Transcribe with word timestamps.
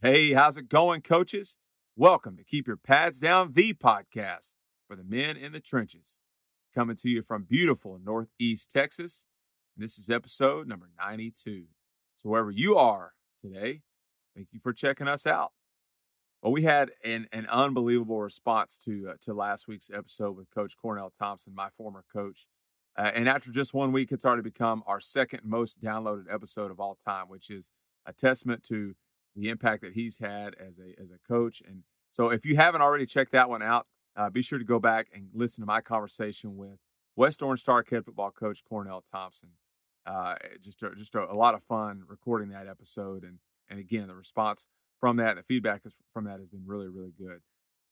Hey, 0.00 0.32
how's 0.32 0.56
it 0.56 0.68
going, 0.68 1.00
coaches? 1.00 1.56
Welcome 1.96 2.36
to 2.36 2.44
Keep 2.44 2.68
Your 2.68 2.76
Pads 2.76 3.18
Down, 3.18 3.50
the 3.50 3.74
podcast 3.74 4.54
for 4.86 4.94
the 4.94 5.02
men 5.02 5.36
in 5.36 5.50
the 5.50 5.58
trenches. 5.58 6.20
Coming 6.72 6.94
to 6.94 7.08
you 7.08 7.20
from 7.20 7.42
beautiful 7.42 7.98
Northeast 8.00 8.70
Texas. 8.70 9.26
And 9.74 9.82
this 9.82 9.98
is 9.98 10.08
episode 10.08 10.68
number 10.68 10.88
92. 11.00 11.64
So, 12.14 12.28
wherever 12.28 12.52
you 12.52 12.76
are 12.76 13.14
today, 13.40 13.80
thank 14.36 14.50
you 14.52 14.60
for 14.60 14.72
checking 14.72 15.08
us 15.08 15.26
out. 15.26 15.50
Well, 16.42 16.52
we 16.52 16.62
had 16.62 16.92
an, 17.04 17.26
an 17.32 17.48
unbelievable 17.48 18.20
response 18.20 18.78
to 18.84 19.08
uh, 19.10 19.14
to 19.22 19.34
last 19.34 19.66
week's 19.66 19.90
episode 19.90 20.36
with 20.36 20.48
Coach 20.54 20.76
Cornell 20.80 21.10
Thompson, 21.10 21.56
my 21.56 21.70
former 21.70 22.04
coach. 22.12 22.46
Uh, 22.96 23.10
and 23.12 23.28
after 23.28 23.50
just 23.50 23.74
one 23.74 23.90
week, 23.90 24.12
it's 24.12 24.24
already 24.24 24.42
become 24.42 24.84
our 24.86 25.00
second 25.00 25.40
most 25.42 25.80
downloaded 25.80 26.32
episode 26.32 26.70
of 26.70 26.78
all 26.78 26.94
time, 26.94 27.28
which 27.28 27.50
is 27.50 27.72
a 28.06 28.12
testament 28.12 28.62
to 28.62 28.94
the 29.38 29.48
impact 29.48 29.82
that 29.82 29.92
he's 29.92 30.18
had 30.18 30.54
as 30.54 30.78
a 30.78 31.00
as 31.00 31.10
a 31.10 31.18
coach. 31.26 31.62
And 31.66 31.84
so, 32.08 32.30
if 32.30 32.44
you 32.44 32.56
haven't 32.56 32.82
already 32.82 33.06
checked 33.06 33.32
that 33.32 33.48
one 33.48 33.62
out, 33.62 33.86
uh, 34.16 34.30
be 34.30 34.42
sure 34.42 34.58
to 34.58 34.64
go 34.64 34.78
back 34.78 35.08
and 35.14 35.28
listen 35.32 35.62
to 35.62 35.66
my 35.66 35.80
conversation 35.80 36.56
with 36.56 36.78
West 37.16 37.42
Orange-Stark 37.42 37.90
head 37.90 38.04
football 38.04 38.30
coach 38.30 38.64
Cornell 38.64 39.00
Thompson. 39.00 39.50
Uh, 40.06 40.36
just 40.60 40.82
a, 40.82 40.94
just 40.94 41.14
a, 41.14 41.30
a, 41.30 41.34
lot 41.34 41.54
of 41.54 41.62
fun 41.62 42.02
recording 42.08 42.48
that 42.48 42.66
episode, 42.66 43.22
and 43.22 43.38
and 43.70 43.78
again, 43.78 44.08
the 44.08 44.14
response 44.14 44.68
from 44.96 45.16
that, 45.18 45.36
the 45.36 45.42
feedback 45.42 45.82
from 46.12 46.24
that 46.24 46.40
has 46.40 46.48
been 46.48 46.64
really 46.66 46.88
really 46.88 47.12
good. 47.16 47.40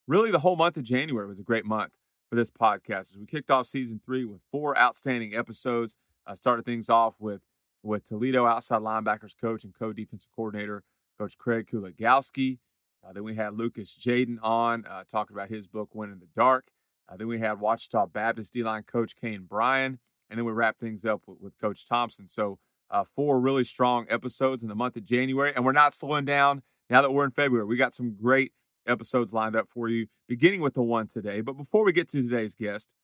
Really, 0.08 0.30
the 0.30 0.40
whole 0.40 0.56
month 0.56 0.76
of 0.76 0.84
January 0.84 1.26
was 1.26 1.38
a 1.38 1.44
great 1.44 1.64
month 1.64 1.92
for 2.28 2.36
this 2.36 2.50
podcast. 2.50 3.12
As 3.12 3.18
we 3.18 3.26
kicked 3.26 3.50
off 3.50 3.66
season 3.66 4.00
three 4.04 4.24
with 4.24 4.40
four 4.50 4.76
outstanding 4.78 5.34
episodes, 5.34 5.96
uh, 6.26 6.34
started 6.34 6.64
things 6.64 6.88
off 6.88 7.14
with 7.18 7.42
with 7.82 8.04
Toledo 8.04 8.46
outside 8.46 8.80
linebackers 8.80 9.38
coach 9.38 9.62
and 9.62 9.74
co 9.74 9.92
defensive 9.92 10.30
coordinator 10.34 10.82
Coach 11.18 11.38
Craig 11.38 11.66
Kuligowski. 11.66 12.58
Uh, 13.06 13.12
then 13.12 13.24
we 13.24 13.36
had 13.36 13.56
Lucas 13.56 13.96
Jaden 13.96 14.38
on 14.42 14.84
uh, 14.86 15.04
talking 15.10 15.36
about 15.36 15.48
his 15.48 15.66
book, 15.66 15.90
When 15.92 16.10
in 16.10 16.18
the 16.18 16.28
Dark. 16.34 16.68
Uh, 17.08 17.16
then 17.16 17.28
we 17.28 17.38
had 17.38 17.60
Ouachita 17.60 18.06
Baptist 18.12 18.52
D 18.52 18.62
line 18.62 18.82
coach 18.82 19.14
Kane 19.14 19.44
Bryan. 19.44 20.00
And 20.28 20.38
then 20.38 20.44
we 20.44 20.52
wrapped 20.52 20.80
things 20.80 21.06
up 21.06 21.22
with, 21.26 21.40
with 21.40 21.58
Coach 21.58 21.88
Thompson. 21.88 22.26
So, 22.26 22.58
uh, 22.90 23.04
four 23.04 23.40
really 23.40 23.64
strong 23.64 24.06
episodes 24.08 24.62
in 24.62 24.68
the 24.68 24.74
month 24.74 24.96
of 24.96 25.04
January. 25.04 25.52
And 25.54 25.64
we're 25.64 25.72
not 25.72 25.92
slowing 25.92 26.24
down 26.24 26.62
now 26.90 27.02
that 27.02 27.12
we're 27.12 27.24
in 27.24 27.30
February. 27.30 27.66
We 27.66 27.76
got 27.76 27.94
some 27.94 28.14
great 28.14 28.52
episodes 28.86 29.34
lined 29.34 29.56
up 29.56 29.68
for 29.68 29.88
you, 29.88 30.06
beginning 30.28 30.60
with 30.60 30.74
the 30.74 30.82
one 30.82 31.06
today. 31.06 31.40
But 31.40 31.54
before 31.54 31.84
we 31.84 31.92
get 31.92 32.08
to 32.10 32.22
today's 32.22 32.54
guest, 32.54 32.94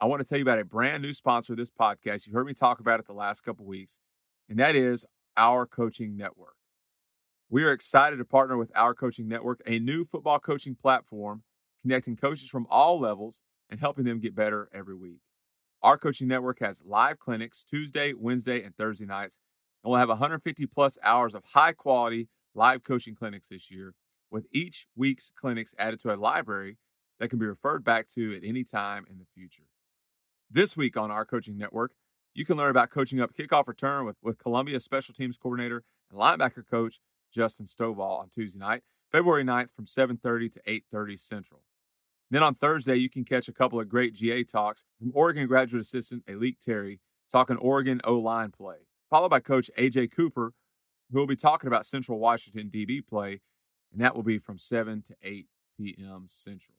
I 0.00 0.06
want 0.06 0.20
to 0.22 0.28
tell 0.28 0.38
you 0.38 0.42
about 0.42 0.58
a 0.58 0.64
brand 0.64 1.02
new 1.02 1.12
sponsor 1.12 1.52
of 1.52 1.58
this 1.58 1.70
podcast. 1.70 2.26
You 2.26 2.34
heard 2.34 2.46
me 2.46 2.54
talk 2.54 2.80
about 2.80 3.00
it 3.00 3.06
the 3.06 3.12
last 3.12 3.42
couple 3.42 3.64
weeks, 3.64 4.00
and 4.48 4.58
that 4.58 4.74
is 4.74 5.06
our 5.36 5.66
coaching 5.66 6.16
network. 6.16 6.53
We 7.50 7.62
are 7.64 7.72
excited 7.72 8.16
to 8.16 8.24
partner 8.24 8.56
with 8.56 8.72
Our 8.74 8.94
Coaching 8.94 9.28
Network, 9.28 9.60
a 9.66 9.78
new 9.78 10.04
football 10.04 10.38
coaching 10.38 10.74
platform 10.74 11.42
connecting 11.82 12.16
coaches 12.16 12.48
from 12.48 12.66
all 12.70 12.98
levels 12.98 13.42
and 13.68 13.78
helping 13.78 14.06
them 14.06 14.18
get 14.18 14.34
better 14.34 14.70
every 14.72 14.94
week. 14.94 15.18
Our 15.82 15.98
Coaching 15.98 16.26
Network 16.26 16.60
has 16.60 16.82
live 16.86 17.18
clinics 17.18 17.62
Tuesday, 17.62 18.14
Wednesday, 18.14 18.62
and 18.62 18.74
Thursday 18.74 19.04
nights, 19.04 19.38
and 19.82 19.90
we'll 19.90 20.00
have 20.00 20.08
150 20.08 20.66
plus 20.66 20.96
hours 21.02 21.34
of 21.34 21.44
high 21.52 21.72
quality 21.72 22.28
live 22.54 22.82
coaching 22.82 23.14
clinics 23.14 23.50
this 23.50 23.70
year, 23.70 23.94
with 24.30 24.46
each 24.50 24.86
week's 24.96 25.30
clinics 25.30 25.74
added 25.78 26.00
to 26.00 26.14
a 26.14 26.16
library 26.16 26.78
that 27.20 27.28
can 27.28 27.38
be 27.38 27.46
referred 27.46 27.84
back 27.84 28.06
to 28.14 28.34
at 28.34 28.42
any 28.42 28.64
time 28.64 29.04
in 29.10 29.18
the 29.18 29.26
future. 29.26 29.64
This 30.50 30.78
week 30.78 30.96
on 30.96 31.10
Our 31.10 31.26
Coaching 31.26 31.58
Network, 31.58 31.92
you 32.32 32.46
can 32.46 32.56
learn 32.56 32.70
about 32.70 32.90
coaching 32.90 33.20
up 33.20 33.34
kickoff 33.34 33.68
return 33.68 34.06
with, 34.06 34.16
with 34.22 34.38
Columbia 34.38 34.80
special 34.80 35.12
teams 35.12 35.36
coordinator 35.36 35.84
and 36.10 36.18
linebacker 36.18 36.66
coach 36.66 37.00
Justin 37.34 37.66
Stovall 37.66 38.20
on 38.20 38.28
Tuesday 38.28 38.60
night, 38.60 38.82
February 39.10 39.44
9th 39.44 39.70
from 39.74 39.86
7:30 39.86 40.48
to 40.50 40.60
8:30 40.66 41.16
Central. 41.18 41.62
Then 42.30 42.42
on 42.42 42.54
Thursday, 42.54 42.96
you 42.96 43.10
can 43.10 43.24
catch 43.24 43.48
a 43.48 43.52
couple 43.52 43.80
of 43.80 43.88
great 43.88 44.14
GA 44.14 44.44
talks 44.44 44.84
from 44.98 45.12
Oregon 45.14 45.46
graduate 45.46 45.82
assistant 45.82 46.24
Alik 46.26 46.58
Terry 46.58 47.00
talking 47.30 47.56
Oregon 47.56 48.00
O 48.04 48.14
line 48.14 48.50
play, 48.50 48.86
followed 49.08 49.28
by 49.28 49.40
Coach 49.40 49.70
AJ 49.76 50.08
Cooper, 50.14 50.52
who 51.10 51.18
will 51.18 51.26
be 51.26 51.36
talking 51.36 51.68
about 51.68 51.84
Central 51.84 52.18
Washington 52.18 52.70
DB 52.70 53.04
play, 53.06 53.40
and 53.92 54.00
that 54.00 54.14
will 54.14 54.22
be 54.22 54.38
from 54.38 54.58
7 54.58 55.02
to 55.02 55.16
8 55.22 55.46
p.m. 55.76 56.24
Central. 56.26 56.78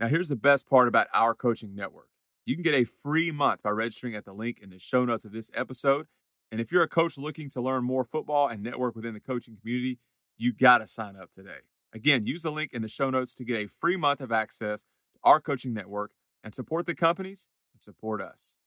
Now, 0.00 0.08
here's 0.08 0.28
the 0.28 0.36
best 0.36 0.68
part 0.68 0.88
about 0.88 1.08
our 1.12 1.34
coaching 1.34 1.74
network. 1.74 2.08
You 2.44 2.54
can 2.54 2.62
get 2.62 2.74
a 2.74 2.84
free 2.84 3.30
month 3.30 3.62
by 3.62 3.70
registering 3.70 4.14
at 4.14 4.24
the 4.24 4.32
link 4.32 4.60
in 4.60 4.70
the 4.70 4.78
show 4.78 5.04
notes 5.04 5.24
of 5.24 5.32
this 5.32 5.50
episode 5.54 6.06
and 6.52 6.60
if 6.60 6.70
you're 6.70 6.82
a 6.82 6.88
coach 6.88 7.16
looking 7.16 7.48
to 7.48 7.62
learn 7.62 7.82
more 7.82 8.04
football 8.04 8.46
and 8.46 8.62
network 8.62 8.94
within 8.94 9.14
the 9.14 9.20
coaching 9.20 9.56
community, 9.56 9.98
you 10.36 10.52
got 10.52 10.78
to 10.78 10.86
sign 10.86 11.16
up 11.16 11.30
today. 11.30 11.60
Again, 11.94 12.26
use 12.26 12.42
the 12.42 12.52
link 12.52 12.74
in 12.74 12.82
the 12.82 12.88
show 12.88 13.08
notes 13.08 13.34
to 13.36 13.44
get 13.44 13.56
a 13.56 13.68
free 13.68 13.96
month 13.96 14.20
of 14.20 14.30
access 14.30 14.82
to 14.82 15.18
our 15.24 15.40
coaching 15.40 15.72
network 15.72 16.12
and 16.44 16.54
support 16.54 16.84
the 16.84 16.94
companies 16.94 17.48
and 17.72 17.80
support 17.80 18.20
us. 18.20 18.58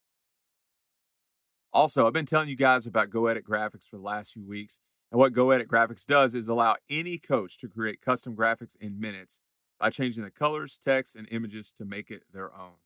Also, 1.72 2.08
I've 2.08 2.14
been 2.14 2.26
telling 2.26 2.50
you 2.50 2.56
guys 2.56 2.88
about 2.88 3.12
Go 3.12 3.28
Edit 3.28 3.46
Graphics 3.46 3.88
for 3.88 3.98
the 3.98 4.04
last 4.04 4.34
few 4.34 4.48
weeks. 4.48 4.80
And 5.12 5.20
what 5.20 5.34
Go 5.34 5.52
Edit 5.52 5.68
Graphics 5.68 6.08
does 6.08 6.34
is 6.34 6.48
allow 6.50 6.78
any 6.90 7.20
coach 7.20 7.56
to 7.60 7.68
create 7.68 8.02
custom 8.02 8.36
graphics 8.36 8.76
in 8.82 9.00
minutes 9.00 9.42
by 9.80 9.92
changing 9.92 10.24
the 10.24 10.32
colors, 10.32 10.80
text, 10.80 11.16
and 11.16 11.28
images 11.30 11.72
to 11.74 11.86
make 11.86 12.10
it 12.10 12.24
their 12.34 12.52
own. 12.52 12.78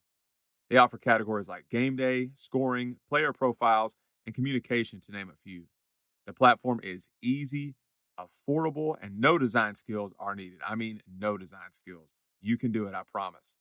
They 0.69 0.75
offer 0.75 0.97
categories 0.97 1.47
like 1.47 1.69
game 1.69 1.95
day, 1.95 2.31
scoring, 2.33 2.97
player 3.07 3.31
profiles, 3.31 3.95
and 4.25 4.35
communication, 4.35 4.99
to 5.01 5.11
name 5.11 5.29
a 5.29 5.35
few. 5.35 5.65
The 6.25 6.33
platform 6.33 6.79
is 6.83 7.09
easy, 7.21 7.75
affordable, 8.19 8.95
and 9.01 9.19
no 9.19 9.37
design 9.37 9.73
skills 9.73 10.13
are 10.19 10.35
needed. 10.35 10.59
I 10.67 10.75
mean, 10.75 11.01
no 11.19 11.37
design 11.37 11.71
skills. 11.71 12.15
You 12.41 12.57
can 12.57 12.71
do 12.71 12.87
it, 12.87 12.93
I 12.93 13.01
promise. 13.09 13.57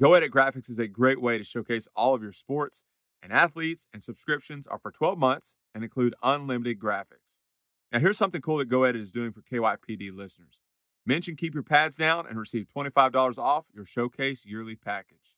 Go 0.00 0.14
Edit 0.14 0.30
Graphics 0.30 0.70
is 0.70 0.78
a 0.78 0.86
great 0.86 1.20
way 1.20 1.38
to 1.38 1.44
showcase 1.44 1.88
all 1.96 2.14
of 2.14 2.22
your 2.22 2.32
sports 2.32 2.84
and 3.22 3.32
athletes, 3.32 3.88
and 3.92 4.02
subscriptions 4.02 4.66
are 4.66 4.78
for 4.78 4.92
12 4.92 5.18
months 5.18 5.56
and 5.74 5.82
include 5.82 6.14
unlimited 6.22 6.78
graphics. 6.78 7.42
Now, 7.90 7.98
here's 7.98 8.18
something 8.18 8.40
cool 8.40 8.58
that 8.58 8.68
Go 8.68 8.84
Edit 8.84 9.00
is 9.00 9.12
doing 9.12 9.32
for 9.32 9.42
KYPD 9.42 10.14
listeners. 10.14 10.62
Mention 11.04 11.36
Keep 11.36 11.54
Your 11.54 11.62
Pads 11.62 11.96
Down 11.96 12.26
and 12.28 12.38
receive 12.38 12.66
$25 12.66 13.38
off 13.38 13.66
your 13.74 13.84
Showcase 13.84 14.46
yearly 14.46 14.76
package. 14.76 15.36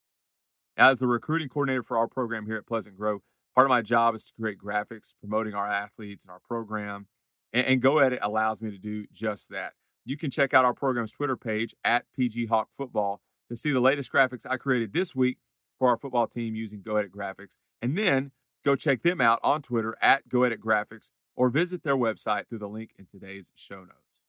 As 0.77 0.99
the 0.99 1.07
recruiting 1.07 1.49
coordinator 1.49 1.83
for 1.83 1.97
our 1.97 2.09
program 2.09 2.47
here 2.47 2.57
at 2.57 2.67
Pleasant 2.67 2.97
Grove, 2.97 3.23
part 3.55 3.67
of 3.67 3.69
my 3.69 3.83
job 3.83 4.15
is 4.15 4.25
to 4.27 4.33
create 4.33 4.59
graphics 4.59 5.15
promoting 5.21 5.55
our 5.55 5.69
athletes 5.69 6.25
and 6.25 6.31
our 6.31 6.41
program. 6.41 7.07
And, 7.53 7.67
and 7.67 7.83
Go 7.83 7.99
Edit 7.99 8.21
allows 8.23 8.63
me 8.63 8.71
to 8.71 8.79
do 8.79 9.07
just 9.13 9.51
that. 9.51 9.75
You 10.05 10.17
can 10.17 10.31
check 10.31 10.55
out 10.55 10.65
our 10.65 10.75
program's 10.75 11.13
Twitter 11.13 11.37
page 11.37 11.75
at 11.85 12.07
PG 12.17 12.47
Hawk 12.47 12.69
Football 12.73 13.21
to 13.49 13.57
see 13.57 13.71
the 13.71 13.81
latest 13.81 14.13
graphics 14.13 14.47
I 14.49 14.57
created 14.57 14.93
this 14.93 15.15
week 15.15 15.39
for 15.79 15.89
our 15.89 15.97
football 15.97 16.27
team 16.27 16.55
using 16.55 16.83
Go 16.83 16.97
Edit 16.97 17.13
Graphics. 17.13 17.59
And 17.83 17.97
then 17.97 18.33
go 18.65 18.77
check 18.77 19.03
them 19.03 19.21
out 19.21 19.41
on 19.43 19.63
Twitter 19.63 19.97
at 20.01 20.29
Go 20.29 20.45
Edit 20.45 20.61
Graphics 20.61 21.11
or 21.37 21.49
visit 21.49 21.83
their 21.83 21.97
website 21.97 22.49
through 22.49 22.59
the 22.59 22.69
link 22.69 22.91
in 22.99 23.07
today's 23.07 23.51
show 23.55 23.81
notes. 23.81 24.27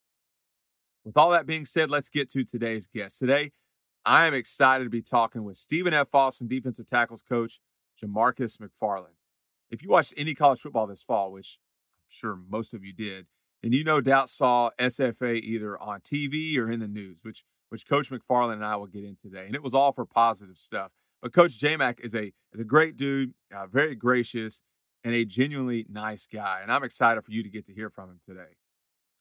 With 1.03 1.17
all 1.17 1.31
that 1.31 1.45
being 1.45 1.65
said, 1.65 1.89
let's 1.89 2.09
get 2.09 2.29
to 2.29 2.43
today's 2.43 2.87
guest. 2.87 3.19
Today, 3.19 3.51
I 4.05 4.27
am 4.27 4.33
excited 4.33 4.83
to 4.85 4.89
be 4.89 5.01
talking 5.01 5.43
with 5.43 5.57
Stephen 5.57 5.93
F. 5.93 6.13
Austin 6.13 6.47
defensive 6.47 6.87
tackles 6.87 7.21
coach 7.21 7.59
Jamarcus 7.99 8.57
McFarland. 8.57 9.17
If 9.69 9.83
you 9.83 9.89
watched 9.89 10.13
any 10.17 10.33
college 10.33 10.59
football 10.59 10.87
this 10.87 11.03
fall, 11.03 11.31
which 11.31 11.59
I'm 12.05 12.09
sure 12.09 12.39
most 12.49 12.73
of 12.73 12.83
you 12.83 12.93
did, 12.93 13.27
and 13.63 13.73
you 13.73 13.83
no 13.83 14.01
doubt 14.01 14.29
saw 14.29 14.71
SFA 14.79 15.39
either 15.39 15.77
on 15.81 16.01
TV 16.01 16.57
or 16.57 16.69
in 16.69 16.79
the 16.79 16.87
news, 16.87 17.21
which 17.23 17.43
which 17.69 17.87
Coach 17.87 18.09
McFarland 18.09 18.55
and 18.55 18.65
I 18.65 18.75
will 18.75 18.87
get 18.87 19.05
in 19.05 19.15
today, 19.15 19.45
and 19.45 19.55
it 19.55 19.63
was 19.63 19.73
all 19.73 19.93
for 19.93 20.05
positive 20.05 20.57
stuff. 20.57 20.91
But 21.21 21.31
Coach 21.31 21.57
JMac 21.57 22.01
is 22.01 22.13
a 22.13 22.33
is 22.51 22.59
a 22.59 22.65
great 22.65 22.97
dude, 22.97 23.33
uh, 23.55 23.67
very 23.67 23.95
gracious, 23.95 24.63
and 25.03 25.15
a 25.15 25.23
genuinely 25.23 25.85
nice 25.89 26.27
guy, 26.27 26.59
and 26.61 26.71
I'm 26.71 26.83
excited 26.83 27.23
for 27.23 27.31
you 27.31 27.43
to 27.43 27.49
get 27.49 27.65
to 27.65 27.73
hear 27.73 27.89
from 27.89 28.09
him 28.09 28.19
today. 28.21 28.57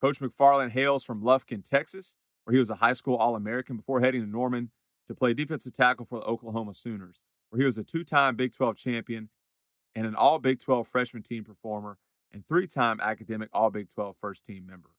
Coach 0.00 0.18
McFarland 0.18 0.70
hails 0.70 1.04
from 1.04 1.22
Lufkin, 1.22 1.62
Texas, 1.62 2.16
where 2.44 2.54
he 2.54 2.58
was 2.58 2.70
a 2.70 2.76
high 2.76 2.94
school 2.94 3.16
All 3.16 3.36
American 3.36 3.76
before 3.76 4.00
heading 4.00 4.22
to 4.22 4.26
Norman 4.26 4.70
to 5.06 5.14
play 5.14 5.34
defensive 5.34 5.72
tackle 5.72 6.06
for 6.06 6.18
the 6.18 6.24
Oklahoma 6.24 6.72
Sooners 6.72 7.22
where 7.50 7.60
he 7.60 7.66
was 7.66 7.78
a 7.78 7.84
two 7.84 8.04
time 8.04 8.36
Big 8.36 8.52
12 8.52 8.76
champion 8.76 9.28
and 9.94 10.06
an 10.06 10.14
All 10.14 10.38
Big 10.38 10.60
12 10.60 10.88
freshman 10.88 11.22
team 11.22 11.44
performer 11.44 11.98
and 12.32 12.46
three 12.46 12.66
time 12.66 13.00
academic 13.00 13.50
All 13.52 13.70
Big 13.70 13.88
12 13.92 14.16
first 14.16 14.44
team 14.44 14.66
member. 14.66 14.90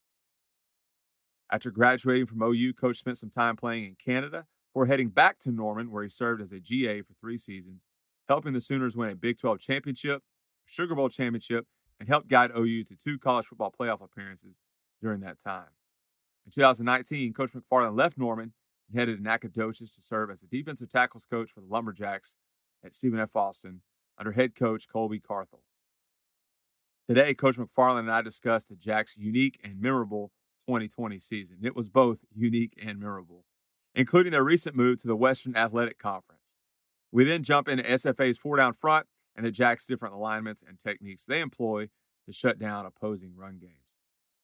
After 1.51 1.71
graduating 1.71 2.27
from 2.27 2.41
OU, 2.41 2.73
Coach 2.73 2.97
spent 2.97 3.17
some 3.17 3.29
time 3.29 3.57
playing 3.57 3.85
in 3.85 3.95
Canada 3.95 4.45
before 4.71 4.85
heading 4.85 5.09
back 5.09 5.37
to 5.39 5.51
Norman, 5.51 5.91
where 5.91 6.03
he 6.03 6.09
served 6.09 6.41
as 6.41 6.53
a 6.53 6.59
GA 6.59 7.01
for 7.01 7.13
three 7.19 7.37
seasons, 7.37 7.87
helping 8.29 8.53
the 8.53 8.61
Sooners 8.61 8.95
win 8.95 9.09
a 9.09 9.15
Big 9.15 9.37
12 9.37 9.59
championship, 9.59 10.23
Sugar 10.65 10.95
Bowl 10.95 11.09
championship, 11.09 11.67
and 11.99 12.07
helped 12.07 12.29
guide 12.29 12.51
OU 12.57 12.85
to 12.85 12.95
two 12.95 13.19
college 13.19 13.45
football 13.45 13.73
playoff 13.77 14.01
appearances 14.01 14.61
during 15.01 15.19
that 15.21 15.39
time. 15.39 15.69
In 16.45 16.51
2019, 16.51 17.33
Coach 17.33 17.51
McFarland 17.51 17.97
left 17.97 18.17
Norman 18.17 18.53
headed 18.93 19.17
to 19.17 19.23
Nacogdoches 19.23 19.95
to 19.95 20.01
serve 20.01 20.29
as 20.29 20.41
the 20.41 20.47
defensive 20.47 20.89
tackles 20.89 21.25
coach 21.25 21.51
for 21.51 21.61
the 21.61 21.67
Lumberjacks 21.67 22.37
at 22.83 22.93
Stephen 22.93 23.19
F. 23.19 23.35
Austin 23.35 23.81
under 24.17 24.31
head 24.31 24.55
coach 24.55 24.87
Colby 24.87 25.19
Carthel. 25.19 25.63
Today, 27.03 27.33
Coach 27.33 27.57
McFarland 27.57 28.01
and 28.01 28.11
I 28.11 28.21
discussed 28.21 28.69
the 28.69 28.75
Jacks' 28.75 29.17
unique 29.17 29.59
and 29.63 29.81
memorable 29.81 30.31
2020 30.59 31.17
season. 31.17 31.57
It 31.63 31.75
was 31.75 31.89
both 31.89 32.23
unique 32.33 32.73
and 32.81 32.99
memorable, 32.99 33.45
including 33.95 34.31
their 34.31 34.43
recent 34.43 34.75
move 34.75 35.01
to 35.01 35.07
the 35.07 35.15
Western 35.15 35.55
Athletic 35.55 35.97
Conference. 35.97 36.59
We 37.11 37.23
then 37.23 37.43
jump 37.43 37.67
into 37.67 37.83
SFA's 37.83 38.37
four 38.37 38.57
down 38.57 38.73
front 38.73 39.07
and 39.35 39.45
the 39.45 39.51
Jack's 39.51 39.87
different 39.87 40.13
alignments 40.13 40.63
and 40.65 40.77
techniques 40.77 41.25
they 41.25 41.41
employ 41.41 41.89
to 42.25 42.31
shut 42.31 42.59
down 42.59 42.85
opposing 42.85 43.35
run 43.35 43.57
games. 43.59 43.99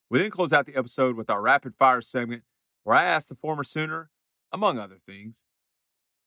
We 0.10 0.20
then 0.20 0.32
close 0.32 0.52
out 0.52 0.66
the 0.66 0.76
episode 0.76 1.16
with 1.16 1.30
our 1.30 1.42
rapid 1.42 1.76
fire 1.76 2.02
segment 2.02 2.44
where 2.84 2.96
I 2.96 3.04
ask 3.04 3.28
the 3.28 3.36
former 3.36 3.64
Sooner, 3.64 4.10
among 4.52 4.80
other 4.80 4.98
things, 4.98 5.46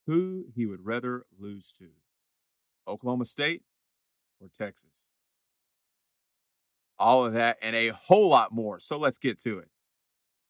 who 0.06 0.46
he 0.54 0.66
would 0.66 0.84
rather 0.84 1.24
lose 1.38 1.72
to 1.72 1.90
Oklahoma 2.86 3.24
State 3.24 3.62
or 4.40 4.48
Texas. 4.48 5.10
All 6.98 7.24
of 7.24 7.32
that 7.32 7.56
and 7.62 7.74
a 7.74 7.88
whole 7.88 8.28
lot 8.28 8.52
more. 8.52 8.78
So 8.78 8.98
let's 8.98 9.18
get 9.18 9.38
to 9.42 9.58
it. 9.58 9.68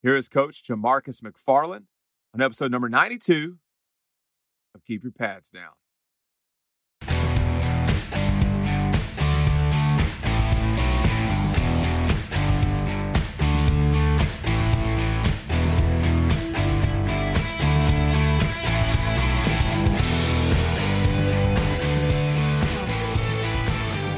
Here 0.03 0.17
is 0.17 0.29
Coach 0.29 0.63
Jamarcus 0.63 1.23
McFarland 1.23 1.85
on 2.35 2.41
episode 2.41 2.73
number 2.73 2.89
92 2.89 3.59
of 4.75 4.85
Keep 4.85 5.05
Your 5.05 5.13
Pads 5.13 5.51
Down. 5.51 5.73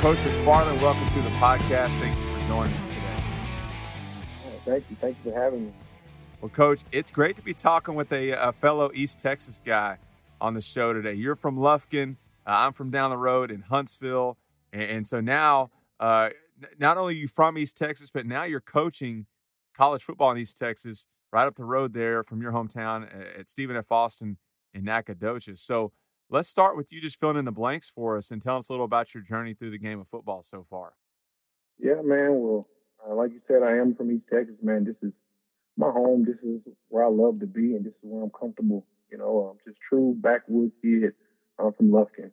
Coach 0.03 0.19
McFarland, 0.19 0.83
welcome 0.83 1.07
to 1.11 1.21
the 1.21 1.31
podcast. 1.37 1.91
Thank 2.01 2.19
you 2.19 2.25
for 2.37 2.49
joining 2.49 2.73
us 2.73 2.93
today. 2.93 3.07
Thank 4.65 4.91
you. 4.91 4.97
Thank 5.01 5.17
you 5.25 5.31
for 5.31 5.39
having 5.39 5.67
me. 5.67 5.73
Well, 6.41 6.49
Coach, 6.49 6.83
it's 6.91 7.13
great 7.13 7.37
to 7.37 7.43
be 7.43 7.55
talking 7.55 7.95
with 7.95 8.13
a, 8.13 8.31
a 8.31 8.51
fellow 8.51 8.91
East 8.95 9.21
Texas 9.21 9.63
guy 9.65 9.99
on 10.41 10.55
the 10.55 10.61
show 10.61 10.93
today. 10.93 11.13
You're 11.13 11.37
from 11.37 11.57
Lufkin. 11.57 12.17
Uh, 12.45 12.67
I'm 12.67 12.73
from 12.73 12.91
down 12.91 13.11
the 13.11 13.17
road 13.17 13.53
in 13.53 13.61
Huntsville. 13.61 14.39
And, 14.73 14.83
and 14.83 15.07
so 15.07 15.21
now, 15.21 15.71
uh, 16.01 16.31
not 16.81 16.99
only 16.99 17.15
are 17.15 17.19
you 17.19 17.29
from 17.29 17.57
East 17.57 17.77
Texas, 17.77 18.11
but 18.11 18.27
now 18.27 18.43
you're 18.43 18.61
coaching 18.61 19.27
college 19.73 20.03
football 20.03 20.33
in 20.33 20.39
East 20.39 20.59
Texas, 20.59 21.07
right 21.33 21.47
up 21.47 21.55
the 21.55 21.65
road 21.65 21.95
there 21.95 22.25
from 22.25 22.43
your 22.43 22.51
hometown 22.51 23.09
at 23.39 23.49
Stephen 23.49 23.77
F. 23.77 23.93
Austin 23.93 24.37
in 24.75 24.83
Nacogdoches. 24.83 25.61
So 25.61 25.93
Let's 26.31 26.49
start 26.49 26.77
with 26.77 26.93
you 26.93 27.01
just 27.01 27.21
filling 27.21 27.37
in 27.37 27.45
the 27.45 27.53
blanks 27.53 27.91
for 27.91 28.17
us 28.17 28.31
and 28.31 28.41
tell 28.41 28.57
us 28.57 28.69
a 28.69 28.73
little 28.73 28.87
about 28.87 29.15
your 29.15 29.23
journey 29.23 29.55
through 29.55 29.71
the 29.71 29.79
game 29.79 30.01
of 30.01 30.09
football 30.09 30.43
so 30.43 30.63
far. 30.63 30.95
Yeah, 31.79 32.01
man. 32.03 32.41
Well, 32.41 32.69
uh, 33.07 33.15
like 33.15 33.33
you 33.33 33.41
said, 33.47 33.63
I 33.63 33.77
am 33.77 33.95
from 33.95 34.11
East 34.11 34.25
Texas, 34.33 34.57
man. 34.63 34.85
This 34.85 34.97
is 35.03 35.13
my 35.77 35.91
home. 35.91 36.25
This 36.25 36.39
is 36.43 36.61
where 36.89 37.05
I 37.05 37.09
love 37.09 37.41
to 37.41 37.47
be, 37.47 37.75
and 37.75 37.85
this 37.85 37.93
is 37.93 38.01
where 38.03 38.23
I'm 38.23 38.31
comfortable. 38.31 38.87
You 39.11 39.19
know, 39.19 39.51
I'm 39.51 39.59
just 39.67 39.79
true 39.89 40.15
backwoods 40.19 40.73
kid. 40.81 41.13
I'm 41.59 41.73
from 41.75 41.91
Lufkin. 41.91 42.31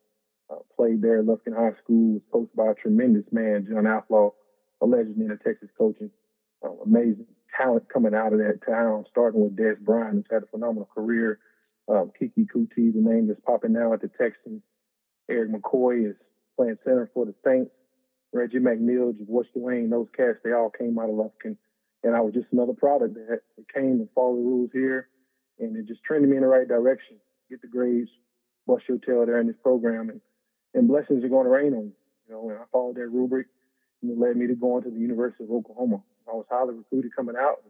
Uh, 0.49 0.59
played 0.75 1.01
there 1.01 1.19
at 1.19 1.25
Lufkin 1.25 1.55
High 1.55 1.77
School. 1.83 2.13
Was 2.13 2.21
coached 2.31 2.55
by 2.55 2.71
a 2.71 2.75
tremendous 2.75 3.25
man, 3.31 3.67
John 3.69 3.85
Outlaw, 3.85 4.31
a 4.81 4.85
legend 4.85 5.17
in 5.17 5.27
the 5.27 5.37
Texas 5.43 5.69
coaching. 5.77 6.11
Uh, 6.63 6.71
amazing 6.85 7.27
talent 7.57 7.89
coming 7.91 8.13
out 8.13 8.33
of 8.33 8.39
that 8.39 8.59
town, 8.65 9.05
starting 9.09 9.41
with 9.41 9.57
Dez 9.57 9.79
Bryant, 9.79 10.13
who's 10.13 10.25
had 10.29 10.43
a 10.43 10.47
phenomenal 10.47 10.89
career 10.93 11.39
um, 11.89 12.11
Keke 12.19 12.45
Coutee, 12.53 12.93
the 12.93 13.01
name 13.01 13.27
that's 13.27 13.41
popping 13.41 13.73
now 13.73 13.93
at 13.93 14.01
the 14.01 14.09
Texans. 14.09 14.61
Erik 15.29 15.51
McCoy 15.51 16.09
is 16.09 16.15
playing 16.55 16.77
center 16.83 17.09
for 17.13 17.25
the 17.25 17.33
Saints. 17.45 17.71
Reggie 18.31 18.59
McNeal, 18.59 19.15
George 19.25 19.47
Dwayne, 19.55 19.89
those 19.89 20.07
cats, 20.15 20.37
they 20.43 20.51
all 20.51 20.69
came 20.69 20.99
out 20.99 21.09
of 21.09 21.15
Lufkin. 21.15 21.57
And 22.03 22.15
I 22.15 22.21
was 22.21 22.33
just 22.33 22.47
another 22.51 22.73
product 22.73 23.15
that 23.15 23.41
came 23.73 23.99
and 23.99 24.07
followed 24.13 24.37
the 24.37 24.43
rules 24.43 24.69
here. 24.71 25.09
And 25.59 25.75
it 25.75 25.87
just 25.87 26.03
trended 26.03 26.29
me 26.29 26.37
in 26.37 26.43
the 26.43 26.47
right 26.47 26.67
direction. 26.67 27.17
Get 27.49 27.61
the 27.61 27.67
grades, 27.67 28.09
bust 28.67 28.83
your 28.87 28.99
tail 28.99 29.25
there 29.25 29.41
in 29.41 29.47
this 29.47 29.57
program. 29.61 30.09
And, 30.09 30.21
and 30.73 30.87
blessings 30.87 31.23
are 31.23 31.29
going 31.29 31.45
to 31.45 31.51
rain 31.51 31.73
on 31.73 31.85
you. 31.85 31.93
You 32.27 32.35
know, 32.35 32.49
and 32.49 32.59
I 32.59 32.63
followed 32.71 32.95
that 32.95 33.07
rubric 33.07 33.47
and 34.01 34.11
it 34.11 34.17
led 34.17 34.37
me 34.37 34.47
to 34.47 34.55
going 34.55 34.83
to 34.83 34.91
the 34.91 34.99
University 34.99 35.43
of 35.43 35.51
Oklahoma. 35.51 36.01
I 36.27 36.33
was 36.33 36.45
highly 36.49 36.75
recruited 36.75 37.15
coming 37.15 37.35
out. 37.37 37.63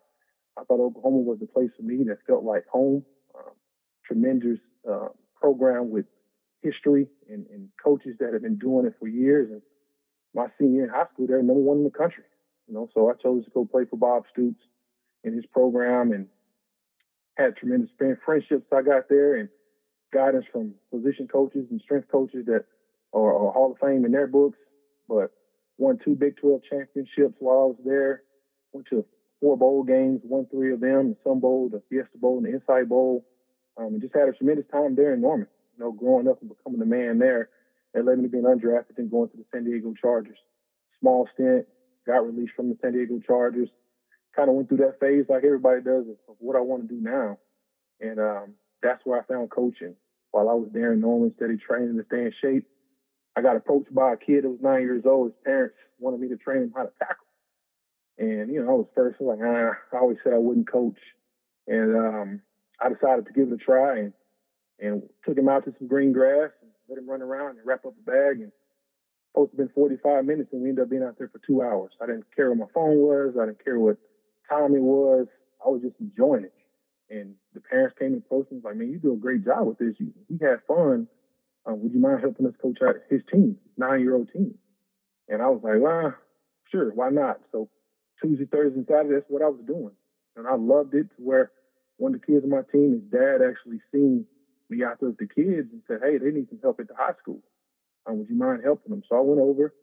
I 0.58 0.64
thought 0.66 0.82
Oklahoma 0.82 1.20
was 1.20 1.40
the 1.40 1.48
place 1.48 1.70
for 1.78 1.84
me 1.84 2.04
that 2.08 2.18
felt 2.28 2.44
like 2.44 2.68
home. 2.68 3.06
Tremendous 4.10 4.58
uh, 4.90 5.10
program 5.40 5.92
with 5.92 6.06
history 6.64 7.08
and, 7.30 7.46
and, 7.54 7.70
coaches 7.82 8.16
that 8.20 8.34
have 8.34 8.42
been 8.42 8.58
doing 8.58 8.88
it 8.88 8.96
for 9.00 9.08
years. 9.08 9.50
And 9.52 9.62
my 10.34 10.48
senior 10.60 10.84
in 10.84 10.90
high 10.90 11.06
school, 11.14 11.28
they're 11.28 11.38
number 11.38 11.62
one 11.62 11.78
in 11.78 11.84
the 11.84 11.92
country. 11.92 12.24
You 12.68 12.74
know, 12.74 12.90
so 12.94 13.10
I 13.10 13.14
chose 13.22 13.46
to 13.46 13.52
go 13.52 13.66
play 13.66 13.86
for 13.88 13.98
Bob 13.98 14.24
Stoops 14.34 14.64
in 15.24 15.34
his 15.34 15.46
program 15.46 16.12
and 16.12 16.26
had 17.38 17.56
tremendous 17.56 17.92
friendships 18.26 18.66
I 18.74 18.82
got 18.82 19.10
there 19.10 19.36
and 19.36 19.48
guidance 20.12 20.46
from 20.52 20.74
position 20.92 21.28
coaches 21.28 21.68
and 21.70 21.80
strength 21.82 22.08
coaches 22.12 22.48
that 22.48 22.66
are, 23.14 23.34
are 23.34 23.52
Hall 23.52 23.74
of 23.74 23.78
Fame 23.80 24.06
in 24.06 24.12
their 24.12 24.28
books. 24.28 24.58
But 25.08 25.32
won 25.78 26.00
two 26.04 26.16
Big 26.16 26.38
12 26.38 26.62
championships 26.68 27.36
while 27.38 27.58
I 27.58 27.66
was 27.66 27.82
there. 27.86 28.24
Went 28.74 28.88
to 28.90 29.06
four 29.40 29.56
bowl 29.56 29.84
games, 29.84 30.22
won 30.24 30.48
three 30.52 30.74
of 30.74 30.80
them, 30.80 31.10
the 31.10 31.18
Sun 31.24 31.40
Bowl, 31.40 31.70
the 31.70 31.82
Fiesta 31.90 32.18
Bowl, 32.18 32.38
and 32.38 32.46
the 32.46 32.52
Insight 32.52 32.90
Bowl. 32.90 33.26
Um, 33.80 33.94
and 33.94 34.02
just 34.02 34.14
had 34.14 34.28
a 34.28 34.34
tremendous 34.34 34.66
time 34.72 34.96
there 34.96 35.14
in 35.14 35.22
Norman. 35.22 35.48
You 35.78 35.86
know, 35.86 35.92
growing 35.92 36.28
up 36.28 36.42
and 36.42 36.50
becoming 36.50 36.82
a 36.82 36.86
man 36.86 37.18
there, 37.18 37.50
and 37.94 38.06
led 38.06 38.18
me 38.18 38.26
to 38.26 38.30
being 38.30 38.44
undrafted 38.44 38.98
and 38.98 39.10
going 39.10 39.30
to 39.30 39.38
the 39.38 39.46
San 39.54 39.64
Diego 39.64 39.94
Chargers. 40.00 40.38
Small 41.00 41.28
stint, 41.34 41.66
got 42.06 42.26
released 42.26 42.54
from 42.56 42.70
the 42.70 42.78
San 42.82 42.92
Diego 42.92 43.22
Chargers. 43.26 43.70
Kind 44.36 44.50
of 44.50 44.56
went 44.56 44.68
through 44.68 44.78
that 44.80 45.00
phase 45.00 45.26
like 45.30 45.44
everybody 45.44 45.82
does 45.82 46.06
of, 46.06 46.18
of 46.28 46.36
what 46.40 46.58
I 46.58 46.60
want 46.60 46.88
to 46.88 46.94
do 46.94 47.02
now, 47.02 47.38
and 48.02 48.20
um, 48.20 48.54
that's 48.84 49.02
where 49.06 49.20
I 49.20 49.26
found 49.26 49.50
coaching. 49.50 49.96
While 50.32 50.50
I 50.50 50.54
was 50.54 50.70
there 50.74 50.94
in 50.94 51.02
Norman, 51.02 51.34
steady 51.38 51.58
training 51.58 51.98
to 51.98 52.06
stay 52.06 52.26
in 52.26 52.34
shape, 52.42 52.68
I 53.36 53.42
got 53.42 53.56
approached 53.56 53.94
by 53.94 54.14
a 54.14 54.18
kid 54.18 54.44
that 54.44 54.50
was 54.50 54.60
nine 54.62 54.82
years 54.82 55.04
old. 55.06 55.28
His 55.28 55.40
parents 55.44 55.76
wanted 55.98 56.20
me 56.20 56.28
to 56.30 56.38
train 56.38 56.64
him 56.64 56.74
how 56.76 56.84
to 56.84 56.92
tackle. 57.00 57.26
And, 58.18 58.52
you 58.52 58.62
know, 58.62 58.70
I 58.70 58.74
was 58.74 58.88
first 58.96 59.18
I 59.20 59.24
was 59.24 59.40
like, 59.40 59.48
ah, 59.48 59.96
I 59.96 60.00
always 60.00 60.18
said 60.24 60.34
I 60.34 60.38
wouldn't 60.38 60.70
coach. 60.70 61.00
And 61.68 61.96
um, 61.96 62.42
I 62.82 62.90
decided 62.90 63.26
to 63.26 63.34
give 63.34 63.50
it 63.50 63.54
a 63.54 63.58
try 63.58 64.00
and 64.00 64.14
and 64.80 65.04
took 65.26 65.38
him 65.38 65.50
out 65.50 65.66
to 65.66 65.74
some 65.78 65.88
green 65.88 66.14
grass 66.14 66.52
and 66.62 66.72
let 66.88 66.98
him 66.98 67.10
run 67.10 67.22
around 67.22 67.58
and 67.58 67.66
wrap 67.66 67.86
up 67.86 67.94
a 68.00 68.10
bag 68.10 68.40
and 68.40 68.52
supposed 69.32 69.52
to 69.52 69.58
been 69.58 69.70
45 69.70 70.26
minutes 70.26 70.50
and 70.54 70.62
we 70.62 70.70
ended 70.70 70.84
up 70.84 70.90
being 70.90 71.04
out 71.04 71.18
there 71.18 71.30
for 71.30 71.42
two 71.46 71.62
hours. 71.62 71.92
I 72.02 72.06
didn't 72.06 72.26
care 72.36 72.50
what 72.50 72.68
my 72.68 72.74
phone 72.74 72.98
was. 72.98 73.36
I 73.40 73.46
didn't 73.46 73.64
care 73.64 73.80
what 73.80 73.98
time 74.50 74.74
it 74.76 74.82
was. 74.82 75.28
I 75.64 75.70
was 75.70 75.82
just 75.82 75.96
enjoying 76.00 76.46
it. 76.46 76.54
And 77.10 77.36
the 77.54 77.62
parents 77.62 77.96
came 77.98 78.14
and 78.14 78.24
approached 78.24 78.52
me 78.52 78.60
like, 78.64 78.76
man, 78.76 78.90
you 78.90 79.00
do 79.00 79.14
a 79.14 79.18
great 79.18 79.44
job 79.44 79.68
with 79.68 79.80
this. 79.80 79.96
You, 79.98 80.14
we 80.30 80.38
had 80.42 80.60
fun. 80.68 81.08
Um, 81.66 81.82
would 81.82 81.94
you 81.94 82.00
mind 82.00 82.22
helping 82.22 82.46
us 82.48 82.54
coach 82.62 82.80
out 82.82 82.96
his 83.10 83.22
team, 83.32 83.58
nine-year-old 83.78 84.32
team? 84.32 84.56
And 85.28 85.42
I 85.42 85.48
was 85.48 85.62
like, 85.64 85.80
well, 85.80 86.16
sure, 86.72 86.92
why 86.94 87.10
not? 87.10 87.40
So 87.52 87.70
Tuesday, 88.22 88.46
Thursday, 88.46 88.78
and 88.78 88.88
Saturday, 88.88 89.16
that's 89.16 89.26
what 89.28 89.42
I 89.42 89.50
was 89.50 89.62
doing. 89.66 89.92
And 90.36 90.48
I 90.48 90.56
loved 90.56 90.94
it 90.94 91.10
to 91.18 91.22
where 91.22 91.52
one 92.00 92.16
of 92.16 92.22
the 92.22 92.26
kids 92.26 92.44
on 92.44 92.50
my 92.50 92.64
team, 92.72 92.94
his 92.94 93.04
dad 93.12 93.44
actually 93.44 93.82
seen 93.92 94.26
me 94.70 94.84
out 94.84 95.00
there 95.00 95.10
with 95.10 95.20
the 95.20 95.28
kids 95.28 95.68
and 95.72 95.84
said, 95.88 96.00
"Hey, 96.02 96.18
they 96.18 96.32
need 96.32 96.50
some 96.50 96.60
help 96.62 96.80
at 96.80 96.88
the 96.88 96.96
high 96.96 97.14
school. 97.20 97.44
Um, 98.06 98.20
would 98.20 98.30
you 98.30 98.36
mind 98.36 98.64
helping 98.64 98.92
them?" 98.92 99.04
So 99.08 99.18
I 99.18 99.22
went 99.22 99.42
over, 99.42 99.74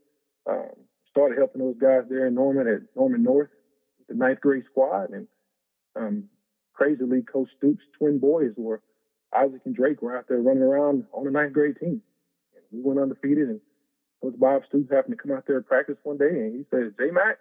um, 0.47 0.73
started 1.11 1.37
helping 1.39 1.61
those 1.61 1.77
guys 1.77 2.05
there 2.09 2.27
in 2.27 2.35
Norman 2.35 2.67
at 2.67 2.81
Norman 2.97 3.23
North, 3.23 3.51
the 4.09 4.15
ninth 4.15 4.41
grade 4.41 4.65
squad, 4.65 5.11
and 5.11 5.29
um, 5.95 6.29
crazily, 6.73 7.23
Coach 7.23 7.51
Stoops' 7.59 7.85
twin 7.99 8.19
boys 8.19 8.53
were 8.57 8.81
Isaac 9.35 9.61
and 9.65 9.75
Drake 9.75 10.01
were 10.01 10.17
out 10.17 10.27
there 10.29 10.41
running 10.41 10.63
around 10.63 11.05
on 11.13 11.25
the 11.25 11.31
ninth 11.31 11.53
grade 11.53 11.77
team. 11.79 12.03
And 12.55 12.65
we 12.73 12.81
went 12.81 13.01
undefeated, 13.01 13.49
and 13.49 13.61
Coach 14.23 14.39
Bob 14.39 14.63
Stoops 14.69 14.91
happened 14.91 15.19
to 15.19 15.23
come 15.23 15.37
out 15.37 15.45
there 15.47 15.57
and 15.57 15.67
practice 15.67 15.99
one 16.03 16.17
day, 16.17 16.31
and 16.31 16.55
he 16.55 16.65
said, 16.71 16.95
"J 16.99 17.11
Mac, 17.11 17.39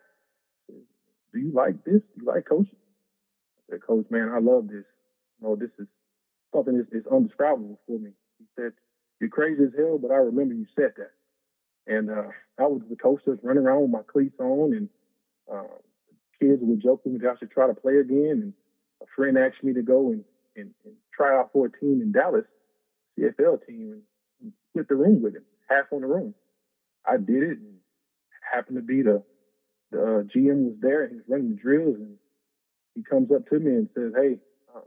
do 0.68 1.40
you 1.40 1.52
like 1.52 1.82
this? 1.86 2.02
Do 2.02 2.22
you 2.22 2.26
like 2.26 2.46
coaching?" 2.46 2.76
Said, 3.70 3.82
Coach, 3.86 4.06
man, 4.10 4.30
I 4.34 4.40
love 4.40 4.68
this. 4.68 4.86
You 5.42 5.48
know, 5.48 5.56
this 5.56 5.72
is 5.80 5.88
something 6.54 6.78
that's, 6.78 6.90
that's 6.92 7.08
undescribable 7.08 7.80
for 7.88 8.00
me. 8.00 8.12
He 8.40 8.46
said, 8.56 8.74
You're 9.20 9.30
crazy 9.30 9.64
as 9.64 9.74
hell, 9.78 9.98
but 9.98 10.12
I 10.12 10.16
remember 10.16 10.54
you 10.54 10.66
said 10.76 10.94
that. 10.98 11.12
And 11.88 12.10
uh, 12.10 12.30
I 12.60 12.64
was 12.64 12.82
the 12.90 12.96
coach 12.96 13.22
that's 13.26 13.44
running 13.44 13.64
around 13.64 13.82
with 13.82 13.92
my 13.92 14.02
cleats 14.12 14.40
on, 14.40 14.74
and 14.74 14.90
uh, 15.52 15.76
kids 16.42 16.60
would 16.62 16.82
joke 16.82 17.02
with 17.06 17.14
me 17.14 17.20
that 17.20 17.32
I 17.36 17.38
should 17.38 17.52
try 17.52 17.68
to 17.68 17.76
play 17.76 17.98
again. 17.98 18.42
And 18.42 18.54
a 19.02 19.06
friend 19.16 19.38
asked 19.38 19.64
me 19.64 19.74
to 19.74 19.84
go 19.84 20.12
and, 20.12 20.24
and, 20.56 20.72
and 20.84 20.94
try 21.14 21.38
out 21.38 21.52
for 21.54 21.68
a 21.68 21.72
team 21.72 22.02
in 22.02 22.12
Dallas, 22.12 22.46
CFL 23.20 23.66
team, 23.68 23.92
and, 23.92 24.02
and 24.42 24.54
split 24.72 24.88
the 24.88 24.96
room 24.96 25.22
with 25.22 25.36
him, 25.36 25.46
half 25.70 25.86
on 25.92 26.02
the 26.02 26.08
room. 26.08 26.34
I 27.08 27.18
did 27.18 27.44
it, 27.44 27.60
and 27.60 27.76
happened 28.52 28.78
to 28.78 28.84
be 28.84 29.02
the 29.02 29.24
the 29.92 30.02
uh, 30.02 30.24
GM 30.24 30.66
was 30.66 30.76
there, 30.82 31.04
and 31.04 31.12
he 31.12 31.18
was 31.18 31.26
running 31.28 31.52
the 31.52 31.62
drills, 31.62 31.96
and 31.96 32.18
he 32.96 33.04
comes 33.04 33.32
up 33.32 33.48
to 33.50 33.60
me 33.60 33.72
and 33.72 33.90
says, 33.94 34.14
"Hey, 34.16 34.40
um, 34.74 34.84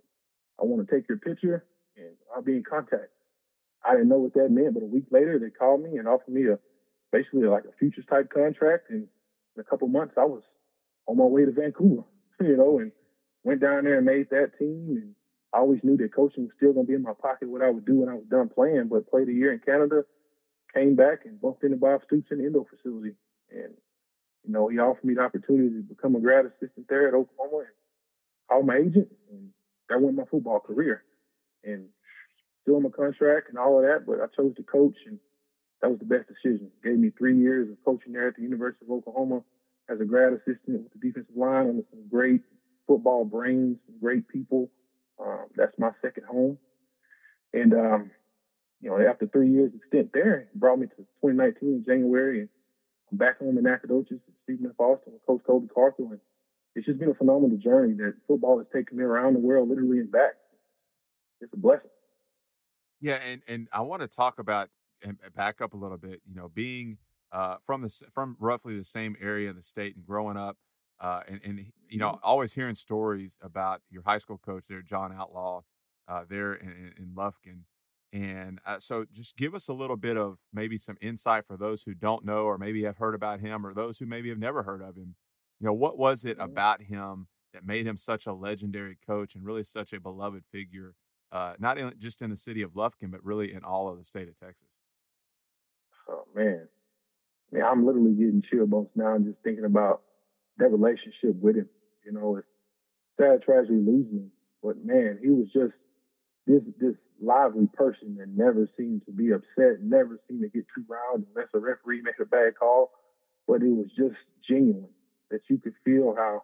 I 0.60 0.64
want 0.64 0.86
to 0.86 0.94
take 0.94 1.08
your 1.08 1.18
picture, 1.18 1.64
and 1.96 2.16
I'll 2.34 2.42
be 2.42 2.56
in 2.56 2.64
contact." 2.64 3.12
I 3.84 3.92
didn't 3.92 4.08
know 4.08 4.18
what 4.18 4.34
that 4.34 4.50
meant, 4.50 4.74
but 4.74 4.82
a 4.82 4.86
week 4.86 5.06
later 5.10 5.38
they 5.38 5.50
called 5.50 5.82
me 5.82 5.98
and 5.98 6.08
offered 6.08 6.34
me 6.34 6.48
a 6.48 6.58
basically 7.12 7.44
like 7.44 7.64
a 7.64 7.72
futures 7.78 8.04
type 8.10 8.30
contract, 8.30 8.90
and 8.90 9.06
in 9.56 9.60
a 9.60 9.64
couple 9.64 9.88
months 9.88 10.14
I 10.16 10.24
was 10.24 10.42
on 11.06 11.16
my 11.16 11.24
way 11.24 11.44
to 11.44 11.52
Vancouver. 11.52 12.04
you 12.40 12.56
know, 12.56 12.78
and 12.78 12.92
went 13.44 13.60
down 13.60 13.84
there 13.84 13.98
and 13.98 14.06
made 14.06 14.30
that 14.30 14.58
team. 14.58 14.86
And 14.90 15.14
I 15.52 15.58
always 15.58 15.80
knew 15.82 15.96
that 15.96 16.14
coaching 16.14 16.44
was 16.44 16.52
still 16.56 16.72
going 16.72 16.86
to 16.86 16.90
be 16.90 16.94
in 16.94 17.02
my 17.02 17.14
pocket, 17.20 17.48
what 17.48 17.62
I 17.62 17.70
would 17.70 17.86
do 17.86 18.00
when 18.00 18.08
I 18.08 18.14
was 18.14 18.26
done 18.30 18.48
playing. 18.48 18.88
But 18.88 19.10
played 19.10 19.28
a 19.28 19.32
year 19.32 19.52
in 19.52 19.60
Canada, 19.60 20.04
came 20.74 20.94
back 20.94 21.20
and 21.24 21.40
bumped 21.40 21.64
into 21.64 21.76
Bob 21.76 22.02
Stoops 22.06 22.30
in 22.30 22.38
the 22.38 22.46
indoor 22.46 22.66
facility. 22.66 23.14
And, 23.50 23.74
you 24.44 24.52
know, 24.52 24.68
he 24.68 24.78
offered 24.78 25.04
me 25.04 25.14
the 25.14 25.22
opportunity 25.22 25.76
to 25.76 25.82
become 25.82 26.14
a 26.14 26.20
grad 26.20 26.46
assistant 26.46 26.86
there 26.88 27.08
at 27.08 27.14
Oklahoma 27.14 27.64
and 27.66 27.77
called 28.48 28.66
my 28.66 28.76
agent. 28.76 29.08
And 29.30 29.50
that 29.88 30.00
went 30.00 30.16
my 30.16 30.24
football 30.30 30.60
career. 30.60 31.02
And 31.64 31.88
still 32.62 32.76
in 32.76 32.82
my 32.82 32.90
contract 32.90 33.48
and 33.48 33.58
all 33.58 33.78
of 33.78 33.84
that, 33.84 34.06
but 34.06 34.20
I 34.20 34.26
chose 34.36 34.54
to 34.56 34.62
coach 34.62 34.96
and 35.06 35.18
that 35.80 35.90
was 35.90 35.98
the 35.98 36.04
best 36.04 36.26
decision. 36.28 36.70
Gave 36.82 36.98
me 36.98 37.12
three 37.16 37.38
years 37.38 37.70
of 37.70 37.76
coaching 37.84 38.12
there 38.12 38.28
at 38.28 38.36
the 38.36 38.42
University 38.42 38.84
of 38.84 38.90
Oklahoma 38.90 39.42
as 39.88 40.00
a 40.00 40.04
grad 40.04 40.32
assistant 40.32 40.82
with 40.82 40.92
the 40.92 40.98
defensive 40.98 41.36
line 41.36 41.68
under 41.68 41.84
some 41.90 42.08
great 42.10 42.42
football 42.86 43.24
brains, 43.24 43.76
some 43.86 43.98
great 44.00 44.26
people. 44.28 44.70
Um, 45.24 45.46
that's 45.56 45.78
my 45.78 45.90
second 46.02 46.24
home. 46.24 46.58
And, 47.52 47.72
um, 47.74 48.10
you 48.80 48.90
know, 48.90 49.00
after 49.00 49.26
three 49.26 49.50
years 49.50 49.72
of 49.72 49.80
stint 49.88 50.10
there, 50.12 50.40
it 50.40 50.54
brought 50.54 50.78
me 50.78 50.86
to 50.86 50.96
2019 50.96 51.56
in 51.62 51.84
January, 51.84 52.40
and 52.40 52.48
I'm 53.10 53.18
back 53.18 53.38
home 53.38 53.56
in 53.56 53.64
Nacogdoches 53.64 54.20
Stephen 54.44 54.66
F. 54.66 54.78
Austin 54.78 55.12
with 55.12 55.26
Coach 55.26 55.42
Colby 55.46 55.68
Carthel. 55.72 56.10
And 56.12 56.20
it's 56.75 56.87
just 56.87 56.98
been 56.98 57.10
a 57.10 57.14
phenomenal 57.14 57.56
journey 57.56 57.94
that 57.94 58.14
football 58.26 58.58
has 58.58 58.66
taken 58.72 58.98
me 58.98 59.04
around 59.04 59.34
the 59.34 59.40
world, 59.40 59.68
literally 59.68 59.98
and 59.98 60.12
back. 60.12 60.34
It's 61.40 61.52
a 61.52 61.56
blessing. 61.56 61.90
Yeah, 63.00 63.18
and 63.30 63.42
and 63.46 63.68
I 63.72 63.80
want 63.82 64.02
to 64.02 64.08
talk 64.08 64.38
about 64.38 64.68
and 65.02 65.18
back 65.34 65.60
up 65.60 65.75
a 65.75 65.76
little 65.76 65.98
bit. 65.98 66.20
You 66.26 66.34
know, 66.34 66.48
being 66.48 66.98
uh, 67.32 67.56
from 67.62 67.82
the 67.82 68.02
from 68.10 68.37
roughly 68.38 68.76
the 68.76 68.84
same 68.84 69.16
area 69.20 69.50
of 69.50 69.56
the 69.56 69.62
state 69.62 69.96
and 69.96 70.04
growing 70.04 70.37
up, 70.37 70.56
uh, 71.00 71.20
and, 71.28 71.40
and 71.44 71.66
you 71.88 71.98
know, 71.98 72.10
mm-hmm. 72.10 72.25
always 72.25 72.54
hearing 72.54 72.75
stories 72.75 73.38
about 73.42 73.82
your 73.90 74.02
high 74.04 74.16
school 74.16 74.38
coach 74.38 74.68
there, 74.68 74.82
John 74.82 75.12
Outlaw, 75.12 75.62
uh, 76.08 76.25
there 76.28 76.54
in, 76.54 76.92
in 76.96 77.12
Lufkin. 77.14 77.62
And 78.12 78.60
uh, 78.64 78.78
so, 78.78 79.04
just 79.12 79.37
give 79.37 79.54
us 79.54 79.68
a 79.68 79.75
little 79.75 79.96
bit 79.96 80.16
of 80.16 80.40
maybe 80.52 80.76
some 80.76 80.96
insight 81.00 81.44
for 81.44 81.56
those 81.56 81.82
who 81.82 81.94
don't 81.94 82.25
know, 82.25 82.44
or 82.44 82.56
maybe 82.56 82.84
have 82.84 82.96
heard 82.96 83.14
about 83.14 83.40
him, 83.40 83.66
or 83.66 83.75
those 83.75 83.98
who 83.98 84.06
maybe 84.06 84.30
have 84.30 84.38
never 84.38 84.62
heard 84.62 84.80
of 84.80 84.96
him. 84.96 85.16
You 85.60 85.66
know, 85.66 85.72
what 85.72 85.98
was 85.98 86.24
it 86.24 86.38
mm-hmm. 86.38 86.50
about 86.50 86.82
him 86.82 87.26
that 87.52 87.64
made 87.64 87.86
him 87.86 87.96
such 87.96 88.26
a 88.26 88.32
legendary 88.32 88.96
coach 89.06 89.34
and 89.34 89.44
really 89.44 89.62
such 89.62 89.92
a 89.92 90.00
beloved 90.00 90.44
figure 90.46 90.94
uh, 91.30 91.54
not 91.58 91.78
in, 91.78 91.92
just 91.98 92.22
in 92.22 92.30
the 92.30 92.36
city 92.36 92.62
of 92.62 92.72
Lufkin, 92.72 93.10
but 93.10 93.24
really 93.24 93.52
in 93.52 93.64
all 93.64 93.88
of 93.88 93.98
the 93.98 94.04
state 94.04 94.28
of 94.28 94.38
Texas? 94.38 94.82
Oh 96.08 96.24
man, 96.34 96.68
man, 97.52 97.64
I'm 97.64 97.86
literally 97.86 98.12
getting 98.12 98.42
chill 98.50 98.66
bumps 98.66 98.92
now 98.94 99.16
just 99.18 99.38
thinking 99.44 99.66
about 99.66 100.02
that 100.56 100.70
relationship 100.70 101.36
with 101.40 101.56
him. 101.56 101.68
You 102.04 102.12
know, 102.12 102.36
it's 102.36 102.48
sad 103.20 103.42
tragedy 103.42 103.76
losing 103.76 104.20
him, 104.20 104.32
but 104.62 104.82
man, 104.82 105.18
he 105.22 105.28
was 105.28 105.48
just 105.52 105.74
this 106.46 106.62
this 106.80 106.94
lively 107.20 107.68
person 107.74 108.16
that 108.16 108.28
never 108.28 108.66
seemed 108.78 109.02
to 109.04 109.12
be 109.12 109.32
upset, 109.32 109.82
never 109.82 110.18
seemed 110.28 110.42
to 110.42 110.48
get 110.48 110.64
too 110.74 110.84
riled 110.88 111.26
unless 111.34 111.48
a 111.54 111.58
referee 111.58 112.00
made 112.00 112.14
a 112.20 112.24
bad 112.24 112.54
call. 112.58 112.90
But 113.46 113.62
it 113.62 113.68
was 113.68 113.88
just 113.96 114.16
genuine 114.48 114.88
that 115.30 115.40
you 115.49 115.58
could 115.58 115.75
feel 115.85 116.14
how 116.16 116.42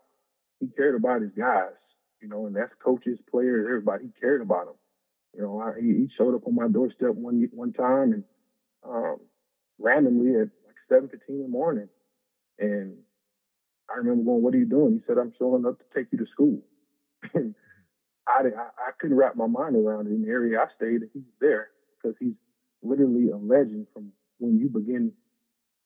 he 0.61 0.69
cared 0.69 0.95
about 0.95 1.23
his 1.23 1.33
guys 1.33 1.73
you 2.25 2.31
know, 2.31 2.47
and 2.47 2.57
that's 2.57 2.73
coaches, 2.83 3.19
players, 3.31 3.67
everybody. 3.69 4.05
He 4.05 4.21
cared 4.21 4.41
about 4.41 4.65
them. 4.65 4.75
You 5.37 5.43
know, 5.43 5.61
I, 5.61 5.79
he 5.79 6.09
showed 6.17 6.35
up 6.35 6.47
on 6.47 6.55
my 6.55 6.69
doorstep 6.69 7.11
one 7.15 7.47
one 7.53 7.75
time 7.75 8.15
and 8.15 8.25
um, 8.89 9.17
randomly 9.79 10.31
at 10.31 10.49
like 10.65 10.77
seven 10.89 11.11
fifteen 11.11 11.37
in 11.37 11.43
the 11.43 11.49
morning, 11.49 11.89
and 12.59 12.97
I 13.91 13.99
remember 13.99 14.25
going, 14.25 14.43
"What 14.43 14.55
are 14.55 14.59
you 14.59 14.65
doing?" 14.65 14.95
He 14.95 15.01
said, 15.07 15.19
"I'm 15.19 15.35
showing 15.39 15.67
up 15.67 15.79
to 15.79 15.85
take 15.95 16.07
you 16.13 16.19
to 16.19 16.27
school." 16.33 16.63
and 17.35 17.55
I, 18.27 18.41
I, 18.41 18.89
I 18.89 18.91
couldn't 18.99 19.19
wrap 19.19 19.37
my 19.37 19.47
mind 19.47 19.77
around 19.77 20.07
it. 20.07 20.13
In 20.13 20.23
the 20.23 20.29
area 20.29 20.61
I 20.61 20.67
stayed, 20.77 21.03
he 21.13 21.19
was 21.19 21.37
there 21.43 21.69
because 21.97 22.17
he's 22.19 22.37
literally 22.83 23.29
a 23.29 23.37
legend 23.37 23.87
from 23.93 24.13
when 24.39 24.59
you 24.59 24.71
begin 24.71 25.13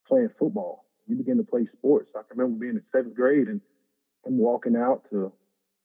playing 0.07 0.31
football. 0.39 0.85
You 1.09 1.17
begin 1.17 1.39
to 1.39 1.43
play 1.43 1.67
sports. 1.77 2.11
I 2.15 2.21
can 2.29 2.39
remember 2.39 2.61
being 2.61 2.77
in 2.77 2.83
seventh 2.93 3.15
grade 3.15 3.49
and 3.49 3.61
him 4.25 4.39
walking 4.39 4.77
out 4.77 5.05
to 5.11 5.33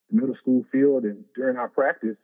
the 0.10 0.16
middle 0.16 0.36
school 0.36 0.66
field 0.72 1.04
and 1.04 1.24
during 1.36 1.58
our 1.58 1.70
practice, 1.70 2.18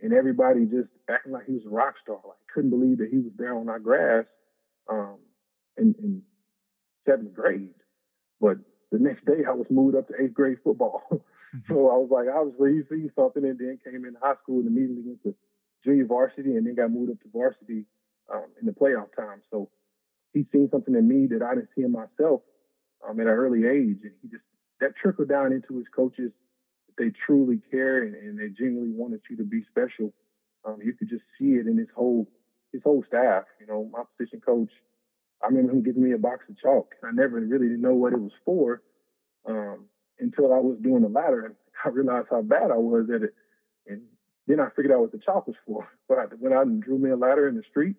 and 0.00 0.12
everybody 0.12 0.64
just 0.64 0.88
acting 1.08 1.32
like 1.32 1.46
he 1.46 1.52
was 1.52 1.66
a 1.66 1.70
rock 1.70 1.94
star. 2.02 2.16
Like 2.24 2.38
couldn't 2.52 2.70
believe 2.70 2.98
that 2.98 3.10
he 3.10 3.18
was 3.18 3.32
there 3.36 3.56
on 3.56 3.68
our 3.68 3.78
grass 3.78 4.24
um, 4.90 5.18
in, 5.76 5.94
in 6.02 6.22
seventh 7.06 7.34
grade. 7.34 7.74
But 8.40 8.58
the 8.90 8.98
next 8.98 9.24
day, 9.24 9.44
I 9.46 9.52
was 9.52 9.66
moved 9.70 9.96
up 9.96 10.08
to 10.08 10.14
eighth 10.22 10.34
grade 10.34 10.58
football. 10.62 11.02
so 11.68 11.88
I 11.88 11.96
was 11.96 12.08
like, 12.10 12.26
obviously, 12.28 12.74
he 12.74 12.82
sees 12.88 13.10
something, 13.16 13.44
and 13.44 13.58
then 13.58 13.78
came 13.84 14.04
in 14.04 14.16
high 14.20 14.36
school 14.42 14.60
and 14.60 14.68
immediately 14.68 15.02
went 15.04 15.22
to 15.24 15.34
junior 15.84 16.06
varsity, 16.06 16.56
and 16.56 16.66
then 16.66 16.74
got 16.74 16.90
moved 16.90 17.12
up 17.12 17.20
to 17.22 17.28
varsity 17.32 17.84
um, 18.32 18.46
in 18.60 18.66
the 18.66 18.72
playoff 18.72 19.14
time. 19.16 19.42
So 19.50 19.68
he's 20.32 20.46
seen 20.52 20.68
something 20.70 20.94
in 20.94 21.06
me 21.08 21.26
that 21.28 21.42
I 21.42 21.54
didn't 21.54 21.70
see 21.76 21.82
in 21.82 21.92
myself 21.92 22.42
um, 23.06 23.20
at 23.20 23.26
an 23.26 23.32
early 23.32 23.66
age, 23.66 24.00
and 24.02 24.12
he 24.22 24.28
just 24.28 24.44
that 24.80 24.96
trickled 25.00 25.28
down 25.28 25.52
into 25.52 25.76
his 25.76 25.86
coaches 25.94 26.32
they 26.98 27.10
truly 27.26 27.60
care 27.70 28.02
and, 28.02 28.14
and, 28.14 28.38
they 28.38 28.48
genuinely 28.48 28.92
wanted 28.94 29.20
you 29.30 29.36
to 29.36 29.44
be 29.44 29.62
special. 29.70 30.12
Um, 30.64 30.78
you 30.82 30.92
could 30.92 31.08
just 31.08 31.24
see 31.38 31.54
it 31.54 31.66
in 31.66 31.76
his 31.76 31.88
whole 31.94 32.28
his 32.72 32.82
whole 32.82 33.04
staff. 33.06 33.44
You 33.60 33.66
know, 33.66 33.88
my 33.92 34.02
position 34.16 34.40
coach. 34.40 34.70
I 35.42 35.48
remember 35.48 35.72
him 35.72 35.82
giving 35.82 36.04
me 36.04 36.12
a 36.12 36.18
box 36.18 36.44
of 36.48 36.58
chalk. 36.58 36.94
And 37.02 37.10
I 37.10 37.22
never 37.22 37.40
really 37.40 37.66
didn't 37.66 37.82
know 37.82 37.94
what 37.94 38.12
it 38.12 38.20
was 38.20 38.32
for 38.44 38.82
um, 39.48 39.86
until 40.20 40.52
I 40.52 40.58
was 40.58 40.78
doing 40.80 41.02
the 41.02 41.08
ladder, 41.08 41.46
and 41.46 41.54
I 41.84 41.88
realized 41.88 42.28
how 42.30 42.42
bad 42.42 42.70
I 42.70 42.76
was 42.76 43.08
at 43.12 43.22
it. 43.22 43.34
And 43.88 44.02
then 44.46 44.60
I 44.60 44.68
figured 44.76 44.92
out 44.92 45.00
what 45.00 45.12
the 45.12 45.18
chalk 45.18 45.46
was 45.46 45.56
for. 45.66 45.88
But 46.08 46.18
I 46.18 46.24
went 46.38 46.54
out 46.54 46.66
and 46.66 46.82
drew 46.82 46.98
me 46.98 47.10
a 47.10 47.16
ladder 47.16 47.48
in 47.48 47.56
the 47.56 47.62
street, 47.70 47.96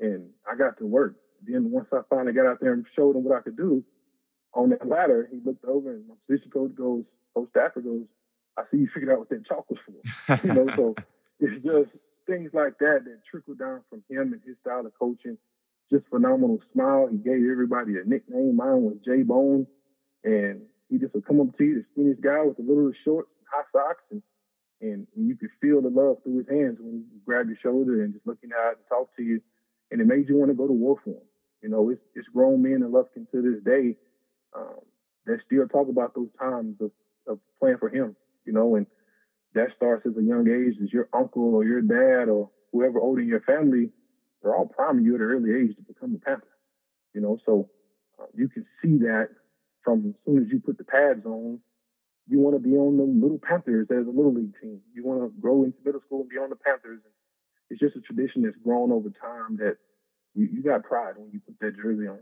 and 0.00 0.30
I 0.50 0.56
got 0.56 0.78
to 0.78 0.86
work. 0.86 1.16
Then 1.46 1.70
once 1.70 1.88
I 1.92 2.00
finally 2.08 2.32
got 2.32 2.46
out 2.46 2.58
there 2.60 2.72
and 2.72 2.84
showed 2.94 3.16
him 3.16 3.24
what 3.24 3.38
I 3.38 3.42
could 3.42 3.56
do 3.56 3.82
on 4.54 4.70
that 4.70 4.86
ladder, 4.86 5.28
he 5.30 5.38
looked 5.44 5.64
over 5.64 5.94
and 5.94 6.08
my 6.08 6.14
position 6.28 6.50
coach 6.50 6.74
goes, 6.74 7.04
Coach 7.34 7.48
Stafford 7.50 7.84
goes, 7.84 8.04
I 8.58 8.62
see 8.70 8.78
you 8.78 8.88
figured 8.92 9.12
out 9.12 9.20
what 9.20 9.28
that 9.30 9.46
chalk 9.46 9.66
was 9.70 9.78
for. 9.86 10.46
you 10.46 10.54
know, 10.54 10.66
so 10.74 10.94
it's 11.40 11.64
just 11.64 11.90
things 12.26 12.50
like 12.52 12.78
that 12.78 13.04
that 13.04 13.20
trickle 13.30 13.54
down 13.54 13.82
from 13.88 14.02
him 14.08 14.32
and 14.32 14.40
his 14.46 14.56
style 14.60 14.84
of 14.86 14.92
coaching. 14.98 15.38
Just 15.90 16.06
phenomenal 16.10 16.60
smile. 16.72 17.08
He 17.10 17.18
gave 17.18 17.42
everybody 17.50 17.94
a 17.98 18.08
nickname. 18.08 18.56
Mine 18.56 18.82
was 18.82 18.96
J 19.04 19.22
Bone, 19.22 19.66
and 20.22 20.62
he 20.88 20.98
just 20.98 21.14
would 21.14 21.26
come 21.26 21.40
up 21.40 21.56
to 21.58 21.64
you, 21.64 21.82
the 21.82 22.02
skinniest 22.02 22.20
guy 22.20 22.44
with 22.44 22.56
the 22.56 22.62
little 22.62 22.92
shorts, 23.04 23.30
and 23.38 23.46
high 23.50 23.66
socks, 23.72 24.04
and, 24.12 24.22
and 24.80 25.06
and 25.16 25.28
you 25.28 25.34
could 25.34 25.50
feel 25.60 25.82
the 25.82 25.90
love 25.90 26.18
through 26.22 26.38
his 26.38 26.48
hands 26.48 26.78
when 26.78 27.04
he 27.10 27.18
grabbed 27.26 27.48
your 27.48 27.58
shoulder 27.60 28.04
and 28.04 28.14
just 28.14 28.26
looking 28.26 28.50
out 28.54 28.76
and 28.76 28.86
talk 28.88 29.10
to 29.16 29.22
you, 29.22 29.40
and 29.90 30.00
it 30.00 30.06
made 30.06 30.28
you 30.28 30.36
want 30.36 30.50
to 30.50 30.54
go 30.56 30.68
to 30.68 30.72
war 30.72 30.96
for 31.02 31.10
him. 31.10 31.26
You 31.62 31.68
know, 31.68 31.90
it's 31.90 32.00
it's 32.14 32.28
grown 32.28 32.62
men 32.62 32.82
in 32.82 32.90
Lufkin 32.92 33.30
to 33.30 33.42
this 33.42 33.62
day 33.64 33.96
um, 34.56 34.80
that 35.26 35.38
still 35.46 35.66
talk 35.68 35.88
about 35.88 36.14
those 36.14 36.30
times 36.38 36.76
of 36.80 36.90
of 37.26 37.38
playing 37.60 37.78
for 37.78 37.88
him 37.88 38.16
you 38.44 38.52
know, 38.52 38.76
and 38.76 38.86
that 39.54 39.68
starts 39.76 40.06
as 40.06 40.16
a 40.16 40.22
young 40.22 40.48
age 40.48 40.76
as 40.82 40.92
your 40.92 41.08
uncle 41.12 41.54
or 41.54 41.64
your 41.64 41.82
dad 41.82 42.28
or 42.28 42.50
whoever 42.72 43.00
older 43.00 43.20
in 43.20 43.28
your 43.28 43.40
family, 43.42 43.90
they're 44.42 44.54
all 44.54 44.66
priming 44.66 45.04
you 45.04 45.14
at 45.14 45.20
an 45.20 45.26
early 45.26 45.50
age 45.50 45.76
to 45.76 45.82
become 45.82 46.14
a 46.14 46.18
Panther, 46.18 46.46
you 47.14 47.20
know, 47.20 47.38
so 47.44 47.68
uh, 48.20 48.26
you 48.34 48.48
can 48.48 48.64
see 48.82 48.98
that 48.98 49.28
from 49.84 50.08
as 50.08 50.14
soon 50.24 50.42
as 50.42 50.48
you 50.50 50.60
put 50.60 50.78
the 50.78 50.84
pads 50.84 51.24
on, 51.26 51.60
you 52.28 52.38
want 52.38 52.54
to 52.54 52.60
be 52.60 52.76
on 52.76 52.96
the 52.96 53.02
little 53.02 53.40
Panthers 53.42 53.88
as 53.90 54.06
a 54.06 54.10
little 54.10 54.32
league 54.32 54.54
team. 54.60 54.80
You 54.94 55.04
want 55.04 55.22
to 55.22 55.40
grow 55.40 55.64
into 55.64 55.78
middle 55.84 56.00
school 56.06 56.20
and 56.20 56.28
be 56.28 56.36
on 56.36 56.50
the 56.50 56.56
Panthers. 56.56 57.00
It's 57.70 57.80
just 57.80 57.96
a 57.96 58.00
tradition 58.00 58.42
that's 58.42 58.56
grown 58.64 58.92
over 58.92 59.10
time 59.10 59.56
that 59.58 59.76
you, 60.34 60.48
you 60.52 60.62
got 60.62 60.82
pride 60.84 61.14
when 61.16 61.30
you 61.32 61.40
put 61.44 61.58
that 61.60 61.76
jersey 61.76 62.06
on. 62.06 62.18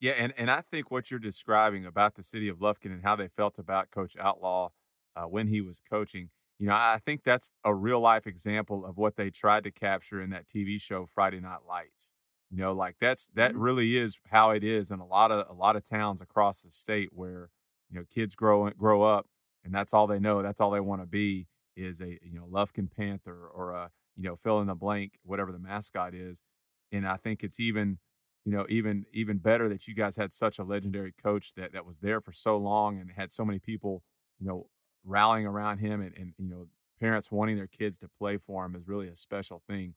Yeah, 0.00 0.12
and, 0.12 0.32
and 0.36 0.50
I 0.50 0.62
think 0.62 0.90
what 0.90 1.10
you're 1.10 1.20
describing 1.20 1.86
about 1.86 2.16
the 2.16 2.22
city 2.22 2.48
of 2.48 2.58
Lufkin 2.58 2.92
and 2.92 3.02
how 3.04 3.14
they 3.14 3.28
felt 3.28 3.58
about 3.58 3.90
Coach 3.90 4.16
Outlaw 4.18 4.70
uh, 5.14 5.24
when 5.24 5.46
he 5.46 5.60
was 5.60 5.80
coaching. 5.80 6.30
You 6.58 6.66
know, 6.68 6.74
I 6.74 6.98
think 7.04 7.22
that's 7.24 7.54
a 7.64 7.74
real 7.74 8.00
life 8.00 8.26
example 8.26 8.84
of 8.84 8.96
what 8.96 9.16
they 9.16 9.30
tried 9.30 9.64
to 9.64 9.70
capture 9.70 10.20
in 10.20 10.30
that 10.30 10.46
TV 10.46 10.80
show 10.80 11.06
Friday 11.06 11.40
Night 11.40 11.60
Lights. 11.68 12.14
You 12.50 12.58
know, 12.58 12.72
like 12.72 12.96
that's 13.00 13.28
that 13.34 13.52
mm-hmm. 13.52 13.60
really 13.60 13.96
is 13.96 14.20
how 14.30 14.50
it 14.50 14.62
is 14.62 14.90
in 14.90 15.00
a 15.00 15.06
lot 15.06 15.30
of 15.30 15.48
a 15.48 15.54
lot 15.54 15.74
of 15.74 15.88
towns 15.88 16.20
across 16.20 16.62
the 16.62 16.70
state 16.70 17.08
where 17.12 17.48
you 17.90 17.98
know 17.98 18.04
kids 18.08 18.34
grow 18.34 18.68
grow 18.70 19.02
up 19.02 19.26
and 19.64 19.74
that's 19.74 19.94
all 19.94 20.06
they 20.06 20.18
know. 20.18 20.42
That's 20.42 20.60
all 20.60 20.70
they 20.70 20.80
want 20.80 21.02
to 21.02 21.06
be 21.06 21.46
is 21.76 22.00
a 22.00 22.18
you 22.22 22.34
know 22.34 22.46
Lufkin 22.50 22.90
Panther 22.90 23.46
or 23.46 23.72
a 23.72 23.90
you 24.16 24.24
know 24.24 24.36
fill 24.36 24.60
in 24.60 24.66
the 24.66 24.74
blank 24.74 25.18
whatever 25.22 25.52
the 25.52 25.58
mascot 25.58 26.14
is. 26.14 26.42
And 26.92 27.06
I 27.06 27.16
think 27.16 27.42
it's 27.42 27.58
even 27.58 27.98
you 28.44 28.52
know 28.52 28.66
even 28.68 29.06
even 29.12 29.38
better 29.38 29.68
that 29.68 29.88
you 29.88 29.94
guys 29.94 30.16
had 30.16 30.32
such 30.32 30.58
a 30.58 30.64
legendary 30.64 31.12
coach 31.12 31.54
that 31.54 31.72
that 31.72 31.86
was 31.86 32.00
there 32.00 32.20
for 32.20 32.32
so 32.32 32.56
long 32.56 32.98
and 32.98 33.10
had 33.16 33.30
so 33.32 33.44
many 33.44 33.58
people 33.58 34.02
you 34.40 34.46
know 34.46 34.66
rallying 35.04 35.46
around 35.46 35.78
him 35.78 36.00
and, 36.00 36.16
and 36.16 36.34
you 36.38 36.48
know 36.48 36.66
parents 37.00 37.32
wanting 37.32 37.56
their 37.56 37.66
kids 37.66 37.98
to 37.98 38.08
play 38.08 38.36
for 38.36 38.64
him 38.64 38.76
is 38.76 38.86
really 38.86 39.08
a 39.08 39.16
special 39.16 39.62
thing. 39.68 39.94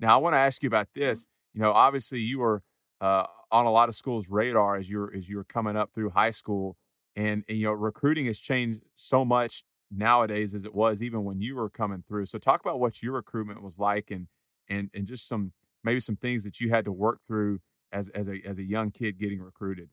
Now 0.00 0.14
I 0.14 0.16
want 0.16 0.34
to 0.34 0.38
ask 0.38 0.62
you 0.62 0.66
about 0.66 0.88
mm-hmm. 0.88 1.00
this. 1.00 1.28
You 1.54 1.60
know, 1.60 1.72
obviously 1.72 2.20
you 2.20 2.40
were 2.40 2.62
uh, 3.00 3.26
on 3.50 3.66
a 3.66 3.70
lot 3.70 3.88
of 3.88 3.94
schools' 3.94 4.30
radar 4.30 4.76
as 4.76 4.90
you're 4.90 5.14
as 5.14 5.28
you 5.28 5.36
were 5.36 5.44
coming 5.44 5.76
up 5.76 5.92
through 5.94 6.10
high 6.10 6.30
school. 6.30 6.76
And, 7.16 7.44
and 7.48 7.58
you 7.58 7.64
know, 7.64 7.72
recruiting 7.72 8.26
has 8.26 8.38
changed 8.38 8.82
so 8.94 9.24
much 9.24 9.64
nowadays 9.90 10.54
as 10.54 10.64
it 10.64 10.74
was 10.74 11.02
even 11.02 11.24
when 11.24 11.40
you 11.40 11.56
were 11.56 11.68
coming 11.68 12.04
through. 12.06 12.26
So 12.26 12.38
talk 12.38 12.60
about 12.60 12.78
what 12.78 13.02
your 13.02 13.14
recruitment 13.14 13.62
was 13.62 13.78
like 13.78 14.10
and 14.10 14.28
and 14.68 14.90
and 14.94 15.06
just 15.06 15.28
some 15.28 15.52
maybe 15.84 16.00
some 16.00 16.16
things 16.16 16.44
that 16.44 16.60
you 16.60 16.70
had 16.70 16.84
to 16.84 16.92
work 16.92 17.20
through 17.26 17.60
as 17.92 18.08
as 18.10 18.28
a 18.28 18.40
as 18.46 18.58
a 18.58 18.64
young 18.64 18.90
kid 18.90 19.18
getting 19.18 19.40
recruited. 19.40 19.90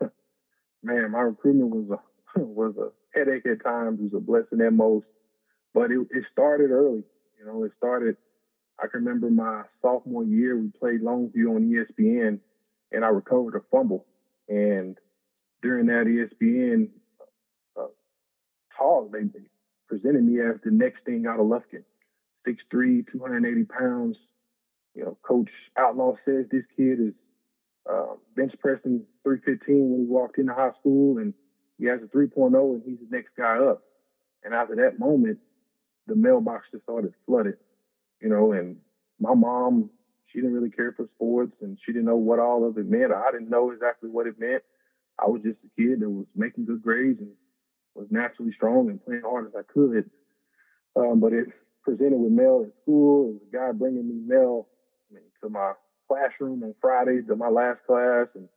Man, 0.82 1.10
my 1.10 1.20
recruitment 1.20 1.70
was 1.70 1.98
a 1.98 2.40
was 2.40 2.74
a 2.76 2.90
headache 3.18 3.46
at 3.46 3.62
times, 3.62 4.00
it 4.00 4.04
was 4.04 4.14
a 4.14 4.20
blessing 4.20 4.60
at 4.64 4.72
most. 4.72 5.06
But 5.74 5.90
it, 5.90 6.00
it 6.10 6.24
started 6.32 6.70
early. 6.70 7.04
You 7.38 7.46
know, 7.46 7.64
it 7.64 7.72
started 7.76 8.16
I 8.80 8.86
can 8.86 9.04
remember 9.04 9.30
my 9.30 9.62
sophomore 9.82 10.24
year 10.24 10.56
we 10.56 10.68
played 10.68 11.02
Longview 11.02 11.56
on 11.56 11.70
ESPN 11.70 12.38
and 12.92 13.04
I 13.04 13.08
recovered 13.08 13.56
a 13.56 13.60
fumble. 13.70 14.06
And 14.48 14.96
during 15.62 15.86
that 15.86 16.06
ESPN 16.06 16.88
uh, 17.76 17.86
tall. 18.76 19.10
They, 19.12 19.24
they 19.24 19.46
presented 19.88 20.24
me 20.24 20.40
as 20.40 20.56
the 20.64 20.70
next 20.70 21.04
thing 21.04 21.26
out 21.26 21.40
of 21.40 21.46
Lufkin. 21.46 21.84
6'3", 22.46 23.04
280 23.12 23.64
pounds. 23.64 24.16
You 24.98 25.04
know, 25.04 25.18
Coach 25.22 25.50
Outlaw 25.78 26.16
says 26.24 26.46
this 26.50 26.64
kid 26.76 26.98
is 26.98 27.14
uh, 27.88 28.14
bench 28.34 28.52
pressing 28.58 29.04
315 29.22 29.90
when 29.90 30.00
he 30.00 30.06
walked 30.06 30.38
into 30.38 30.52
high 30.52 30.72
school, 30.80 31.18
and 31.18 31.34
he 31.78 31.86
has 31.86 32.00
a 32.02 32.06
3.0, 32.06 32.74
and 32.74 32.82
he's 32.84 32.98
the 32.98 33.16
next 33.16 33.30
guy 33.38 33.58
up. 33.58 33.84
And 34.42 34.52
after 34.52 34.74
that 34.74 34.98
moment, 34.98 35.38
the 36.08 36.16
mailbox 36.16 36.66
just 36.72 36.82
started 36.82 37.14
flooded. 37.26 37.58
You 38.20 38.28
know, 38.28 38.50
and 38.50 38.78
my 39.20 39.34
mom, 39.34 39.90
she 40.26 40.40
didn't 40.40 40.54
really 40.54 40.70
care 40.70 40.92
for 40.96 41.08
sports, 41.14 41.54
and 41.62 41.78
she 41.86 41.92
didn't 41.92 42.06
know 42.06 42.16
what 42.16 42.40
all 42.40 42.66
of 42.66 42.76
it 42.76 42.90
meant. 42.90 43.12
I 43.12 43.30
didn't 43.30 43.50
know 43.50 43.70
exactly 43.70 44.10
what 44.10 44.26
it 44.26 44.40
meant. 44.40 44.64
I 45.16 45.28
was 45.28 45.42
just 45.44 45.58
a 45.64 45.80
kid 45.80 46.00
that 46.00 46.10
was 46.10 46.26
making 46.34 46.64
good 46.64 46.82
grades 46.82 47.20
and 47.20 47.30
was 47.94 48.08
naturally 48.10 48.50
strong 48.52 48.90
and 48.90 49.04
playing 49.04 49.22
hard 49.24 49.46
as 49.46 49.52
I 49.56 49.62
could. 49.62 50.10
Um, 50.96 51.20
but 51.20 51.32
it 51.32 51.46
presented 51.84 52.18
with 52.18 52.32
mail 52.32 52.64
at 52.66 52.82
school. 52.82 53.28
It 53.28 53.32
was 53.34 53.42
a 53.48 53.56
guy 53.56 53.78
bringing 53.78 54.08
me 54.08 54.20
mail 54.26 54.66
to 55.42 55.48
my 55.48 55.72
classroom 56.08 56.62
on 56.62 56.74
Fridays 56.80 57.26
to 57.28 57.36
my 57.36 57.48
last 57.48 57.80
class, 57.86 58.26
and 58.34 58.48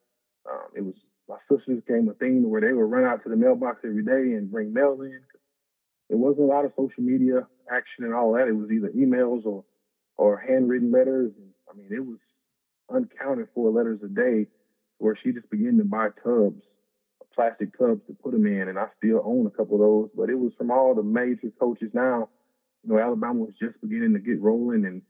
um, 0.49 0.67
it 0.75 0.81
was 0.81 0.95
my 1.29 1.37
sisters 1.49 1.81
came 1.87 2.09
a 2.09 2.13
thing 2.13 2.49
where 2.49 2.61
they 2.61 2.73
would 2.73 2.91
run 2.91 3.05
out 3.05 3.23
to 3.23 3.29
the 3.29 3.35
mailbox 3.35 3.79
every 3.85 4.03
day 4.03 4.35
and 4.35 4.51
bring 4.51 4.73
mail 4.73 4.97
in. 5.01 5.21
It 6.09 6.15
wasn't 6.15 6.49
a 6.49 6.53
lot 6.53 6.65
of 6.65 6.71
social 6.71 7.03
media 7.03 7.47
action 7.71 8.03
and 8.03 8.13
all 8.13 8.33
that. 8.33 8.47
It 8.47 8.55
was 8.55 8.69
either 8.71 8.89
emails 8.89 9.45
or 9.45 9.63
or 10.17 10.37
handwritten 10.37 10.91
letters. 10.91 11.31
And 11.37 11.49
I 11.69 11.77
mean, 11.77 11.89
it 11.91 12.05
was 12.05 12.19
uncounted 12.89 13.47
for 13.55 13.71
letters 13.71 13.99
a 14.03 14.09
day 14.09 14.47
where 14.97 15.17
she 15.21 15.31
just 15.31 15.49
began 15.49 15.77
to 15.77 15.85
buy 15.85 16.09
tubs 16.23 16.63
plastic 17.33 17.77
tubs 17.77 18.01
to 18.07 18.13
put 18.13 18.31
them 18.33 18.45
in, 18.45 18.67
and 18.67 18.77
I 18.77 18.87
still 18.97 19.21
own 19.23 19.45
a 19.47 19.49
couple 19.49 19.75
of 19.75 19.81
those. 19.81 20.09
But 20.15 20.29
it 20.29 20.37
was 20.37 20.53
from 20.57 20.71
all 20.71 20.95
the 20.95 21.03
major 21.03 21.51
coaches. 21.59 21.91
Now, 21.93 22.29
you 22.83 22.93
know, 22.93 22.99
Alabama 22.99 23.39
was 23.39 23.53
just 23.59 23.79
beginning 23.81 24.13
to 24.13 24.19
get 24.19 24.41
rolling, 24.41 24.85
and 24.85 25.01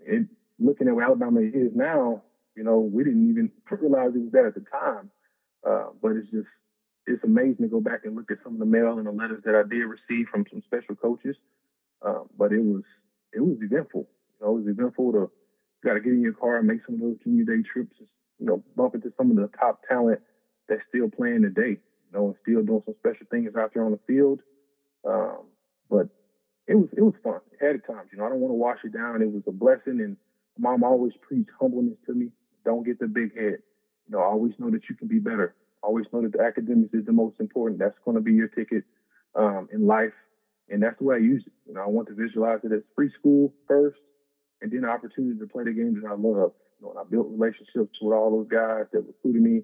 it, 0.00 0.26
looking 0.58 0.88
at 0.88 0.94
where 0.94 1.04
Alabama 1.04 1.40
is 1.40 1.72
now, 1.74 2.22
you 2.56 2.64
know, 2.64 2.78
we 2.78 3.04
didn't 3.04 3.30
even 3.30 3.50
realize 3.70 4.12
it 4.14 4.22
was 4.22 4.32
that 4.32 4.46
at 4.46 4.54
the 4.54 4.64
time. 4.70 5.10
Uh, 5.66 5.86
but 6.00 6.12
it's 6.12 6.30
just 6.30 6.48
it's 7.06 7.22
amazing 7.24 7.62
to 7.62 7.68
go 7.68 7.80
back 7.80 8.00
and 8.04 8.16
look 8.16 8.30
at 8.30 8.38
some 8.42 8.54
of 8.54 8.58
the 8.58 8.66
mail 8.66 8.98
and 8.98 9.06
the 9.06 9.12
letters 9.12 9.42
that 9.44 9.54
I 9.54 9.62
did 9.62 9.84
receive 9.84 10.26
from 10.30 10.44
some 10.50 10.62
special 10.66 10.94
coaches. 10.96 11.36
Uh, 12.04 12.24
but 12.38 12.52
it 12.52 12.62
was 12.62 12.82
it 13.32 13.40
was 13.40 13.58
eventful. 13.60 14.08
You 14.40 14.46
know, 14.46 14.56
it 14.56 14.64
was 14.64 14.68
eventful 14.68 15.12
to 15.12 15.30
got 15.84 15.94
to 15.94 16.00
get 16.00 16.12
in 16.12 16.22
your 16.22 16.32
car 16.32 16.56
and 16.56 16.66
make 16.66 16.80
some 16.84 16.96
of 16.96 17.00
those 17.00 17.16
junior 17.22 17.44
day 17.44 17.62
trips. 17.62 17.96
You 18.38 18.46
know, 18.46 18.64
bump 18.76 18.94
into 18.94 19.12
some 19.16 19.30
of 19.30 19.36
the 19.36 19.48
top 19.58 19.80
talent 19.88 20.20
that's 20.68 20.82
still 20.88 21.08
playing 21.08 21.42
today, 21.42 21.78
you 21.80 22.12
know, 22.12 22.26
and 22.26 22.34
still 22.42 22.62
doing 22.62 22.82
some 22.84 22.94
special 22.98 23.26
things 23.30 23.52
out 23.56 23.72
there 23.72 23.84
on 23.84 23.92
the 23.92 24.00
field. 24.06 24.40
Um, 25.06 25.46
but 25.88 26.08
it 26.66 26.74
was 26.74 26.88
it 26.96 27.02
was 27.02 27.14
fun 27.22 27.40
ahead 27.60 27.76
of 27.76 27.86
times. 27.86 28.10
You 28.12 28.18
know, 28.18 28.26
I 28.26 28.28
don't 28.28 28.40
want 28.40 28.50
to 28.50 28.56
wash 28.56 28.78
it 28.84 28.92
down. 28.92 29.22
It 29.22 29.32
was 29.32 29.42
a 29.46 29.52
blessing, 29.52 30.00
and 30.00 30.16
mom 30.58 30.84
always 30.84 31.12
preached 31.20 31.50
humbleness 31.60 31.98
to 32.06 32.14
me. 32.14 32.28
Don't 32.64 32.84
get 32.84 32.98
the 32.98 33.06
big 33.06 33.36
head. 33.36 33.58
You 34.06 34.12
know, 34.12 34.20
always 34.20 34.52
know 34.58 34.70
that 34.70 34.88
you 34.88 34.96
can 34.96 35.08
be 35.08 35.18
better. 35.18 35.54
Always 35.82 36.06
know 36.12 36.22
that 36.22 36.32
the 36.32 36.42
academics 36.42 36.94
is 36.94 37.04
the 37.06 37.12
most 37.12 37.38
important. 37.40 37.78
That's 37.78 37.96
going 38.04 38.16
to 38.16 38.20
be 38.20 38.32
your 38.32 38.48
ticket 38.48 38.84
um, 39.34 39.68
in 39.72 39.86
life, 39.86 40.14
and 40.68 40.82
that's 40.82 40.98
the 40.98 41.04
way 41.04 41.16
I 41.16 41.18
use 41.18 41.44
it. 41.46 41.52
You 41.66 41.74
know, 41.74 41.82
I 41.82 41.86
want 41.86 42.08
to 42.08 42.14
visualize 42.14 42.60
it 42.64 42.72
as 42.72 42.82
free 42.94 43.10
school 43.18 43.52
first, 43.68 43.98
and 44.62 44.72
then 44.72 44.82
the 44.82 44.88
opportunity 44.88 45.38
to 45.38 45.46
play 45.46 45.64
the 45.64 45.72
games 45.72 46.02
that 46.02 46.08
I 46.08 46.14
love. 46.14 46.52
You 46.80 46.82
know, 46.82 46.90
and 46.90 46.98
I 46.98 47.02
built 47.08 47.28
relationships 47.30 47.98
with 48.00 48.14
all 48.14 48.30
those 48.30 48.48
guys 48.48 48.86
that 48.92 49.06
recruited 49.06 49.42
me 49.42 49.62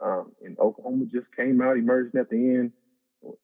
um, 0.00 0.32
and 0.42 0.58
Oklahoma 0.58 1.06
just 1.06 1.26
came 1.36 1.60
out, 1.60 1.76
emerging 1.76 2.20
at 2.20 2.30
the 2.30 2.36
end 2.36 2.72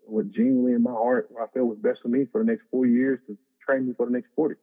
with 0.06 0.32
genuinely 0.34 0.72
in 0.72 0.82
my 0.82 0.90
heart 0.90 1.28
what 1.30 1.42
I 1.42 1.46
felt 1.52 1.68
was 1.68 1.78
best 1.80 2.00
for 2.02 2.08
me 2.08 2.26
for 2.30 2.44
the 2.44 2.50
next 2.50 2.64
four 2.70 2.86
years 2.86 3.18
to 3.26 3.38
train 3.64 3.86
me 3.86 3.94
for 3.96 4.04
the 4.04 4.12
next 4.12 4.28
40. 4.36 4.56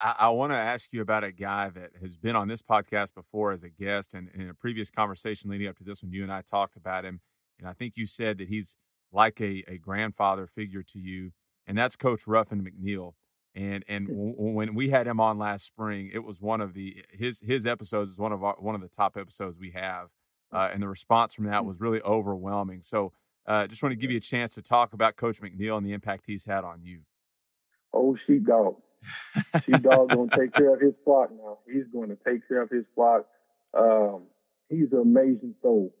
I, 0.00 0.14
I 0.18 0.28
want 0.30 0.52
to 0.52 0.56
ask 0.56 0.92
you 0.92 1.02
about 1.02 1.24
a 1.24 1.32
guy 1.32 1.70
that 1.70 1.90
has 2.00 2.16
been 2.16 2.36
on 2.36 2.48
this 2.48 2.62
podcast 2.62 3.14
before 3.14 3.52
as 3.52 3.62
a 3.62 3.68
guest, 3.68 4.14
and, 4.14 4.28
and 4.32 4.42
in 4.42 4.48
a 4.48 4.54
previous 4.54 4.90
conversation 4.90 5.50
leading 5.50 5.68
up 5.68 5.76
to 5.78 5.84
this 5.84 6.02
one, 6.02 6.12
you 6.12 6.22
and 6.22 6.32
I 6.32 6.42
talked 6.42 6.76
about 6.76 7.04
him, 7.04 7.20
and 7.58 7.68
I 7.68 7.72
think 7.72 7.94
you 7.96 8.06
said 8.06 8.38
that 8.38 8.48
he's 8.48 8.76
like 9.12 9.40
a, 9.40 9.64
a 9.66 9.78
grandfather 9.78 10.46
figure 10.46 10.82
to 10.82 10.98
you, 10.98 11.32
and 11.66 11.76
that's 11.76 11.96
Coach 11.96 12.26
Ruffin 12.26 12.62
McNeill. 12.62 13.14
And 13.54 13.84
and 13.88 14.06
hmm. 14.06 14.14
w- 14.14 14.34
when 14.54 14.74
we 14.74 14.90
had 14.90 15.08
him 15.08 15.18
on 15.18 15.36
last 15.36 15.64
spring, 15.64 16.10
it 16.12 16.20
was 16.20 16.40
one 16.40 16.60
of 16.60 16.74
the 16.74 17.04
his 17.10 17.40
his 17.40 17.66
episodes 17.66 18.10
is 18.10 18.18
one 18.18 18.32
of 18.32 18.44
our, 18.44 18.54
one 18.60 18.76
of 18.76 18.80
the 18.80 18.88
top 18.88 19.16
episodes 19.16 19.58
we 19.58 19.72
have 19.72 20.10
uh, 20.52 20.68
and 20.72 20.82
the 20.82 20.88
response 20.88 21.34
from 21.34 21.46
that 21.46 21.62
mm. 21.62 21.66
was 21.66 21.80
really 21.80 22.00
overwhelming. 22.02 22.82
So, 22.82 23.12
uh, 23.46 23.66
just 23.66 23.82
want 23.82 23.92
to 23.92 23.96
give 23.96 24.10
you 24.10 24.18
a 24.18 24.20
chance 24.20 24.54
to 24.54 24.62
talk 24.62 24.92
about 24.92 25.16
Coach 25.16 25.40
McNeill 25.40 25.76
and 25.76 25.86
the 25.86 25.92
impact 25.92 26.26
he's 26.26 26.44
had 26.44 26.64
on 26.64 26.82
you. 26.82 27.00
Oh, 27.92 28.16
sheepdog. 28.26 28.76
Sheepdog 29.64 30.10
going 30.10 30.28
to 30.28 30.38
take 30.38 30.52
care 30.52 30.74
of 30.74 30.80
his 30.80 30.94
flock 31.04 31.30
now. 31.30 31.58
He's 31.66 31.86
going 31.92 32.08
to 32.10 32.18
take 32.26 32.46
care 32.48 32.62
of 32.62 32.70
his 32.70 32.84
flock. 32.94 33.26
Um, 33.74 34.24
he's 34.68 34.92
an 34.92 35.00
amazing 35.00 35.54
soul, 35.62 35.94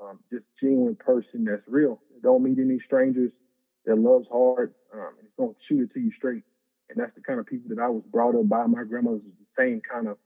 um, 0.00 0.18
just 0.30 0.44
genuine 0.60 0.96
person 0.96 1.44
that's 1.44 1.62
real. 1.66 2.00
Don't 2.22 2.42
meet 2.42 2.58
any 2.58 2.78
strangers. 2.84 3.32
That 3.84 3.98
loves 3.98 4.26
hard. 4.30 4.74
Um, 4.94 5.10
going 5.36 5.54
to 5.54 5.60
shoot 5.68 5.82
it 5.82 5.92
to 5.94 6.00
you 6.00 6.12
straight. 6.16 6.42
And 6.88 6.98
that's 6.98 7.14
the 7.14 7.20
kind 7.22 7.40
of 7.40 7.46
people 7.46 7.74
that 7.74 7.82
I 7.82 7.88
was 7.88 8.02
brought 8.10 8.34
up 8.34 8.48
by. 8.48 8.66
My 8.66 8.84
grandmother's 8.84 9.22
the 9.22 9.62
same 9.62 9.80
kind 9.80 10.08
of 10.08 10.18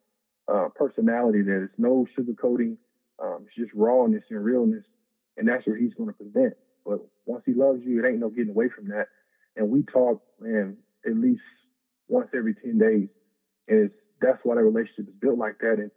uh, 0.48 0.68
personality. 0.74 1.42
There's 1.42 1.70
no 1.78 2.06
sugarcoating. 2.18 2.76
Um, 3.22 3.46
it's 3.46 3.56
just 3.56 3.72
rawness 3.74 4.24
and 4.30 4.44
realness, 4.44 4.84
and 5.38 5.48
that's 5.48 5.66
what 5.66 5.78
he's 5.78 5.94
going 5.94 6.10
to 6.10 6.16
present. 6.16 6.54
But 6.84 7.00
once 7.24 7.44
he 7.46 7.54
loves 7.54 7.80
you, 7.82 8.04
it 8.04 8.08
ain't 8.08 8.18
no 8.18 8.28
getting 8.28 8.50
away 8.50 8.68
from 8.68 8.88
that. 8.88 9.06
And 9.56 9.70
we 9.70 9.82
talk, 9.82 10.22
man, 10.38 10.76
at 11.06 11.16
least 11.16 11.40
once 12.08 12.28
every 12.34 12.54
ten 12.54 12.78
days, 12.78 13.08
and 13.68 13.86
it's 13.86 13.94
that's 14.20 14.40
why 14.44 14.54
that 14.54 14.62
relationship 14.62 15.08
is 15.08 15.14
built 15.20 15.38
like 15.38 15.58
that. 15.60 15.78
And 15.78 15.90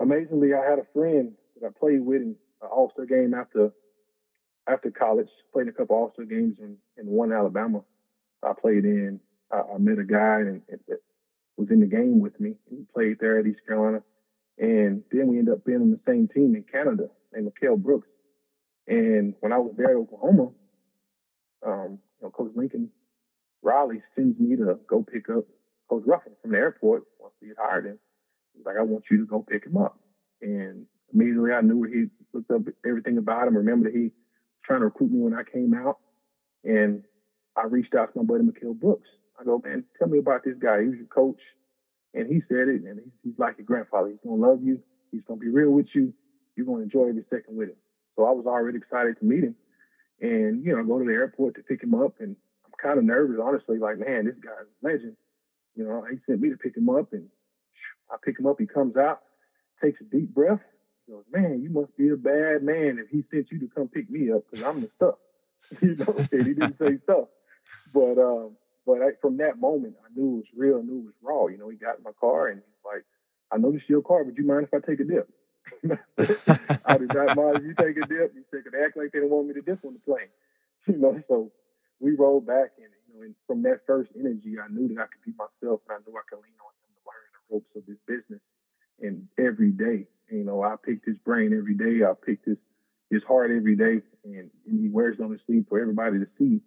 amazingly, 0.00 0.54
I 0.54 0.68
had 0.68 0.78
a 0.78 0.86
friend 0.92 1.32
that 1.60 1.66
I 1.66 1.70
played 1.78 2.00
with 2.00 2.22
in 2.22 2.36
an 2.62 2.68
All 2.70 2.90
Star 2.92 3.06
game 3.06 3.34
after 3.34 3.70
after 4.68 4.90
college. 4.90 5.28
Played 5.52 5.68
a 5.68 5.72
couple 5.72 5.96
All 5.96 6.12
Star 6.12 6.24
games 6.24 6.58
in, 6.60 6.76
in 6.96 7.06
one 7.06 7.32
Alabama. 7.32 7.82
I 8.42 8.52
played 8.60 8.84
in. 8.84 9.20
I, 9.52 9.62
I 9.74 9.78
met 9.78 9.98
a 9.98 10.04
guy 10.04 10.40
and, 10.40 10.62
and 10.68 10.80
was 11.60 11.70
in 11.70 11.80
the 11.80 11.86
game 11.86 12.20
with 12.20 12.38
me. 12.40 12.54
He 12.68 12.84
played 12.92 13.18
there 13.20 13.38
at 13.38 13.46
East 13.46 13.60
Carolina. 13.66 14.02
And 14.58 15.02
then 15.12 15.28
we 15.28 15.38
ended 15.38 15.54
up 15.54 15.64
being 15.64 15.80
on 15.80 15.90
the 15.90 16.00
same 16.06 16.28
team 16.28 16.54
in 16.54 16.64
Canada 16.64 17.08
named 17.32 17.46
Mikhail 17.46 17.76
Brooks. 17.76 18.08
And 18.86 19.34
when 19.40 19.52
I 19.52 19.58
was 19.58 19.74
there 19.76 19.90
at 19.90 19.96
Oklahoma, 19.96 20.50
um, 21.64 21.98
you 22.20 22.22
know, 22.22 22.30
Coach 22.30 22.52
Lincoln 22.56 22.90
Riley 23.62 24.02
sends 24.14 24.38
me 24.38 24.56
to 24.56 24.78
go 24.88 25.02
pick 25.02 25.28
up 25.28 25.44
Coach 25.88 26.04
Ruffin 26.06 26.32
from 26.40 26.52
the 26.52 26.58
airport 26.58 27.04
once 27.18 27.34
had 27.42 27.56
hired 27.58 27.86
him. 27.86 27.98
He's 28.56 28.64
like, 28.64 28.76
I 28.78 28.82
want 28.82 29.04
you 29.10 29.18
to 29.18 29.26
go 29.26 29.44
pick 29.48 29.66
him 29.66 29.76
up. 29.76 29.98
And 30.40 30.86
immediately 31.12 31.52
I 31.52 31.60
knew 31.60 31.82
he 31.82 32.06
looked 32.32 32.50
up 32.50 32.62
everything 32.86 33.18
about 33.18 33.48
him. 33.48 33.56
Remember 33.56 33.90
that 33.90 33.96
he 33.96 34.04
was 34.04 34.12
trying 34.64 34.80
to 34.80 34.86
recruit 34.86 35.10
me 35.10 35.20
when 35.20 35.34
I 35.34 35.42
came 35.42 35.74
out. 35.74 35.98
And 36.64 37.04
I 37.56 37.64
reached 37.66 37.94
out 37.94 38.12
to 38.12 38.18
my 38.20 38.24
buddy 38.24 38.44
Mikhail 38.44 38.74
Brooks. 38.74 39.08
I 39.40 39.44
go, 39.44 39.60
man, 39.64 39.84
tell 39.98 40.08
me 40.08 40.18
about 40.18 40.44
this 40.44 40.56
guy. 40.60 40.82
He 40.82 40.88
was 40.88 40.98
your 40.98 41.06
coach. 41.06 41.40
And 42.12 42.26
he 42.26 42.42
said 42.48 42.68
it, 42.68 42.82
and 42.82 42.98
he's, 42.98 43.12
he's 43.22 43.38
like 43.38 43.56
your 43.58 43.66
grandfather. 43.66 44.08
He's 44.08 44.18
gonna 44.24 44.42
love 44.42 44.62
you. 44.62 44.80
He's 45.12 45.22
gonna 45.28 45.38
be 45.38 45.48
real 45.48 45.70
with 45.70 45.86
you. 45.94 46.12
You're 46.56 46.66
gonna 46.66 46.82
enjoy 46.82 47.08
every 47.08 47.24
second 47.30 47.56
with 47.56 47.68
him. 47.68 47.76
So 48.16 48.24
I 48.24 48.32
was 48.32 48.46
already 48.46 48.78
excited 48.78 49.16
to 49.20 49.24
meet 49.24 49.44
him, 49.44 49.54
and 50.20 50.64
you 50.64 50.76
know, 50.76 50.82
go 50.82 50.98
to 50.98 51.04
the 51.04 51.12
airport 51.12 51.54
to 51.54 51.62
pick 51.62 51.82
him 51.82 51.94
up. 51.94 52.14
And 52.18 52.34
kind 52.82 52.98
of 52.98 53.04
nervous, 53.04 53.38
honestly. 53.42 53.78
Like, 53.78 53.98
man, 53.98 54.26
this 54.26 54.36
guy's 54.42 54.66
a 54.66 54.86
legend. 54.86 55.16
You 55.76 55.84
know, 55.84 56.04
he 56.10 56.18
sent 56.26 56.40
me 56.40 56.50
to 56.50 56.56
pick 56.56 56.76
him 56.76 56.88
up, 56.88 57.12
and 57.12 57.28
I 58.10 58.16
pick 58.22 58.38
him 58.38 58.46
up. 58.46 58.56
He 58.58 58.66
comes 58.66 58.96
out, 58.96 59.20
takes 59.82 60.00
a 60.00 60.04
deep 60.04 60.34
breath. 60.34 60.60
He 61.06 61.12
goes, 61.12 61.24
"Man, 61.30 61.62
you 61.62 61.70
must 61.70 61.96
be 61.96 62.08
a 62.08 62.16
bad 62.16 62.62
man 62.62 62.98
if 63.02 63.08
he 63.10 63.24
sent 63.30 63.50
you 63.50 63.60
to 63.60 63.68
come 63.74 63.88
pick 63.88 64.10
me 64.10 64.32
up 64.32 64.42
because 64.50 64.66
I'm 64.66 64.80
the 64.80 64.88
stuff." 64.88 65.14
you 65.82 65.94
know, 65.96 66.14
and 66.32 66.46
he 66.46 66.54
didn't 66.54 66.78
say 66.78 66.98
stuff, 67.04 67.28
but 67.92 68.18
um, 68.18 68.56
but 68.86 69.02
I, 69.02 69.10
from 69.20 69.36
that 69.38 69.60
moment, 69.60 69.94
I 70.04 70.08
knew 70.18 70.32
it 70.32 70.36
was 70.36 70.46
real. 70.56 70.78
I 70.78 70.82
knew 70.82 71.00
it 71.00 71.04
was 71.04 71.14
raw. 71.22 71.46
You 71.46 71.58
know, 71.58 71.68
he 71.68 71.76
got 71.76 71.98
in 71.98 72.02
my 72.02 72.12
car 72.18 72.48
and 72.48 72.60
he's 72.60 72.84
like, 72.84 73.04
"I 73.52 73.58
noticed 73.58 73.88
your 73.88 74.02
car, 74.02 74.24
but 74.24 74.36
you 74.36 74.44
mind 74.44 74.68
if 74.70 74.74
I 74.74 74.84
take 74.84 75.00
a 75.00 75.04
dip?" 75.04 75.28
I 76.86 76.98
do 76.98 77.06
not 77.06 77.36
mind 77.36 77.56
if 77.56 77.62
you 77.64 77.74
take 77.74 77.96
a 77.96 78.06
dip. 78.06 78.34
You 78.34 78.44
take 78.52 78.66
it, 78.66 78.74
act 78.84 78.96
like 78.96 79.12
they 79.12 79.20
don't 79.20 79.30
want 79.30 79.48
me 79.48 79.54
to 79.54 79.62
dip 79.62 79.84
on 79.84 79.94
the 79.94 80.00
plane. 80.00 80.28
You 80.86 80.96
know, 80.96 81.22
so 81.28 81.52
we 82.00 82.16
rolled 82.16 82.46
back, 82.46 82.72
and 82.78 82.88
you 83.06 83.14
know, 83.14 83.24
and 83.24 83.34
from 83.46 83.62
that 83.62 83.80
first 83.86 84.10
energy, 84.18 84.56
I 84.58 84.68
knew 84.72 84.88
that 84.88 85.00
I 85.00 85.06
could 85.06 85.24
be 85.24 85.32
myself, 85.36 85.80
and 85.88 85.96
I 85.96 85.98
knew 86.04 86.16
I 86.16 86.24
could 86.28 86.42
lean 86.42 86.58
on 86.58 86.72
him 86.80 86.90
to 86.96 87.00
learn 87.06 87.28
the 87.32 87.54
ropes 87.54 87.76
of 87.76 87.86
this 87.86 88.00
business. 88.08 88.40
And 89.00 89.28
every 89.38 89.70
day, 89.70 90.06
you 90.30 90.44
know, 90.44 90.62
I 90.62 90.74
picked 90.82 91.06
his 91.06 91.18
brain 91.18 91.52
every 91.56 91.74
day. 91.74 92.04
I 92.04 92.12
picked 92.14 92.46
his 92.46 92.58
his 93.10 93.22
heart 93.24 93.50
every 93.50 93.76
day, 93.76 94.00
and, 94.24 94.50
and 94.66 94.80
he 94.80 94.88
wears 94.88 95.16
it 95.18 95.22
on 95.22 95.32
his 95.32 95.40
sleeve 95.46 95.66
for 95.68 95.80
everybody 95.80 96.18
to 96.18 96.26
see. 96.38 96.60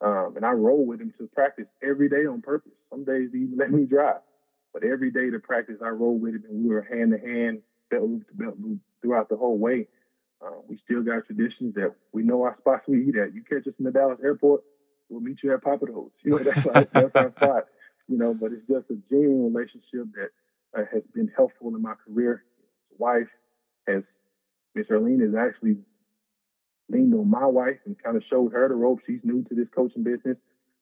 Um, 0.00 0.34
and 0.36 0.44
I 0.44 0.50
roll 0.50 0.84
with 0.84 1.00
him 1.00 1.14
to 1.18 1.28
practice 1.28 1.66
every 1.82 2.08
day 2.08 2.26
on 2.26 2.42
purpose. 2.42 2.72
Some 2.90 3.04
days 3.04 3.30
he 3.32 3.48
let 3.56 3.70
me 3.70 3.86
drive, 3.86 4.20
but 4.72 4.84
every 4.84 5.10
day 5.10 5.30
to 5.30 5.38
practice, 5.38 5.76
I 5.82 5.88
roll 5.88 6.18
with 6.18 6.34
him, 6.34 6.44
and 6.48 6.64
we 6.64 6.68
were 6.74 6.82
hand 6.82 7.12
to 7.12 7.18
hand, 7.18 7.62
belt 7.90 8.02
loop 8.02 8.28
to 8.28 8.34
belt 8.34 8.56
loop 8.60 8.80
throughout 9.00 9.28
the 9.28 9.36
whole 9.36 9.56
way. 9.56 9.88
Uh, 10.44 10.56
we 10.68 10.78
still 10.84 11.02
got 11.02 11.24
traditions 11.24 11.74
that 11.74 11.94
we 12.12 12.22
know 12.22 12.42
our 12.42 12.56
spots 12.58 12.84
we 12.88 13.08
eat 13.08 13.16
at. 13.16 13.34
You 13.34 13.42
catch 13.48 13.66
us 13.66 13.74
in 13.78 13.84
the 13.84 13.92
Dallas 13.92 14.18
airport, 14.22 14.62
we'll 15.08 15.20
meet 15.20 15.38
you 15.42 15.52
at 15.52 15.62
Pappadeaux. 15.62 16.10
You 16.22 16.30
know, 16.32 16.38
that's, 16.38 16.66
our, 16.66 16.84
that's 16.84 17.14
our 17.14 17.30
spot. 17.30 17.64
You 18.08 18.18
know, 18.18 18.34
but 18.34 18.52
it's 18.52 18.66
just 18.68 18.90
a 18.90 18.96
genuine 19.08 19.54
relationship 19.54 20.06
that 20.14 20.30
uh, 20.78 20.84
has 20.92 21.02
been 21.14 21.30
helpful 21.34 21.74
in 21.74 21.80
my 21.80 21.94
career. 22.06 22.44
His 22.90 22.98
wife 22.98 23.28
has, 23.88 24.02
Miss 24.74 24.86
Arlene 24.90 25.20
has 25.20 25.34
actually 25.34 25.78
leaned 26.90 27.14
on 27.14 27.30
my 27.30 27.46
wife 27.46 27.78
and 27.86 27.96
kind 28.02 28.16
of 28.16 28.22
showed 28.28 28.52
her 28.52 28.68
the 28.68 28.74
ropes. 28.74 29.02
She's 29.06 29.20
new 29.22 29.42
to 29.44 29.54
this 29.54 29.68
coaching 29.74 30.04
business, 30.04 30.36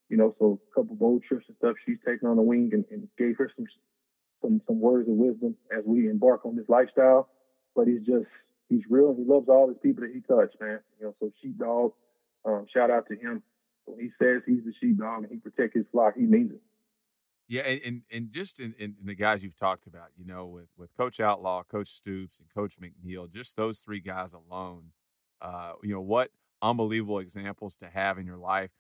you 0.09 0.17
know, 0.17 0.35
so 0.39 0.61
a 0.71 0.75
couple 0.75 0.97
bold 0.97 1.23
trips 1.23 1.45
and 1.47 1.57
stuff 1.59 1.77
she's 1.87 1.99
taken 2.05 2.29
on 2.29 2.37
the 2.37 2.43
wing 2.43 2.71
and, 2.73 2.85
and 2.91 3.07
gave 3.17 3.37
her 3.39 3.51
some 3.57 3.67
some 4.43 4.61
some 4.67 4.81
words 4.81 5.09
of 5.09 5.15
wisdom 5.15 5.55
as 5.71 5.85
we 5.87 6.09
embark 6.09 6.45
on 6.45 6.57
this 6.57 6.69
lifestyle. 6.69 7.29
But 7.77 7.87
he's 7.87 8.05
just 8.05 8.27
he's 8.69 8.83
real. 8.91 9.15
He 9.17 9.25
loves 9.25 9.49
all 9.49 9.69
his 9.69 9.79
people 9.83 10.03
that 10.03 10.13
he 10.13 10.21
touched, 10.21 10.61
man. 10.61 10.81
You 10.99 11.07
know, 11.07 11.15
so 11.21 11.31
sheepdog. 11.41 11.93
Um, 12.45 12.67
shout 12.75 12.91
out 12.91 13.07
to 13.07 13.15
him. 13.15 13.45
When 13.85 13.99
he 13.99 14.11
says 14.21 14.43
he's 14.47 14.65
the 14.65 14.73
sheepdog 14.81 15.25
and 15.25 15.33
he 15.33 15.39
protects 15.39 15.77
his 15.77 15.87
flock, 15.91 16.15
he 16.17 16.23
means 16.23 16.53
it. 16.53 16.61
Yeah, 17.49 17.63
and 17.63 17.81
and, 17.85 18.03
and 18.11 18.33
just 18.33 18.61
in, 18.61 18.75
in, 18.79 18.95
in, 19.01 19.07
the 19.07 19.15
guys 19.15 19.43
you've 19.43 19.57
talked 19.57 19.87
about, 19.87 20.09
you 20.17 20.25
know, 20.25 20.47
with 20.47 20.69
with 20.77 20.97
Coach 20.97 21.21
Outlaw, 21.21 21.63
Coach 21.65 21.89
Stoops, 21.89 22.41
and 22.41 22.49
Coach 22.49 22.77
McNeill, 22.81 23.31
just 23.31 23.57
those 23.57 23.81
three 23.81 24.01
guys 24.01 24.33
alone, 24.33 24.93
uh, 25.41 25.73
you 25.83 25.93
know, 25.93 26.01
what 26.01 26.31
unbelievable 26.63 27.19
examples 27.19 27.77
to 27.79 27.89
have 27.89 28.19
in 28.19 28.27
your 28.27 28.39
life. 28.39 28.71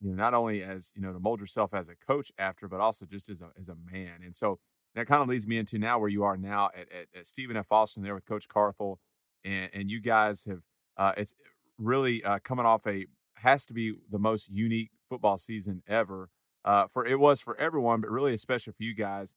You 0.00 0.10
know, 0.10 0.14
not 0.14 0.34
only 0.34 0.62
as 0.62 0.92
you 0.94 1.02
know 1.02 1.12
to 1.12 1.18
mold 1.18 1.40
yourself 1.40 1.74
as 1.74 1.88
a 1.88 1.96
coach 1.96 2.30
after, 2.38 2.68
but 2.68 2.80
also 2.80 3.06
just 3.06 3.28
as 3.28 3.42
a 3.42 3.50
as 3.58 3.68
a 3.68 3.74
man. 3.74 4.20
And 4.24 4.36
so 4.36 4.60
that 4.94 5.06
kind 5.06 5.22
of 5.22 5.28
leads 5.28 5.46
me 5.46 5.56
into 5.56 5.78
now 5.78 5.98
where 5.98 6.08
you 6.08 6.22
are 6.22 6.36
now 6.36 6.70
at, 6.74 6.92
at, 6.92 7.06
at 7.16 7.26
Stephen 7.26 7.56
F. 7.56 7.66
Austin 7.70 8.02
there 8.02 8.14
with 8.14 8.26
Coach 8.26 8.48
Carthel, 8.48 9.00
and 9.44 9.70
and 9.72 9.90
you 9.90 10.00
guys 10.00 10.44
have 10.44 10.60
uh, 10.96 11.12
it's 11.16 11.34
really 11.78 12.22
uh, 12.22 12.38
coming 12.38 12.66
off 12.66 12.86
a 12.86 13.06
has 13.40 13.66
to 13.66 13.74
be 13.74 13.94
the 14.10 14.18
most 14.18 14.50
unique 14.50 14.90
football 15.04 15.36
season 15.36 15.82
ever. 15.86 16.28
Uh, 16.64 16.86
for 16.92 17.06
it 17.06 17.18
was 17.18 17.40
for 17.40 17.56
everyone, 17.58 18.00
but 18.00 18.10
really 18.10 18.34
especially 18.34 18.72
for 18.72 18.82
you 18.82 18.94
guys. 18.94 19.36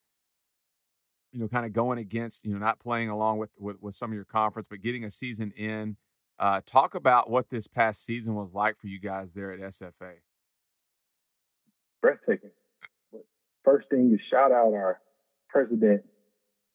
You 1.31 1.39
know, 1.39 1.47
kind 1.47 1.65
of 1.65 1.73
going 1.73 1.97
against 1.97 2.45
you 2.45 2.53
know 2.53 2.59
not 2.59 2.79
playing 2.79 3.09
along 3.09 3.37
with 3.39 3.51
with, 3.57 3.77
with 3.81 3.95
some 3.95 4.11
of 4.11 4.15
your 4.15 4.25
conference, 4.25 4.67
but 4.67 4.81
getting 4.81 5.03
a 5.03 5.09
season 5.09 5.51
in. 5.51 5.97
Uh, 6.39 6.61
talk 6.65 6.95
about 6.95 7.29
what 7.29 7.49
this 7.49 7.67
past 7.67 8.03
season 8.03 8.33
was 8.33 8.53
like 8.53 8.77
for 8.77 8.87
you 8.87 8.99
guys 8.99 9.33
there 9.33 9.51
at 9.51 9.59
SFA. 9.59 10.15
Breathtaking. 12.01 12.49
First 13.63 13.87
thing 13.89 14.11
is 14.13 14.19
shout 14.29 14.51
out 14.51 14.73
our 14.73 14.99
president, 15.47 16.01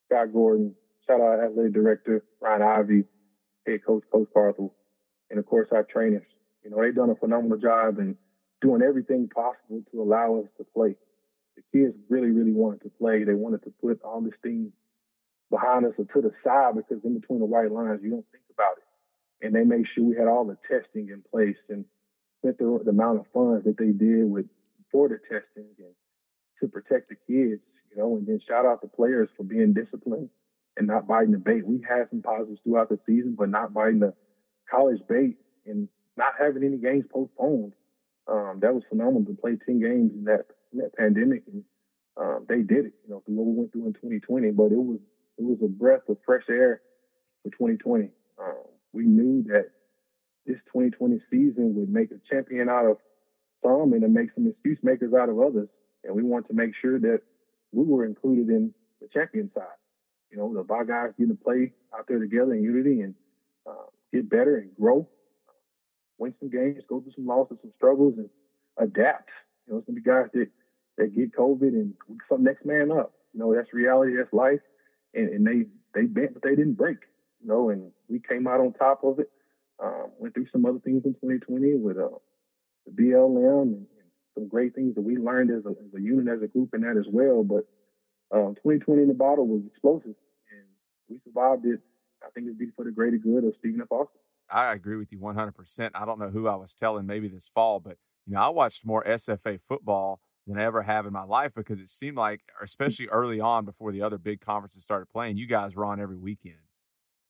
Scott 0.07 0.33
Gordon. 0.33 0.75
Shout 1.07 1.21
out 1.21 1.41
athletic 1.41 1.75
director, 1.75 2.25
Ryan 2.41 2.63
Ivey, 2.63 3.05
head 3.67 3.81
coach, 3.85 4.05
Coach 4.13 4.29
Carthel, 4.33 4.75
and 5.31 5.39
of 5.39 5.47
course 5.47 5.69
our 5.73 5.83
trainers. 5.83 6.27
You 6.65 6.71
know, 6.71 6.83
they've 6.83 6.95
done 6.95 7.11
a 7.11 7.17
phenomenal 7.17 7.59
job 7.59 7.99
in 7.99 8.17
doing 8.61 8.83
everything 8.83 9.29
possible 9.29 9.83
to 9.93 10.03
allow 10.03 10.41
us 10.41 10.49
to 10.59 10.65
play. 10.75 10.97
The 11.57 11.63
kids 11.73 11.95
really, 12.09 12.31
really 12.31 12.53
wanted 12.53 12.83
to 12.83 12.91
play. 12.99 13.25
They 13.25 13.35
wanted 13.35 13.63
to 13.65 13.73
put 13.81 14.03
all 14.03 14.21
this 14.21 14.35
thing 14.43 14.73
behind 15.51 15.87
us 15.87 15.93
or 15.99 16.05
to 16.05 16.21
the 16.21 16.33
side 16.45 16.75
because 16.77 17.05
in 17.05 17.19
between 17.19 17.39
the 17.39 17.47
white 17.47 17.73
lines, 17.73 18.01
you 18.03 18.11
don't 18.11 18.27
think 18.33 18.45
about 18.53 18.77
it. 18.79 19.47
And 19.47 19.55
they 19.55 19.65
made 19.65 19.87
sure 19.95 20.05
we 20.05 20.17
had 20.17 20.29
all 20.29 20.45
the 20.45 20.59
testing 20.69 21.09
in 21.09 21.23
place 21.31 21.57
and 21.69 21.85
spent 22.41 22.59
the, 22.59 22.81
the 22.85 22.91
amount 22.91 23.21
of 23.21 23.27
funds 23.33 23.65
that 23.65 23.79
they 23.79 23.93
did 23.93 24.25
with 24.25 24.47
for 24.91 25.09
the 25.09 25.19
testing 25.31 25.71
and 25.79 25.95
to 26.61 26.69
protect 26.69 27.09
the 27.09 27.17
kids 27.27 27.63
you 27.91 27.97
know, 27.97 28.17
and 28.17 28.27
then 28.27 28.41
shout 28.47 28.67
out 28.67 28.81
the 28.81 28.89
players 28.89 29.29
for 29.37 29.45
being 29.45 29.73
disciplined 29.73 30.29
and 30.77 30.87
not 30.87 31.07
biting 31.07 31.33
the 31.33 31.39
bait. 31.39 31.67
We 31.67 31.81
had 31.89 32.09
some 32.11 32.23
positives 32.23 32.61
throughout 32.63 32.89
the 32.89 32.99
season, 33.07 33.35
but 33.39 33.49
not 33.49 33.73
biting 33.73 34.01
the 34.01 34.15
college 34.71 35.01
bait 35.09 35.37
and 35.67 35.89
not 36.19 36.35
having 36.39 36.65
any 36.65 36.77
games 36.77 37.05
postponed. 37.11 37.73
Um, 38.27 38.59
that 38.61 38.75
was 38.75 38.83
phenomenal 38.89 39.25
to 39.25 39.41
play 39.41 39.57
10 39.65 39.81
games 39.81 40.13
in 40.13 40.25
that, 40.25 40.47
in 40.73 40.81
that 40.81 40.95
pandemic. 40.95 41.45
And 41.51 41.65
um, 42.19 42.45
they 42.49 42.61
did 42.61 42.87
it, 42.87 42.93
you 43.05 43.11
know, 43.11 43.23
through 43.25 43.37
what 43.37 43.47
we 43.47 43.55
went 43.55 43.73
through 43.73 43.87
in 43.87 43.95
2020. 43.95 44.51
But 44.51 44.73
it 44.73 44.77
was 44.77 44.99
it 45.39 45.45
was 45.45 45.59
a 45.63 45.69
breath 45.69 46.03
of 46.09 46.19
fresh 46.27 46.43
air 46.51 46.83
for 47.43 47.51
2020. 47.51 48.11
Um, 48.39 48.55
we 48.93 49.05
knew 49.05 49.45
that 49.45 49.71
this 50.47 50.59
2020 50.73 51.21
season 51.31 51.75
would 51.77 51.89
make 51.89 52.11
a 52.11 52.19
champion 52.29 52.69
out 52.69 52.87
of 52.87 52.99
some 53.63 53.93
and 53.93 54.03
to 54.03 54.09
make 54.09 54.31
some 54.35 54.49
excuse 54.49 54.79
makers 54.83 55.15
out 55.15 55.29
of 55.29 55.39
others. 55.39 55.69
And 56.05 56.15
we 56.15 56.23
want 56.23 56.49
to 56.49 56.55
make 56.55 56.73
sure 56.81 56.99
that 56.99 57.21
we 57.73 57.85
were 57.85 58.05
included 58.05 58.49
in 58.49 58.75
the 59.01 59.09
champion 59.13 59.51
side. 59.55 59.79
You 60.31 60.39
know, 60.39 60.53
the 60.53 60.73
our 60.73 60.85
guys 60.85 61.13
getting 61.19 61.37
to 61.37 61.43
play 61.43 61.73
out 61.97 62.07
there 62.09 62.19
together 62.19 62.55
in 62.55 62.63
unity 62.63 63.01
and 63.01 63.15
uh, 63.67 63.87
get 64.13 64.29
better 64.29 64.57
and 64.57 64.75
grow, 64.79 65.09
win 66.19 66.35
some 66.41 66.51
games, 66.51 66.83
go 66.89 67.01
through 67.01 67.13
some 67.15 67.27
losses, 67.27 67.59
some 67.63 67.73
struggles, 67.77 68.15
and 68.19 68.29
adapt. 68.79 69.31
You 69.67 69.73
know, 69.73 69.79
it's 69.79 69.87
gonna 69.87 69.97
be 69.97 70.03
guys 70.03 70.29
that 70.35 70.49
that 70.99 71.15
get 71.15 71.35
COVID 71.35 71.69
and 71.69 71.95
some 72.29 72.43
next 72.43 72.67
man 72.67 72.91
up. 72.91 73.13
You 73.33 73.41
know, 73.41 73.55
that's 73.55 73.73
reality, 73.73 74.17
that's 74.17 74.33
life, 74.33 74.61
and, 75.15 75.29
and 75.29 75.47
they 75.47 75.67
they 75.95 76.07
bent, 76.07 76.35
but 76.35 76.43
they 76.43 76.57
didn't 76.57 76.75
break. 76.75 76.99
You 77.41 77.49
know, 77.49 77.71
and 77.71 77.93
we 78.09 78.21
came 78.21 78.47
out 78.47 78.61
on 78.61 78.73
top 78.73 79.05
of 79.05 79.21
it. 79.21 79.31
Um, 79.83 80.11
went 80.19 80.35
through 80.35 80.49
some 80.51 80.67
other 80.67 80.81
things 80.81 81.03
in 81.05 81.15
2020 81.15 81.77
with 81.77 81.99
uh, 81.99 82.09
the 82.85 82.91
BLM 82.91 83.63
and, 83.63 83.87
some 84.35 84.47
great 84.47 84.73
things 84.73 84.95
that 84.95 85.01
we 85.01 85.17
learned 85.17 85.51
as 85.51 85.67
a, 85.67 85.71
as 85.71 85.93
a 85.97 86.01
unit, 86.01 86.33
as 86.33 86.43
a 86.43 86.47
group, 86.47 86.71
in 86.73 86.83
that 86.83 86.97
as 86.97 87.07
well. 87.11 87.43
But 87.43 87.67
um, 88.31 88.55
2020 88.63 89.03
in 89.03 89.09
the 89.09 89.15
bottle 89.15 89.49
was 89.49 89.63
explosive, 89.67 90.15
and 90.15 90.67
we 91.09 91.19
survived 91.25 91.67
it. 91.67 91.81
I 92.23 92.31
think 92.31 92.47
it's 92.49 92.75
for 92.77 92.85
the 92.85 92.93
greater 92.93 93.19
good 93.19 93.45
of 93.45 93.55
Stephen 93.59 93.81
F. 93.81 93.91
Austin. 93.91 94.21
I 94.51 94.73
agree 94.73 94.97
with 94.97 95.13
you 95.13 95.19
100%. 95.19 95.91
I 95.95 96.05
don't 96.05 96.19
know 96.19 96.31
who 96.31 96.49
I 96.49 96.57
was 96.57 96.75
telling 96.75 97.07
maybe 97.07 97.29
this 97.29 97.49
fall, 97.49 97.81
but 97.81 97.97
you 98.27 98.35
know, 98.35 98.41
I 98.41 98.49
watched 98.49 98.87
more 98.87 99.03
SFA 99.05 99.61
football 99.61 100.21
than 100.47 100.59
I 100.59 100.65
ever 100.65 100.83
have 100.83 101.07
in 101.07 101.13
my 101.13 101.25
life 101.25 101.53
because 101.55 101.81
it 101.81 101.89
seemed 101.89 102.17
like, 102.17 102.41
especially 102.63 103.07
early 103.09 103.41
on 103.41 103.65
before 103.65 103.93
the 103.93 104.03
other 104.03 104.19
big 104.19 104.41
conferences 104.41 104.83
started 104.83 105.07
playing, 105.07 105.37
you 105.37 105.47
guys 105.47 105.77
were 105.77 105.85
on 105.85 106.01
every 106.01 106.17
weekend. 106.17 106.57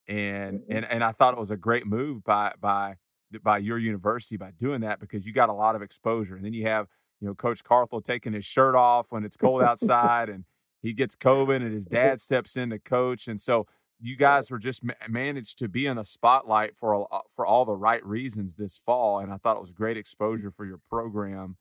And 0.07 0.61
mm-hmm. 0.61 0.73
and 0.73 0.85
and 0.87 1.05
I 1.05 1.13
thought 1.13 1.35
it 1.35 1.41
was 1.41 1.51
a 1.51 1.57
great 1.57 1.87
move 1.87 2.25
by 2.25 2.53
by 2.59 2.95
by 3.43 3.59
your 3.59 3.79
university 3.79 4.37
by 4.37 4.53
doing 4.53 4.81
that 4.81 5.01
because 5.01 5.27
you 5.27 5.33
got 5.33 5.51
a 5.51 5.53
lot 5.55 5.77
of 5.77 5.83
exposure. 5.83 6.37
And 6.37 6.45
then 6.45 6.55
you 6.55 6.67
have, 6.67 6.87
you 7.21 7.27
know, 7.27 7.35
Coach 7.35 7.63
Carthel 7.63 8.01
taking 8.01 8.33
his 8.33 8.45
shirt 8.45 8.75
off 8.75 9.13
when 9.13 9.25
it's 9.25 9.37
cold 9.37 9.63
outside 9.65 10.29
and 10.29 10.45
he 10.81 10.93
gets 10.93 11.17
COVID 11.17 11.57
and 11.57 11.73
his 11.73 11.87
dad 11.87 12.21
steps 12.21 12.57
in 12.57 12.71
to 12.71 12.79
coach. 12.79 13.29
And 13.29 13.39
so 13.39 13.67
you 14.01 14.17
guys 14.17 14.51
were 14.51 14.59
just 14.59 14.83
managed 15.09 15.59
to 15.59 15.69
be 15.69 15.87
in 15.87 15.97
the 15.97 16.05
spotlight 16.05 16.77
for 16.77 17.07
uh, 17.13 17.21
for 17.29 17.45
all 17.45 17.65
the 17.65 17.77
right 17.77 18.05
reasons 18.05 18.57
this 18.57 18.77
fall. 18.77 19.19
And 19.19 19.33
I 19.33 19.37
thought 19.37 19.57
it 19.57 19.61
was 19.61 19.73
great 19.73 19.97
exposure 19.97 20.51
for 20.51 20.65
your 20.65 20.81
program. 20.89 21.57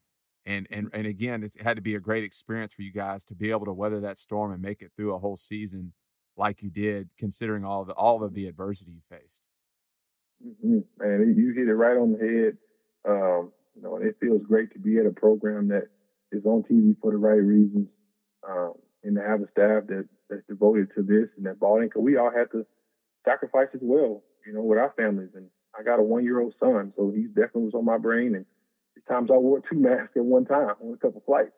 And 0.45 0.67
and 0.69 0.89
and 0.93 1.07
again, 1.07 1.43
it 1.43 1.55
had 1.61 1.75
to 1.75 1.81
be 1.81 1.95
a 1.95 1.99
great 1.99 2.23
experience 2.23 2.73
for 2.73 2.83
you 2.83 2.91
guys 2.91 3.25
to 3.25 3.35
be 3.35 3.51
able 3.51 3.65
to 3.65 3.73
weather 3.73 3.99
that 4.01 4.17
storm 4.17 4.51
and 4.51 4.61
make 4.61 4.81
it 4.81 4.91
through 4.95 5.13
a 5.13 5.19
whole 5.19 5.35
season 5.35 5.93
like 6.37 6.61
you 6.61 6.69
did, 6.69 7.09
considering 7.17 7.65
all 7.65 7.83
the 7.83 7.93
all 7.93 8.23
of 8.23 8.33
the 8.33 8.47
adversity 8.47 8.91
you 8.91 9.01
faced. 9.09 9.45
Mm-hmm. 10.45 10.79
Man, 10.99 11.35
you 11.35 11.53
hit 11.53 11.67
it 11.67 11.73
right 11.73 11.97
on 11.97 12.13
the 12.13 12.19
head. 12.19 12.57
Um, 13.07 13.51
you 13.75 13.81
know, 13.81 13.97
it 13.97 14.17
feels 14.19 14.41
great 14.47 14.71
to 14.73 14.79
be 14.79 14.97
at 14.97 15.05
a 15.05 15.11
program 15.11 15.69
that 15.69 15.87
is 16.31 16.45
on 16.45 16.63
TV 16.63 16.95
for 17.01 17.11
the 17.11 17.17
right 17.17 17.41
reasons, 17.41 17.87
um, 18.47 18.73
and 19.03 19.15
to 19.15 19.21
have 19.21 19.41
a 19.41 19.49
staff 19.51 19.87
that 19.87 20.07
that's 20.29 20.45
devoted 20.47 20.89
to 20.95 21.03
this 21.03 21.29
and 21.37 21.45
that 21.45 21.59
bought 21.59 21.81
in. 21.81 21.87
Because 21.87 22.03
we 22.03 22.17
all 22.17 22.31
had 22.31 22.51
to 22.51 22.65
sacrifice 23.25 23.69
as 23.73 23.81
well, 23.81 24.23
you 24.45 24.53
know, 24.53 24.61
with 24.61 24.77
our 24.77 24.93
families. 24.97 25.29
And 25.35 25.49
I 25.77 25.83
got 25.83 25.99
a 25.99 26.03
one-year-old 26.03 26.53
son, 26.59 26.93
so 26.95 27.11
he 27.15 27.27
definitely 27.27 27.63
was 27.63 27.75
on 27.75 27.85
my 27.85 27.97
brain. 27.97 28.35
And 28.35 28.45
times 29.07 29.29
I 29.31 29.37
wore 29.37 29.61
two 29.61 29.79
masks 29.79 30.15
at 30.15 30.23
one 30.23 30.45
time 30.45 30.75
on 30.81 30.93
a 30.93 30.97
couple 30.97 31.23
flights. 31.25 31.51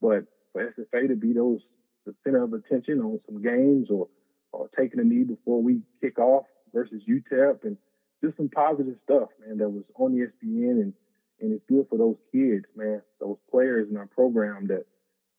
But 0.00 0.24
for 0.52 0.72
SFA 0.72 1.08
to 1.08 1.16
be 1.16 1.32
those 1.32 1.60
the 2.06 2.14
center 2.24 2.42
of 2.42 2.52
attention 2.54 3.00
on 3.00 3.20
some 3.26 3.42
games 3.42 3.88
or 3.90 4.08
or 4.52 4.68
taking 4.76 5.00
a 5.00 5.04
knee 5.04 5.22
before 5.22 5.62
we 5.62 5.82
kick 6.00 6.18
off 6.18 6.44
versus 6.74 7.02
UTEP 7.08 7.64
and 7.64 7.76
just 8.24 8.36
some 8.36 8.48
positive 8.48 8.96
stuff, 9.04 9.28
man, 9.46 9.58
that 9.58 9.68
was 9.68 9.84
on 9.96 10.12
ESPN 10.12 10.82
and 10.82 10.94
and 11.40 11.52
it's 11.52 11.64
good 11.68 11.86
for 11.88 11.96
those 11.96 12.16
kids, 12.32 12.66
man, 12.76 13.00
those 13.20 13.38
players 13.50 13.88
in 13.90 13.96
our 13.96 14.06
program 14.06 14.66
that 14.68 14.86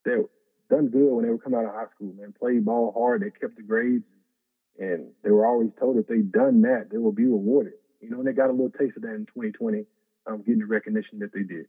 that 0.05 0.27
done 0.71 0.87
good 0.87 1.11
when 1.13 1.25
they 1.25 1.29
were 1.29 1.37
coming 1.37 1.59
out 1.59 1.65
of 1.65 1.75
high 1.75 1.91
school, 1.93 2.13
man, 2.13 2.33
played 2.37 2.65
ball 2.65 2.93
hard, 2.97 3.21
they 3.21 3.29
kept 3.29 3.57
the 3.57 3.61
grades, 3.61 4.05
And 4.79 5.11
they 5.23 5.29
were 5.29 5.45
always 5.45 5.69
told 5.79 5.97
if 5.97 6.07
they'd 6.07 6.31
done 6.31 6.61
that, 6.61 6.87
they 6.89 6.97
will 6.97 7.11
be 7.11 7.25
rewarded. 7.25 7.73
You 7.99 8.09
know, 8.09 8.19
and 8.19 8.27
they 8.27 8.31
got 8.31 8.49
a 8.49 8.51
little 8.51 8.71
taste 8.71 8.97
of 8.97 9.03
that 9.03 9.13
in 9.13 9.27
2020, 9.27 9.85
um, 10.25 10.39
getting 10.39 10.59
the 10.59 10.65
recognition 10.65 11.19
that 11.19 11.33
they 11.33 11.43
did. 11.43 11.67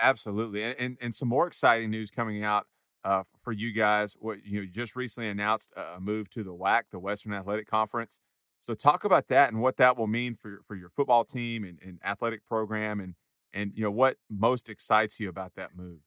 Absolutely, 0.00 0.62
and 0.62 0.96
and 0.98 1.14
some 1.14 1.28
more 1.28 1.46
exciting 1.46 1.90
news 1.90 2.10
coming 2.10 2.42
out 2.42 2.66
uh, 3.04 3.24
for 3.36 3.52
you 3.52 3.70
guys. 3.70 4.16
What 4.18 4.38
you 4.46 4.60
know, 4.60 4.66
just 4.70 4.96
recently 4.96 5.28
announced 5.28 5.72
a 5.76 6.00
move 6.00 6.30
to 6.30 6.42
the 6.42 6.54
WAC, 6.54 6.84
the 6.90 6.98
Western 6.98 7.34
Athletic 7.34 7.68
Conference. 7.68 8.22
So 8.60 8.72
talk 8.72 9.04
about 9.04 9.28
that 9.28 9.52
and 9.52 9.60
what 9.60 9.76
that 9.76 9.98
will 9.98 10.06
mean 10.06 10.36
for 10.36 10.60
for 10.64 10.74
your 10.74 10.88
football 10.88 11.22
team 11.22 11.64
and, 11.64 11.78
and 11.84 11.98
athletic 12.02 12.46
program, 12.46 12.98
and 12.98 13.14
and 13.52 13.72
you 13.74 13.84
know 13.84 13.90
what 13.90 14.16
most 14.30 14.70
excites 14.70 15.20
you 15.20 15.28
about 15.28 15.54
that 15.56 15.76
move. 15.76 16.00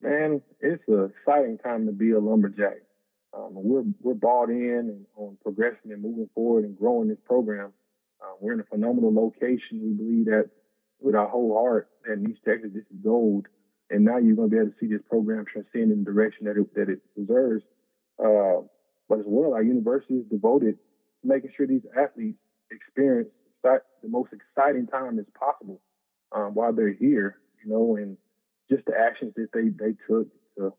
Man, 0.00 0.42
it's 0.60 0.82
an 0.86 1.10
exciting 1.10 1.58
time 1.58 1.86
to 1.86 1.92
be 1.92 2.12
a 2.12 2.20
lumberjack. 2.20 2.78
Um, 3.36 3.50
we're 3.52 3.84
we're 4.00 4.14
bought 4.14 4.48
in 4.48 5.04
on 5.16 5.36
progressing 5.42 5.92
and 5.92 6.02
moving 6.02 6.28
forward 6.34 6.64
and 6.64 6.78
growing 6.78 7.08
this 7.08 7.18
program. 7.26 7.72
Uh, 8.20 8.34
we're 8.40 8.54
in 8.54 8.60
a 8.60 8.64
phenomenal 8.64 9.12
location. 9.12 9.80
We 9.82 9.92
believe 9.92 10.26
that 10.26 10.50
with 11.00 11.14
our 11.14 11.28
whole 11.28 11.54
heart 11.54 11.88
that 12.06 12.24
East 12.28 12.40
Texas 12.46 12.70
this 12.72 12.84
is 12.84 13.02
gold, 13.02 13.46
and 13.90 14.04
now 14.04 14.18
you're 14.18 14.36
going 14.36 14.50
to 14.50 14.56
be 14.56 14.60
able 14.60 14.70
to 14.70 14.76
see 14.80 14.86
this 14.86 15.02
program 15.10 15.44
transcend 15.44 15.92
in 15.92 16.04
the 16.04 16.10
direction 16.10 16.46
that 16.46 16.56
it 16.56 16.74
that 16.74 16.88
it 16.88 17.00
deserves. 17.16 17.64
Uh, 18.18 18.62
but 19.08 19.18
as 19.18 19.24
well, 19.26 19.54
our 19.54 19.62
university 19.62 20.14
is 20.14 20.26
devoted 20.30 20.78
to 21.22 21.28
making 21.28 21.50
sure 21.56 21.66
these 21.66 21.86
athletes 21.96 22.38
experience 22.70 23.28
the 24.02 24.08
most 24.08 24.32
exciting 24.32 24.86
time 24.86 25.18
as 25.18 25.26
possible 25.38 25.80
um, 26.32 26.54
while 26.54 26.72
they're 26.72 26.92
here. 26.92 27.38
You 27.64 27.72
know, 27.72 27.96
and 27.96 28.16
just 28.70 28.84
the 28.86 28.92
actions 28.98 29.32
that 29.36 29.48
they 29.52 29.68
they 29.68 29.94
took 30.08 30.28
to 30.56 30.72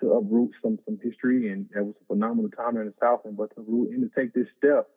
to 0.00 0.12
uproot 0.12 0.52
some 0.62 0.78
some 0.84 0.98
history, 1.02 1.50
and 1.50 1.68
that 1.74 1.84
was 1.84 1.94
a 2.02 2.06
phenomenal 2.06 2.50
time 2.50 2.76
in 2.76 2.86
the 2.86 2.94
South. 3.00 3.20
And 3.24 3.36
but 3.36 3.54
to 3.54 3.62
root 3.62 3.90
and 3.90 4.02
to 4.02 4.20
take 4.20 4.32
this 4.34 4.48
step 4.58 4.88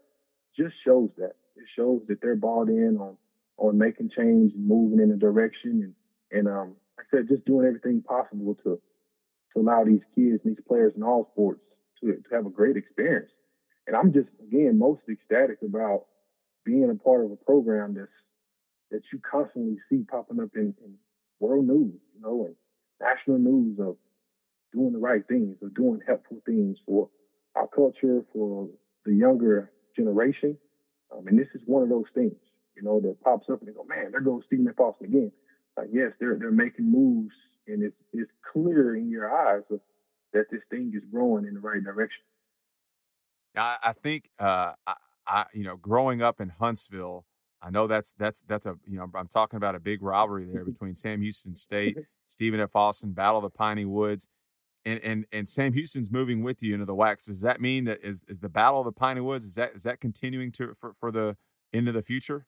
just 0.57 0.75
shows 0.85 1.09
that 1.17 1.35
it 1.55 1.65
shows 1.75 2.01
that 2.07 2.21
they're 2.21 2.35
bought 2.35 2.69
in 2.69 2.97
on 2.99 3.17
on 3.57 3.77
making 3.77 4.09
change 4.15 4.53
and 4.53 4.67
moving 4.67 4.99
in 4.99 5.11
a 5.11 5.17
direction, 5.17 5.93
and 6.31 6.39
and 6.39 6.47
um, 6.47 6.75
like 6.97 7.07
I 7.13 7.17
said, 7.17 7.27
just 7.29 7.45
doing 7.45 7.67
everything 7.67 8.01
possible 8.01 8.55
to 8.63 8.79
to 9.53 9.59
allow 9.59 9.83
these 9.83 10.03
kids 10.15 10.41
and 10.43 10.55
these 10.55 10.65
players 10.67 10.93
in 10.95 11.03
all 11.03 11.29
sports 11.33 11.61
to 12.01 12.13
to 12.13 12.35
have 12.35 12.45
a 12.45 12.51
great 12.51 12.77
experience. 12.77 13.31
And 13.87 13.95
I'm 13.95 14.13
just 14.13 14.29
again 14.41 14.77
most 14.77 15.01
ecstatic 15.09 15.59
about 15.63 16.05
being 16.65 16.89
a 16.89 17.03
part 17.03 17.25
of 17.25 17.31
a 17.31 17.35
program 17.35 17.95
that's 17.95 18.11
that 18.91 19.01
you 19.13 19.19
constantly 19.19 19.77
see 19.89 20.03
popping 20.09 20.39
up 20.39 20.49
in, 20.55 20.73
in 20.83 20.95
world 21.39 21.67
news, 21.67 21.99
you 22.15 22.21
know, 22.21 22.45
and 22.45 22.55
national 23.01 23.39
news 23.39 23.79
of 23.79 23.95
doing 24.73 24.93
the 24.93 24.99
right 24.99 25.27
things 25.27 25.57
of 25.61 25.73
doing 25.73 25.99
helpful 26.05 26.37
things 26.45 26.77
for 26.85 27.09
our 27.55 27.67
culture, 27.67 28.21
for 28.33 28.67
the 29.05 29.13
younger 29.13 29.71
generation. 29.95 30.57
Um, 31.11 31.27
and 31.27 31.39
this 31.39 31.47
is 31.55 31.61
one 31.65 31.81
of 31.81 31.89
those 31.89 32.05
things, 32.13 32.35
you 32.75 32.83
know, 32.83 32.99
that 33.01 33.21
pops 33.23 33.49
up 33.49 33.59
and 33.59 33.67
they 33.67 33.73
go, 33.73 33.83
man, 33.83 34.11
there 34.11 34.21
goes 34.21 34.43
Stephen 34.45 34.67
F. 34.69 34.79
Austin 34.79 35.07
again. 35.07 35.31
Like, 35.77 35.87
yes, 35.91 36.11
they're 36.19 36.37
they're 36.37 36.51
making 36.51 36.91
moves, 36.91 37.33
and 37.67 37.81
it's 37.83 37.95
it's 38.13 38.31
clear 38.53 38.95
in 38.95 39.09
your 39.09 39.31
eyes 39.31 39.63
of, 39.71 39.79
that 40.33 40.45
this 40.51 40.61
thing 40.69 40.91
is 40.95 41.03
growing 41.11 41.45
in 41.45 41.53
the 41.55 41.59
right 41.59 41.83
direction. 41.83 42.21
I, 43.55 43.77
I 43.81 43.93
think 43.93 44.29
uh, 44.39 44.73
I, 44.85 44.93
I, 45.25 45.45
you 45.53 45.63
know, 45.63 45.77
growing 45.77 46.21
up 46.21 46.39
in 46.39 46.49
Huntsville, 46.49 47.25
I 47.61 47.69
know 47.69 47.87
that's 47.87 48.13
that's 48.13 48.41
that's 48.41 48.65
a 48.65 48.75
you 48.85 48.97
know 48.97 49.07
I'm 49.15 49.27
talking 49.27 49.57
about 49.57 49.75
a 49.75 49.79
big 49.79 50.01
rivalry 50.01 50.45
there 50.45 50.65
between 50.73 50.95
Sam 50.95 51.21
Houston 51.21 51.55
State, 51.55 51.97
Stephen 52.25 52.59
F. 52.59 52.75
Austin, 52.75 53.11
Battle 53.11 53.37
of 53.37 53.43
the 53.43 53.49
Piney 53.49 53.85
Woods 53.85 54.27
and 54.85 54.99
and 55.03 55.25
and 55.31 55.47
Sam 55.47 55.73
Houston's 55.73 56.11
moving 56.11 56.43
with 56.43 56.63
you 56.63 56.73
into 56.73 56.85
the 56.85 56.95
WACs. 56.95 57.25
Does 57.25 57.41
that 57.41 57.61
mean 57.61 57.85
that 57.85 57.99
is 58.03 58.23
is 58.27 58.39
the 58.39 58.49
battle 58.49 58.79
of 58.79 58.85
the 58.85 58.91
Piney 58.91 59.21
Woods 59.21 59.45
is 59.45 59.55
that 59.55 59.73
is 59.75 59.83
that 59.83 59.99
continuing 59.99 60.51
to 60.53 60.73
for 60.73 60.93
for 60.93 61.11
the 61.11 61.35
into 61.73 61.91
the 61.91 62.01
future? 62.01 62.45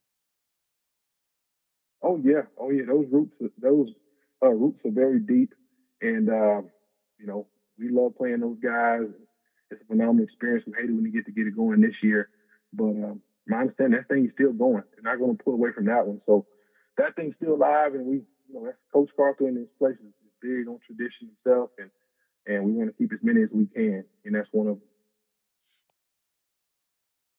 Oh 2.02 2.20
yeah, 2.24 2.44
oh 2.58 2.72
yeah. 2.72 2.84
Those 2.88 3.06
roots 3.12 3.34
those 3.62 3.90
uh, 4.44 4.50
roots 4.50 4.80
are 4.86 4.92
very 4.92 5.20
deep, 5.20 5.54
and 6.02 6.30
uh, 6.30 6.62
you 7.20 7.28
know 7.28 7.48
we 7.78 7.90
love 7.90 8.16
playing 8.18 8.40
those 8.40 8.58
guys. 8.64 9.02
It's 9.70 9.82
a 9.82 9.86
phenomenal 9.86 10.24
experience. 10.24 10.66
We 10.68 10.74
hate 10.74 10.90
it 10.90 10.94
when 10.94 11.06
you 11.06 11.12
get 11.12 11.26
to 11.26 11.32
get 11.32 11.48
it 11.48 11.56
going 11.56 11.82
this 11.82 11.96
year, 12.02 12.30
but 12.74 12.92
um, 12.92 13.22
my 13.48 13.62
understanding 13.62 14.00
that 14.00 14.08
thing 14.14 14.26
is 14.26 14.32
still 14.34 14.54
going. 14.54 14.84
They're 14.94 15.12
not 15.12 15.20
going 15.20 15.38
to 15.38 15.44
pull 15.44 15.54
away 15.54 15.72
from 15.74 15.86
that 15.86 16.06
one. 16.06 16.22
So 16.26 16.46
that 16.98 17.16
thing's 17.16 17.36
still 17.36 17.56
alive, 17.56 17.94
and 17.94 18.06
we 18.06 18.16
you 18.48 18.54
know 18.54 18.66
that's 18.66 18.78
Coach 18.94 19.10
Carthel 19.16 19.48
in 19.48 19.56
his 19.56 19.68
place 19.80 19.96
is 19.96 20.14
big 20.42 20.68
on 20.68 20.80
tradition 20.88 21.30
himself 21.30 21.70
and 21.78 21.90
and 22.48 22.64
we 22.64 22.72
want 22.72 22.90
to 22.90 22.98
keep 22.98 23.14
as 23.14 23.20
many 23.22 23.44
as 23.44 23.50
we 23.52 23.68
can, 23.68 24.04
and 24.26 24.36
that's 24.36 24.50
one 24.52 24.68
of 24.68 24.80
them. 24.80 24.88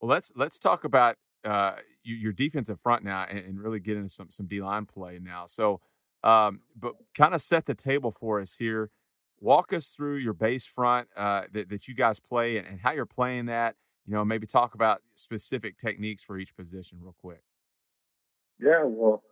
Well, 0.00 0.10
let's 0.10 0.32
let's 0.36 0.58
talk 0.58 0.84
about 0.84 1.16
uh, 1.44 1.76
you, 2.02 2.14
your 2.14 2.32
defensive 2.32 2.80
front 2.80 3.04
now, 3.04 3.26
and, 3.28 3.38
and, 3.38 3.60
really 3.60 3.80
get 3.80 3.96
into 3.96 4.08
some 4.08 4.30
some 4.30 4.46
D 4.46 4.60
line 4.60 4.86
play 4.86 5.18
now. 5.20 5.46
So, 5.46 5.80
um, 6.22 6.60
but 6.78 6.94
kind 7.16 7.34
of 7.34 7.40
set 7.40 7.66
the 7.66 7.74
table 7.74 8.10
for 8.10 8.40
us 8.40 8.56
here. 8.56 8.90
Walk 9.40 9.72
us 9.72 9.94
through 9.94 10.16
your 10.16 10.34
base 10.34 10.66
front 10.66 11.08
uh, 11.16 11.42
that 11.52 11.68
that 11.68 11.88
you 11.88 11.94
guys 11.94 12.20
play 12.20 12.56
and, 12.56 12.66
and 12.66 12.80
how 12.80 12.92
you're 12.92 13.06
playing 13.06 13.46
that. 13.46 13.76
You 14.06 14.14
know, 14.14 14.24
maybe 14.24 14.46
talk 14.46 14.74
about 14.74 15.02
specific 15.14 15.78
techniques 15.78 16.24
for 16.24 16.38
each 16.38 16.56
position, 16.56 16.98
real 17.00 17.14
quick. 17.20 17.42
Yeah, 18.58 18.84
well, 18.84 19.22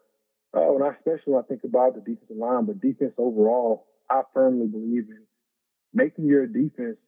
uh, 0.54 0.72
when 0.72 0.82
I 0.82 0.94
especially 0.94 1.34
when 1.34 1.42
I 1.42 1.46
think 1.46 1.64
about 1.64 1.94
the 1.94 2.00
defensive 2.00 2.36
line, 2.36 2.66
but 2.66 2.80
defense 2.80 3.14
overall, 3.18 3.86
I 4.08 4.22
firmly 4.34 4.66
believe 4.66 5.08
in 5.08 5.22
making 5.92 6.26
your 6.26 6.46
defense 6.46 6.98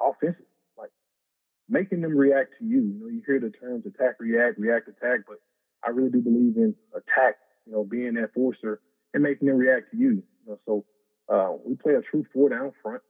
offensive, 0.00 0.46
like 0.76 0.90
making 1.68 2.00
them 2.00 2.16
react 2.16 2.54
to 2.58 2.64
you. 2.64 2.82
You 2.82 2.98
know, 3.00 3.08
you 3.08 3.20
hear 3.26 3.40
the 3.40 3.50
terms 3.50 3.86
attack, 3.86 4.16
react, 4.18 4.58
react, 4.58 4.88
attack, 4.88 5.20
but 5.26 5.36
I 5.84 5.90
really 5.90 6.10
do 6.10 6.20
believe 6.20 6.56
in 6.56 6.74
attack, 6.92 7.36
you 7.66 7.72
know, 7.72 7.84
being 7.84 8.14
that 8.14 8.34
forcer 8.34 8.80
and 9.14 9.22
making 9.22 9.48
them 9.48 9.56
react 9.56 9.90
to 9.92 9.96
you. 9.96 10.22
You 10.46 10.46
know, 10.46 10.58
so 10.66 10.84
uh, 11.32 11.56
we 11.64 11.76
play 11.76 11.94
a 11.94 12.02
true 12.02 12.24
four 12.32 12.48
down 12.48 12.72
front, 12.82 13.02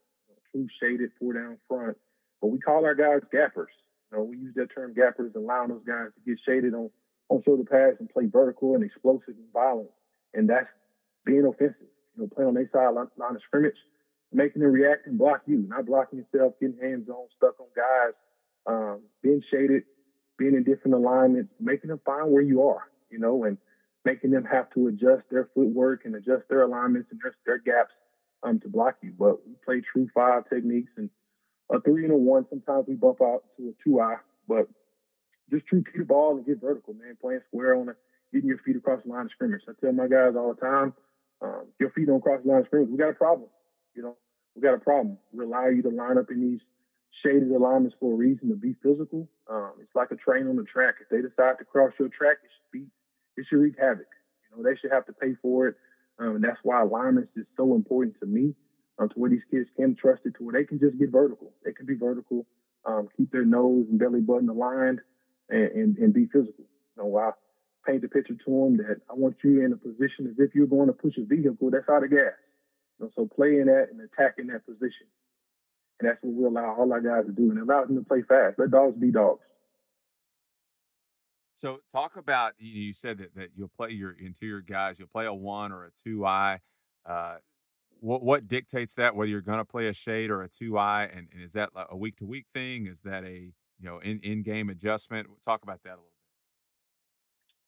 true 0.52 0.68
shaded 0.82 1.10
four 1.18 1.32
down 1.32 1.58
front, 1.68 1.96
but 2.40 2.48
we 2.48 2.58
call 2.58 2.84
our 2.84 2.94
guys 2.94 3.20
gappers. 3.32 3.72
Know, 4.12 4.24
we 4.24 4.38
use 4.38 4.54
that 4.56 4.74
term 4.74 4.92
gappers, 4.92 5.32
allowing 5.36 5.68
those 5.68 5.84
guys 5.86 6.08
to 6.14 6.20
get 6.26 6.38
shaded 6.46 6.74
on 6.74 6.90
on 7.28 7.42
shoulder 7.44 7.62
pads 7.62 7.96
and 8.00 8.10
play 8.10 8.26
vertical 8.26 8.74
and 8.74 8.82
explosive 8.82 9.38
and 9.38 9.52
violent, 9.52 9.90
and 10.34 10.50
that's 10.50 10.66
being 11.24 11.46
offensive. 11.46 11.86
You 12.16 12.24
know, 12.24 12.28
playing 12.34 12.48
on 12.48 12.54
their 12.54 12.68
side 12.72 12.90
line, 12.94 13.06
line 13.16 13.36
of 13.36 13.42
scrimmage 13.46 13.76
making 14.32 14.62
them 14.62 14.70
react 14.70 15.06
and 15.06 15.18
block 15.18 15.42
you, 15.46 15.64
not 15.68 15.86
blocking 15.86 16.20
yourself, 16.20 16.54
getting 16.60 16.78
hands 16.80 17.08
on, 17.08 17.26
stuck 17.36 17.58
on 17.58 17.66
guys, 17.74 18.14
um, 18.66 19.02
being 19.22 19.42
shaded, 19.50 19.82
being 20.38 20.54
in 20.54 20.64
different 20.64 20.94
alignments, 20.94 21.52
making 21.60 21.88
them 21.88 22.00
find 22.04 22.30
where 22.30 22.42
you 22.42 22.62
are, 22.62 22.84
you 23.10 23.18
know, 23.18 23.44
and 23.44 23.58
making 24.04 24.30
them 24.30 24.44
have 24.44 24.70
to 24.70 24.86
adjust 24.86 25.22
their 25.30 25.48
footwork 25.54 26.04
and 26.04 26.14
adjust 26.14 26.48
their 26.48 26.62
alignments 26.62 27.08
and 27.10 27.20
their, 27.22 27.34
their 27.44 27.58
gaps 27.58 27.92
um, 28.42 28.60
to 28.60 28.68
block 28.68 28.96
you. 29.02 29.12
But 29.18 29.46
we 29.46 29.54
play 29.64 29.82
true 29.92 30.08
five 30.14 30.48
techniques 30.48 30.92
and 30.96 31.10
a 31.70 31.80
three 31.80 32.04
and 32.04 32.12
a 32.12 32.16
one. 32.16 32.46
Sometimes 32.48 32.86
we 32.88 32.94
bump 32.94 33.20
out 33.22 33.44
to 33.56 33.68
a 33.68 33.72
two 33.84 34.00
eye, 34.00 34.16
but 34.48 34.68
just 35.50 35.66
true 35.66 35.82
keep 35.82 35.98
the 35.98 36.04
ball 36.04 36.36
and 36.36 36.46
get 36.46 36.60
vertical, 36.60 36.94
man. 36.94 37.16
Playing 37.20 37.40
square 37.48 37.74
on 37.74 37.88
it, 37.88 37.96
getting 38.32 38.48
your 38.48 38.58
feet 38.58 38.76
across 38.76 39.02
the 39.04 39.10
line 39.10 39.26
of 39.26 39.30
scrimmage. 39.32 39.62
I 39.68 39.72
tell 39.80 39.92
my 39.92 40.06
guys 40.06 40.34
all 40.36 40.54
the 40.54 40.60
time, 40.60 40.94
um, 41.42 41.66
your 41.78 41.90
feet 41.90 42.06
don't 42.06 42.22
cross 42.22 42.40
the 42.44 42.50
line 42.50 42.60
of 42.60 42.66
scrimmage. 42.66 42.90
We 42.90 42.98
got 42.98 43.10
a 43.10 43.14
problem. 43.14 43.48
You 43.94 44.02
know, 44.02 44.16
we 44.54 44.62
got 44.62 44.74
a 44.74 44.78
problem. 44.78 45.18
We 45.32 45.44
allow 45.44 45.68
you 45.68 45.82
to 45.82 45.90
line 45.90 46.18
up 46.18 46.30
in 46.30 46.40
these 46.40 46.60
shaded 47.24 47.50
alignments 47.50 47.96
for 47.98 48.12
a 48.12 48.16
reason 48.16 48.48
to 48.48 48.54
be 48.54 48.76
physical. 48.82 49.28
Um, 49.50 49.72
it's 49.80 49.94
like 49.94 50.10
a 50.10 50.16
train 50.16 50.46
on 50.46 50.56
the 50.56 50.64
track. 50.64 50.96
If 51.00 51.08
they 51.08 51.20
decide 51.20 51.58
to 51.58 51.64
cross 51.64 51.92
your 51.98 52.08
track, 52.08 52.38
it 52.44 52.50
should 52.50 52.72
be 52.72 52.86
it 53.36 53.46
should 53.48 53.58
wreak 53.58 53.74
havoc. 53.78 54.06
You 54.50 54.56
know, 54.56 54.62
they 54.68 54.76
should 54.76 54.92
have 54.92 55.06
to 55.06 55.12
pay 55.12 55.34
for 55.42 55.68
it. 55.68 55.76
Um, 56.18 56.36
and 56.36 56.44
that's 56.44 56.58
why 56.62 56.82
alignments 56.82 57.30
is 57.36 57.46
so 57.56 57.74
important 57.74 58.20
to 58.20 58.26
me. 58.26 58.54
Um, 59.00 59.08
to 59.08 59.14
where 59.14 59.30
these 59.30 59.40
kids 59.50 59.66
can 59.78 59.96
trust 59.96 60.22
it, 60.26 60.34
to 60.36 60.44
where 60.44 60.52
they 60.52 60.66
can 60.66 60.78
just 60.78 60.98
get 60.98 61.10
vertical. 61.10 61.52
They 61.64 61.72
can 61.72 61.86
be 61.86 61.94
vertical, 61.94 62.46
um, 62.84 63.08
keep 63.16 63.32
their 63.32 63.46
nose 63.46 63.86
and 63.88 63.98
belly 63.98 64.20
button 64.20 64.50
aligned, 64.50 65.00
and, 65.48 65.70
and, 65.72 65.96
and 65.96 66.12
be 66.12 66.26
physical. 66.26 66.66
You 66.98 67.04
know, 67.04 67.16
I 67.16 67.30
paint 67.86 68.02
the 68.02 68.08
picture 68.08 68.34
to 68.34 68.50
them 68.50 68.76
that 68.76 69.00
I 69.10 69.14
want 69.14 69.36
you 69.42 69.64
in 69.64 69.72
a 69.72 69.76
position 69.76 70.26
as 70.28 70.34
if 70.38 70.54
you're 70.54 70.66
going 70.66 70.88
to 70.88 70.92
push 70.92 71.14
a 71.16 71.24
vehicle 71.24 71.70
that's 71.70 71.88
out 71.88 72.04
of 72.04 72.10
gas. 72.10 72.36
You 72.98 73.06
know, 73.06 73.10
so 73.16 73.26
playing 73.34 73.66
that 73.66 73.88
and 73.90 74.02
attacking 74.02 74.48
that 74.48 74.66
position. 74.66 75.06
And 75.98 76.10
that's 76.10 76.18
what 76.20 76.34
we 76.34 76.44
allow 76.44 76.76
all 76.78 76.92
our 76.92 77.00
guys 77.00 77.24
to 77.24 77.32
do. 77.32 77.50
And 77.50 77.58
it 77.58 77.62
allows 77.62 77.86
them 77.86 77.96
to 77.96 78.04
play 78.04 78.20
fast. 78.20 78.58
Let 78.58 78.70
dogs 78.70 78.98
be 78.98 79.10
dogs. 79.10 79.40
So 81.54 81.78
talk 81.90 82.16
about 82.16 82.52
you 82.58 82.92
said 82.92 83.16
that, 83.18 83.34
that 83.34 83.50
you'll 83.56 83.72
play 83.74 83.90
your 83.90 84.12
interior 84.12 84.60
guys, 84.60 84.98
you'll 84.98 85.08
play 85.08 85.24
a 85.24 85.32
one 85.32 85.72
or 85.72 85.84
a 85.86 85.90
two 86.04 86.26
eye. 86.26 86.60
Uh, 87.08 87.36
what 88.00 88.22
what 88.22 88.48
dictates 88.48 88.94
that 88.94 89.14
whether 89.14 89.28
you're 89.28 89.40
going 89.40 89.58
to 89.58 89.64
play 89.64 89.86
a 89.86 89.92
shade 89.92 90.30
or 90.30 90.42
a 90.42 90.48
two 90.48 90.78
eye, 90.78 91.04
and, 91.04 91.28
and 91.32 91.42
is 91.42 91.52
that 91.52 91.70
a 91.90 91.96
week 91.96 92.16
to 92.16 92.26
week 92.26 92.46
thing? 92.52 92.86
Is 92.86 93.02
that 93.02 93.24
a 93.24 93.52
you 93.78 93.84
know 93.84 93.98
in 93.98 94.20
in 94.20 94.42
game 94.42 94.68
adjustment? 94.70 95.28
Talk 95.44 95.62
about 95.62 95.82
that 95.84 95.94
a 95.94 96.00
little 96.00 96.04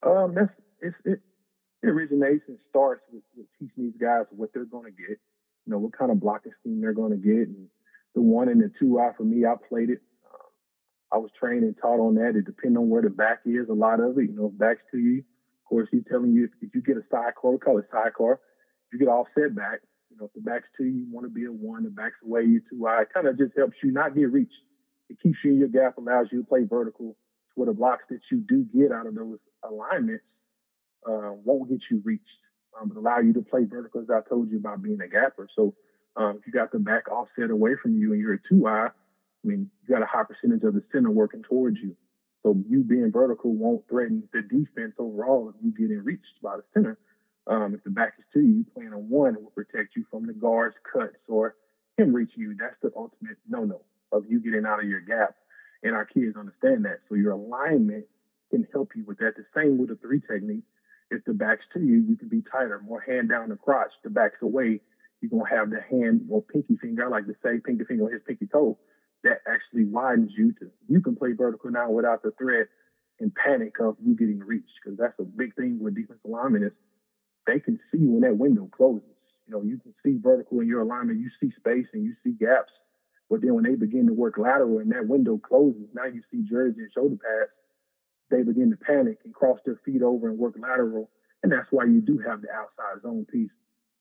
bit. 0.02 0.10
Um, 0.10 0.34
that's 0.34 0.52
it's 0.80 0.96
it 1.04 1.20
originates 1.84 2.44
and 2.48 2.58
starts 2.70 3.02
with, 3.12 3.22
with 3.36 3.46
teaching 3.58 3.84
these 3.84 4.00
guys 4.00 4.24
what 4.30 4.50
they're 4.54 4.64
going 4.64 4.84
to 4.84 4.90
get, 4.90 5.18
you 5.66 5.72
know, 5.72 5.78
what 5.78 5.96
kind 5.96 6.10
of 6.10 6.20
blocking 6.20 6.52
scheme 6.60 6.80
they're 6.80 6.92
going 6.92 7.10
to 7.10 7.16
get. 7.16 7.48
And 7.48 7.68
the 8.14 8.22
one 8.22 8.48
and 8.48 8.60
the 8.60 8.70
two 8.78 9.00
eye 9.00 9.10
for 9.16 9.24
me, 9.24 9.44
I 9.44 9.54
played 9.68 9.90
it. 9.90 10.00
Um, 10.24 10.50
I 11.12 11.16
was 11.18 11.30
trained 11.38 11.64
and 11.64 11.76
taught 11.80 12.00
on 12.00 12.14
that. 12.16 12.36
It 12.36 12.46
depends 12.46 12.76
on 12.76 12.88
where 12.88 13.02
the 13.02 13.10
back 13.10 13.40
is. 13.44 13.68
A 13.68 13.74
lot 13.74 14.00
of 14.00 14.18
it, 14.18 14.30
you 14.30 14.36
know, 14.36 14.48
back's 14.48 14.82
to 14.92 14.98
you. 14.98 15.18
Of 15.18 15.68
course, 15.68 15.88
he's 15.90 16.04
telling 16.08 16.32
you 16.32 16.44
if, 16.44 16.50
if 16.60 16.74
you 16.74 16.82
get 16.82 16.96
a 16.96 17.02
sidecar, 17.10 17.52
we 17.52 17.58
call 17.58 17.78
it 17.78 17.86
sidecar. 17.90 18.34
If 18.86 18.92
you 18.92 18.98
get 18.98 19.08
offset 19.08 19.54
back, 19.54 19.80
you 20.12 20.18
know, 20.20 20.26
if 20.26 20.32
the 20.34 20.40
back's 20.40 20.68
to 20.76 20.84
you, 20.84 21.06
want 21.10 21.24
to 21.24 21.30
be 21.30 21.46
a 21.46 21.52
one. 21.52 21.84
The 21.84 21.90
back's 21.90 22.20
away, 22.22 22.42
you 22.42 22.60
two 22.68 22.86
eye. 22.86 23.02
It 23.02 23.08
kind 23.14 23.26
of 23.26 23.38
just 23.38 23.52
helps 23.56 23.76
you 23.82 23.92
not 23.92 24.14
get 24.14 24.30
reached. 24.30 24.52
It 25.08 25.18
keeps 25.22 25.38
you 25.44 25.52
in 25.52 25.58
your 25.58 25.68
gap, 25.68 25.96
allows 25.96 26.26
you 26.30 26.42
to 26.42 26.46
play 26.46 26.64
vertical 26.64 27.12
to 27.12 27.52
where 27.54 27.66
the 27.66 27.72
blocks 27.72 28.04
that 28.10 28.20
you 28.30 28.44
do 28.46 28.66
get 28.74 28.92
out 28.92 29.06
of 29.06 29.14
those 29.14 29.38
alignments 29.68 30.24
uh, 31.06 31.32
won't 31.44 31.70
get 31.70 31.80
you 31.90 32.02
reached, 32.04 32.24
um, 32.80 32.88
but 32.88 32.98
allow 32.98 33.18
you 33.18 33.32
to 33.32 33.42
play 33.42 33.64
vertical, 33.64 34.00
as 34.02 34.10
I 34.10 34.20
told 34.28 34.50
you 34.50 34.58
about 34.58 34.82
being 34.82 35.00
a 35.00 35.08
gapper. 35.08 35.48
So 35.56 35.74
um, 36.16 36.38
if 36.38 36.46
you 36.46 36.52
got 36.52 36.72
the 36.72 36.78
back 36.78 37.10
offset 37.10 37.50
away 37.50 37.72
from 37.82 37.96
you 37.96 38.12
and 38.12 38.20
you're 38.20 38.34
a 38.34 38.48
two 38.48 38.66
eye, 38.66 38.88
I 38.88 39.48
mean, 39.48 39.70
you 39.82 39.94
got 39.94 40.02
a 40.02 40.06
high 40.06 40.24
percentage 40.24 40.62
of 40.62 40.74
the 40.74 40.82
center 40.92 41.10
working 41.10 41.42
towards 41.42 41.78
you. 41.82 41.96
So 42.42 42.56
you 42.68 42.82
being 42.82 43.10
vertical 43.12 43.54
won't 43.54 43.88
threaten 43.88 44.28
the 44.32 44.42
defense 44.42 44.94
overall 44.98 45.50
if 45.50 45.56
you 45.62 45.72
getting 45.72 46.04
reached 46.04 46.42
by 46.42 46.56
the 46.56 46.64
center. 46.74 46.98
Um, 47.46 47.74
if 47.74 47.82
the 47.84 47.90
back 47.90 48.14
is 48.18 48.24
to 48.34 48.40
you, 48.40 48.64
playing 48.74 48.92
a 48.92 48.98
one, 48.98 49.34
will 49.34 49.50
protect 49.50 49.96
you 49.96 50.04
from 50.10 50.26
the 50.26 50.32
guard's 50.32 50.76
cuts 50.90 51.16
or 51.28 51.56
him 51.96 52.14
reaching 52.14 52.42
you. 52.42 52.56
That's 52.58 52.76
the 52.82 52.92
ultimate 52.96 53.36
no-no 53.48 53.82
of 54.12 54.24
you 54.28 54.40
getting 54.40 54.64
out 54.66 54.82
of 54.82 54.88
your 54.88 55.00
gap. 55.00 55.34
And 55.82 55.94
our 55.94 56.04
kids 56.04 56.36
understand 56.36 56.84
that. 56.84 57.00
So 57.08 57.16
your 57.16 57.32
alignment 57.32 58.04
can 58.50 58.66
help 58.72 58.90
you 58.94 59.04
with 59.04 59.18
that. 59.18 59.34
The 59.36 59.44
same 59.56 59.78
with 59.78 59.88
the 59.88 59.96
three 59.96 60.20
technique. 60.20 60.64
If 61.10 61.24
the 61.24 61.34
back's 61.34 61.64
to 61.74 61.80
you, 61.80 62.04
you 62.08 62.16
can 62.16 62.28
be 62.28 62.42
tighter, 62.50 62.80
more 62.84 63.00
hand 63.00 63.28
down 63.28 63.48
the 63.48 63.56
crotch. 63.56 63.90
The 64.04 64.10
back's 64.10 64.40
away, 64.40 64.80
you're 65.20 65.30
gonna 65.30 65.50
have 65.50 65.70
the 65.70 65.80
hand 65.80 66.26
or 66.30 66.42
pinky 66.42 66.76
finger, 66.76 67.04
I 67.04 67.08
like 67.08 67.26
to 67.26 67.34
say 67.42 67.58
pinky 67.64 67.84
finger 67.84 68.06
on 68.06 68.12
his 68.12 68.22
pinky 68.26 68.46
toe 68.46 68.78
that 69.24 69.38
actually 69.46 69.84
widens 69.84 70.32
you 70.36 70.52
to 70.54 70.70
you 70.88 71.00
can 71.00 71.16
play 71.16 71.32
vertical 71.32 71.70
now 71.70 71.90
without 71.90 72.22
the 72.22 72.32
threat 72.32 72.66
and 73.20 73.32
panic 73.34 73.74
of 73.80 73.96
you 74.02 74.14
getting 74.16 74.40
reached 74.40 74.72
because 74.82 74.98
that's 74.98 75.18
a 75.20 75.22
big 75.22 75.54
thing 75.54 75.78
with 75.80 75.94
defensive 75.94 76.24
alignment 76.26 76.64
is 76.64 76.72
they 77.46 77.60
can 77.60 77.78
see 77.90 78.06
when 78.06 78.22
that 78.22 78.36
window 78.36 78.68
closes. 78.70 79.08
You 79.46 79.54
know, 79.54 79.62
you 79.62 79.78
can 79.78 79.94
see 80.04 80.18
vertical 80.22 80.60
in 80.60 80.68
your 80.68 80.82
alignment, 80.82 81.20
you 81.20 81.30
see 81.40 81.52
space 81.58 81.86
and 81.92 82.04
you 82.04 82.14
see 82.22 82.32
gaps. 82.32 82.72
But 83.28 83.40
then 83.40 83.54
when 83.54 83.64
they 83.64 83.74
begin 83.74 84.06
to 84.06 84.12
work 84.12 84.38
lateral 84.38 84.78
and 84.78 84.92
that 84.92 85.08
window 85.08 85.38
closes, 85.38 85.88
now 85.94 86.04
you 86.04 86.22
see 86.30 86.42
jersey 86.48 86.80
and 86.80 86.90
shoulder 86.92 87.16
pads, 87.16 87.50
they 88.30 88.42
begin 88.42 88.70
to 88.70 88.76
panic 88.76 89.18
and 89.24 89.34
cross 89.34 89.58
their 89.64 89.80
feet 89.84 90.02
over 90.02 90.28
and 90.28 90.38
work 90.38 90.54
lateral. 90.58 91.10
And 91.42 91.50
that's 91.50 91.68
why 91.70 91.84
you 91.84 92.00
do 92.00 92.18
have 92.26 92.42
the 92.42 92.50
outside 92.50 93.02
zone 93.02 93.26
piece 93.30 93.50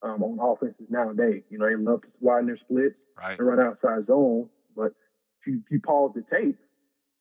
um, 0.02 0.22
on 0.22 0.38
offenses 0.40 0.86
nowadays. 0.90 1.42
You 1.50 1.58
know, 1.58 1.66
they 1.66 1.76
love 1.76 2.02
to 2.02 2.08
widen 2.20 2.46
their 2.46 2.58
splits 2.58 3.04
right. 3.18 3.38
and 3.38 3.46
run 3.48 3.60
outside 3.60 4.06
zone. 4.06 4.48
But 4.76 4.92
if 5.40 5.46
you, 5.46 5.62
if 5.64 5.70
you 5.70 5.80
pause 5.80 6.12
the 6.14 6.24
tape, 6.30 6.58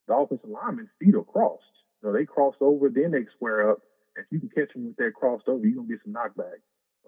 the 0.08 0.16
offensive 0.16 0.50
linemen 0.50 0.90
feet 1.00 1.16
are 1.16 1.24
crossed. 1.24 1.64
You 2.02 2.10
know, 2.10 2.18
they 2.18 2.26
cross 2.26 2.56
over, 2.62 2.90
then 2.90 3.12
they 3.12 3.26
square 3.36 3.72
up. 3.72 3.80
If 4.16 4.26
you 4.32 4.40
can 4.40 4.50
catch 4.50 4.74
them 4.74 4.88
with 4.88 4.96
that 4.98 5.14
crossed 5.16 5.48
over, 5.48 5.66
you're 5.66 5.76
gonna 5.76 5.88
get 5.88 6.00
some 6.04 6.14
knockback. 6.14 6.60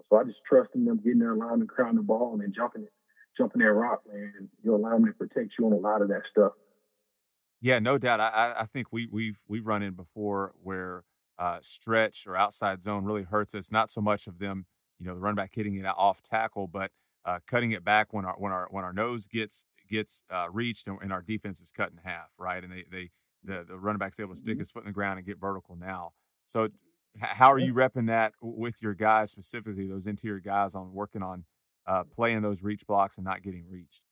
So 0.09 0.17
I 0.17 0.23
just 0.23 0.39
trust 0.47 0.69
in 0.75 0.85
them 0.85 0.99
getting 1.03 1.19
their 1.19 1.33
alignment, 1.33 1.69
crowding 1.69 1.97
the 1.97 2.01
ball, 2.01 2.33
and 2.33 2.41
then 2.41 2.53
jumping 2.55 2.83
it, 2.83 2.93
jumping 3.37 3.61
that 3.61 3.71
rock, 3.71 4.01
man. 4.11 4.49
Your 4.63 4.75
alignment 4.75 5.17
protects 5.17 5.55
you 5.59 5.65
on 5.65 5.73
a 5.73 5.77
lot 5.77 6.01
of 6.01 6.07
that 6.09 6.23
stuff. 6.31 6.53
Yeah, 7.61 7.79
no 7.79 7.97
doubt. 7.97 8.19
I, 8.19 8.55
I 8.59 8.65
think 8.65 8.87
we 8.91 9.07
we've 9.07 9.39
we've 9.47 9.65
run 9.65 9.83
in 9.83 9.93
before 9.93 10.53
where 10.61 11.03
uh, 11.37 11.59
stretch 11.61 12.27
or 12.27 12.35
outside 12.35 12.81
zone 12.81 13.05
really 13.05 13.23
hurts 13.23 13.55
us. 13.55 13.71
Not 13.71 13.89
so 13.89 14.01
much 14.01 14.27
of 14.27 14.39
them, 14.39 14.65
you 14.99 15.05
know, 15.05 15.13
the 15.13 15.21
run 15.21 15.35
back 15.35 15.51
hitting 15.53 15.75
it 15.75 15.85
off 15.85 16.21
tackle, 16.21 16.67
but 16.67 16.91
uh, 17.25 17.39
cutting 17.47 17.71
it 17.71 17.83
back 17.83 18.13
when 18.13 18.25
our 18.25 18.35
when 18.37 18.51
our 18.51 18.67
when 18.69 18.83
our 18.83 18.93
nose 18.93 19.27
gets 19.27 19.65
gets 19.89 20.23
uh, 20.29 20.47
reached 20.51 20.87
and, 20.87 20.97
and, 21.01 21.13
our 21.13 21.21
defense 21.21 21.61
is 21.61 21.71
cut 21.71 21.91
in 21.91 21.97
half, 22.03 22.29
right? 22.37 22.63
And 22.63 22.71
they 22.71 22.83
they 22.91 23.11
the 23.43 23.63
the 23.67 23.77
running 23.77 23.99
back's 23.99 24.19
able 24.19 24.33
to 24.33 24.37
stick 24.37 24.53
mm-hmm. 24.53 24.59
his 24.59 24.71
foot 24.71 24.83
in 24.83 24.87
the 24.87 24.93
ground 24.93 25.19
and 25.19 25.25
get 25.25 25.39
vertical 25.39 25.75
now. 25.75 26.11
So 26.45 26.69
how 27.19 27.51
are 27.51 27.59
you 27.59 27.73
repping 27.73 28.07
that 28.07 28.33
with 28.41 28.81
your 28.81 28.93
guys 28.93 29.31
specifically, 29.31 29.87
those 29.87 30.07
interior 30.07 30.39
guys 30.39 30.75
on 30.75 30.93
working 30.93 31.21
on 31.21 31.45
uh, 31.85 32.03
playing 32.03 32.41
those 32.41 32.63
reach 32.63 32.85
blocks 32.87 33.17
and 33.17 33.25
not 33.25 33.43
getting 33.43 33.65
reached? 33.69 34.03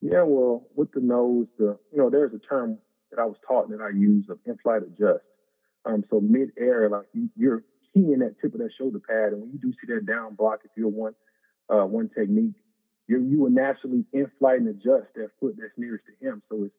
Yeah, 0.00 0.22
well, 0.22 0.66
with 0.74 0.92
the 0.92 1.00
nose, 1.00 1.46
the 1.58 1.78
you 1.92 1.98
know, 1.98 2.10
there's 2.10 2.32
a 2.34 2.38
term 2.38 2.78
that 3.10 3.20
I 3.20 3.24
was 3.24 3.36
taught 3.46 3.70
that 3.70 3.80
I 3.80 3.90
use 3.90 4.26
of 4.28 4.38
in-flight 4.46 4.82
adjust. 4.82 5.24
Um, 5.84 6.04
so 6.10 6.20
mid-air, 6.20 6.88
like 6.88 7.06
you, 7.14 7.52
are 7.52 7.64
keying 7.94 8.18
that 8.20 8.36
tip 8.40 8.54
of 8.54 8.60
that 8.60 8.70
shoulder 8.78 9.00
pad, 9.00 9.32
and 9.32 9.42
when 9.42 9.52
you 9.52 9.58
do 9.58 9.72
see 9.72 9.92
that 9.92 10.06
down 10.06 10.34
block, 10.34 10.60
if 10.64 10.70
you're 10.76 10.88
one 10.88 11.14
uh, 11.68 11.84
one 11.84 12.08
technique, 12.08 12.56
you 13.08 13.22
you 13.22 13.40
will 13.40 13.50
naturally 13.50 14.04
in-flight 14.12 14.60
and 14.60 14.68
adjust 14.68 15.14
that 15.14 15.30
foot 15.40 15.56
that's 15.58 15.72
nearest 15.76 16.04
to 16.06 16.26
him. 16.26 16.42
So 16.50 16.64
it's 16.64 16.74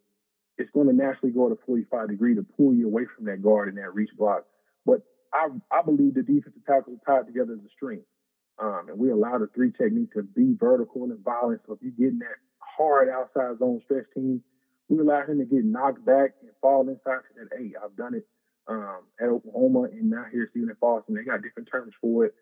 it's 0.57 0.71
going 0.71 0.87
to 0.87 0.93
naturally 0.93 1.31
go 1.31 1.47
at 1.47 1.53
a 1.53 1.57
45 1.65 2.09
degree 2.09 2.35
to 2.35 2.43
pull 2.43 2.73
you 2.73 2.87
away 2.87 3.03
from 3.15 3.25
that 3.25 3.41
guard 3.41 3.69
and 3.69 3.77
that 3.77 3.93
reach 3.93 4.11
block. 4.17 4.45
But 4.85 5.01
I 5.33 5.47
I 5.71 5.81
believe 5.81 6.13
the 6.13 6.23
defensive 6.23 6.65
tackles 6.65 6.99
are 7.07 7.19
tied 7.21 7.27
together 7.27 7.53
as 7.53 7.65
a 7.65 7.69
string. 7.75 8.01
Um, 8.59 8.89
and 8.89 8.99
we 8.99 9.09
allow 9.09 9.37
the 9.39 9.47
three 9.55 9.71
technique 9.71 10.13
to 10.13 10.23
be 10.23 10.55
vertical 10.59 11.03
and 11.05 11.17
violent. 11.23 11.61
So 11.65 11.73
if 11.73 11.79
you're 11.81 11.91
getting 11.97 12.19
that 12.19 12.37
hard 12.59 13.09
outside 13.09 13.57
zone 13.57 13.81
stretch 13.83 14.05
team, 14.13 14.43
we 14.87 14.99
allow 14.99 15.25
him 15.25 15.39
to 15.39 15.45
get 15.45 15.65
knocked 15.65 16.05
back 16.05 16.35
and 16.41 16.51
fall 16.61 16.87
inside 16.87 17.21
to 17.25 17.33
that 17.39 17.59
eight. 17.59 17.73
I've 17.81 17.95
done 17.95 18.13
it 18.13 18.27
um, 18.67 18.99
at 19.19 19.29
Oklahoma 19.29 19.83
and 19.83 20.09
now 20.09 20.25
here 20.31 20.47
Stephen 20.51 20.69
F. 20.69 20.77
Austin. 20.81 21.15
They 21.15 21.23
got 21.23 21.41
different 21.41 21.69
terms 21.71 21.93
for 21.99 22.25
it. 22.25 22.35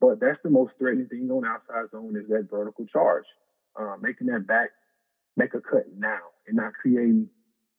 But 0.00 0.18
that's 0.18 0.38
the 0.42 0.50
most 0.50 0.72
threatening 0.78 1.08
thing 1.08 1.30
on 1.30 1.44
outside 1.46 1.90
zone 1.92 2.16
is 2.16 2.28
that 2.30 2.48
vertical 2.50 2.86
charge. 2.86 3.26
Uh, 3.78 3.96
making 4.00 4.26
that 4.26 4.46
back 4.46 4.70
make 5.36 5.54
a 5.54 5.60
cut 5.60 5.84
now 5.96 6.18
and 6.48 6.56
not 6.56 6.72
creating 6.72 7.28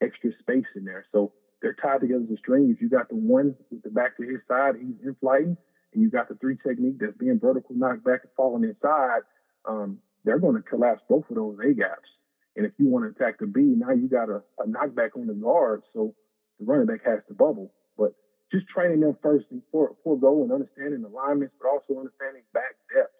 extra 0.01 0.31
space 0.39 0.65
in 0.75 0.85
there. 0.85 1.05
So 1.11 1.33
they're 1.61 1.77
tied 1.81 2.01
together 2.01 2.23
as 2.23 2.31
a 2.31 2.37
string. 2.37 2.71
If 2.73 2.81
you 2.81 2.89
got 2.89 3.09
the 3.09 3.15
one 3.15 3.55
with 3.69 3.83
the 3.83 3.89
back 3.89 4.17
to 4.17 4.23
his 4.23 4.41
side, 4.47 4.75
he's 4.75 4.95
in 5.03 5.15
flighting, 5.19 5.57
and 5.93 6.01
you 6.01 6.09
got 6.09 6.27
the 6.27 6.35
three 6.35 6.57
technique 6.65 6.97
that's 6.99 7.17
being 7.17 7.39
vertical, 7.39 7.75
knocked 7.75 8.03
back, 8.03 8.21
and 8.23 8.31
falling 8.35 8.63
inside, 8.63 9.21
um, 9.65 9.99
they're 10.23 10.39
going 10.39 10.55
to 10.55 10.61
collapse 10.61 11.01
both 11.07 11.29
of 11.29 11.35
those 11.35 11.57
A 11.63 11.73
gaps. 11.73 12.09
And 12.55 12.65
if 12.65 12.73
you 12.77 12.87
want 12.87 13.05
to 13.05 13.11
attack 13.11 13.39
the 13.39 13.47
B, 13.47 13.61
now 13.61 13.91
you 13.91 14.09
got 14.09 14.29
a, 14.29 14.41
a 14.59 14.67
knockback 14.67 15.15
on 15.15 15.27
the 15.27 15.33
guard, 15.33 15.83
so 15.93 16.13
the 16.59 16.65
running 16.65 16.87
back 16.87 17.05
has 17.05 17.19
to 17.27 17.33
bubble. 17.33 17.71
But 17.97 18.13
just 18.51 18.67
training 18.67 18.99
them 18.99 19.17
first 19.21 19.45
and 19.51 19.61
for, 19.71 19.95
forego 20.03 20.43
and 20.43 20.51
understanding 20.51 21.03
alignments, 21.05 21.55
but 21.61 21.69
also 21.69 21.99
understanding 21.99 22.43
back 22.53 22.75
depths. 22.93 23.13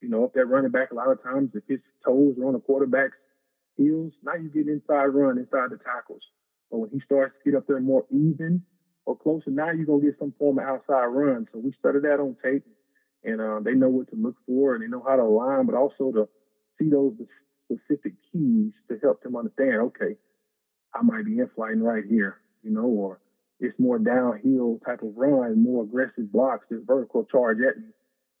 You 0.00 0.08
know, 0.08 0.24
if 0.24 0.32
that 0.32 0.46
running 0.46 0.70
back 0.70 0.90
a 0.90 0.94
lot 0.94 1.12
of 1.12 1.22
times, 1.22 1.50
if 1.54 1.64
his 1.68 1.80
toes 2.04 2.36
are 2.38 2.46
on 2.46 2.54
the 2.54 2.60
quarterback's 2.60 3.18
heels, 3.76 4.12
now 4.24 4.34
you 4.34 4.48
get 4.48 4.66
inside 4.68 5.06
run 5.06 5.38
inside 5.38 5.70
the 5.70 5.78
tackles. 5.78 6.22
But 6.72 6.78
when 6.78 6.90
he 6.90 7.00
starts 7.04 7.34
to 7.36 7.50
get 7.50 7.56
up 7.56 7.66
there 7.66 7.78
more 7.80 8.06
even 8.10 8.62
or 9.04 9.14
closer, 9.16 9.50
now 9.50 9.70
you're 9.70 9.84
gonna 9.84 10.02
get 10.02 10.18
some 10.18 10.32
form 10.38 10.58
of 10.58 10.64
outside 10.64 11.04
run. 11.04 11.46
So 11.52 11.58
we 11.58 11.72
studied 11.78 12.04
that 12.04 12.18
on 12.18 12.34
tape, 12.42 12.64
and 13.22 13.40
uh, 13.42 13.60
they 13.60 13.74
know 13.74 13.90
what 13.90 14.08
to 14.10 14.16
look 14.16 14.36
for 14.46 14.74
and 14.74 14.82
they 14.82 14.88
know 14.88 15.04
how 15.06 15.16
to 15.16 15.22
align, 15.22 15.66
but 15.66 15.74
also 15.74 16.10
to 16.12 16.28
see 16.78 16.88
those 16.88 17.12
specific 17.70 18.14
keys 18.32 18.72
to 18.88 18.98
help 19.02 19.22
them 19.22 19.36
understand. 19.36 19.82
Okay, 19.82 20.16
I 20.94 21.02
might 21.02 21.26
be 21.26 21.38
in 21.38 21.50
flighting 21.54 21.82
right 21.82 22.04
here, 22.08 22.38
you 22.62 22.70
know, 22.70 22.86
or 22.86 23.20
it's 23.60 23.78
more 23.78 23.98
downhill 23.98 24.80
type 24.84 25.02
of 25.02 25.14
run, 25.14 25.62
more 25.62 25.84
aggressive 25.84 26.32
blocks, 26.32 26.64
this 26.70 26.80
vertical 26.86 27.26
charge 27.26 27.58
at 27.60 27.76
me, 27.76 27.88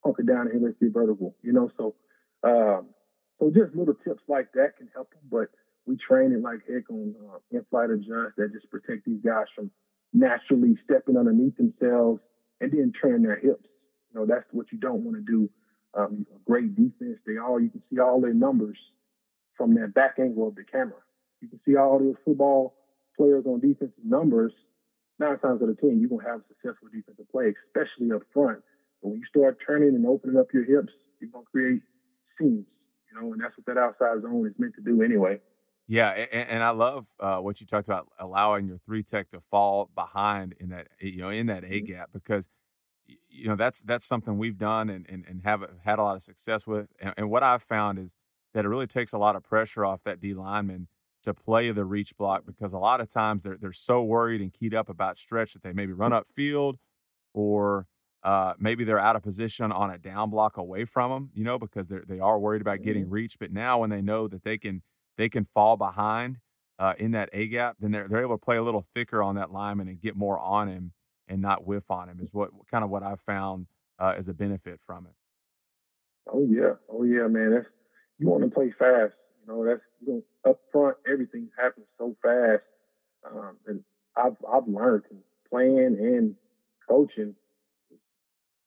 hunker 0.02 0.22
down 0.22 0.48
here, 0.50 0.58
let's 0.60 0.78
get 0.80 0.92
vertical, 0.92 1.36
you 1.42 1.52
know. 1.52 1.70
So, 1.76 1.94
um, 2.42 2.86
so 3.38 3.52
just 3.54 3.76
little 3.76 3.94
tips 3.94 4.22
like 4.26 4.52
that 4.54 4.78
can 4.78 4.88
help 4.94 5.10
them, 5.10 5.20
but 5.30 5.50
we 5.86 5.96
train 5.96 6.32
it 6.32 6.42
like 6.42 6.60
heck 6.68 6.88
on 6.90 7.14
uh, 7.28 7.38
in-flight 7.50 7.90
adjust 7.90 8.36
that 8.36 8.52
just 8.52 8.70
protect 8.70 9.04
these 9.04 9.20
guys 9.24 9.46
from 9.54 9.70
naturally 10.12 10.76
stepping 10.84 11.16
underneath 11.16 11.56
themselves 11.56 12.20
and 12.60 12.70
then 12.70 12.92
train 12.92 13.22
their 13.22 13.36
hips. 13.36 13.66
You 14.12 14.20
know, 14.20 14.26
that's 14.26 14.46
what 14.52 14.66
you 14.70 14.78
don't 14.78 15.02
want 15.04 15.16
to 15.16 15.22
do. 15.22 15.50
Um, 15.94 16.26
great 16.46 16.74
defense. 16.74 17.18
They 17.26 17.38
all 17.38 17.60
you 17.60 17.70
can 17.70 17.82
see 17.90 17.98
all 17.98 18.20
their 18.20 18.34
numbers 18.34 18.78
from 19.56 19.74
that 19.74 19.92
back 19.94 20.18
angle 20.18 20.48
of 20.48 20.54
the 20.54 20.64
camera. 20.64 21.00
You 21.40 21.48
can 21.48 21.60
see 21.66 21.76
all 21.76 21.98
those 21.98 22.14
football 22.24 22.74
players 23.16 23.44
on 23.46 23.60
defensive 23.60 24.04
numbers. 24.04 24.52
Nine 25.18 25.38
times 25.38 25.60
out 25.62 25.68
of 25.68 25.80
ten, 25.80 26.00
you're 26.00 26.08
gonna 26.08 26.28
have 26.28 26.40
a 26.40 26.48
successful 26.48 26.88
defensive 26.92 27.30
play, 27.30 27.52
especially 27.68 28.12
up 28.12 28.22
front. 28.32 28.60
But 29.02 29.10
when 29.10 29.18
you 29.18 29.26
start 29.28 29.58
turning 29.66 29.94
and 29.94 30.06
opening 30.06 30.38
up 30.38 30.46
your 30.54 30.64
hips, 30.64 30.92
you're 31.20 31.30
gonna 31.30 31.44
create 31.52 31.82
seams. 32.38 32.66
You 33.10 33.20
know, 33.20 33.32
and 33.32 33.42
that's 33.42 33.56
what 33.58 33.66
that 33.66 33.76
outside 33.78 34.22
zone 34.22 34.46
is 34.46 34.54
meant 34.58 34.74
to 34.76 34.80
do 34.80 35.02
anyway. 35.02 35.40
Yeah, 35.92 36.08
and, 36.08 36.48
and 36.48 36.62
I 36.62 36.70
love 36.70 37.06
uh, 37.20 37.36
what 37.40 37.60
you 37.60 37.66
talked 37.66 37.86
about 37.86 38.08
allowing 38.18 38.66
your 38.66 38.78
three 38.78 39.02
tech 39.02 39.28
to 39.28 39.40
fall 39.40 39.90
behind 39.94 40.54
in 40.58 40.70
that 40.70 40.88
you 40.98 41.18
know 41.18 41.28
in 41.28 41.48
that 41.48 41.64
A 41.64 41.66
mm-hmm. 41.66 41.92
gap 41.92 42.08
because 42.14 42.48
you 43.28 43.46
know 43.46 43.56
that's 43.56 43.82
that's 43.82 44.06
something 44.06 44.38
we've 44.38 44.56
done 44.56 44.88
and, 44.88 45.04
and, 45.06 45.26
and 45.28 45.42
have 45.42 45.62
had 45.84 45.98
a 45.98 46.02
lot 46.02 46.14
of 46.14 46.22
success 46.22 46.66
with. 46.66 46.86
And, 46.98 47.12
and, 47.18 47.30
what 47.30 47.42
I've 47.42 47.62
found 47.62 47.98
is 47.98 48.16
that 48.54 48.64
it 48.64 48.68
really 48.68 48.86
takes 48.86 49.12
a 49.12 49.18
lot 49.18 49.36
of 49.36 49.42
pressure 49.42 49.84
off 49.84 50.02
that 50.04 50.18
D 50.18 50.32
lineman 50.32 50.88
to 51.24 51.34
play 51.34 51.70
the 51.72 51.84
reach 51.84 52.16
block 52.16 52.46
because 52.46 52.72
a 52.72 52.78
lot 52.78 53.02
of 53.02 53.08
times 53.10 53.42
they're 53.42 53.58
they're 53.60 53.70
so 53.70 54.02
worried 54.02 54.40
and 54.40 54.50
keyed 54.50 54.72
up 54.72 54.88
about 54.88 55.18
stretch 55.18 55.52
that 55.52 55.62
they 55.62 55.74
maybe 55.74 55.92
run 55.92 56.14
up 56.14 56.26
field 56.26 56.78
or 57.34 57.86
uh, 58.22 58.54
maybe 58.58 58.84
they're 58.84 58.98
out 58.98 59.14
of 59.14 59.22
position 59.22 59.70
on 59.70 59.90
a 59.90 59.98
down 59.98 60.30
block 60.30 60.56
away 60.56 60.86
from 60.86 61.10
them, 61.10 61.30
you 61.34 61.44
know, 61.44 61.58
because 61.58 61.88
they 61.88 61.98
they 62.08 62.18
are 62.18 62.38
worried 62.38 62.62
about 62.62 62.80
getting 62.80 63.04
mm-hmm. 63.04 63.36
But 63.38 63.52
now 63.52 63.80
when 63.80 63.90
they 63.90 64.00
know 64.00 64.26
that 64.26 64.42
they 64.42 64.56
can 64.56 64.80
they 65.16 65.28
can 65.28 65.44
fall 65.44 65.76
behind 65.76 66.38
uh, 66.78 66.94
in 66.98 67.12
that 67.12 67.28
A 67.32 67.46
gap, 67.46 67.76
then 67.80 67.92
they're 67.92 68.08
they're 68.08 68.22
able 68.22 68.38
to 68.38 68.44
play 68.44 68.56
a 68.56 68.62
little 68.62 68.84
thicker 68.94 69.22
on 69.22 69.36
that 69.36 69.52
lineman 69.52 69.88
and 69.88 70.00
get 70.00 70.16
more 70.16 70.38
on 70.38 70.68
him 70.68 70.92
and 71.28 71.40
not 71.40 71.66
whiff 71.66 71.90
on 71.90 72.08
him. 72.08 72.18
Is 72.20 72.32
what 72.32 72.50
kind 72.70 72.82
of 72.82 72.90
what 72.90 73.02
I've 73.02 73.20
found 73.20 73.66
uh, 73.98 74.14
as 74.16 74.28
a 74.28 74.34
benefit 74.34 74.80
from 74.84 75.06
it. 75.06 75.12
Oh 76.32 76.46
yeah, 76.48 76.74
oh 76.90 77.04
yeah, 77.04 77.26
man. 77.28 77.52
That's 77.54 77.66
you 78.18 78.28
want 78.28 78.42
to 78.42 78.50
play 78.50 78.72
fast. 78.76 79.14
You 79.40 79.52
know, 79.52 79.64
that's 79.64 79.80
you 80.04 80.12
know, 80.12 80.50
up 80.50 80.60
front. 80.72 80.96
Everything 81.10 81.48
happens 81.56 81.86
so 81.98 82.16
fast, 82.22 82.62
um, 83.30 83.56
and 83.66 83.84
I've 84.16 84.36
I've 84.52 84.66
learned 84.66 85.04
playing 85.48 85.96
and 86.00 86.34
coaching. 86.88 87.34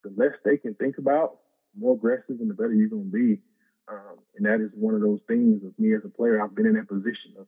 The 0.03 0.13
less 0.15 0.33
they 0.43 0.57
can 0.57 0.75
think 0.75 0.97
about, 0.99 1.39
the 1.73 1.81
more 1.81 1.95
aggressive 1.95 2.39
and 2.39 2.49
the 2.49 2.53
better 2.53 2.73
you're 2.73 2.89
gonna 2.89 3.03
be. 3.03 3.39
Um, 3.88 4.17
and 4.36 4.45
that 4.45 4.61
is 4.61 4.71
one 4.73 4.95
of 4.95 5.01
those 5.01 5.19
things 5.27 5.63
of 5.63 5.77
me 5.77 5.93
as 5.93 6.01
a 6.05 6.09
player. 6.09 6.41
I've 6.41 6.55
been 6.55 6.65
in 6.65 6.73
that 6.73 6.88
position 6.88 7.33
of 7.39 7.47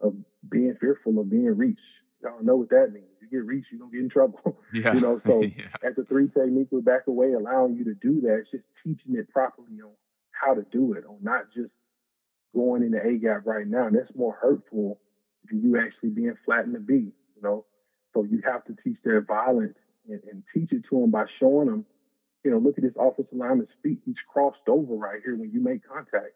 of 0.00 0.14
being 0.48 0.76
fearful 0.80 1.18
of 1.18 1.28
being 1.28 1.56
reached. 1.56 1.80
Y'all 2.22 2.42
know 2.42 2.56
what 2.56 2.70
that 2.70 2.92
means. 2.92 3.06
You 3.20 3.28
get 3.28 3.46
reached, 3.46 3.66
you're 3.70 3.80
gonna 3.80 3.92
get 3.92 4.00
in 4.00 4.08
trouble. 4.08 4.60
Yeah. 4.72 4.94
you 4.94 5.00
know, 5.00 5.20
so 5.26 5.42
yeah. 5.42 5.64
at 5.82 5.96
the 5.96 6.04
three 6.04 6.28
technique 6.28 6.68
with 6.70 6.84
back 6.84 7.06
away, 7.06 7.32
allowing 7.32 7.76
you 7.76 7.84
to 7.84 7.94
do 7.94 8.20
that, 8.22 8.40
it's 8.40 8.50
just 8.50 8.64
teaching 8.84 9.16
it 9.16 9.28
properly 9.30 9.80
on 9.82 9.90
how 10.30 10.54
to 10.54 10.64
do 10.70 10.92
it, 10.92 11.04
on 11.08 11.18
not 11.22 11.52
just 11.54 11.70
going 12.54 12.82
in 12.82 12.92
the 12.92 13.02
A 13.02 13.18
gap 13.18 13.46
right 13.46 13.66
now. 13.66 13.86
And 13.86 13.96
that's 13.96 14.14
more 14.14 14.36
hurtful 14.40 15.00
than 15.48 15.62
you 15.62 15.78
actually 15.78 16.10
being 16.10 16.34
flat 16.44 16.64
in 16.64 16.72
the 16.72 16.80
B, 16.80 16.94
you 16.94 17.42
know. 17.42 17.64
So 18.14 18.24
you 18.24 18.42
have 18.44 18.64
to 18.66 18.76
teach 18.82 18.98
their 19.04 19.20
violence 19.20 19.76
and, 20.08 20.20
and 20.30 20.42
teach 20.54 20.72
it 20.72 20.84
to 20.90 21.00
them 21.00 21.10
by 21.10 21.24
showing 21.38 21.66
them, 21.66 21.86
you 22.44 22.50
know, 22.50 22.58
look 22.58 22.78
at 22.78 22.84
this 22.84 22.94
offensive 22.98 23.32
lineman's 23.32 23.68
feet. 23.82 23.98
He's 24.04 24.16
crossed 24.32 24.68
over 24.68 24.94
right 24.94 25.20
here 25.24 25.36
when 25.36 25.50
you 25.52 25.62
make 25.62 25.86
contact. 25.86 26.34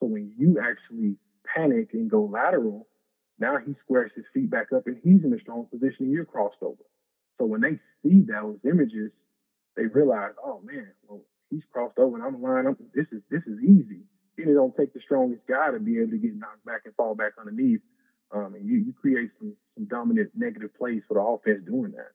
So 0.00 0.06
when 0.06 0.32
you 0.36 0.58
actually 0.58 1.16
panic 1.54 1.90
and 1.92 2.10
go 2.10 2.24
lateral, 2.24 2.88
now 3.38 3.58
he 3.64 3.74
squares 3.84 4.12
his 4.14 4.24
feet 4.32 4.50
back 4.50 4.72
up 4.74 4.86
and 4.86 4.96
he's 5.02 5.24
in 5.24 5.32
a 5.32 5.40
strong 5.40 5.66
position 5.66 6.06
and 6.06 6.12
you're 6.12 6.24
crossed 6.24 6.62
over. 6.62 6.82
So 7.38 7.46
when 7.46 7.60
they 7.60 7.78
see 8.02 8.22
those 8.22 8.58
images, 8.64 9.10
they 9.76 9.86
realize, 9.86 10.32
oh 10.44 10.60
man, 10.64 10.88
well, 11.08 11.22
he's 11.50 11.62
crossed 11.72 11.98
over 11.98 12.16
and 12.16 12.24
I'm 12.24 12.42
lying. 12.42 12.66
I'm, 12.66 12.76
this 12.94 13.06
is 13.12 13.22
this 13.30 13.42
is 13.46 13.58
easy. 13.62 14.02
And 14.38 14.48
it 14.48 14.54
don't 14.54 14.74
take 14.76 14.94
the 14.94 15.00
strongest 15.04 15.42
guy 15.48 15.70
to 15.70 15.78
be 15.78 15.98
able 15.98 16.12
to 16.12 16.18
get 16.18 16.34
knocked 16.34 16.64
back 16.64 16.82
and 16.84 16.94
fall 16.94 17.14
back 17.14 17.32
underneath. 17.38 17.80
Um, 18.34 18.54
and 18.54 18.66
you, 18.66 18.76
you 18.78 18.94
create 18.98 19.30
some 19.38 19.54
some 19.76 19.86
dominant 19.86 20.30
negative 20.34 20.74
plays 20.76 21.02
for 21.06 21.14
the 21.14 21.20
offense 21.20 21.64
doing 21.66 21.92
that. 21.92 22.12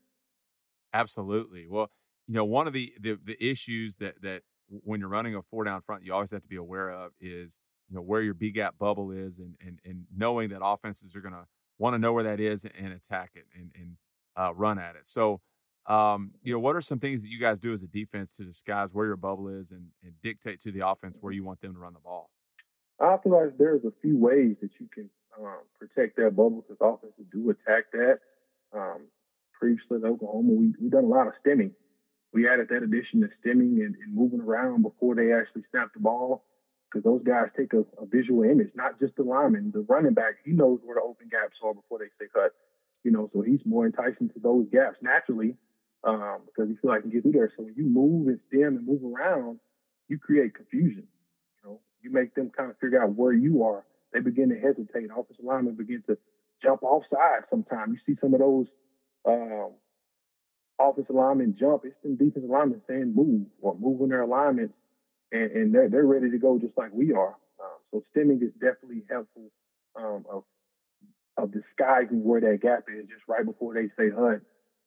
Absolutely. 0.94 1.68
Well, 1.68 1.90
you 2.28 2.34
know, 2.34 2.46
one 2.46 2.68
of 2.68 2.74
the, 2.74 2.94
the 3.00 3.18
the 3.24 3.44
issues 3.44 3.98
that 3.98 4.22
that 4.22 4.42
when 4.70 5.00
you're 5.00 5.10
running 5.10 5.36
a 5.36 5.42
four 5.42 5.64
down 5.64 5.82
front, 5.82 6.04
you 6.04 6.14
always 6.14 6.32
have 6.32 6.42
to 6.42 6.48
be 6.48 6.58
aware 6.58 6.90
of 6.90 7.12
is 7.22 7.60
you 7.90 7.96
know 7.96 8.02
where 8.02 8.22
your 8.22 8.34
B 8.34 8.52
gap 8.52 8.78
bubble 8.78 9.12
is, 9.12 9.40
and 9.40 9.56
and 9.66 9.80
and 9.86 10.06
knowing 10.16 10.50
that 10.50 10.60
offenses 10.64 11.16
are 11.16 11.22
going 11.22 11.34
to 11.34 11.46
want 11.80 11.94
to 11.94 12.00
know 12.00 12.14
where 12.14 12.24
that 12.24 12.40
is 12.40 12.66
and 12.66 12.94
attack 12.94 13.32
it 13.36 13.46
and 13.56 13.72
and 13.76 13.98
uh, 14.36 14.54
run 14.54 14.78
at 14.78 14.96
it. 14.96 15.08
So, 15.08 15.42
um, 15.88 16.32
you 16.44 16.54
know, 16.54 16.60
what 16.60 16.76
are 16.76 16.82
some 16.82 17.00
things 17.00 17.24
that 17.24 17.30
you 17.30 17.40
guys 17.40 17.60
do 17.60 17.72
as 17.72 17.82
a 17.82 17.88
defense 17.88 18.36
to 18.38 18.44
disguise 18.44 18.94
where 18.94 19.06
your 19.06 19.16
bubble 19.16 19.48
is 19.48 19.72
and, 19.72 19.88
and 20.04 20.14
dictate 20.22 20.60
to 20.62 20.72
the 20.72 20.88
offense 20.88 21.18
where 21.22 21.34
you 21.34 21.44
want 21.44 21.62
them 21.62 21.74
to 21.74 21.80
run 21.80 21.94
the 21.94 22.00
ball? 22.00 22.30
I 23.00 23.18
feel 23.24 23.34
like 23.34 23.58
there's 23.58 23.84
a 23.86 23.94
few 24.02 24.18
ways 24.18 24.58
that 24.62 24.72
you 24.80 24.88
can 24.94 25.10
um, 25.40 25.60
protect 25.80 26.18
that 26.18 26.36
bubble 26.36 26.66
because 26.68 26.78
offenses 26.82 27.26
do 27.32 27.50
attack 27.50 27.86
that. 27.94 28.20
Um, 28.76 29.08
previously 29.58 29.98
in 29.98 30.06
Oklahoma, 30.06 30.52
we 30.54 30.74
we 30.80 30.90
done 30.90 31.06
a 31.06 31.08
lot 31.08 31.28
of 31.28 31.34
stemming. 31.40 31.72
We 32.34 32.48
added 32.48 32.68
that 32.70 32.84
addition 32.84 33.24
of 33.24 33.30
stemming 33.40 33.82
and, 33.82 33.96
and 33.96 34.14
moving 34.14 34.42
around 34.42 34.84
before 34.84 35.16
they 35.16 35.34
actually 35.34 35.64
snap 35.72 35.94
the 35.94 36.00
ball 36.00 36.44
because 36.90 37.04
those 37.04 37.24
guys 37.24 37.48
take 37.58 37.74
a, 37.74 37.80
a, 38.02 38.06
visual 38.06 38.44
image, 38.44 38.70
not 38.76 39.00
just 39.00 39.16
the 39.16 39.24
lineman, 39.24 39.72
the 39.74 39.86
running 39.90 40.14
back. 40.14 40.36
He 40.46 40.52
knows 40.52 40.80
where 40.84 40.96
the 40.96 41.02
open 41.02 41.28
gaps 41.30 41.58
are 41.64 41.74
before 41.74 42.00
they 42.00 42.12
say 42.20 42.30
cut. 42.34 42.52
You 43.04 43.12
know, 43.12 43.30
so 43.34 43.42
he's 43.42 43.60
more 43.66 43.86
enticing 43.86 44.30
to 44.30 44.40
those 44.40 44.68
gaps 44.72 44.98
naturally 45.02 45.56
um, 46.04 46.40
because 46.46 46.70
he 46.70 46.76
feel 46.76 46.92
like 46.92 47.04
he 47.04 47.10
can 47.10 47.12
get 47.12 47.24
through 47.24 47.32
there. 47.34 47.52
So 47.56 47.64
when 47.64 47.76
you 47.76 47.86
move 47.86 48.28
and 48.28 48.40
stem 48.48 48.78
and 48.78 48.88
move 48.88 49.04
around, 49.04 49.60
you 50.08 50.18
create 50.18 50.56
confusion. 50.56 51.08
You 51.56 51.70
know, 51.70 51.80
you 52.02 52.12
make 52.12 52.36
them 52.36 52.52
kind 52.56 52.72
of 52.72 52.78
figure 52.80 53.02
out 53.02 53.16
where 53.16 53.34
you 53.34 53.64
are. 53.64 53.86
They 54.14 54.20
begin 54.20 54.50
to 54.50 54.60
hesitate. 54.60 55.10
Offensive 55.12 55.44
linemen 55.44 55.76
begin 55.76 56.04
to 56.08 56.18
jump 56.62 56.84
off 56.84 57.04
sides 57.12 57.46
sometimes. 57.50 57.98
You 57.98 58.14
see 58.14 58.20
some 58.20 58.34
of 58.34 58.40
those 58.40 58.68
um, 59.26 59.72
offensive 60.80 61.16
linemen 61.16 61.56
jump. 61.60 61.84
It's 61.86 61.96
them 62.04 62.16
defensive 62.16 62.50
linemen 62.50 62.82
saying 62.88 63.14
move 63.16 63.48
or 63.62 63.76
moving 63.80 64.10
their 64.10 64.22
alignments 64.22 64.76
and, 65.32 65.52
and 65.52 65.74
they're, 65.74 65.90
they're 65.90 66.06
ready 66.06 66.32
to 66.32 66.38
go 66.38 66.58
just 66.60 66.78
like 66.78 66.92
we 66.94 67.14
are. 67.14 67.36
Um, 67.60 67.78
so 67.92 68.04
stemming 68.12 68.42
is 68.42 68.54
definitely 68.54 69.04
helpful 69.10 69.52
um, 69.96 70.26
of 70.30 70.44
of 71.38 71.52
disguising 71.52 72.24
where 72.24 72.42
that 72.42 72.62
gap 72.62 72.86
is 72.90 73.06
just 73.06 73.22
right 73.28 73.46
before 73.46 73.76
they 73.76 73.90
say 73.96 74.10
HUD. 74.10 74.42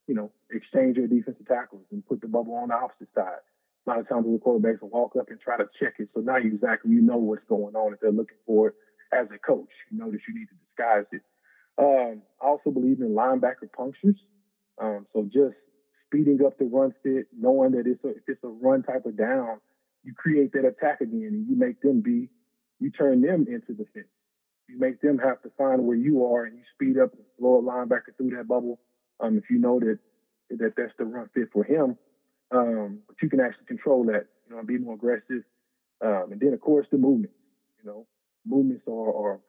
You 0.08 0.14
know, 0.14 0.32
exchange 0.50 0.96
your 0.96 1.06
defensive 1.06 1.46
tackles 1.46 1.86
and 1.92 2.04
put 2.04 2.20
the 2.20 2.26
bubble 2.26 2.54
on 2.54 2.68
the 2.68 2.74
opposite 2.74 3.08
side. 3.14 3.38
A 3.86 3.90
lot 3.90 4.00
of 4.00 4.08
times 4.08 4.26
the 4.26 4.38
quarterbacks 4.44 4.82
will 4.82 4.90
walk 4.90 5.14
up 5.18 5.30
and 5.30 5.40
try 5.40 5.56
to 5.56 5.68
check 5.78 5.94
it. 6.00 6.08
So 6.12 6.20
now 6.20 6.38
you 6.38 6.52
exactly 6.52 6.90
you 6.90 7.02
know 7.02 7.18
what's 7.18 7.44
going 7.48 7.76
on 7.76 7.92
if 7.92 8.00
they're 8.00 8.10
looking 8.10 8.38
for 8.46 8.68
it 8.68 8.74
as 9.12 9.28
a 9.32 9.38
coach. 9.38 9.70
You 9.90 9.98
know 9.98 10.10
that 10.10 10.20
you 10.26 10.34
need 10.34 10.48
to 10.48 10.58
disguise 10.66 11.06
it. 11.12 11.22
Um, 11.78 12.22
I 12.42 12.46
also 12.46 12.70
believe 12.70 13.00
in 13.00 13.10
linebacker 13.14 13.70
punctures. 13.74 14.16
Um, 14.80 15.06
so 15.12 15.28
just 15.32 15.56
speeding 16.10 16.44
up 16.44 16.58
the 16.58 16.64
run 16.64 16.92
fit, 17.02 17.26
knowing 17.38 17.72
that 17.72 17.86
it's 17.86 18.02
a, 18.04 18.08
if 18.08 18.22
it's 18.26 18.42
a 18.42 18.48
run 18.48 18.82
type 18.82 19.06
of 19.06 19.16
down, 19.16 19.60
you 20.02 20.12
create 20.12 20.52
that 20.52 20.64
attack 20.64 21.00
again 21.00 21.28
and 21.30 21.48
you 21.48 21.56
make 21.56 21.80
them 21.80 22.00
be, 22.00 22.28
you 22.80 22.90
turn 22.90 23.20
them 23.20 23.46
into 23.48 23.72
defense. 23.72 24.08
You 24.68 24.78
make 24.78 25.00
them 25.00 25.18
have 25.18 25.40
to 25.42 25.50
find 25.56 25.84
where 25.84 25.96
you 25.96 26.24
are 26.26 26.44
and 26.44 26.56
you 26.56 26.62
speed 26.74 26.98
up 26.98 27.10
blow 27.38 27.58
a 27.58 27.62
linebacker 27.62 28.16
through 28.16 28.36
that 28.36 28.48
bubble. 28.48 28.80
Um, 29.20 29.36
if 29.36 29.44
you 29.50 29.58
know 29.58 29.78
that 29.80 29.98
that 30.50 30.72
that's 30.76 30.92
the 30.98 31.04
run 31.04 31.28
fit 31.34 31.48
for 31.52 31.62
him, 31.62 31.96
um, 32.50 33.00
but 33.06 33.16
you 33.22 33.28
can 33.28 33.40
actually 33.40 33.66
control 33.66 34.04
that, 34.06 34.26
you 34.46 34.52
know, 34.52 34.58
and 34.58 34.66
be 34.66 34.78
more 34.78 34.94
aggressive. 34.94 35.44
Um, 36.00 36.28
and 36.32 36.40
then 36.40 36.52
of 36.54 36.60
course 36.60 36.86
the 36.90 36.98
movements, 36.98 37.34
you 37.82 37.90
know, 37.90 38.06
movements 38.46 38.84
are, 38.88 39.14
are 39.14 39.40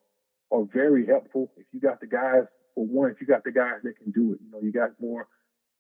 are 0.52 0.66
very 0.74 1.06
helpful. 1.06 1.52
If 1.58 1.66
you 1.72 1.80
got 1.80 2.02
the 2.02 2.08
guys, 2.08 2.44
for 2.76 2.86
one, 2.86 3.12
if 3.12 3.22
you 3.22 3.28
got 3.28 3.44
the 3.44 3.52
guys 3.52 3.80
that 3.84 3.98
can 3.98 4.12
do 4.12 4.34
it, 4.34 4.40
you 4.44 4.52
know, 4.52 4.60
you 4.62 4.72
got 4.72 4.90
more 5.00 5.28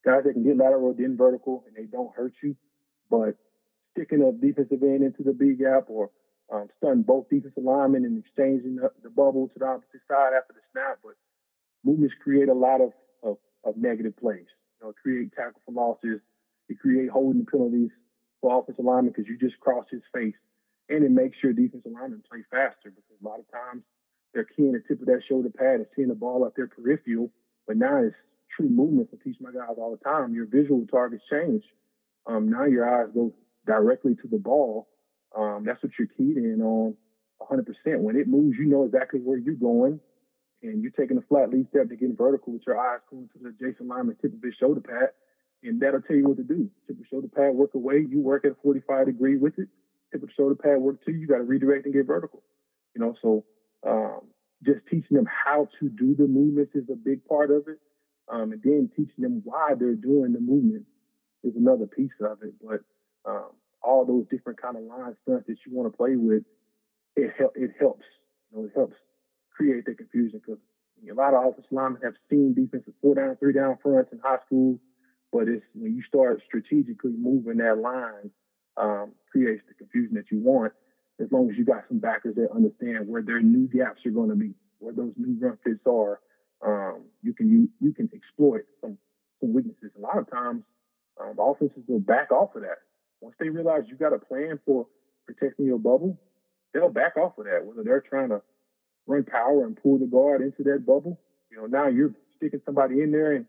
guys 0.04 0.24
that 0.26 0.34
can 0.34 0.44
get 0.44 0.58
lateral 0.58 0.94
than 0.94 1.18
vertical 1.18 1.64
and 1.68 1.76
they 1.76 1.90
don't 1.90 2.14
hurt 2.16 2.34
you, 2.42 2.56
but 3.10 3.36
sticking 3.92 4.24
a 4.24 4.32
defensive 4.32 4.82
end 4.82 5.04
into 5.04 5.24
the 5.24 5.34
B 5.34 5.54
gap 5.54 5.86
or 5.90 6.10
um, 6.52 6.68
stun 6.78 7.02
both 7.04 7.30
defensive 7.30 7.64
linemen 7.64 8.06
and 8.06 8.24
exchanging 8.24 8.76
the, 8.76 8.92
the, 9.04 9.10
bubble 9.10 9.48
to 9.48 9.60
the 9.60 9.66
opposite 9.66 10.02
side 10.08 10.34
after 10.36 10.54
the 10.54 10.62
snap. 10.72 11.00
But 11.04 11.14
movements 11.84 12.16
create 12.22 12.50
a 12.50 12.54
lot 12.54 12.82
of, 12.82 12.92
of, 13.24 13.38
of 13.64 13.78
negative 13.78 14.18
plays. 14.18 14.48
You 14.80 14.88
know, 14.88 14.94
create 15.02 15.32
tackle 15.34 15.62
for 15.66 15.72
losses. 15.72 16.20
It 16.68 16.80
create 16.80 17.10
holding 17.10 17.46
penalties 17.46 17.92
for 18.42 18.60
offensive 18.60 18.84
linemen 18.84 19.14
because 19.16 19.30
you 19.30 19.38
just 19.38 19.60
cross 19.60 19.86
his 19.90 20.02
face. 20.14 20.36
And 20.90 21.06
it 21.06 21.12
makes 21.12 21.38
your 21.42 21.54
defensive 21.54 21.92
linemen 21.92 22.24
play 22.30 22.44
faster 22.52 22.92
because 22.92 23.18
a 23.24 23.28
lot 23.28 23.40
of 23.40 23.50
times 23.52 23.84
they're 24.34 24.48
keying 24.58 24.74
the 24.74 24.84
tip 24.88 25.00
of 25.00 25.08
that 25.08 25.22
shoulder 25.28 25.50
pad 25.50 25.76
and 25.76 25.86
seeing 25.96 26.10
the 26.10 26.16
ball 26.16 26.44
up 26.44 26.56
their 26.56 26.68
peripheral. 26.68 27.32
But 27.68 27.78
now 27.78 28.04
it's 28.04 28.16
true 28.56 28.70
movements. 28.70 29.14
I 29.14 29.24
teach 29.24 29.38
my 29.40 29.52
guys 29.52 29.76
all 29.78 29.92
the 29.92 30.04
time. 30.04 30.34
Your 30.34 30.46
visual 30.46 30.86
targets 30.88 31.24
change. 31.30 31.64
Um, 32.26 32.50
now 32.50 32.66
your 32.66 32.88
eyes 32.88 33.10
go 33.14 33.34
directly 33.66 34.16
to 34.16 34.28
the 34.28 34.38
ball, 34.38 34.88
um, 35.36 35.64
that's 35.66 35.82
what 35.82 35.92
you're 35.98 36.08
keyed 36.08 36.38
in 36.38 36.62
on 36.62 36.96
100%. 37.42 37.66
When 38.00 38.16
it 38.16 38.28
moves, 38.28 38.58
you 38.58 38.66
know 38.66 38.86
exactly 38.86 39.20
where 39.20 39.38
you're 39.38 39.56
going, 39.56 40.00
and 40.62 40.82
you're 40.82 40.92
taking 40.92 41.18
a 41.18 41.22
flat 41.22 41.50
lead 41.50 41.68
step 41.70 41.90
to 41.90 41.96
get 41.96 42.18
vertical 42.18 42.54
with 42.54 42.64
your 42.68 42.80
eyes 42.80 43.00
going 43.10 43.30
to 43.34 43.40
the 43.42 43.50
adjacent 43.50 43.88
lineman's 43.88 44.20
tip 44.22 44.34
of 44.34 44.44
his 44.44 44.54
shoulder 44.60 44.82
pad, 44.82 45.10
and 45.64 45.82
that'll 45.82 46.02
tell 46.02 46.16
you 46.16 46.28
what 46.28 46.38
to 46.38 46.44
do. 46.44 46.70
Tip 46.88 47.00
of 47.00 47.06
shoulder 47.10 47.30
pad, 47.34 47.56
work 47.56 47.74
away. 47.74 48.06
You 48.08 48.20
work 48.20 48.46
at 48.46 48.52
a 48.52 48.58
45 48.62 49.06
degree 49.08 49.38
with 49.38 49.58
it. 49.58 49.70
Tip 50.12 50.24
of 50.24 50.30
shoulder 50.36 50.56
pad, 50.56 50.82
work 50.82 51.04
to 51.06 51.12
you. 51.12 51.20
You 51.20 51.28
got 51.28 51.38
to 51.38 51.44
redirect 51.44 51.86
and 51.86 51.94
get 51.94 52.06
vertical. 52.06 52.44
You 52.94 53.02
know, 53.02 53.16
so 53.22 53.46
um, 53.88 54.22
just 54.64 54.82
teaching 54.90 55.16
them 55.16 55.28
how 55.28 55.70
to 55.80 55.90
do 55.90 56.14
the 56.16 56.28
movements 56.28 56.76
is 56.76 56.90
a 56.92 56.96
big 56.96 57.26
part 57.26 57.52
of 57.52 57.68
it. 57.68 57.80
Um, 58.30 58.52
and 58.52 58.62
then 58.64 58.90
teaching 58.96 59.24
them 59.24 59.42
why 59.44 59.74
they're 59.78 59.96
doing 59.96 60.34
the 60.34 60.40
movement 60.40 60.86
is 61.44 61.54
another 61.56 61.88
piece 61.88 62.12
of 62.22 62.38
it. 62.44 62.54
But 62.62 62.82
um, 63.30 63.52
all 63.82 64.06
those 64.06 64.26
different 64.30 64.62
kind 64.62 64.78
of 64.78 64.84
line 64.84 65.16
stunts 65.24 65.48
that 65.48 65.58
you 65.66 65.76
want 65.76 65.92
to 65.92 65.98
play 65.98 66.16
with, 66.16 66.44
it 67.16 67.32
help 67.38 67.54
it 67.56 67.72
helps. 67.80 68.06
You 68.52 68.60
know, 68.60 68.66
it 68.66 68.72
helps 68.76 68.96
create 69.52 69.86
the 69.86 69.94
confusion 69.94 70.42
because 70.46 70.62
a 71.10 71.14
lot 71.14 71.34
of 71.34 71.46
offensive 71.46 71.72
linemen 71.72 72.02
have 72.04 72.14
seen 72.30 72.54
defensive 72.54 72.94
four 73.02 73.16
down, 73.16 73.36
three 73.38 73.54
down 73.54 73.78
fronts 73.82 74.12
in 74.12 74.20
high 74.20 74.38
school, 74.46 74.80
but 75.32 75.48
it's 75.48 75.66
when 75.74 75.96
you 75.96 76.04
start 76.04 76.42
strategically 76.46 77.14
moving 77.18 77.58
that 77.58 77.78
line, 77.78 78.30
um, 78.78 79.14
creates 79.32 79.64
the 79.68 79.74
confusion 79.74 80.16
that 80.16 80.32
you 80.32 80.40
want. 80.40 80.74
As 81.20 81.32
long 81.32 81.50
as 81.50 81.58
you 81.58 81.66
got 81.66 81.84
some 81.88 82.00
backers 82.00 82.36
that 82.36 82.50
understand 82.54 83.08
where 83.08 83.22
their 83.22 83.42
new 83.42 83.68
gaps 83.68 84.06
are 84.06 84.12
going 84.12 84.30
to 84.30 84.36
be, 84.36 84.54
where 84.80 84.94
those 84.94 85.14
new 85.18 85.38
run 85.40 85.58
fits 85.64 85.86
are, 85.86 86.20
um, 86.66 87.06
you 87.24 87.34
can 87.34 87.50
you, 87.50 87.70
you 87.80 87.94
can 87.94 88.10
exploit 88.14 88.62
some 88.82 88.98
some 89.40 89.54
weaknesses. 89.54 89.92
A 89.98 90.02
lot 90.02 90.18
of 90.18 90.30
times, 90.30 90.64
um, 91.20 91.36
offenses 91.40 91.84
will 91.88 92.00
back 92.00 92.32
off 92.32 92.56
of 92.56 92.62
that. 92.62 92.80
Once 93.22 93.36
they 93.40 93.50
realize 93.50 93.84
you 93.88 93.96
got 93.96 94.14
a 94.14 94.20
plan 94.20 94.60
for 94.66 94.88
protecting 95.26 95.66
your 95.66 95.80
bubble, 95.80 96.20
they'll 96.74 96.90
back 96.90 97.18
off 97.18 97.38
of 97.38 97.46
that. 97.46 97.66
Whether 97.66 97.84
they're 97.84 98.02
trying 98.02 98.30
to 98.30 98.42
run 99.08 99.24
power 99.24 99.66
and 99.66 99.76
pull 99.82 99.98
the 99.98 100.06
guard 100.06 100.42
into 100.42 100.64
that 100.64 100.86
bubble, 100.86 101.20
you 101.52 101.58
know, 101.58 101.66
now 101.66 101.88
you're 101.88 102.14
sticking 102.38 102.62
somebody 102.66 103.02
in 103.02 103.12
there 103.12 103.34
and 103.34 103.46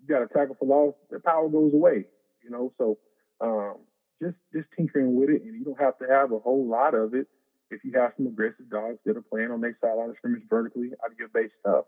you 0.00 0.06
got 0.08 0.20
to 0.20 0.26
tackle 0.26 0.56
for 0.58 0.66
loss, 0.66 0.94
the 1.10 1.18
power 1.20 1.48
goes 1.48 1.72
away, 1.72 2.04
you 2.42 2.50
know. 2.50 2.72
So 2.78 2.98
um, 3.40 3.76
just 4.22 4.36
just 4.52 4.68
tinkering 4.76 5.14
with 5.14 5.30
it, 5.30 5.42
and 5.42 5.54
you 5.54 5.64
don't 5.64 5.80
have 5.80 5.98
to 5.98 6.06
have 6.08 6.32
a 6.32 6.38
whole 6.38 6.66
lot 6.66 6.94
of 6.94 7.14
it 7.14 7.26
if 7.70 7.84
you 7.84 7.92
have 7.94 8.12
some 8.16 8.26
aggressive 8.26 8.68
dogs 8.70 8.98
that 9.04 9.16
are 9.16 9.22
playing 9.22 9.50
on 9.50 9.60
their 9.60 9.76
sideline 9.80 10.10
of 10.10 10.16
scrimmage 10.16 10.42
vertically 10.48 10.90
out 11.04 11.12
of 11.12 11.18
your 11.18 11.28
base 11.28 11.50
stuff. 11.60 11.84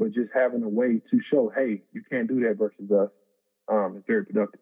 But 0.00 0.14
just 0.14 0.30
having 0.34 0.62
a 0.62 0.68
way 0.68 1.02
to 1.10 1.20
show, 1.30 1.52
hey, 1.54 1.82
you 1.92 2.02
can't 2.10 2.26
do 2.26 2.40
that 2.40 2.56
versus 2.56 2.90
us, 2.90 3.10
um, 3.70 3.98
is 3.98 4.02
very 4.06 4.24
productive. 4.24 4.60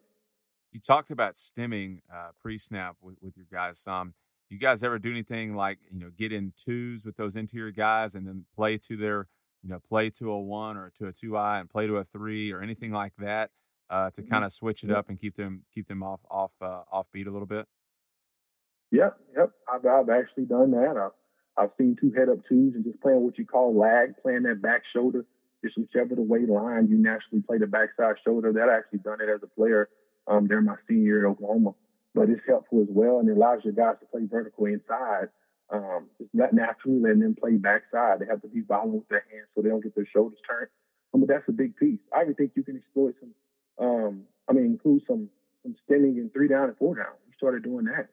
You 0.73 0.81
talked 0.81 1.11
about 1.11 1.37
stemming 1.37 2.01
uh, 2.13 2.31
pre-snap 2.41 2.97
with, 3.01 3.15
with 3.21 3.37
your 3.37 3.45
guys 3.49 3.79
some. 3.79 4.15
You 4.49 4.57
guys 4.57 4.83
ever 4.83 4.99
do 4.99 5.09
anything 5.09 5.55
like 5.55 5.79
you 5.89 5.99
know 5.99 6.09
get 6.09 6.33
in 6.33 6.51
twos 6.57 7.05
with 7.05 7.15
those 7.15 7.37
interior 7.37 7.71
guys 7.71 8.15
and 8.15 8.27
then 8.27 8.45
play 8.53 8.77
to 8.79 8.97
their 8.97 9.27
you 9.63 9.69
know 9.69 9.79
play 9.79 10.09
to 10.11 10.29
a 10.29 10.39
one 10.39 10.75
or 10.75 10.91
to 10.97 11.07
a 11.07 11.13
two 11.13 11.37
eye 11.37 11.59
and 11.59 11.69
play 11.69 11.87
to 11.87 11.97
a 11.97 12.03
three 12.03 12.51
or 12.51 12.61
anything 12.61 12.91
like 12.91 13.13
that 13.19 13.51
uh, 13.89 14.09
to 14.09 14.21
mm-hmm. 14.21 14.31
kind 14.31 14.43
of 14.43 14.51
switch 14.51 14.83
it 14.83 14.91
up 14.91 15.07
and 15.07 15.21
keep 15.21 15.37
them 15.37 15.63
keep 15.73 15.87
them 15.87 16.03
off 16.03 16.19
off 16.29 16.51
uh, 16.61 16.81
off 16.91 17.07
beat 17.13 17.27
a 17.27 17.31
little 17.31 17.47
bit? 17.47 17.65
Yep, 18.91 19.17
yep. 19.37 19.51
I've 19.71 19.85
I've 19.85 20.09
actually 20.09 20.45
done 20.45 20.71
that. 20.71 20.97
I've 20.97 21.11
I've 21.59 21.71
seen 21.77 21.97
two 21.99 22.11
head 22.15 22.29
up 22.29 22.39
twos 22.47 22.75
and 22.75 22.85
just 22.85 23.01
playing 23.01 23.21
what 23.21 23.37
you 23.37 23.45
call 23.45 23.77
lag, 23.77 24.15
playing 24.21 24.43
that 24.43 24.61
back 24.61 24.83
shoulder, 24.93 25.25
just 25.63 25.77
whichever 25.77 26.15
the 26.15 26.21
way 26.21 26.45
line 26.45 26.87
you 26.87 26.97
naturally 26.97 27.41
play 27.41 27.57
the 27.57 27.67
backside 27.67 28.15
shoulder. 28.23 28.53
That 28.53 28.69
I 28.69 28.77
actually 28.77 28.99
done 28.99 29.19
it 29.19 29.29
as 29.29 29.41
a 29.43 29.47
player 29.47 29.89
um, 30.27 30.47
during 30.47 30.65
my 30.65 30.75
senior 30.87 31.03
year 31.03 31.27
at 31.27 31.31
Oklahoma. 31.31 31.71
But 32.15 32.29
it's 32.29 32.41
helpful 32.47 32.81
as 32.81 32.87
well, 32.89 33.19
and 33.19 33.29
it 33.29 33.37
allows 33.37 33.63
your 33.63 33.73
guys 33.73 33.97
to 33.99 34.05
play 34.07 34.21
vertical 34.25 34.65
inside. 34.65 35.29
Um, 35.69 36.07
just 36.17 36.33
not 36.33 36.53
naturally 36.53 36.99
letting 36.99 37.19
them 37.19 37.35
play 37.35 37.51
backside. 37.57 38.19
They 38.19 38.25
have 38.25 38.41
to 38.41 38.47
be 38.47 38.61
violent 38.61 38.93
with 38.93 39.09
their 39.09 39.25
hands 39.31 39.47
so 39.53 39.61
they 39.61 39.69
don't 39.69 39.83
get 39.83 39.93
their 39.93 40.07
shoulders 40.11 40.39
turned. 40.47 40.69
Um, 41.13 41.19
but 41.21 41.29
that's 41.29 41.47
a 41.47 41.51
big 41.51 41.75
piece. 41.75 41.99
I 42.15 42.23
even 42.23 42.33
think 42.35 42.53
you 42.55 42.63
can 42.63 42.77
exploit 42.77 43.15
some. 43.19 43.33
Um, 43.77 44.21
I 44.49 44.53
mean, 44.53 44.65
include 44.65 45.03
some 45.07 45.29
some 45.63 45.75
stemming 45.85 46.17
in 46.17 46.29
three 46.31 46.47
down 46.47 46.69
and 46.69 46.77
four 46.77 46.95
down. 46.95 47.13
We 47.27 47.33
started 47.37 47.63
doing 47.63 47.85
that, 47.85 48.07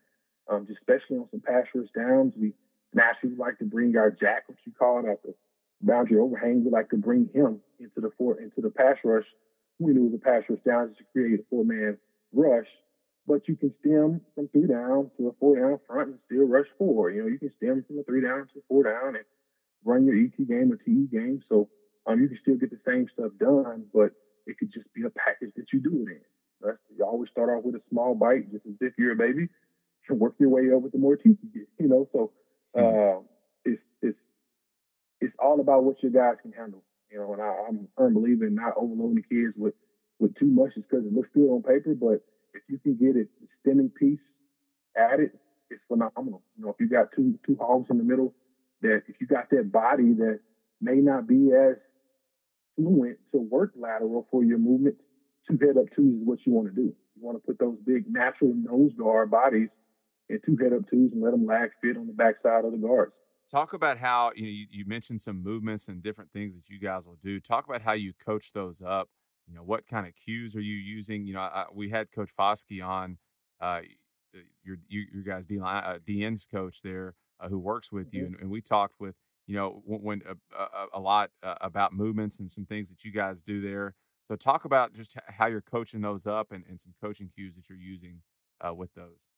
um, 0.52 0.66
just 0.66 0.80
especially 0.80 1.16
on 1.16 1.28
some 1.30 1.40
pass 1.40 1.64
rush 1.74 1.88
downs. 1.94 2.34
We 2.36 2.52
naturally 2.96 3.36
like 3.36 3.58
to 3.58 3.64
bring 3.64 3.96
our 3.96 4.10
jack, 4.10 4.44
what 4.46 4.58
you 4.64 4.72
call 4.72 5.00
it, 5.00 5.20
the 5.22 5.34
boundary 5.82 6.18
overhang. 6.18 6.64
We 6.64 6.70
like 6.70 6.90
to 6.90 6.96
bring 6.96 7.28
him 7.32 7.60
into 7.78 8.00
the 8.00 8.10
four 8.18 8.40
into 8.40 8.60
the 8.60 8.70
pass 8.70 8.96
rush. 9.04 9.26
We 9.78 9.92
knew 9.92 10.06
it 10.06 10.12
was 10.12 10.20
a 10.20 10.24
pass 10.24 10.42
rush 10.48 10.64
down 10.66 10.88
just 10.88 10.98
to 10.98 11.04
create 11.12 11.40
a 11.40 11.44
four 11.50 11.64
man 11.64 11.98
rush, 12.32 12.66
but 13.26 13.46
you 13.46 13.56
can 13.56 13.72
stem 13.80 14.22
from 14.34 14.48
three 14.48 14.66
down 14.66 15.10
to 15.18 15.28
a 15.28 15.32
four 15.38 15.56
down 15.56 15.78
front 15.86 16.08
and 16.08 16.18
still 16.24 16.48
rush 16.48 16.66
four. 16.78 17.10
You 17.10 17.22
know, 17.22 17.28
you 17.28 17.38
can 17.38 17.52
stem 17.56 17.84
from 17.86 17.98
a 17.98 18.02
three 18.02 18.22
down 18.22 18.48
to 18.54 18.58
a 18.58 18.62
four 18.68 18.84
down 18.84 19.16
and 19.16 19.24
run 19.84 20.06
your 20.06 20.16
ET 20.16 20.36
game 20.48 20.72
or 20.72 20.76
TE 20.76 21.06
game. 21.12 21.42
So 21.48 21.68
um, 22.06 22.20
you 22.20 22.28
can 22.28 22.38
still 22.40 22.56
get 22.56 22.70
the 22.70 22.80
same 22.86 23.06
stuff 23.12 23.32
done, 23.38 23.84
but 23.92 24.10
it 24.46 24.58
could 24.58 24.72
just 24.72 24.92
be 24.94 25.02
a 25.02 25.10
package 25.10 25.52
that 25.56 25.66
you 25.72 25.80
do 25.80 26.06
it 26.06 26.12
in. 26.12 26.20
That's, 26.62 26.78
you 26.96 27.04
always 27.04 27.30
start 27.30 27.50
off 27.50 27.64
with 27.64 27.74
a 27.74 27.82
small 27.90 28.14
bite, 28.14 28.50
just 28.50 28.64
as 28.66 28.74
if 28.80 28.94
you're 28.96 29.12
a 29.12 29.16
baby, 29.16 29.48
and 30.08 30.20
work 30.20 30.34
your 30.38 30.48
way 30.48 30.70
over 30.72 30.88
to 30.88 30.98
more 30.98 31.16
teeth 31.16 31.36
you 31.42 31.50
get. 31.52 31.68
You 31.78 31.88
know, 31.88 32.08
so 32.12 32.32
uh, 32.76 33.20
it's 33.64 33.82
it's 34.02 34.18
it's 35.20 35.34
all 35.38 35.60
about 35.60 35.84
what 35.84 36.02
your 36.02 36.12
guys 36.12 36.36
can 36.42 36.52
handle. 36.52 36.82
You 37.10 37.18
know, 37.18 37.32
and 37.32 37.42
I, 37.42 37.54
I'm 37.68 37.76
a 37.76 37.88
firm 37.96 38.14
believer 38.14 38.46
in 38.46 38.54
not 38.54 38.74
overloading 38.76 39.22
the 39.22 39.34
kids 39.34 39.54
with 39.56 39.74
with 40.18 40.34
too 40.36 40.46
much 40.46 40.74
just 40.74 40.88
because 40.88 41.04
it 41.04 41.12
looks 41.12 41.28
good 41.34 41.48
on 41.48 41.62
paper. 41.62 41.94
But 41.94 42.24
if 42.54 42.62
you 42.68 42.78
can 42.78 42.96
get 42.96 43.16
it, 43.16 43.28
the 43.40 43.46
stemming 43.60 43.90
piece 43.90 44.20
added, 44.96 45.30
it's 45.70 45.82
phenomenal. 45.88 46.42
You 46.56 46.64
know, 46.64 46.70
if 46.70 46.76
you 46.80 46.88
got 46.88 47.12
two 47.14 47.38
two 47.46 47.56
hogs 47.60 47.88
in 47.90 47.98
the 47.98 48.04
middle, 48.04 48.34
that 48.82 49.02
if 49.08 49.16
you 49.20 49.26
got 49.26 49.50
that 49.50 49.72
body 49.72 50.12
that 50.14 50.40
may 50.80 50.96
not 50.96 51.26
be 51.26 51.50
as 51.52 51.76
fluent 52.76 53.18
to 53.32 53.38
work 53.38 53.72
lateral 53.76 54.26
for 54.30 54.44
your 54.44 54.58
movements, 54.58 55.00
two 55.48 55.58
head 55.60 55.76
up 55.76 55.86
twos 55.94 56.20
is 56.20 56.26
what 56.26 56.38
you 56.44 56.52
want 56.52 56.68
to 56.68 56.74
do. 56.74 56.94
You 57.16 57.22
want 57.22 57.38
to 57.38 57.46
put 57.46 57.58
those 57.58 57.78
big 57.86 58.04
natural 58.08 58.52
nose 58.54 58.92
guard 58.98 59.30
bodies 59.30 59.68
in 60.28 60.40
two 60.44 60.56
head 60.62 60.72
up 60.72 60.88
twos 60.90 61.12
and 61.12 61.22
let 61.22 61.32
them 61.32 61.46
lag 61.46 61.70
fit 61.82 61.96
on 61.96 62.06
the 62.06 62.12
backside 62.12 62.64
of 62.64 62.72
the 62.72 62.78
guards. 62.78 63.12
Talk 63.50 63.72
about 63.72 63.98
how 63.98 64.32
you 64.34 64.42
know 64.42 64.50
you, 64.50 64.66
you 64.70 64.84
mentioned 64.86 65.20
some 65.20 65.42
movements 65.42 65.88
and 65.88 66.02
different 66.02 66.32
things 66.32 66.56
that 66.56 66.68
you 66.68 66.80
guys 66.80 67.06
will 67.06 67.18
do. 67.20 67.40
Talk 67.40 67.66
about 67.66 67.82
how 67.82 67.92
you 67.92 68.12
coach 68.12 68.52
those 68.52 68.82
up 68.82 69.08
you 69.46 69.54
know 69.54 69.62
what 69.62 69.86
kind 69.86 70.06
of 70.06 70.14
cues 70.14 70.56
are 70.56 70.60
you 70.60 70.74
using 70.74 71.24
you 71.24 71.34
know 71.34 71.40
I, 71.40 71.66
we 71.72 71.90
had 71.90 72.10
coach 72.10 72.30
Foskey 72.36 72.84
on 72.84 73.18
uh, 73.60 73.64
uh 73.64 73.80
your 74.64 74.76
your 74.88 75.22
guys 75.22 75.46
D 75.46 75.58
uh, 75.58 75.98
DN's 76.06 76.46
coach 76.46 76.82
there 76.82 77.14
uh, 77.40 77.48
who 77.48 77.58
works 77.58 77.92
with 77.92 78.08
mm-hmm. 78.08 78.16
you 78.16 78.26
and, 78.26 78.36
and, 78.40 78.50
we 78.50 78.60
talked 78.60 78.96
with 78.98 79.14
you 79.46 79.56
know 79.56 79.82
when, 79.86 80.22
uh, 80.28 80.34
uh, 80.58 80.86
a 80.92 81.00
lot 81.00 81.30
about 81.42 81.92
movements 81.92 82.40
and 82.40 82.50
some 82.50 82.66
things 82.66 82.90
that 82.90 83.04
you 83.04 83.12
guys 83.12 83.40
do 83.42 83.60
there 83.60 83.94
so 84.22 84.34
talk 84.34 84.64
about 84.64 84.92
just 84.92 85.16
how 85.28 85.46
you're 85.46 85.60
coaching 85.60 86.00
those 86.00 86.26
up 86.26 86.50
and, 86.50 86.64
and 86.68 86.80
some 86.80 86.94
coaching 87.00 87.30
cues 87.32 87.54
that 87.54 87.68
you're 87.70 87.78
using 87.78 88.22
with 88.74 88.92
those 88.94 89.28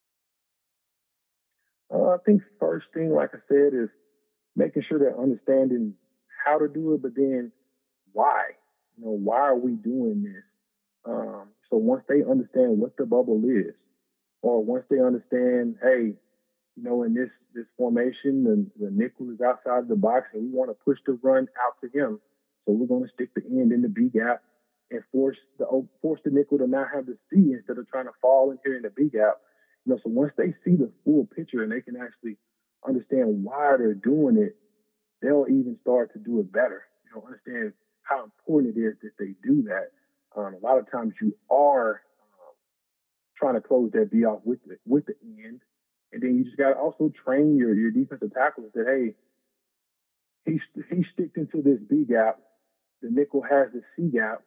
I 1.91 2.16
think 2.24 2.43
first 2.61 2.86
thing 2.93 3.12
like 3.12 3.30
I 3.34 3.39
said 3.49 3.72
is 3.74 3.89
making 4.57 4.82
sure 4.89 4.99
they're 4.99 5.20
understanding 5.20 5.95
how 6.45 6.59
to 6.59 6.68
do 6.68 6.95
it 6.95 7.03
but 7.03 7.14
then 7.14 7.53
why 8.12 8.43
you 8.99 9.05
know, 9.05 9.12
why 9.12 9.41
are 9.41 9.57
we 9.57 9.72
doing 9.72 10.22
this? 10.24 10.43
Um, 11.05 11.49
so 11.70 11.76
once 11.76 12.03
they 12.09 12.22
understand 12.22 12.78
what 12.78 12.97
the 12.97 13.07
bubble 13.07 13.43
is, 13.45 13.74
or 14.43 14.62
once 14.62 14.84
they 14.91 15.01
understand, 15.01 15.76
hey, 15.82 16.14
you 16.76 16.82
know, 16.82 17.03
in 17.03 17.14
this 17.14 17.30
this 17.55 17.66
formation, 17.76 18.45
the, 18.45 18.84
the 18.84 18.91
nickel 18.91 19.30
is 19.30 19.41
outside 19.41 19.89
the 19.89 19.97
box, 19.97 20.26
and 20.32 20.43
we 20.45 20.51
want 20.51 20.70
to 20.70 20.84
push 20.84 20.99
the 21.07 21.18
run 21.22 21.49
out 21.66 21.74
to 21.80 21.99
him. 21.99 22.20
So 22.66 22.72
we're 22.72 22.86
going 22.86 23.05
to 23.05 23.14
stick 23.14 23.30
the 23.34 23.43
end 23.43 23.72
in 23.72 23.82
the 23.82 23.89
B 23.89 24.11
gap 24.12 24.43
and 24.91 25.01
force 25.12 25.39
the 25.59 25.66
force 26.03 26.20
the 26.24 26.30
nickel 26.30 26.59
to 26.59 26.66
not 26.66 26.89
have 26.95 27.07
the 27.07 27.16
C 27.30 27.53
instead 27.53 27.78
of 27.78 27.89
trying 27.89 28.07
to 28.07 28.12
fall 28.20 28.51
in 28.51 28.59
here 28.64 28.76
in 28.76 28.82
the 28.82 28.91
B 28.91 29.09
gap. 29.12 29.39
You 29.89 29.95
know, 29.95 30.01
so 30.05 30.11
once 30.11 30.32
they 30.36 30.53
see 30.66 30.76
the 30.76 30.91
full 31.03 31.26
picture 31.34 31.62
and 31.62 31.72
they 31.72 31.80
can 31.80 31.97
actually 31.97 32.36
understand 32.86 33.43
why 33.43 33.74
they're 33.78 33.95
doing 33.95 34.36
it, 34.36 34.55
they'll 35.22 35.47
even 35.49 35.78
start 35.80 36.12
to 36.12 36.18
do 36.18 36.41
it 36.41 36.53
better. 36.53 36.82
You 37.07 37.16
know, 37.16 37.26
understand 37.26 37.72
how 38.03 38.22
important 38.24 38.76
it 38.76 38.80
is 38.80 38.97
that 39.03 39.12
they 39.18 39.32
do 39.43 39.62
that. 39.62 39.93
Um, 40.36 40.55
a 40.55 40.59
lot 40.59 40.76
of 40.76 40.91
times 40.91 41.14
you 41.22 41.34
are 41.51 42.03
um, 42.20 42.55
trying 43.34 43.55
to 43.55 43.62
close 43.62 43.91
that 43.93 44.11
B 44.12 44.26
off 44.26 44.41
with 44.45 44.59
the, 44.66 44.76
with 44.84 45.07
the 45.07 45.14
end, 45.24 45.62
and 46.12 46.22
then 46.22 46.36
you 46.36 46.45
just 46.45 46.59
got 46.59 46.74
to 46.74 46.76
also 46.76 47.11
train 47.24 47.57
your 47.57 47.74
your 47.74 47.91
defensive 47.91 48.34
tackles 48.34 48.70
that 48.74 48.84
hey, 48.86 49.14
he 50.45 50.61
he 50.95 51.03
sticked 51.14 51.39
into 51.39 51.62
this 51.62 51.80
B 51.89 52.05
gap, 52.07 52.39
the 53.01 53.09
nickel 53.11 53.41
has 53.41 53.68
the 53.72 53.80
C 53.97 54.11
gap, 54.11 54.43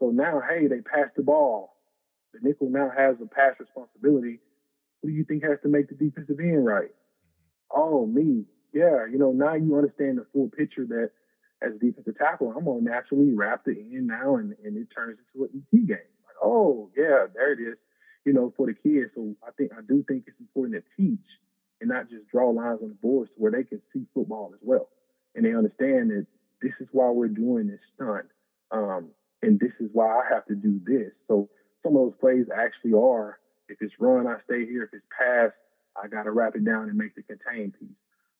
so 0.00 0.10
now 0.10 0.42
hey 0.46 0.66
they 0.66 0.80
pass 0.80 1.06
the 1.16 1.22
ball, 1.22 1.76
the 2.34 2.40
nickel 2.42 2.68
now 2.68 2.90
has 2.90 3.14
a 3.22 3.26
pass 3.26 3.54
responsibility. 3.60 4.40
Who 5.02 5.08
do 5.08 5.14
you 5.14 5.24
think 5.24 5.44
has 5.44 5.58
to 5.62 5.68
make 5.68 5.88
the 5.88 5.94
defensive 5.94 6.40
end 6.40 6.64
right? 6.64 6.90
Oh, 7.70 8.06
me. 8.06 8.44
Yeah, 8.72 9.06
you 9.10 9.18
know 9.18 9.32
now 9.32 9.54
you 9.54 9.76
understand 9.76 10.18
the 10.18 10.26
full 10.32 10.50
picture 10.50 10.84
that 10.86 11.10
as 11.62 11.74
a 11.74 11.78
defensive 11.78 12.18
tackle, 12.18 12.52
I'm 12.54 12.64
gonna 12.64 12.82
naturally 12.82 13.32
wrap 13.32 13.64
the 13.64 13.72
end 13.72 14.08
now, 14.08 14.36
and, 14.36 14.54
and 14.64 14.76
it 14.76 14.88
turns 14.94 15.18
into 15.34 15.44
an 15.44 15.50
ET 15.54 15.86
game. 15.86 16.10
Like, 16.24 16.36
oh 16.42 16.90
yeah, 16.96 17.26
there 17.34 17.52
it 17.52 17.60
is. 17.60 17.78
You 18.24 18.32
know, 18.32 18.52
for 18.56 18.66
the 18.66 18.74
kids. 18.74 19.12
So 19.14 19.34
I 19.46 19.50
think 19.56 19.72
I 19.72 19.80
do 19.88 20.04
think 20.06 20.24
it's 20.26 20.40
important 20.40 20.84
to 20.84 21.02
teach 21.02 21.24
and 21.80 21.88
not 21.88 22.10
just 22.10 22.28
draw 22.28 22.50
lines 22.50 22.80
on 22.82 22.88
the 22.88 22.98
boards 23.00 23.30
to 23.30 23.36
where 23.36 23.52
they 23.52 23.64
can 23.64 23.80
see 23.92 24.04
football 24.12 24.50
as 24.52 24.60
well, 24.62 24.88
and 25.34 25.44
they 25.44 25.54
understand 25.54 26.10
that 26.10 26.26
this 26.60 26.72
is 26.80 26.88
why 26.92 27.08
we're 27.10 27.28
doing 27.28 27.68
this 27.68 27.80
stunt, 27.94 28.26
um, 28.72 29.08
and 29.42 29.60
this 29.60 29.72
is 29.80 29.88
why 29.92 30.06
I 30.06 30.34
have 30.34 30.44
to 30.46 30.54
do 30.54 30.80
this. 30.84 31.12
So 31.28 31.48
some 31.82 31.96
of 31.96 32.02
those 32.02 32.20
plays 32.20 32.46
actually 32.54 32.92
are, 32.92 33.38
if 33.68 33.78
it's 33.80 33.94
run, 33.98 34.26
I 34.26 34.36
stay 34.44 34.66
here. 34.66 34.84
If 34.84 34.90
it's 34.92 35.06
pass, 35.16 35.50
I 36.00 36.08
got 36.08 36.24
to 36.24 36.30
wrap 36.30 36.54
it 36.56 36.64
down 36.64 36.88
and 36.88 36.96
make 36.96 37.14
the 37.14 37.22
contain 37.22 37.72
piece. 37.78 37.88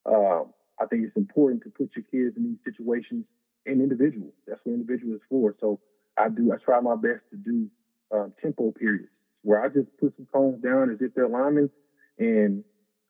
Um, 0.05 0.53
I 0.79 0.85
think 0.85 1.03
it's 1.05 1.17
important 1.17 1.63
to 1.63 1.69
put 1.69 1.91
your 1.95 2.05
kids 2.11 2.37
in 2.37 2.43
these 2.43 2.73
situations 2.73 3.25
in 3.65 3.81
individual. 3.81 4.33
That's 4.47 4.59
what 4.63 4.73
individual 4.73 5.15
is 5.15 5.21
for. 5.29 5.55
So 5.59 5.79
I 6.17 6.29
do, 6.29 6.51
I 6.53 6.57
try 6.63 6.79
my 6.79 6.95
best 6.95 7.21
to 7.31 7.37
do 7.37 7.67
um, 8.11 8.33
tempo 8.41 8.71
periods 8.71 9.09
where 9.41 9.63
I 9.63 9.67
just 9.67 9.89
put 9.99 10.15
some 10.15 10.27
cones 10.31 10.61
down 10.63 10.89
as 10.89 10.97
if 11.01 11.13
they're 11.13 11.27
linemen 11.27 11.69
and 12.17 12.63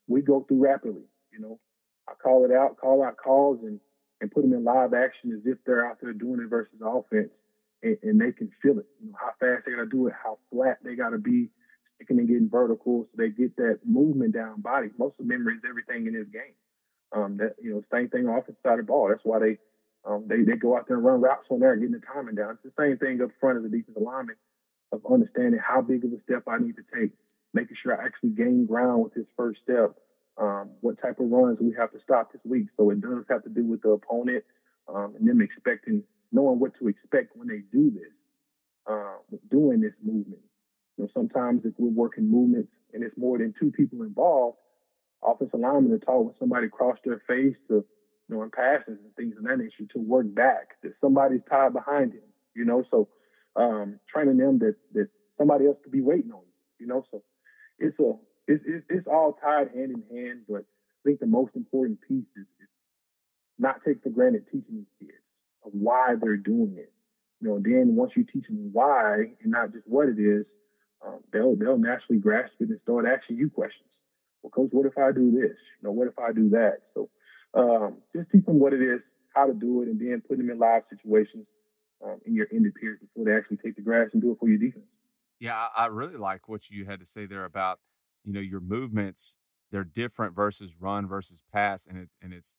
we 0.06 0.22
go 0.22 0.44
through 0.46 0.64
rapidly. 0.64 1.04
You 1.32 1.40
know, 1.40 1.60
I 2.08 2.14
call 2.14 2.44
it 2.44 2.52
out, 2.52 2.76
call 2.78 3.02
out 3.02 3.16
calls 3.16 3.60
and, 3.62 3.80
and 4.20 4.30
put 4.30 4.42
them 4.42 4.52
in 4.52 4.64
live 4.64 4.94
action 4.94 5.32
as 5.32 5.46
if 5.46 5.58
they're 5.64 5.86
out 5.86 5.98
there 6.02 6.12
doing 6.12 6.40
it 6.40 6.48
versus 6.48 6.80
offense 6.84 7.30
and, 7.82 7.96
and 8.02 8.20
they 8.20 8.32
can 8.32 8.50
feel 8.62 8.78
it. 8.78 8.86
You 9.00 9.08
know, 9.08 9.16
how 9.18 9.32
fast 9.40 9.64
they 9.64 9.72
got 9.72 9.82
to 9.82 9.86
do 9.86 10.06
it, 10.06 10.14
how 10.22 10.38
flat 10.50 10.78
they 10.82 10.94
got 10.94 11.10
to 11.10 11.18
be, 11.18 11.50
sticking 11.98 12.18
and 12.18 12.28
getting 12.28 12.48
vertical 12.48 13.04
so 13.04 13.14
they 13.16 13.28
get 13.28 13.56
that 13.56 13.80
movement 13.84 14.34
down 14.34 14.60
body. 14.60 14.88
Muscle 14.98 15.24
memory 15.24 15.54
is 15.54 15.62
everything 15.68 16.06
in 16.06 16.14
this 16.14 16.28
game. 16.32 16.54
Um, 17.10 17.36
that 17.38 17.54
you 17.60 17.72
know, 17.72 17.82
same 17.92 18.08
thing 18.08 18.28
offensive 18.28 18.56
side 18.62 18.78
of 18.78 18.86
the 18.86 18.92
ball. 18.92 19.08
That's 19.08 19.24
why 19.24 19.38
they 19.38 19.58
um, 20.04 20.26
they 20.28 20.42
they 20.42 20.56
go 20.56 20.76
out 20.76 20.86
there 20.86 20.96
and 20.96 21.04
run 21.04 21.20
routes 21.20 21.46
on 21.50 21.60
there, 21.60 21.74
getting 21.76 21.92
the 21.92 22.00
timing 22.00 22.34
down. 22.34 22.58
It's 22.62 22.74
the 22.74 22.82
same 22.82 22.98
thing 22.98 23.20
up 23.22 23.30
front 23.40 23.58
as 23.58 23.64
a 23.64 23.68
defensive 23.68 24.02
lineman 24.02 24.36
of 24.92 25.00
understanding 25.10 25.60
how 25.60 25.80
big 25.80 26.04
of 26.04 26.12
a 26.12 26.20
step 26.22 26.44
I 26.46 26.58
need 26.58 26.76
to 26.76 26.84
take, 26.94 27.12
making 27.52 27.76
sure 27.82 27.98
I 27.98 28.04
actually 28.04 28.30
gain 28.30 28.66
ground 28.66 29.04
with 29.04 29.14
this 29.14 29.26
first 29.36 29.60
step, 29.62 29.96
um, 30.38 30.70
what 30.80 31.00
type 31.00 31.20
of 31.20 31.30
runs 31.30 31.58
we 31.60 31.74
have 31.78 31.92
to 31.92 32.00
stop 32.02 32.32
this 32.32 32.40
week. 32.44 32.66
So 32.76 32.90
it 32.90 33.00
does 33.00 33.24
have 33.28 33.42
to 33.44 33.50
do 33.50 33.64
with 33.64 33.82
the 33.82 33.90
opponent 33.90 34.44
um, 34.88 35.14
and 35.18 35.28
them 35.28 35.40
expecting, 35.40 36.02
knowing 36.32 36.58
what 36.58 36.72
to 36.78 36.88
expect 36.88 37.36
when 37.36 37.48
they 37.48 37.62
do 37.72 37.90
this, 37.90 38.12
uh, 38.88 39.16
doing 39.50 39.80
this 39.80 39.94
movement. 40.02 40.40
You 40.98 41.04
know, 41.04 41.10
sometimes 41.14 41.64
if 41.64 41.74
we're 41.78 41.88
working 41.88 42.28
movements 42.28 42.72
and 42.92 43.04
it's 43.04 43.16
more 43.16 43.38
than 43.38 43.54
two 43.58 43.70
people 43.70 44.02
involved, 44.02 44.58
offensive 45.22 45.60
linemen 45.60 45.92
are 45.92 45.98
taught 45.98 46.24
when 46.24 46.34
somebody 46.40 46.68
crossed 46.68 47.02
their 47.04 47.22
face 47.26 47.54
to, 47.68 47.74
you 47.74 47.84
know, 48.28 48.42
in 48.42 48.50
passes 48.50 48.98
and 49.04 49.14
things 49.16 49.36
of 49.38 49.44
that 49.44 49.58
nature 49.58 49.84
to 49.92 49.98
work 50.00 50.26
back, 50.34 50.70
that 50.82 50.92
somebody's 51.00 51.40
tied 51.48 51.72
behind 51.72 52.12
him, 52.12 52.28
you 52.54 52.64
know, 52.64 52.82
so 52.90 53.08
um, 53.54 54.00
training 54.12 54.38
them 54.38 54.58
that, 54.58 54.74
that 54.92 55.08
somebody 55.38 55.66
else 55.66 55.78
could 55.84 55.92
be 55.92 56.00
waiting 56.00 56.32
on 56.32 56.42
you, 56.42 56.84
you 56.84 56.86
know, 56.86 57.04
so 57.12 57.22
it's 57.78 57.98
a, 58.00 58.12
it's, 58.48 58.64
it's, 58.66 58.84
it's 58.90 59.06
all 59.06 59.38
tied 59.40 59.68
hand 59.72 59.92
in 59.92 60.16
hand, 60.16 60.40
but 60.48 60.62
I 60.62 61.00
think 61.04 61.20
the 61.20 61.26
most 61.26 61.54
important 61.54 62.00
piece 62.00 62.26
is, 62.36 62.46
is 62.60 62.68
not 63.56 63.84
take 63.86 64.02
for 64.02 64.10
granted 64.10 64.46
teaching 64.46 64.84
these 64.84 65.08
kids 65.08 65.22
of 65.64 65.70
why 65.72 66.14
they're 66.20 66.36
doing 66.36 66.74
it. 66.76 66.92
You 67.40 67.48
know, 67.48 67.60
then 67.62 67.94
once 67.94 68.12
you 68.16 68.24
teach 68.24 68.46
them 68.46 68.70
why 68.72 69.34
and 69.42 69.52
not 69.52 69.72
just 69.72 69.86
what 69.86 70.08
it 70.08 70.18
is, 70.18 70.44
um, 71.06 71.20
they'll 71.32 71.56
they'll 71.56 71.78
naturally 71.78 72.20
grasp 72.20 72.52
it 72.60 72.68
and 72.68 72.80
start 72.82 73.06
asking 73.06 73.36
you 73.36 73.50
questions. 73.50 73.88
Well, 74.42 74.50
coach, 74.50 74.70
what 74.72 74.86
if 74.86 74.96
I 74.98 75.12
do 75.12 75.30
this? 75.30 75.56
You 75.80 75.88
know, 75.88 75.92
what 75.92 76.08
if 76.08 76.18
I 76.18 76.32
do 76.32 76.50
that? 76.50 76.78
So 76.94 77.08
um, 77.54 77.98
just 78.14 78.30
teach 78.30 78.44
them 78.44 78.58
what 78.58 78.72
it 78.72 78.82
is, 78.82 79.00
how 79.34 79.46
to 79.46 79.54
do 79.54 79.82
it, 79.82 79.88
and 79.88 80.00
then 80.00 80.22
put 80.26 80.38
them 80.38 80.50
in 80.50 80.58
live 80.58 80.82
situations 80.90 81.46
um, 82.04 82.18
in 82.26 82.34
your 82.34 82.46
ended 82.52 82.74
period 82.74 83.00
before 83.00 83.24
they 83.24 83.36
actually 83.36 83.58
take 83.58 83.76
the 83.76 83.82
grass 83.82 84.10
and 84.12 84.22
do 84.22 84.32
it 84.32 84.38
for 84.38 84.48
your 84.48 84.58
defense. 84.58 84.84
Yeah, 85.40 85.68
I 85.76 85.86
really 85.86 86.16
like 86.16 86.48
what 86.48 86.68
you 86.70 86.84
had 86.84 87.00
to 87.00 87.06
say 87.06 87.26
there 87.26 87.44
about 87.44 87.78
you 88.24 88.32
know 88.32 88.40
your 88.40 88.60
movements. 88.60 89.38
They're 89.70 89.84
different 89.84 90.34
versus 90.34 90.76
run 90.80 91.06
versus 91.06 91.42
pass, 91.52 91.86
and 91.86 91.98
it's 91.98 92.16
and 92.22 92.32
it's 92.32 92.58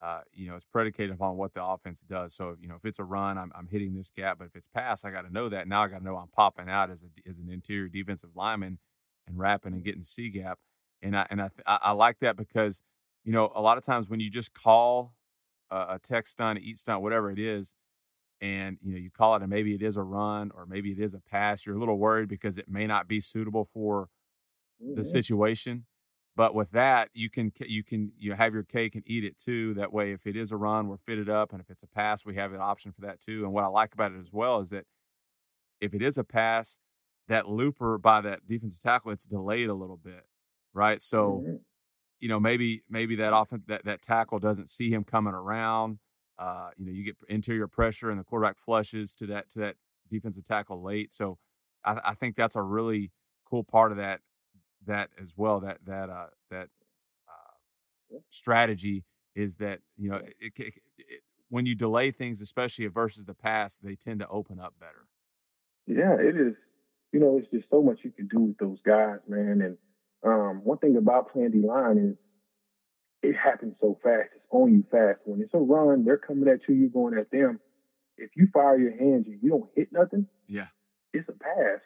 uh, 0.00 0.20
you 0.32 0.48
know, 0.48 0.54
it's 0.54 0.64
predicated 0.64 1.14
upon 1.14 1.36
what 1.36 1.54
the 1.54 1.64
offense 1.64 2.00
does. 2.02 2.34
So, 2.34 2.56
you 2.60 2.68
know, 2.68 2.76
if 2.76 2.84
it's 2.84 2.98
a 2.98 3.04
run, 3.04 3.36
I'm, 3.36 3.50
I'm 3.54 3.66
hitting 3.66 3.94
this 3.94 4.10
gap, 4.10 4.38
but 4.38 4.46
if 4.46 4.54
it's 4.54 4.68
pass, 4.68 5.04
I 5.04 5.10
got 5.10 5.22
to 5.22 5.32
know 5.32 5.48
that. 5.48 5.66
Now 5.66 5.82
I 5.82 5.88
got 5.88 5.98
to 5.98 6.04
know 6.04 6.16
I'm 6.16 6.28
popping 6.28 6.68
out 6.68 6.90
as 6.90 7.04
a, 7.04 7.28
as 7.28 7.38
an 7.38 7.50
interior 7.50 7.88
defensive 7.88 8.30
lineman 8.34 8.78
and 9.26 9.38
wrapping 9.38 9.72
and 9.72 9.82
getting 9.82 10.02
C 10.02 10.30
gap. 10.30 10.58
And 11.02 11.16
I, 11.16 11.26
and 11.30 11.42
I, 11.42 11.50
I 11.66 11.92
like 11.92 12.20
that 12.20 12.36
because, 12.36 12.82
you 13.24 13.32
know, 13.32 13.50
a 13.54 13.60
lot 13.60 13.76
of 13.76 13.84
times 13.84 14.08
when 14.08 14.20
you 14.20 14.30
just 14.30 14.54
call 14.54 15.14
a, 15.70 15.76
a 15.76 15.98
tech 16.00 16.26
stunt, 16.26 16.60
eat 16.62 16.78
stunt, 16.78 17.02
whatever 17.02 17.30
it 17.30 17.38
is, 17.38 17.74
and, 18.40 18.78
you 18.80 18.92
know, 18.92 18.98
you 18.98 19.10
call 19.10 19.34
it 19.34 19.42
and 19.42 19.50
maybe 19.50 19.74
it 19.74 19.82
is 19.82 19.96
a 19.96 20.02
run 20.02 20.52
or 20.54 20.64
maybe 20.64 20.92
it 20.92 21.00
is 21.00 21.12
a 21.12 21.20
pass, 21.20 21.66
you're 21.66 21.74
a 21.74 21.78
little 21.78 21.98
worried 21.98 22.28
because 22.28 22.56
it 22.56 22.68
may 22.68 22.86
not 22.86 23.08
be 23.08 23.18
suitable 23.18 23.64
for 23.64 24.10
the 24.78 24.86
mm-hmm. 24.86 25.02
situation. 25.02 25.86
But 26.38 26.54
with 26.54 26.70
that, 26.70 27.10
you 27.14 27.28
can 27.28 27.50
you 27.66 27.82
can 27.82 28.12
you 28.16 28.32
have 28.34 28.54
your 28.54 28.62
cake 28.62 28.94
and 28.94 29.02
eat 29.04 29.24
it 29.24 29.36
too. 29.36 29.74
That 29.74 29.92
way, 29.92 30.12
if 30.12 30.24
it 30.24 30.36
is 30.36 30.52
a 30.52 30.56
run, 30.56 30.86
we're 30.86 30.96
fitted 30.96 31.28
up, 31.28 31.50
and 31.50 31.60
if 31.60 31.68
it's 31.68 31.82
a 31.82 31.88
pass, 31.88 32.24
we 32.24 32.36
have 32.36 32.52
an 32.52 32.60
option 32.60 32.92
for 32.92 33.00
that 33.00 33.18
too. 33.18 33.42
And 33.42 33.52
what 33.52 33.64
I 33.64 33.66
like 33.66 33.92
about 33.92 34.12
it 34.12 34.20
as 34.20 34.32
well 34.32 34.60
is 34.60 34.70
that 34.70 34.84
if 35.80 35.94
it 35.94 36.00
is 36.00 36.16
a 36.16 36.22
pass, 36.22 36.78
that 37.26 37.48
looper 37.48 37.98
by 37.98 38.20
that 38.20 38.46
defensive 38.46 38.80
tackle, 38.80 39.10
it's 39.10 39.26
delayed 39.26 39.68
a 39.68 39.74
little 39.74 39.96
bit, 39.96 40.26
right? 40.72 41.00
So, 41.02 41.42
mm-hmm. 41.44 41.56
you 42.20 42.28
know, 42.28 42.38
maybe 42.38 42.84
maybe 42.88 43.16
that 43.16 43.32
often 43.32 43.64
that 43.66 43.84
that 43.86 44.00
tackle 44.00 44.38
doesn't 44.38 44.68
see 44.68 44.90
him 44.90 45.02
coming 45.02 45.34
around. 45.34 45.98
Uh, 46.38 46.70
you 46.76 46.86
know, 46.86 46.92
you 46.92 47.04
get 47.04 47.16
interior 47.28 47.66
pressure, 47.66 48.10
and 48.10 48.20
the 48.20 48.22
quarterback 48.22 48.58
flushes 48.58 49.12
to 49.16 49.26
that 49.26 49.50
to 49.50 49.58
that 49.58 49.74
defensive 50.08 50.44
tackle 50.44 50.84
late. 50.84 51.10
So, 51.10 51.36
I, 51.84 51.98
I 52.04 52.14
think 52.14 52.36
that's 52.36 52.54
a 52.54 52.62
really 52.62 53.10
cool 53.44 53.64
part 53.64 53.90
of 53.90 53.98
that 53.98 54.20
that 54.86 55.10
as 55.20 55.34
well. 55.36 55.60
That 55.60 55.78
that 55.86 56.10
uh, 56.10 56.26
that 56.50 56.68
uh, 57.28 58.18
strategy 58.30 59.04
is 59.34 59.56
that 59.56 59.80
you 59.96 60.10
know 60.10 60.16
it, 60.16 60.34
it, 60.40 60.74
it, 60.98 61.22
when 61.48 61.66
you 61.66 61.74
delay 61.74 62.10
things, 62.10 62.40
especially 62.40 62.86
versus 62.86 63.24
the 63.24 63.34
past, 63.34 63.82
they 63.82 63.94
tend 63.94 64.20
to 64.20 64.28
open 64.28 64.58
up 64.60 64.74
better. 64.78 65.06
Yeah, 65.86 66.14
it 66.20 66.36
is. 66.36 66.54
You 67.12 67.20
know, 67.20 67.38
it's 67.38 67.50
just 67.50 67.70
so 67.70 67.82
much 67.82 68.00
you 68.02 68.10
can 68.10 68.28
do 68.28 68.40
with 68.40 68.58
those 68.58 68.78
guys, 68.84 69.18
man. 69.26 69.62
And 69.62 69.78
um, 70.22 70.60
one 70.62 70.78
thing 70.78 70.96
about 70.96 71.32
playing 71.32 71.52
D 71.52 71.66
line 71.66 71.96
is 71.96 72.16
it 73.22 73.34
happens 73.34 73.74
so 73.80 73.98
fast. 74.02 74.28
It's 74.36 74.44
on 74.50 74.72
you 74.72 74.84
fast. 74.90 75.20
When 75.24 75.40
it's 75.40 75.54
a 75.54 75.58
run, 75.58 76.04
they're 76.04 76.18
coming 76.18 76.48
at 76.48 76.60
you, 76.68 76.74
you're 76.74 76.90
going 76.90 77.16
at 77.16 77.30
them. 77.30 77.60
If 78.16 78.30
you 78.36 78.48
fire 78.52 78.78
your 78.78 78.90
hands 78.90 79.26
and 79.26 79.38
you 79.42 79.48
don't 79.50 79.70
hit 79.74 79.88
nothing, 79.92 80.26
yeah, 80.46 80.66
it's 81.12 81.28
a 81.28 81.32
pass. 81.32 81.80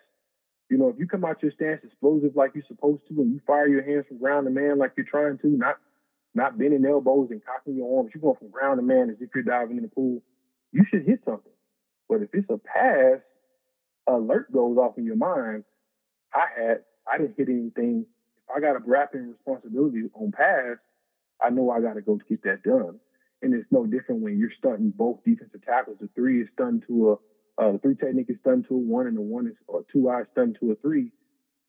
You 0.72 0.78
know, 0.78 0.88
if 0.88 0.98
you 0.98 1.06
come 1.06 1.22
out 1.22 1.42
your 1.42 1.52
stance 1.52 1.82
explosive 1.84 2.34
like 2.34 2.52
you're 2.54 2.64
supposed 2.66 3.02
to, 3.08 3.20
and 3.20 3.30
you 3.30 3.42
fire 3.46 3.68
your 3.68 3.84
hands 3.84 4.06
from 4.08 4.16
ground 4.16 4.46
to 4.46 4.50
man 4.50 4.78
like 4.78 4.92
you're 4.96 5.04
trying 5.04 5.36
to, 5.36 5.48
not 5.48 5.76
not 6.34 6.56
bending 6.56 6.86
elbows 6.86 7.28
and 7.30 7.44
cocking 7.44 7.76
your 7.76 7.98
arms, 7.98 8.10
you're 8.14 8.22
going 8.22 8.38
from 8.38 8.48
ground 8.48 8.78
to 8.78 8.82
man 8.82 9.10
as 9.10 9.16
if 9.20 9.28
you're 9.34 9.44
diving 9.44 9.76
in 9.76 9.82
the 9.82 9.90
pool. 9.90 10.22
You 10.72 10.86
should 10.88 11.04
hit 11.04 11.20
something. 11.26 11.52
But 12.08 12.22
if 12.22 12.30
it's 12.32 12.48
a 12.48 12.56
pass, 12.56 13.20
alert 14.06 14.50
goes 14.50 14.78
off 14.78 14.96
in 14.96 15.04
your 15.04 15.16
mind. 15.16 15.64
I 16.32 16.46
had, 16.56 16.78
I 17.06 17.18
didn't 17.18 17.36
hit 17.36 17.50
anything. 17.50 18.06
If 18.38 18.56
I 18.56 18.60
got 18.60 18.76
a 18.76 18.80
wrapping 18.82 19.28
responsibility 19.28 20.04
on 20.14 20.32
pass, 20.32 20.78
I 21.44 21.50
know 21.50 21.68
I 21.68 21.82
got 21.82 21.96
to 21.96 22.00
go 22.00 22.16
to 22.16 22.24
get 22.30 22.44
that 22.44 22.62
done. 22.62 22.98
And 23.42 23.52
it's 23.52 23.70
no 23.70 23.84
different 23.84 24.22
when 24.22 24.38
you're 24.38 24.48
stunting 24.56 24.88
both 24.96 25.18
defensive 25.22 25.66
tackles. 25.66 25.98
The 26.00 26.08
three 26.14 26.40
is 26.40 26.48
stunned 26.54 26.84
to 26.88 27.12
a 27.12 27.16
uh, 27.58 27.72
the 27.72 27.78
three 27.78 27.96
technique 27.96 28.30
is 28.30 28.36
stun 28.40 28.64
to 28.68 28.74
a 28.74 28.78
one, 28.78 29.06
and 29.06 29.16
the 29.16 29.22
one 29.22 29.46
is 29.46 29.54
or 29.66 29.84
two 29.92 30.08
eyes 30.08 30.24
stun 30.32 30.56
to 30.60 30.72
a 30.72 30.76
three. 30.76 31.10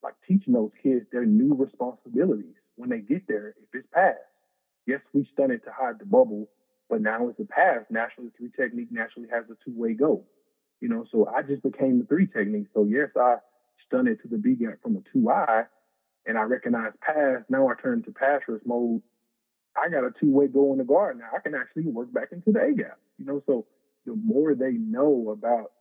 Like 0.02 0.16
teaching 0.28 0.54
those 0.54 0.72
kids 0.82 1.06
their 1.12 1.26
new 1.26 1.54
responsibilities 1.54 2.56
when 2.76 2.90
they 2.90 3.00
get 3.00 3.28
there. 3.28 3.50
If 3.50 3.70
it's 3.74 3.88
pass, 3.94 4.16
yes, 4.86 5.00
we 5.14 5.28
stun 5.34 5.52
it 5.52 5.64
to 5.66 5.72
hide 5.72 6.00
the 6.00 6.06
bubble, 6.06 6.50
but 6.90 7.02
now 7.02 7.30
it's 7.30 7.40
a 7.40 7.46
pass. 7.46 7.86
Naturally, 7.90 8.30
the 8.30 8.38
three 8.38 8.66
technique 8.66 8.92
naturally 8.92 9.28
has 9.32 9.46
a 9.46 9.56
two 9.64 9.74
way 9.78 9.94
go. 9.94 10.24
You 10.82 10.90
know, 10.90 11.06
so 11.12 11.28
I 11.28 11.42
just 11.42 11.64
became 11.64 12.00
the 12.00 12.06
three 12.06 12.28
technique. 12.28 12.68
So 12.74 12.84
yes, 12.84 13.10
I 13.16 13.36
stun 13.88 14.08
it 14.08 14.22
to 14.22 14.28
the 14.28 14.38
B 14.38 14.56
gap 14.56 14.82
from 14.82 14.98
a 14.98 15.02
two 15.12 15.30
eye, 15.30 15.64
and 16.26 16.38
I 16.38 16.44
recognize 16.44 16.92
pass. 17.02 17.44
Now 17.50 17.68
I 17.68 17.74
turn 17.82 18.04
to 18.04 18.12
pass 18.12 18.42
mode. 18.66 19.02
I 19.76 19.90
got 19.90 20.04
a 20.04 20.12
two 20.20 20.32
way 20.32 20.48
go 20.48 20.72
in 20.72 20.78
the 20.78 20.84
guard 20.84 21.18
now. 21.18 21.30
I 21.36 21.40
can 21.40 21.56
actually 21.56 21.88
work 21.88 22.14
back 22.14 22.32
into 22.32 22.52
the 22.52 22.62
A 22.62 22.74
gap. 22.74 23.00
You 23.18 23.26
know, 23.26 23.42
so 23.46 23.66
the 24.06 24.16
more 24.16 24.56
they 24.56 24.72
know 24.72 25.30
about 25.32 25.72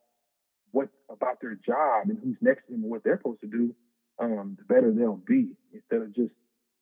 what 0.70 0.88
about 1.10 1.40
their 1.40 1.54
job 1.54 2.08
and 2.08 2.18
who's 2.22 2.36
next 2.40 2.66
to 2.66 2.72
them 2.72 2.82
and 2.82 2.90
what 2.90 3.04
they're 3.04 3.18
supposed 3.18 3.40
to 3.40 3.46
do, 3.46 3.74
um, 4.18 4.56
the 4.58 4.64
better 4.64 4.92
they'll 4.92 5.20
be. 5.26 5.50
Instead 5.72 6.02
of 6.02 6.14
just 6.14 6.32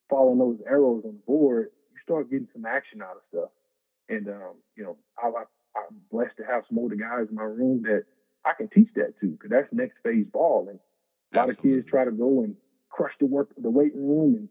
following 0.09 0.39
those 0.39 0.59
arrows 0.69 1.03
on 1.05 1.13
the 1.13 1.27
board, 1.27 1.69
you 1.93 1.99
start 2.03 2.31
getting 2.31 2.49
some 2.53 2.65
action 2.65 3.03
out 3.03 3.17
of 3.17 3.23
stuff. 3.29 3.51
And 4.09 4.29
um, 4.29 4.55
you 4.77 4.85
know, 4.85 4.97
I, 5.19 5.29
I, 5.29 5.81
am 5.89 6.01
blessed 6.11 6.37
to 6.39 6.45
have 6.45 6.65
some 6.69 6.79
older 6.79 6.97
guys 6.97 7.29
in 7.29 7.37
my 7.37 7.45
room 7.45 7.83
that 7.83 8.05
I 8.45 8.53
can 8.57 8.69
teach 8.69 8.89
that 8.97 9.15
to, 9.21 9.27
because 9.29 9.51
that's 9.51 9.69
next 9.73 9.99
phase 10.03 10.27
ball. 10.33 10.67
And 10.69 10.79
a 11.33 11.37
lot 11.37 11.49
Absolutely. 11.51 11.79
of 11.79 11.85
kids 11.85 11.91
try 11.91 12.05
to 12.05 12.11
go 12.11 12.43
and 12.43 12.57
crush 12.91 13.13
the 13.21 13.27
work, 13.27 13.51
the 13.57 13.71
weight 13.71 13.95
room, 13.95 14.35
and 14.35 14.49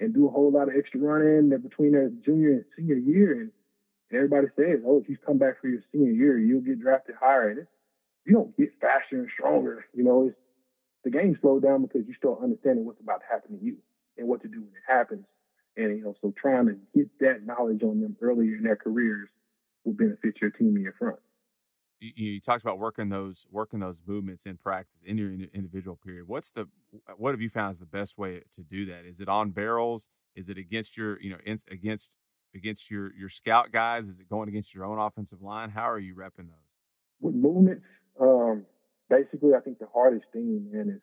and 0.00 0.14
do 0.14 0.26
a 0.26 0.30
whole 0.30 0.50
lot 0.50 0.68
of 0.68 0.74
extra 0.76 1.00
running 1.00 1.56
between 1.60 1.92
their 1.92 2.10
junior 2.24 2.52
and 2.52 2.64
senior 2.76 2.96
year, 2.96 3.40
and 3.40 3.50
everybody 4.14 4.48
says, 4.56 4.80
oh, 4.86 5.00
if 5.00 5.08
you 5.08 5.16
come 5.16 5.38
back 5.38 5.60
for 5.60 5.68
your 5.68 5.80
senior 5.92 6.12
year, 6.12 6.38
you'll 6.38 6.60
get 6.60 6.80
drafted 6.80 7.14
higher. 7.20 7.48
And 7.50 7.66
you 8.24 8.34
don't 8.34 8.56
get 8.56 8.70
faster 8.80 9.16
and 9.16 9.28
stronger. 9.32 9.84
You 9.94 10.04
know, 10.04 10.26
it's, 10.28 10.36
the 11.04 11.10
game 11.10 11.36
slowed 11.40 11.62
down 11.62 11.82
because 11.82 12.02
you 12.06 12.14
start 12.14 12.40
understanding 12.42 12.84
what's 12.84 13.00
about 13.00 13.20
to 13.20 13.26
happen 13.30 13.58
to 13.58 13.64
you 13.64 13.76
and 14.16 14.28
what 14.28 14.42
to 14.42 14.48
do 14.48 14.60
when 14.60 14.70
it 14.70 14.86
happens. 14.86 15.24
And, 15.76 15.98
you 15.98 16.04
know, 16.04 16.14
so 16.20 16.32
trying 16.36 16.66
to 16.66 16.76
get 16.94 17.08
that 17.20 17.44
knowledge 17.44 17.82
on 17.82 18.00
them 18.00 18.16
earlier 18.20 18.56
in 18.56 18.62
their 18.62 18.76
careers 18.76 19.28
will 19.84 19.94
benefit 19.94 20.40
your 20.40 20.50
team 20.50 20.76
in 20.76 20.82
your 20.82 20.92
front. 20.92 21.16
You, 22.00 22.10
you 22.14 22.40
talked 22.40 22.62
about 22.62 22.78
working 22.78 23.08
those 23.08 23.46
working 23.50 23.80
those 23.80 24.02
movements 24.06 24.44
in 24.44 24.58
practice 24.58 25.02
in 25.04 25.18
your 25.18 25.30
individual 25.30 25.96
period. 25.96 26.28
What's 26.28 26.50
the 26.50 26.68
what 27.16 27.30
have 27.30 27.40
you 27.40 27.48
found 27.48 27.72
is 27.72 27.78
the 27.78 27.86
best 27.86 28.18
way 28.18 28.42
to 28.52 28.62
do 28.62 28.84
that? 28.86 29.04
Is 29.04 29.20
it 29.20 29.28
on 29.28 29.50
barrels? 29.50 30.08
Is 30.34 30.48
it 30.48 30.58
against 30.58 30.96
your 30.96 31.20
you 31.20 31.30
know 31.30 31.38
against 31.70 32.18
against 32.54 32.90
your 32.90 33.12
your 33.14 33.28
scout 33.28 33.72
guys? 33.72 34.08
Is 34.08 34.20
it 34.20 34.28
going 34.28 34.48
against 34.48 34.74
your 34.74 34.84
own 34.84 34.98
offensive 34.98 35.42
line? 35.42 35.70
How 35.70 35.90
are 35.90 35.98
you 35.98 36.14
repping 36.14 36.48
those? 36.48 36.78
With 37.20 37.34
movements, 37.34 37.84
um, 38.20 38.64
basically, 39.08 39.54
I 39.54 39.60
think 39.60 39.78
the 39.78 39.88
hardest 39.92 40.24
thing, 40.32 40.68
man, 40.72 40.88
is 40.88 41.02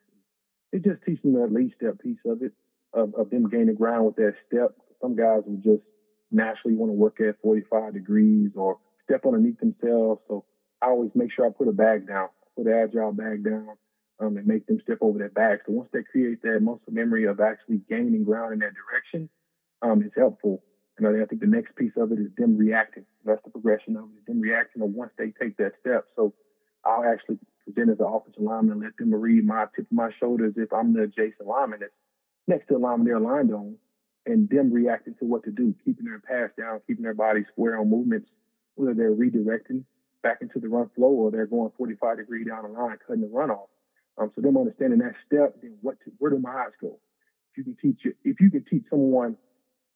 it 0.71 0.83
just 0.83 1.03
teaching 1.05 1.33
the 1.33 1.47
lead 1.47 1.73
step 1.77 1.99
piece 2.01 2.19
of 2.25 2.41
it, 2.41 2.53
of, 2.93 3.13
of 3.15 3.29
them 3.29 3.49
gaining 3.49 3.75
ground 3.75 4.05
with 4.05 4.15
that 4.17 4.33
step. 4.47 4.75
Some 5.01 5.15
guys 5.15 5.41
would 5.45 5.63
just 5.63 5.83
naturally 6.31 6.75
want 6.75 6.89
to 6.89 6.93
work 6.93 7.19
at 7.21 7.41
45 7.41 7.93
degrees 7.93 8.51
or 8.55 8.77
step 9.03 9.25
underneath 9.25 9.59
themselves. 9.59 10.21
So 10.27 10.45
I 10.81 10.87
always 10.87 11.11
make 11.15 11.31
sure 11.31 11.45
I 11.45 11.49
put 11.49 11.67
a 11.67 11.73
bag 11.73 12.07
down, 12.07 12.29
put 12.55 12.67
an 12.67 12.73
agile 12.73 13.11
bag 13.11 13.43
down, 13.43 13.75
um, 14.19 14.37
and 14.37 14.45
make 14.45 14.67
them 14.67 14.79
step 14.83 14.99
over 15.01 15.19
that 15.19 15.33
bag. 15.33 15.59
So 15.65 15.73
once 15.73 15.89
they 15.93 16.03
create 16.03 16.41
that 16.43 16.59
muscle 16.61 16.81
memory 16.91 17.25
of 17.25 17.39
actually 17.39 17.81
gaining 17.89 18.23
ground 18.23 18.53
in 18.53 18.59
that 18.59 18.73
direction, 18.73 19.29
um, 19.81 20.03
it's 20.05 20.15
helpful. 20.15 20.61
And 20.99 21.21
I 21.21 21.25
think 21.25 21.41
the 21.41 21.47
next 21.47 21.75
piece 21.75 21.93
of 21.97 22.11
it 22.11 22.19
is 22.19 22.27
them 22.37 22.57
reacting. 22.57 23.05
That's 23.25 23.41
the 23.43 23.51
progression 23.51 23.95
of 23.95 24.05
it, 24.05 24.25
them 24.27 24.41
reacting 24.41 24.81
or 24.81 24.89
once 24.89 25.11
they 25.17 25.31
take 25.39 25.57
that 25.57 25.73
step. 25.79 26.05
So 26.15 26.33
I'll 26.85 27.03
actually 27.05 27.39
present 27.65 27.91
as 27.91 27.99
an 27.99 28.05
offensive 28.05 28.41
lineman 28.41 28.73
and 28.73 28.81
let 28.81 28.97
them 28.97 29.13
read 29.13 29.45
my 29.45 29.65
tip 29.75 29.85
of 29.85 29.91
my 29.91 30.09
shoulders 30.19 30.53
if 30.57 30.71
I'm 30.73 30.93
the 30.93 31.03
adjacent 31.03 31.47
lineman 31.47 31.79
that's 31.81 31.93
next 32.47 32.67
to 32.67 32.73
the 32.75 32.79
lineman 32.79 33.05
they're 33.05 33.17
aligned 33.17 33.53
on. 33.53 33.75
and 34.25 34.49
them 34.49 34.71
reacting 34.71 35.15
to 35.19 35.25
what 35.25 35.43
to 35.43 35.51
do, 35.51 35.73
keeping 35.83 36.05
their 36.05 36.19
pass 36.19 36.49
down, 36.57 36.81
keeping 36.85 37.03
their 37.03 37.13
body 37.13 37.45
square 37.51 37.79
on 37.79 37.89
movements, 37.89 38.29
whether 38.75 38.93
they're 38.93 39.13
redirecting 39.15 39.83
back 40.21 40.39
into 40.41 40.59
the 40.59 40.67
run 40.67 40.89
flow 40.95 41.07
or 41.09 41.31
they're 41.31 41.45
going 41.47 41.71
45 41.77 42.17
degree 42.17 42.43
down 42.43 42.63
the 42.63 42.69
line, 42.69 42.97
cutting 43.05 43.21
the 43.21 43.27
run 43.27 43.49
off. 43.49 43.69
Um, 44.17 44.31
so 44.35 44.41
them 44.41 44.57
understanding 44.57 44.99
that 44.99 45.15
step, 45.25 45.55
then 45.61 45.77
what 45.81 45.97
to, 46.03 46.11
where 46.17 46.31
do 46.31 46.39
my 46.39 46.51
eyes 46.51 46.73
go? 46.81 46.99
If 47.51 47.57
you 47.57 47.63
can 47.63 47.77
teach 47.81 48.01
if 48.23 48.39
you 48.39 48.51
can 48.51 48.65
teach 48.69 48.83
someone 48.89 49.37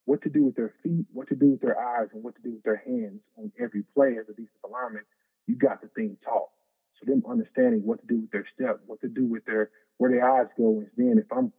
what 0.04 0.22
to 0.22 0.28
do 0.28 0.44
with 0.44 0.56
their 0.56 0.74
feet, 0.82 1.06
what 1.12 1.28
to 1.28 1.34
do 1.34 1.50
with 1.50 1.60
their 1.60 1.78
eyes, 1.78 2.08
and 2.12 2.22
what 2.22 2.36
to 2.36 2.42
do 2.42 2.52
with 2.52 2.62
their 2.62 2.82
hands 2.84 3.20
on 3.36 3.50
every 3.58 3.82
play 3.94 4.16
as 4.20 4.28
a 4.28 4.32
defensive 4.32 4.70
lineman, 4.70 5.02
you 5.46 5.56
got 5.56 5.80
the 5.80 5.88
thing 5.88 6.16
taught. 6.24 6.50
So 7.00 7.10
them 7.10 7.22
understanding 7.28 7.82
what 7.84 8.00
to 8.00 8.06
do 8.06 8.20
with 8.20 8.30
their 8.30 8.46
step, 8.54 8.80
what 8.86 9.00
to 9.00 9.08
do 9.08 9.24
with 9.24 9.44
their 9.44 9.70
where 9.98 10.10
their 10.10 10.28
eyes 10.28 10.48
go, 10.58 10.78
and 10.80 10.90
then 10.96 11.18
if 11.18 11.26
I'm 11.32 11.52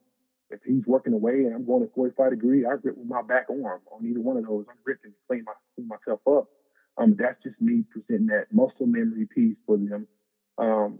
if 0.50 0.60
he's 0.66 0.86
working 0.86 1.14
away 1.14 1.34
and 1.46 1.54
I'm 1.54 1.66
going 1.66 1.82
to 1.82 1.94
45 1.94 2.30
degree, 2.32 2.66
I 2.66 2.78
grip 2.78 2.98
with 2.98 3.08
my 3.08 3.22
back 3.22 3.48
arm 3.50 3.82
on 3.92 4.06
either 4.06 4.22
one 4.22 4.38
of 4.38 4.46
those. 4.46 4.66
I'm 4.70 4.78
gripping, 4.84 5.14
clean, 5.28 5.44
my, 5.46 5.54
clean 5.74 5.88
myself 5.88 6.22
up. 6.28 6.48
Um, 6.98 7.16
that's 7.18 7.42
just 7.44 7.60
me 7.60 7.84
presenting 7.92 8.28
that 8.28 8.54
muscle 8.54 8.86
memory 8.86 9.28
piece 9.34 9.58
for 9.66 9.78
them 9.78 10.08
um, 10.58 11.00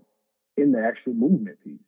in 0.58 0.72
the 0.72 0.84
actual 0.84 1.14
movement 1.14 1.60
piece. 1.64 1.80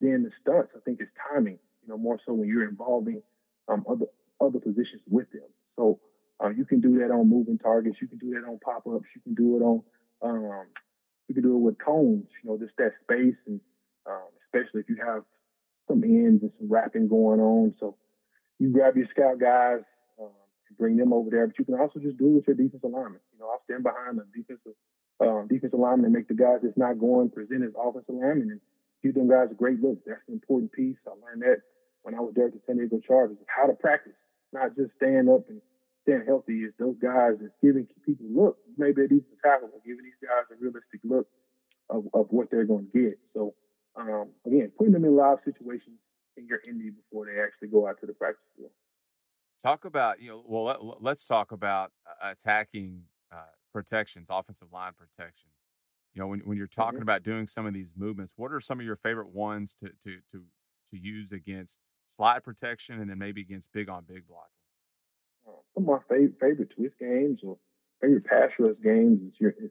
Then 0.00 0.24
the 0.24 0.30
stunts, 0.42 0.72
I 0.76 0.80
think, 0.84 1.00
is 1.00 1.08
timing. 1.32 1.58
You 1.82 1.88
know, 1.88 1.96
more 1.96 2.18
so 2.26 2.34
when 2.34 2.48
you're 2.48 2.68
involving 2.68 3.22
um, 3.68 3.84
other 3.88 4.06
other 4.40 4.58
positions 4.58 5.02
with 5.08 5.30
them. 5.32 5.48
So 5.76 5.98
uh, 6.42 6.50
you 6.50 6.64
can 6.64 6.80
do 6.80 6.98
that 6.98 7.10
on 7.10 7.28
moving 7.28 7.58
targets. 7.58 7.98
You 8.00 8.08
can 8.08 8.18
do 8.18 8.30
that 8.30 8.46
on 8.46 8.58
pop 8.64 8.86
ups. 8.86 9.06
You 9.14 9.20
can 9.22 9.34
do 9.34 9.56
it 9.56 9.62
on 9.62 9.82
um, 10.22 10.66
you 11.28 11.34
can 11.34 11.42
do 11.42 11.54
it 11.56 11.60
with 11.60 11.78
cones. 11.78 12.26
You 12.42 12.50
know, 12.50 12.58
just 12.58 12.76
that 12.78 12.92
space, 13.02 13.36
and 13.46 13.60
um, 14.06 14.28
especially 14.44 14.80
if 14.80 14.88
you 14.88 14.96
have 15.04 15.22
some 15.88 16.02
ends 16.04 16.42
and 16.42 16.52
some 16.58 16.68
wrapping 16.68 17.08
going 17.08 17.40
on. 17.40 17.74
So 17.80 17.96
you 18.58 18.70
grab 18.70 18.96
your 18.96 19.06
scout 19.10 19.38
guys, 19.38 19.80
um, 20.20 20.30
bring 20.78 20.96
them 20.96 21.12
over 21.12 21.30
there, 21.30 21.46
but 21.46 21.58
you 21.58 21.64
can 21.64 21.78
also 21.78 22.00
just 22.00 22.18
do 22.18 22.26
it 22.26 22.34
with 22.36 22.46
your 22.48 22.56
defensive 22.56 22.90
lineman. 22.90 23.20
You 23.32 23.40
know, 23.40 23.48
I'll 23.50 23.62
stand 23.64 23.82
behind 23.82 24.18
the 24.18 24.26
defensive 24.34 24.74
um, 25.20 25.48
defensive 25.48 25.80
and 25.80 26.12
make 26.12 26.28
the 26.28 26.34
guys 26.34 26.60
that's 26.62 26.76
not 26.76 26.98
going 26.98 27.30
present 27.30 27.64
as 27.64 27.72
offensive 27.72 28.14
linemen 28.14 28.50
and 28.52 28.60
give 29.02 29.14
them 29.14 29.28
guys 29.28 29.48
a 29.50 29.54
great 29.54 29.80
look. 29.80 29.98
That's 30.04 30.20
an 30.28 30.34
important 30.34 30.72
piece. 30.72 30.96
I 31.06 31.12
learned 31.24 31.42
that 31.42 31.62
when 32.02 32.14
I 32.14 32.20
was 32.20 32.34
there 32.36 32.46
at 32.46 32.52
the 32.52 32.60
San 32.66 32.76
Diego 32.76 33.00
Chargers, 33.06 33.38
how 33.48 33.66
to 33.66 33.72
practice, 33.72 34.12
not 34.56 34.76
just 34.76 34.96
stand 34.96 35.28
up 35.28 35.44
and 35.48 35.60
stand 36.02 36.24
healthy. 36.26 36.64
Is 36.64 36.72
those 36.78 36.96
guys 37.00 37.36
is 37.40 37.52
giving 37.62 37.86
people 38.04 38.26
look. 38.32 38.56
Maybe 38.76 39.02
a 39.02 39.08
defensive 39.08 39.42
tackle, 39.44 39.70
giving 39.84 40.04
these 40.04 40.20
guys 40.22 40.48
a 40.50 40.56
realistic 40.56 41.00
look 41.04 41.28
of, 41.90 42.04
of 42.14 42.26
what 42.30 42.50
they're 42.50 42.64
going 42.64 42.88
to 42.92 42.98
get. 42.98 43.18
So 43.34 43.54
um, 43.96 44.30
again, 44.46 44.72
putting 44.76 44.92
them 44.92 45.04
in 45.04 45.16
live 45.16 45.38
situations 45.44 45.98
in 46.36 46.46
your 46.46 46.60
indie 46.68 46.94
before 46.94 47.26
they 47.26 47.40
actually 47.40 47.68
go 47.68 47.88
out 47.88 48.00
to 48.00 48.06
the 48.06 48.12
practice 48.12 48.44
field. 48.56 48.70
Talk 49.60 49.84
about 49.84 50.20
you 50.20 50.28
know. 50.28 50.42
Well, 50.46 50.96
let, 51.00 51.12
us 51.12 51.24
talk 51.24 51.50
about 51.50 51.92
uh, 52.06 52.30
attacking 52.30 53.02
uh, 53.32 53.52
protections, 53.72 54.28
offensive 54.30 54.68
line 54.72 54.92
protections. 54.96 55.66
You 56.12 56.20
know, 56.20 56.28
when 56.28 56.40
when 56.40 56.58
you're 56.58 56.66
talking 56.66 56.96
mm-hmm. 56.96 57.02
about 57.02 57.22
doing 57.22 57.46
some 57.46 57.66
of 57.66 57.72
these 57.72 57.94
movements, 57.96 58.34
what 58.36 58.52
are 58.52 58.60
some 58.60 58.80
of 58.80 58.86
your 58.86 58.96
favorite 58.96 59.30
ones 59.30 59.74
to 59.76 59.88
to 60.04 60.18
to 60.30 60.44
to 60.90 60.98
use 60.98 61.32
against 61.32 61.80
slide 62.06 62.42
protection, 62.44 63.00
and 63.00 63.10
then 63.10 63.18
maybe 63.18 63.40
against 63.42 63.72
big 63.72 63.88
on 63.88 64.04
big 64.04 64.26
blocking? 64.26 64.50
Uh, 65.46 65.60
some 65.74 65.88
of 65.88 66.00
my 66.00 66.16
favorite 66.16 66.34
favorite 66.40 66.70
twist 66.74 66.94
games 66.98 67.40
or 67.42 67.58
favorite 68.00 68.24
pass 68.24 68.50
rush 68.58 68.76
games 68.82 69.20
is 69.22 69.32
your, 69.38 69.50
is, 69.50 69.70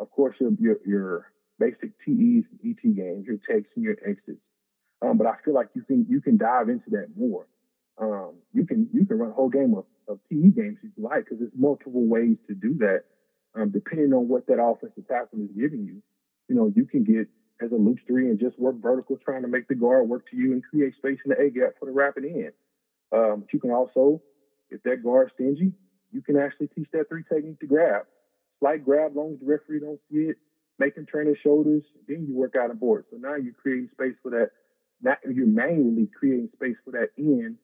of 0.00 0.10
course, 0.10 0.36
your 0.40 0.50
your, 0.58 0.76
your 0.84 1.32
basic 1.58 1.96
TEs 2.04 2.44
and 2.50 2.60
ET 2.64 2.82
games, 2.82 3.26
your 3.26 3.38
takes 3.48 3.70
and 3.76 3.84
your 3.84 3.96
exits. 4.06 4.40
Um, 5.00 5.18
but 5.18 5.26
I 5.26 5.34
feel 5.44 5.54
like 5.54 5.68
you 5.74 5.82
can 5.82 6.06
you 6.08 6.20
can 6.20 6.36
dive 6.36 6.68
into 6.68 6.90
that 6.90 7.08
more. 7.16 7.46
Um, 7.98 8.34
you 8.52 8.66
can 8.66 8.88
you 8.92 9.04
can 9.04 9.18
run 9.18 9.30
a 9.30 9.34
whole 9.34 9.48
game 9.48 9.74
of, 9.74 9.84
of 10.08 10.18
TE 10.28 10.50
games 10.50 10.78
if 10.82 10.90
you 10.96 11.04
like, 11.04 11.24
because 11.24 11.38
there's 11.38 11.52
multiple 11.56 12.06
ways 12.06 12.36
to 12.48 12.54
do 12.54 12.74
that. 12.78 13.04
Um, 13.54 13.70
depending 13.70 14.14
on 14.14 14.28
what 14.28 14.46
that 14.46 14.62
offensive 14.62 15.06
tackle 15.08 15.40
is 15.40 15.50
giving 15.54 15.84
you, 15.84 16.02
you 16.48 16.54
know, 16.56 16.72
you 16.74 16.86
can 16.86 17.04
get 17.04 17.28
as 17.60 17.70
a 17.72 17.76
loop 17.76 17.98
three 18.06 18.28
and 18.28 18.40
just 18.40 18.58
work 18.58 18.76
vertical, 18.80 19.16
trying 19.16 19.42
to 19.42 19.48
make 19.48 19.68
the 19.68 19.74
guard 19.74 20.08
work 20.08 20.28
to 20.30 20.36
you 20.36 20.52
and 20.52 20.62
create 20.64 20.94
space 20.96 21.18
in 21.24 21.30
the 21.30 21.40
A 21.40 21.50
gap 21.50 21.74
for 21.78 21.86
the 21.86 21.92
rapid 21.92 22.24
end. 22.24 22.52
Um, 23.12 23.40
but 23.40 23.52
you 23.52 23.60
can 23.60 23.70
also, 23.70 24.22
if 24.70 24.82
that 24.84 25.02
guard's 25.02 25.32
stingy, 25.34 25.72
you 26.10 26.22
can 26.22 26.36
actually 26.36 26.68
teach 26.68 26.88
that 26.92 27.08
three 27.08 27.24
technique 27.30 27.60
to 27.60 27.66
grab. 27.66 28.02
Slight 28.60 28.84
grab, 28.84 29.16
long 29.16 29.34
as 29.34 29.40
the 29.40 29.46
referee 29.46 29.80
don't 29.80 30.00
see 30.10 30.30
it, 30.30 30.36
make 30.78 30.96
him 30.96 31.06
turn 31.06 31.26
his 31.26 31.36
shoulders, 31.42 31.82
then 32.08 32.26
you 32.28 32.34
work 32.34 32.56
out 32.56 32.70
a 32.70 32.74
board. 32.74 33.04
So 33.10 33.16
now 33.18 33.36
you're 33.36 33.54
creating 33.54 33.88
space 33.92 34.14
for 34.22 34.30
that. 34.30 34.50
Not, 35.02 35.18
you're 35.28 35.46
manually 35.46 36.08
creating 36.16 36.48
space 36.54 36.76
for 36.84 36.92
that 36.92 37.10
end 37.18 37.56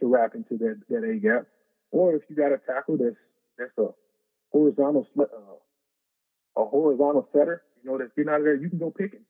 to 0.00 0.06
wrap 0.06 0.34
into 0.34 0.56
that, 0.58 0.80
that 0.88 1.04
A 1.04 1.16
gap. 1.18 1.46
Or 1.90 2.14
if 2.14 2.22
you 2.28 2.36
got 2.36 2.52
a 2.52 2.58
tackle 2.58 2.96
that's 2.98 3.16
that's 3.58 3.76
a 3.78 3.88
horizontal 4.52 5.06
uh, 5.18 6.60
a 6.60 6.64
horizontal 6.64 7.28
setter, 7.32 7.62
you 7.86 7.92
know, 7.92 7.98
that's 7.98 8.10
getting 8.16 8.32
out 8.32 8.40
of 8.40 8.44
there, 8.44 8.56
you 8.56 8.68
can 8.68 8.78
go 8.78 8.90
pick 8.90 9.12
him. 9.12 9.24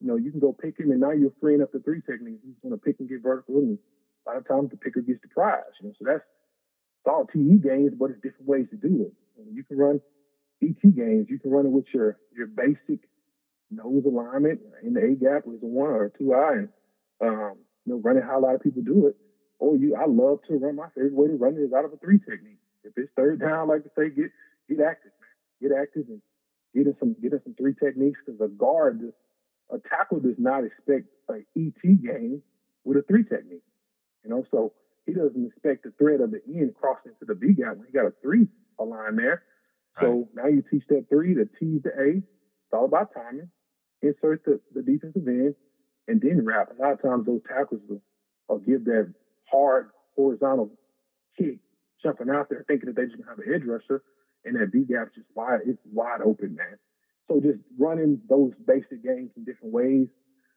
You 0.00 0.08
know, 0.08 0.16
you 0.16 0.30
can 0.30 0.40
go 0.40 0.52
pick 0.52 0.78
him, 0.78 0.90
and 0.90 1.00
now 1.00 1.12
you're 1.12 1.32
freeing 1.40 1.62
up 1.62 1.72
the 1.72 1.78
three 1.80 2.02
technique. 2.02 2.40
He's 2.44 2.60
going 2.62 2.74
to 2.74 2.80
pick 2.80 2.96
and 3.00 3.08
get 3.08 3.22
vertical, 3.22 3.56
and 3.56 3.78
a 4.26 4.30
lot 4.30 4.36
of 4.36 4.46
times 4.46 4.70
the 4.70 4.76
picker 4.76 5.00
gets 5.00 5.22
the 5.22 5.28
prize. 5.28 5.72
You 5.80 5.88
know, 5.88 5.94
so 5.98 6.04
that's 6.04 6.20
it's 6.20 7.08
all 7.08 7.24
TE 7.24 7.56
games, 7.64 7.92
but 7.98 8.10
it's 8.10 8.20
different 8.20 8.46
ways 8.46 8.66
to 8.70 8.76
do 8.76 9.08
it. 9.08 9.12
And 9.38 9.56
you 9.56 9.64
can 9.64 9.78
run 9.78 10.00
ET 10.62 10.82
games, 10.82 11.28
you 11.30 11.38
can 11.38 11.50
run 11.50 11.64
it 11.64 11.72
with 11.72 11.86
your 11.94 12.18
your 12.36 12.46
basic 12.46 13.08
nose 13.70 14.04
alignment 14.04 14.60
in 14.82 14.92
the 14.92 15.00
A 15.00 15.14
gap 15.16 15.46
with 15.46 15.62
a 15.62 15.66
one 15.66 15.90
or 15.90 16.04
a 16.04 16.10
two 16.10 16.34
eye, 16.34 16.60
and 16.60 16.68
um, 17.22 17.56
you 17.86 17.94
know, 17.94 18.00
running 18.04 18.22
how 18.22 18.38
a 18.38 18.44
lot 18.44 18.54
of 18.54 18.60
people 18.60 18.82
do 18.82 19.06
it. 19.06 19.16
Or 19.58 19.76
you, 19.76 19.96
I 19.96 20.04
love 20.04 20.40
to 20.48 20.58
run. 20.58 20.76
My 20.76 20.88
favorite 20.94 21.14
way 21.14 21.28
to 21.28 21.36
run 21.36 21.54
it 21.54 21.64
is 21.64 21.72
out 21.72 21.86
of 21.86 21.92
a 21.94 21.96
three 21.96 22.18
technique. 22.18 22.60
If 22.82 22.92
it's 22.96 23.10
third 23.16 23.40
down, 23.40 23.52
I 23.52 23.62
like 23.62 23.84
to 23.84 23.90
say, 23.96 24.10
get 24.10 24.28
get 24.68 24.84
active, 24.84 25.12
man. 25.16 25.70
Get 25.70 25.78
active 25.80 26.04
and 26.08 26.20
get 26.74 26.86
in 26.86 26.96
some 26.98 27.16
get 27.22 27.32
in 27.32 27.40
some 27.44 27.54
three 27.54 27.74
techniques 27.74 28.20
because 28.24 28.40
a 28.40 28.48
guard, 28.48 29.00
a 29.70 29.78
tackle 29.88 30.20
does 30.20 30.36
not 30.38 30.64
expect 30.64 31.06
an 31.28 31.44
ET 31.56 31.82
game 31.82 32.42
with 32.84 32.98
a 32.98 33.02
three 33.02 33.24
technique. 33.24 33.62
You 34.24 34.30
know, 34.30 34.44
so 34.50 34.72
he 35.06 35.12
doesn't 35.12 35.46
expect 35.46 35.84
the 35.84 35.92
threat 35.98 36.20
of 36.20 36.30
the 36.30 36.40
end 36.48 36.74
crossing 36.80 37.12
to 37.20 37.24
the 37.24 37.34
B 37.34 37.54
gap 37.54 37.76
when 37.76 37.86
he 37.86 37.92
got 37.92 38.06
a 38.06 38.12
three 38.22 38.48
align 38.78 39.16
there. 39.16 39.42
So 40.00 40.28
right. 40.34 40.44
now 40.44 40.46
you 40.48 40.62
teach 40.70 40.84
that 40.88 41.06
three, 41.08 41.34
the 41.34 41.48
T 41.58 41.80
the 41.82 41.90
A. 41.90 42.16
It's 42.18 42.72
all 42.72 42.86
about 42.86 43.14
timing. 43.14 43.50
Insert 44.02 44.44
the, 44.44 44.60
the 44.74 44.82
defensive 44.82 45.26
end 45.28 45.54
and 46.08 46.20
then 46.20 46.44
wrap. 46.44 46.70
A 46.76 46.82
lot 46.82 46.92
of 46.92 47.02
times 47.02 47.26
those 47.26 47.40
tackles 47.48 47.80
will, 47.88 48.02
will 48.48 48.58
give 48.58 48.84
that 48.86 49.12
hard 49.50 49.90
horizontal 50.16 50.70
kick, 51.38 51.58
jumping 52.02 52.30
out 52.30 52.48
there 52.50 52.64
thinking 52.66 52.86
that 52.86 52.96
they 52.96 53.06
just 53.06 53.16
gonna 53.16 53.30
have 53.30 53.38
an 53.38 53.54
edge 53.54 53.66
rusher 53.66 54.02
and 54.44 54.56
that 54.56 54.72
B 54.72 54.84
gap's 54.84 55.14
just 55.14 55.28
wide, 55.34 55.60
it's 55.66 55.80
wide 55.92 56.20
open, 56.24 56.54
man. 56.56 56.78
So 57.28 57.40
just 57.40 57.60
running 57.78 58.20
those 58.28 58.52
basic 58.66 59.02
games 59.02 59.30
in 59.36 59.44
different 59.44 59.72
ways. 59.72 60.08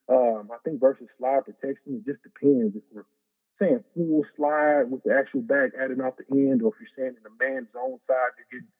Um, 0.09 0.49
I 0.51 0.57
think 0.63 0.79
versus 0.79 1.07
slide 1.17 1.45
protection, 1.45 1.99
it 1.99 2.05
just 2.05 2.23
depends 2.23 2.75
if 2.75 2.83
we're 2.91 3.05
saying 3.59 3.83
full 3.95 4.23
slide 4.35 4.83
with 4.89 5.03
the 5.03 5.13
actual 5.13 5.41
back 5.41 5.71
adding 5.79 6.01
off 6.01 6.13
the 6.17 6.25
end, 6.35 6.61
or 6.61 6.71
if 6.71 6.79
you're 6.79 6.95
saying 6.95 7.15
in 7.17 7.23
the 7.23 7.35
man 7.39 7.67
zone 7.73 7.99
side, 8.07 8.31
you're 8.37 8.61
getting 8.61 8.71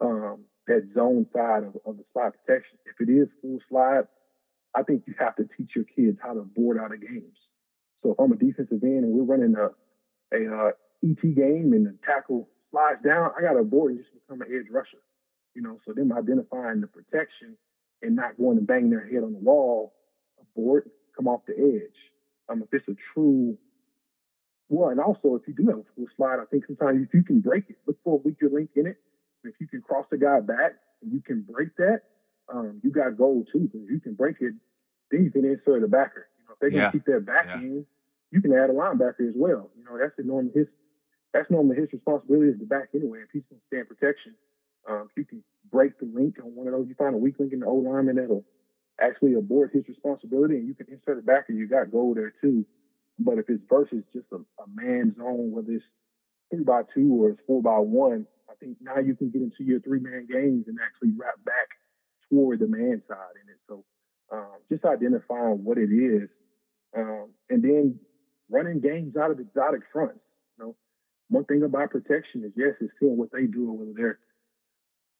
um, 0.00 0.44
that 0.66 0.82
zone 0.94 1.26
side 1.32 1.64
of, 1.64 1.76
of, 1.86 1.96
the 1.96 2.04
slide 2.12 2.32
protection. 2.32 2.78
If 2.84 3.00
it 3.06 3.10
is 3.10 3.28
full 3.40 3.60
slide, 3.68 4.04
I 4.74 4.82
think 4.82 5.04
you 5.06 5.14
have 5.18 5.36
to 5.36 5.44
teach 5.56 5.70
your 5.76 5.84
kids 5.84 6.18
how 6.22 6.34
to 6.34 6.42
board 6.42 6.78
out 6.78 6.92
of 6.92 7.00
games. 7.00 7.36
So 8.02 8.12
if 8.12 8.18
I'm 8.18 8.32
a 8.32 8.36
defensive 8.36 8.82
end 8.82 9.04
and 9.04 9.12
we're 9.12 9.24
running 9.24 9.54
a, 9.56 9.70
a 10.36 10.68
uh, 10.68 10.70
ET 11.04 11.22
game 11.22 11.72
and 11.72 11.86
the 11.86 11.96
tackle 12.04 12.48
slides 12.74 13.02
down, 13.04 13.30
I 13.38 13.42
got 13.42 13.54
to 13.54 13.62
board 13.62 13.92
and 13.92 14.00
just 14.00 14.12
become 14.12 14.42
an 14.42 14.48
edge 14.50 14.70
rusher. 14.70 15.02
You 15.54 15.62
know, 15.62 15.78
so 15.86 15.92
them 15.92 16.12
identifying 16.12 16.80
the 16.80 16.88
protection 16.88 17.56
and 18.02 18.16
not 18.16 18.36
going 18.36 18.58
to 18.58 18.64
bang 18.64 18.90
their 18.90 19.06
head 19.06 19.22
on 19.22 19.32
the 19.32 19.38
wall, 19.38 19.94
board, 20.56 20.90
come 21.16 21.28
off 21.28 21.42
the 21.46 21.54
edge. 21.54 21.96
Um, 22.48 22.62
if 22.62 22.68
it's 22.72 22.88
a 22.88 22.96
true 23.14 23.56
well, 24.68 24.88
and 24.88 24.98
also 24.98 25.36
if 25.36 25.42
you 25.46 25.54
do 25.54 25.68
have 25.68 25.78
a 25.78 25.84
full 25.94 26.06
slide, 26.16 26.38
I 26.40 26.46
think 26.50 26.64
sometimes 26.66 27.06
if 27.06 27.14
you 27.14 27.22
can 27.22 27.40
break 27.40 27.64
it, 27.68 27.76
look 27.86 27.96
for 28.02 28.14
a 28.14 28.22
weaker 28.28 28.48
link 28.50 28.70
in 28.74 28.86
it 28.86 28.96
if 29.48 29.54
you 29.60 29.68
can 29.68 29.82
cross 29.82 30.06
the 30.10 30.18
guy 30.18 30.40
back 30.40 30.72
and 31.02 31.12
you 31.12 31.20
can 31.20 31.42
break 31.42 31.76
that, 31.76 32.02
um, 32.52 32.80
you 32.82 32.90
got 32.90 33.16
gold 33.16 33.48
too. 33.52 33.70
Because 33.72 33.88
you 33.88 34.00
can 34.00 34.14
break 34.14 34.36
it, 34.40 34.54
then 35.10 35.24
you 35.24 35.30
can 35.30 35.44
insert 35.44 35.84
a 35.84 35.88
backer. 35.88 36.28
You 36.38 36.44
know, 36.46 36.54
if 36.54 36.58
they 36.60 36.68
can 36.70 36.78
yeah. 36.78 36.90
keep 36.90 37.04
their 37.04 37.20
back 37.20 37.46
yeah. 37.46 37.58
in, 37.58 37.86
you 38.30 38.40
can 38.40 38.52
add 38.52 38.70
a 38.70 38.72
linebacker 38.72 39.28
as 39.28 39.34
well. 39.36 39.70
You 39.76 39.84
know, 39.84 39.98
that's 39.98 40.16
the 40.16 40.24
norm. 40.24 40.50
His 40.54 40.66
that's 41.34 41.50
normally 41.50 41.76
his 41.76 41.92
responsibility 41.92 42.50
is 42.50 42.58
the 42.60 42.64
back 42.64 42.94
anyway. 42.94 43.18
If 43.26 43.30
he's 43.32 43.42
going 43.50 43.58
to 43.58 43.66
stand 43.66 43.88
protection, 43.90 44.34
um, 44.88 45.08
you 45.16 45.24
can 45.26 45.42
break 45.70 45.98
the 45.98 46.06
link 46.06 46.36
on 46.38 46.54
one 46.54 46.68
of 46.68 46.72
those. 46.72 46.86
You 46.88 46.94
find 46.94 47.14
a 47.14 47.18
weak 47.18 47.34
link 47.40 47.52
in 47.52 47.60
the 47.60 47.66
old 47.66 47.84
lineman 47.84 48.16
that'll 48.16 48.44
actually 49.02 49.34
abort 49.34 49.72
his 49.74 49.82
responsibility, 49.88 50.54
and 50.54 50.68
you 50.68 50.74
can 50.74 50.86
insert 50.88 51.18
it 51.18 51.26
back, 51.26 51.46
and 51.48 51.58
you 51.58 51.66
got 51.66 51.90
gold 51.90 52.16
there 52.16 52.32
too. 52.40 52.64
But 53.18 53.38
if 53.38 53.50
it's 53.50 53.62
versus 53.68 54.04
just 54.12 54.26
a, 54.32 54.36
a 54.36 54.66
man 54.72 55.14
zone, 55.18 55.50
whether 55.50 55.72
it's 55.72 55.84
three 56.50 56.62
by 56.62 56.82
two 56.94 57.10
or 57.12 57.30
it's 57.30 57.40
four 57.46 57.60
by 57.60 57.78
one, 57.78 58.26
I 58.48 58.54
think 58.60 58.78
now 58.80 58.98
you 58.98 59.16
can 59.16 59.30
get 59.30 59.42
into 59.42 59.64
your 59.64 59.80
three 59.80 60.00
man 60.00 60.28
games 60.30 60.66
and 60.68 60.78
actually 60.78 61.10
wrap 61.16 61.42
back 61.44 61.68
toward 62.30 62.60
the 62.60 62.68
man 62.68 63.02
side 63.08 63.34
in 63.42 63.50
it. 63.50 63.58
So 63.68 63.84
um, 64.30 64.62
just 64.70 64.84
identifying 64.84 65.64
what 65.64 65.78
it 65.78 65.90
is, 65.90 66.28
um, 66.96 67.30
and 67.50 67.62
then 67.62 67.98
running 68.48 68.80
games 68.80 69.16
out 69.16 69.32
of 69.32 69.40
exotic 69.40 69.82
fronts. 69.92 70.20
You 70.58 70.66
know, 70.66 70.76
one 71.28 71.44
thing 71.44 71.62
about 71.62 71.90
protection 71.90 72.44
is 72.44 72.52
yes, 72.56 72.74
it's 72.80 72.92
seeing 73.00 73.16
what 73.16 73.32
they 73.32 73.46
do, 73.46 73.72
whether 73.72 73.92
they're 73.96 74.18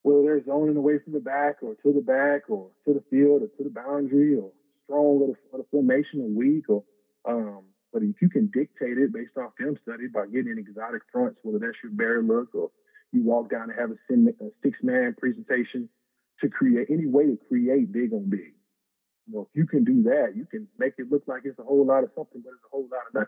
whether 0.03 0.21
they're 0.21 0.45
zoning 0.45 0.77
away 0.77 0.99
from 1.03 1.13
the 1.13 1.19
back 1.19 1.63
or 1.63 1.75
to 1.81 1.91
the 1.91 2.01
back 2.01 2.49
or 2.49 2.69
to 2.85 2.93
the 2.93 3.03
field 3.09 3.41
or 3.41 3.47
to 3.57 3.63
the 3.63 3.71
boundary 3.71 4.35
or 4.35 4.51
strong 4.85 5.17
or 5.19 5.27
the, 5.27 5.35
or 5.51 5.59
the 5.59 5.65
formation 5.71 6.21
or 6.21 6.29
weak 6.29 6.69
or 6.69 6.83
um, 7.27 7.63
but 7.91 8.03
if 8.03 8.21
you 8.21 8.29
can 8.29 8.51
dictate 8.53 8.97
it 8.97 9.13
based 9.13 9.37
off 9.37 9.53
film 9.57 9.77
study 9.81 10.07
by 10.13 10.25
getting 10.27 10.51
in 10.51 10.59
exotic 10.59 11.01
fronts, 11.11 11.39
whether 11.43 11.59
that's 11.59 11.77
your 11.81 11.93
bear 11.93 12.21
look 12.21 12.53
or 12.53 12.69
you 13.13 13.23
walk 13.23 13.49
down 13.49 13.71
and 13.71 13.79
have 13.79 13.89
a, 13.89 14.51
six 14.61 14.77
man 14.83 15.15
presentation 15.17 15.87
to 16.41 16.49
create 16.49 16.87
any 16.91 17.07
way 17.07 17.23
to 17.23 17.37
create 17.47 17.91
big 17.93 18.11
on 18.11 18.29
big. 18.29 18.53
You 19.25 19.33
know, 19.33 19.41
if 19.49 19.55
you 19.55 19.65
can 19.65 19.85
do 19.85 20.03
that, 20.03 20.33
you 20.35 20.45
can 20.45 20.67
make 20.77 20.93
it 20.97 21.09
look 21.09 21.23
like 21.25 21.43
it's 21.45 21.57
a 21.57 21.63
whole 21.63 21.85
lot 21.85 22.03
of 22.03 22.11
something, 22.13 22.43
but 22.43 22.51
it's 22.51 22.67
a 22.67 22.69
whole 22.69 22.89
lot 22.91 23.07
of 23.07 23.27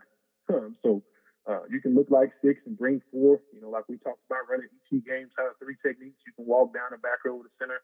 nothing. 0.50 0.76
so 0.84 1.02
uh, 1.48 1.64
you 1.70 1.80
can 1.80 1.96
look 1.96 2.08
like 2.10 2.32
six 2.44 2.60
and 2.66 2.78
bring 2.78 3.02
four. 3.12 3.40
You 3.54 3.62
know, 3.62 3.70
like 3.70 3.88
we 3.88 3.98
talked 3.98 4.20
about 4.30 4.50
running 4.50 4.68
ET 4.68 5.06
games 5.06 5.32
of 5.40 5.56
three 5.60 5.76
techniques. 5.82 6.20
You 6.28 6.34
can 6.36 6.46
walk 6.46 6.74
down 6.74 6.92
and 6.92 7.02
back 7.02 7.24
over 7.26 7.44
the 7.44 7.54
center 7.58 7.80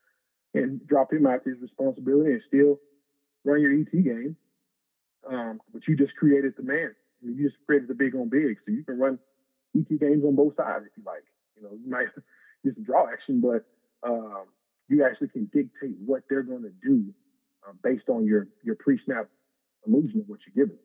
and 0.53 0.85
drop 0.85 1.11
him 1.11 1.25
out 1.25 1.43
to 1.43 1.51
his 1.51 1.61
responsibility 1.61 2.31
and 2.31 2.41
still 2.47 2.79
run 3.45 3.61
your 3.61 3.71
ET 3.71 3.91
game. 3.91 4.35
Um, 5.29 5.61
but 5.71 5.87
you 5.87 5.95
just 5.95 6.15
created 6.15 6.53
the 6.57 6.63
man. 6.63 6.93
You 7.21 7.41
just 7.41 7.55
created 7.65 7.87
the 7.87 7.95
big 7.95 8.15
on 8.15 8.27
big. 8.27 8.57
So 8.65 8.73
you 8.73 8.83
can 8.83 8.99
run 8.99 9.17
ET 9.75 9.87
games 9.87 10.25
on 10.25 10.35
both 10.35 10.55
sides 10.57 10.85
if 10.85 10.91
you 10.97 11.03
like. 11.05 11.23
You 11.55 11.63
know, 11.63 11.71
you 11.71 11.89
might 11.89 12.07
just 12.65 12.83
draw 12.83 13.07
action, 13.07 13.39
but 13.39 13.63
um, 14.03 14.45
you 14.89 15.05
actually 15.05 15.29
can 15.29 15.45
dictate 15.53 15.95
what 16.05 16.23
they're 16.29 16.43
going 16.43 16.63
to 16.63 16.73
do 16.83 17.13
um, 17.67 17.79
based 17.81 18.09
on 18.09 18.25
your 18.25 18.47
your 18.63 18.75
pre-snap 18.75 19.29
illusion 19.87 20.19
of 20.19 20.27
what 20.27 20.39
you're 20.45 20.65
giving. 20.65 20.79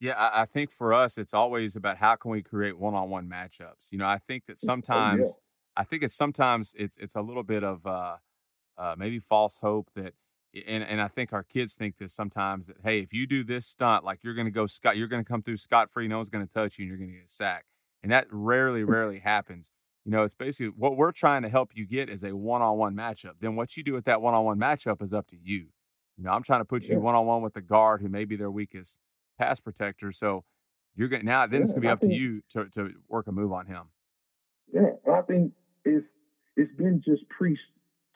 Yeah, 0.00 0.12
I, 0.12 0.42
I, 0.42 0.46
think 0.46 0.70
for 0.70 0.94
us, 0.94 1.18
it's 1.18 1.34
always 1.34 1.74
about 1.74 1.96
how 1.96 2.14
can 2.14 2.30
we 2.30 2.42
create 2.42 2.78
one-on-one 2.78 3.28
matchups. 3.28 3.90
You 3.90 3.98
know, 3.98 4.06
I 4.06 4.18
think 4.18 4.46
that 4.46 4.56
sometimes, 4.56 5.20
oh, 5.38 5.40
yeah. 5.76 5.82
I 5.82 5.84
think 5.84 6.02
it's 6.02 6.14
sometimes 6.14 6.74
it's 6.78 6.96
it's 6.98 7.16
a 7.16 7.20
little 7.20 7.42
bit 7.42 7.64
of 7.64 7.86
uh, 7.86 8.16
uh, 8.76 8.94
maybe 8.96 9.18
false 9.18 9.58
hope 9.60 9.88
that, 9.96 10.14
and 10.66 10.84
and 10.84 11.00
I 11.00 11.08
think 11.08 11.32
our 11.32 11.42
kids 11.42 11.74
think 11.74 11.98
this 11.98 12.14
sometimes 12.14 12.68
that 12.68 12.76
hey, 12.84 13.00
if 13.00 13.12
you 13.12 13.26
do 13.26 13.42
this 13.42 13.66
stunt, 13.66 14.04
like 14.04 14.22
you're 14.22 14.34
going 14.34 14.46
to 14.46 14.52
go 14.52 14.66
scot, 14.66 14.96
you're 14.96 15.08
going 15.08 15.24
to 15.24 15.28
come 15.28 15.42
through 15.42 15.56
scot 15.56 15.90
free, 15.90 16.06
no 16.06 16.16
one's 16.16 16.30
going 16.30 16.46
to 16.46 16.52
touch 16.52 16.78
you, 16.78 16.84
and 16.84 16.88
you're 16.88 16.98
going 16.98 17.10
to 17.10 17.18
get 17.18 17.30
sacked, 17.30 17.66
and 18.02 18.12
that 18.12 18.26
rarely, 18.30 18.82
mm. 18.82 18.88
rarely 18.88 19.18
happens. 19.18 19.72
You 20.04 20.12
know, 20.12 20.22
it's 20.22 20.32
basically 20.32 20.72
what 20.76 20.96
we're 20.96 21.12
trying 21.12 21.42
to 21.42 21.48
help 21.48 21.72
you 21.74 21.86
get 21.86 22.08
is 22.08 22.24
a 22.24 22.34
one-on-one 22.34 22.94
matchup. 22.94 23.32
Then 23.40 23.56
what 23.56 23.76
you 23.76 23.82
do 23.82 23.92
with 23.92 24.04
that 24.06 24.22
one-on-one 24.22 24.58
matchup 24.58 25.02
is 25.02 25.12
up 25.12 25.26
to 25.28 25.36
you. 25.36 25.66
You 26.16 26.24
know, 26.24 26.30
I'm 26.30 26.42
trying 26.42 26.60
to 26.60 26.64
put 26.64 26.88
you 26.88 26.98
one-on-one 26.98 27.42
with 27.42 27.52
the 27.52 27.60
guard 27.60 28.00
who 28.00 28.08
may 28.08 28.24
be 28.24 28.34
their 28.34 28.50
weakest 28.50 29.00
pass 29.38 29.60
protector. 29.60 30.12
So 30.12 30.44
you're 30.94 31.08
going 31.08 31.24
now. 31.24 31.46
Then 31.46 31.60
yeah, 31.60 31.62
it's 31.62 31.72
going 31.72 31.82
to 31.82 31.86
be 31.88 31.92
up 31.92 32.00
think, 32.00 32.12
to 32.12 32.18
you 32.18 32.42
to 32.50 32.68
to 32.70 32.90
work 33.08 33.26
a 33.28 33.32
move 33.32 33.52
on 33.52 33.66
him. 33.66 33.84
Yeah, 34.72 34.90
I 35.10 35.22
think 35.22 35.52
it's 35.84 36.06
it's 36.56 36.74
been 36.76 37.02
just 37.04 37.28
preached 37.28 37.62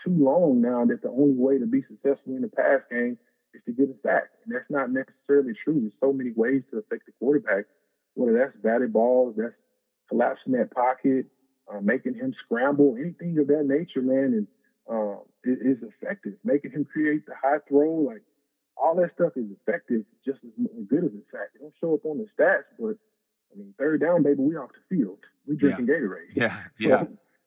too 0.04 0.12
long 0.12 0.60
now 0.60 0.84
that 0.84 1.02
the 1.02 1.10
only 1.10 1.36
way 1.36 1.58
to 1.58 1.66
be 1.66 1.82
successful 1.82 2.34
in 2.34 2.42
the 2.42 2.48
pass 2.48 2.80
game 2.90 3.16
is 3.54 3.62
to 3.66 3.72
get 3.72 3.88
a 3.88 3.94
sack, 4.02 4.30
and 4.44 4.54
that's 4.54 4.70
not 4.70 4.90
necessarily 4.90 5.54
true. 5.54 5.80
There's 5.80 5.92
so 6.00 6.12
many 6.12 6.32
ways 6.34 6.62
to 6.70 6.78
affect 6.78 7.06
the 7.06 7.12
quarterback, 7.18 7.66
whether 8.14 8.36
that's 8.36 8.56
batted 8.62 8.92
balls, 8.92 9.34
that's 9.36 9.54
collapsing 10.08 10.54
that 10.54 10.74
pocket, 10.74 11.26
uh, 11.72 11.80
making 11.80 12.14
him 12.14 12.34
scramble, 12.44 12.96
anything 12.98 13.38
of 13.38 13.46
that 13.46 13.64
nature, 13.64 14.02
man, 14.02 14.34
and 14.34 14.46
uh, 14.90 15.20
is 15.44 15.78
effective. 15.82 16.34
Making 16.44 16.72
him 16.72 16.84
create 16.84 17.24
the 17.26 17.34
high 17.40 17.58
throw, 17.68 17.92
like 17.92 18.22
all 18.82 18.96
that 18.96 19.12
stuff 19.14 19.32
is 19.36 19.46
effective, 19.50 20.02
just 20.24 20.40
as 20.44 20.50
good 20.88 21.04
as 21.04 21.12
a 21.12 21.22
sack. 21.30 21.54
It 21.54 21.60
don't 21.60 21.74
show 21.80 21.94
up 21.94 22.04
on 22.04 22.18
the 22.18 22.26
stats, 22.36 22.66
but 22.78 22.96
I 23.52 23.58
mean, 23.58 23.74
third 23.78 24.00
down, 24.00 24.22
baby, 24.22 24.40
we 24.40 24.56
off 24.56 24.70
the 24.72 24.96
field. 24.96 25.18
We 25.46 25.56
drinking 25.56 25.86
yeah. 25.86 25.94
Gatorade. 25.94 26.34
Yeah, 26.34 26.62
yeah. 26.78 27.04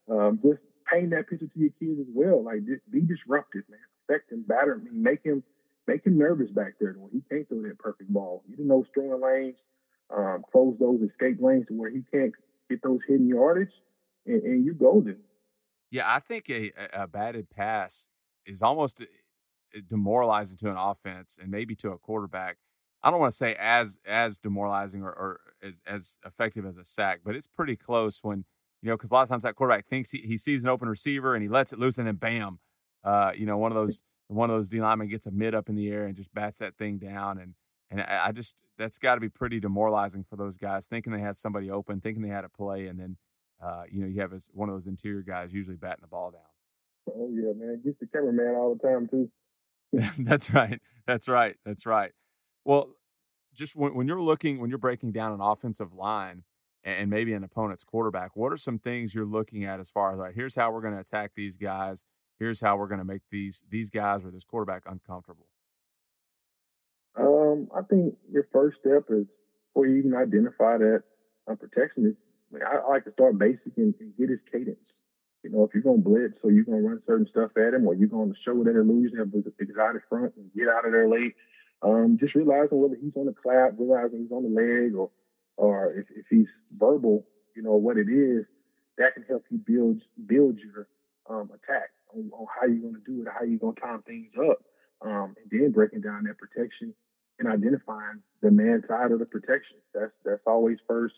So, 0.07 0.19
um, 0.19 0.39
just 0.41 0.61
paint 0.91 1.09
that 1.11 1.29
picture 1.29 1.47
to 1.47 1.59
your 1.59 1.71
kids 1.79 1.99
as 1.99 2.07
well. 2.13 2.43
Like, 2.43 2.59
be 2.91 3.01
disruptive, 3.01 3.63
man. 3.69 3.79
Affect 4.07 4.31
him, 4.31 4.45
batter 4.47 4.75
him, 4.75 4.87
make 4.91 5.23
him, 5.23 5.43
make 5.87 6.05
him 6.05 6.17
nervous 6.17 6.49
back 6.51 6.73
there 6.79 6.95
when 6.97 7.11
he 7.11 7.21
can't 7.29 7.47
throw 7.49 7.61
that 7.63 7.79
perfect 7.79 8.11
ball. 8.13 8.43
You 8.47 8.65
know, 8.65 8.85
string 8.89 9.19
lanes, 9.21 9.57
um, 10.15 10.43
close 10.51 10.75
those 10.79 11.01
escape 11.01 11.41
lanes 11.41 11.67
to 11.67 11.73
where 11.73 11.89
he 11.89 12.03
can't 12.13 12.33
get 12.69 12.81
those 12.81 12.99
hidden 13.07 13.27
yardage 13.27 13.73
and, 14.25 14.41
and 14.43 14.65
you're 14.65 14.75
golden. 14.75 15.17
Yeah, 15.91 16.03
I 16.07 16.19
think 16.19 16.49
a, 16.49 16.71
a 16.93 17.07
batted 17.07 17.49
pass 17.49 18.09
is 18.45 18.61
almost 18.61 19.03
demoralizing 19.81 20.57
to 20.57 20.69
an 20.69 20.77
offense 20.77 21.37
and 21.41 21.51
maybe 21.51 21.75
to 21.75 21.91
a 21.91 21.97
quarterback. 21.97 22.57
I 23.03 23.11
don't 23.11 23.19
want 23.19 23.31
to 23.31 23.37
say 23.37 23.55
as 23.59 23.99
as 24.05 24.37
demoralizing 24.37 25.03
or, 25.03 25.11
or 25.11 25.39
as, 25.61 25.79
as 25.85 26.19
effective 26.25 26.65
as 26.65 26.77
a 26.77 26.83
sack, 26.83 27.21
but 27.23 27.35
it's 27.35 27.47
pretty 27.47 27.75
close 27.75 28.23
when 28.23 28.45
you 28.81 28.89
know 28.89 28.97
because 28.97 29.11
a 29.11 29.13
lot 29.13 29.23
of 29.23 29.29
times 29.29 29.43
that 29.43 29.55
quarterback 29.55 29.87
thinks 29.87 30.11
he, 30.11 30.19
he 30.19 30.37
sees 30.37 30.63
an 30.63 30.69
open 30.69 30.89
receiver 30.89 31.35
and 31.35 31.43
he 31.43 31.49
lets 31.49 31.71
it 31.71 31.79
loose 31.79 31.97
and 31.97 32.07
then 32.07 32.15
bam, 32.15 32.59
uh, 33.03 33.31
you 33.35 33.45
know 33.45 33.57
one 33.57 33.71
of 33.71 33.75
those 33.75 34.01
one 34.27 34.49
of 34.49 34.55
those 34.55 34.69
D 34.69 34.81
linemen 34.81 35.07
gets 35.07 35.27
a 35.27 35.31
mid 35.31 35.53
up 35.53 35.69
in 35.69 35.75
the 35.75 35.89
air 35.89 36.05
and 36.05 36.15
just 36.15 36.33
bats 36.33 36.57
that 36.57 36.77
thing 36.77 36.97
down 36.97 37.37
and 37.37 37.53
and 37.91 38.01
I, 38.01 38.31
just 38.31 38.63
that's 38.77 38.97
got 38.97 39.15
to 39.15 39.21
be 39.21 39.29
pretty 39.29 39.59
demoralizing 39.59 40.23
for 40.23 40.35
those 40.35 40.57
guys 40.57 40.87
thinking 40.87 41.13
they 41.13 41.19
had 41.19 41.35
somebody 41.35 41.69
open, 41.69 42.01
thinking 42.01 42.23
they 42.23 42.29
had 42.29 42.43
a 42.43 42.49
play, 42.49 42.87
and 42.87 42.99
then 42.99 43.17
uh, 43.63 43.83
you 43.89 44.01
know, 44.01 44.07
you 44.07 44.21
have 44.21 44.33
one 44.53 44.69
of 44.69 44.75
those 44.75 44.87
interior 44.87 45.21
guys 45.21 45.53
usually 45.53 45.77
batting 45.77 46.01
the 46.01 46.07
ball 46.07 46.31
down. 46.31 46.41
Oh 47.07 47.29
yeah, 47.31 47.53
man, 47.55 47.81
gets 47.83 47.99
the 47.99 48.07
cameraman 48.07 48.55
all 48.55 48.75
the 48.75 48.87
time 48.87 49.07
too. 49.07 49.29
That's 50.19 50.53
right. 50.53 50.81
That's 51.07 51.27
right. 51.27 51.55
That's 51.65 51.85
right. 51.85 52.11
Well, 52.63 52.89
just 53.55 53.75
when, 53.75 53.95
when 53.95 54.07
you're 54.07 54.21
looking, 54.21 54.59
when 54.59 54.69
you're 54.69 54.79
breaking 54.79 55.11
down 55.11 55.31
an 55.31 55.41
offensive 55.41 55.93
line 55.93 56.43
and 56.83 57.09
maybe 57.09 57.33
an 57.33 57.43
opponent's 57.43 57.83
quarterback, 57.83 58.35
what 58.35 58.51
are 58.51 58.57
some 58.57 58.79
things 58.79 59.15
you're 59.15 59.25
looking 59.25 59.63
at 59.63 59.79
as 59.79 59.89
far 59.89 60.13
as 60.13 60.19
like, 60.19 60.35
here's 60.35 60.55
how 60.55 60.71
we're 60.71 60.81
going 60.81 60.93
to 60.93 60.99
attack 60.99 61.31
these 61.35 61.57
guys. 61.57 62.05
Here's 62.37 62.59
how 62.59 62.75
we're 62.75 62.87
going 62.87 62.99
to 62.99 63.05
make 63.05 63.21
these 63.31 63.63
these 63.69 63.89
guys 63.89 64.25
or 64.25 64.31
this 64.31 64.43
quarterback 64.43 64.83
uncomfortable. 64.85 65.47
Um, 67.17 67.69
I 67.73 67.81
think 67.81 68.15
your 68.29 68.47
first 68.51 68.77
step 68.81 69.05
is 69.09 69.25
before 69.69 69.87
you 69.87 69.97
even 69.97 70.13
identify 70.13 70.77
that 70.77 71.03
uh, 71.49 71.55
protection 71.55 72.07
is 72.07 72.15
I, 72.61 72.77
I, 72.77 72.89
like 72.89 73.05
to 73.05 73.11
start 73.11 73.37
basic 73.37 73.77
and, 73.77 73.93
and, 73.99 74.15
get 74.17 74.29
his 74.29 74.39
cadence. 74.51 74.77
You 75.45 75.51
know, 75.51 75.63
if 75.63 75.75
you're 75.75 75.83
to 75.83 76.01
blitz 76.01 76.39
or 76.41 76.49
you're 76.49 76.65
to 76.65 76.71
run 76.71 77.03
certain 77.05 77.27
stuff 77.27 77.51
at 77.55 77.75
him 77.75 77.85
or 77.85 77.93
you're 77.93 78.09
to 78.09 78.33
show 78.43 78.63
that 78.63 78.75
illusion 78.75 79.19
of 79.19 79.31
exotic 79.59 80.01
front 80.09 80.33
and 80.37 80.49
get 80.57 80.67
out 80.67 80.87
of 80.87 80.91
there 80.91 81.07
late, 81.07 81.35
um, 81.83 82.17
just 82.19 82.33
realizing 82.33 82.81
whether 82.81 82.95
he's 82.95 83.15
on 83.15 83.27
the 83.27 83.33
clap, 83.33 83.73
realizing 83.77 84.23
he's 84.23 84.31
on 84.31 84.41
the 84.41 84.49
leg 84.49 84.95
or 84.95 85.11
or 85.55 85.93
if, 85.93 86.07
if 86.15 86.25
he's 86.31 86.47
verbal, 86.75 87.27
you 87.55 87.61
know, 87.61 87.75
what 87.75 87.97
it 87.97 88.09
is, 88.09 88.45
that 88.97 89.13
can 89.13 89.23
help 89.29 89.45
you 89.51 89.59
build 89.59 90.01
build 90.25 90.57
your 90.57 90.87
um, 91.29 91.51
attack 91.53 91.91
on, 92.15 92.31
on, 92.33 92.47
how 92.49 92.65
you're 92.65 92.91
to 92.91 93.01
do 93.05 93.21
it, 93.21 93.27
how 93.31 93.45
you're 93.45 93.59
to 93.71 93.79
time 93.79 94.01
things 94.01 94.31
up, 94.49 94.63
um, 95.05 95.35
and 95.37 95.51
then 95.51 95.71
breaking 95.71 96.01
down 96.01 96.23
that 96.23 96.39
protection 96.39 96.91
and 97.37 97.47
identifying 97.47 98.23
the 98.41 98.49
man 98.49 98.81
side 98.87 99.11
of 99.11 99.19
the 99.19 99.25
protection. 99.27 99.77
That's 99.93 100.13
that's 100.25 100.41
always 100.47 100.79
first 100.87 101.13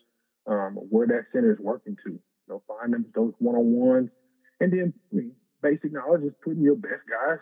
um, 0.48 0.74
where 0.74 1.08
that 1.08 1.28
center 1.32 1.54
is 1.54 1.60
working 1.60 1.96
to. 2.06 2.20
Know, 2.48 2.64
find 2.68 2.94
them 2.94 3.06
those 3.14 3.34
one 3.40 3.56
on 3.56 3.72
ones, 3.72 4.10
and 4.60 4.72
then 4.72 4.94
basic 5.62 5.92
knowledge 5.92 6.24
is 6.24 6.34
putting 6.44 6.64
your 6.64 6.76
best 6.76 7.04
guys 7.10 7.40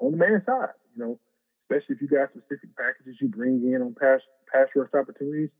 on 0.00 0.12
the 0.12 0.16
man 0.16 0.42
side. 0.44 0.74
You 0.96 1.04
know, 1.04 1.20
especially 1.64 1.96
if 1.96 2.02
you 2.02 2.08
got 2.08 2.30
specific 2.30 2.74
packages 2.76 3.16
you 3.20 3.28
bring 3.28 3.62
in 3.62 3.82
on 3.82 3.94
pass 3.94 4.20
pass 4.52 4.66
rush 4.74 4.90
opportunities, 4.94 5.50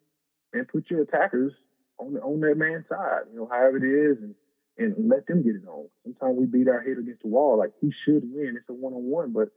and 0.53 0.67
put 0.67 0.91
your 0.91 1.03
attackers 1.03 1.53
on 1.99 2.15
the, 2.15 2.21
on 2.21 2.41
that 2.41 2.57
man 2.57 2.85
side. 2.89 3.31
You 3.33 3.39
know, 3.41 3.49
however 3.51 3.79
it 3.79 3.87
is, 3.87 4.19
and 4.23 4.35
and 4.79 5.09
let 5.09 5.27
them 5.27 5.43
get 5.43 5.55
it 5.55 5.69
on. 5.69 5.87
Sometimes 6.03 6.39
we 6.39 6.47
beat 6.47 6.69
our 6.69 6.81
head 6.81 6.99
against 6.99 7.23
the 7.23 7.29
wall. 7.29 7.59
Like 7.59 7.73
he 7.81 7.93
should 8.05 8.25
win. 8.25 8.57
It's 8.57 8.69
a 8.69 8.73
one 8.73 8.95
on 8.95 9.05
one, 9.05 9.33
but 9.33 9.49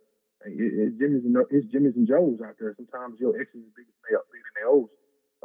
it's 0.45 0.97
Jimmy's 0.99 1.23
and 1.23 1.35
it's 1.49 1.71
Jimmy's 1.71 1.95
and 1.95 2.07
Joe's 2.07 2.39
out 2.45 2.55
there. 2.59 2.75
Sometimes 2.75 3.19
your 3.19 3.39
X's 3.39 3.55
is 3.55 3.73
bigger 3.73 4.19
than 4.19 4.53
their 4.55 4.69
O's. 4.69 4.89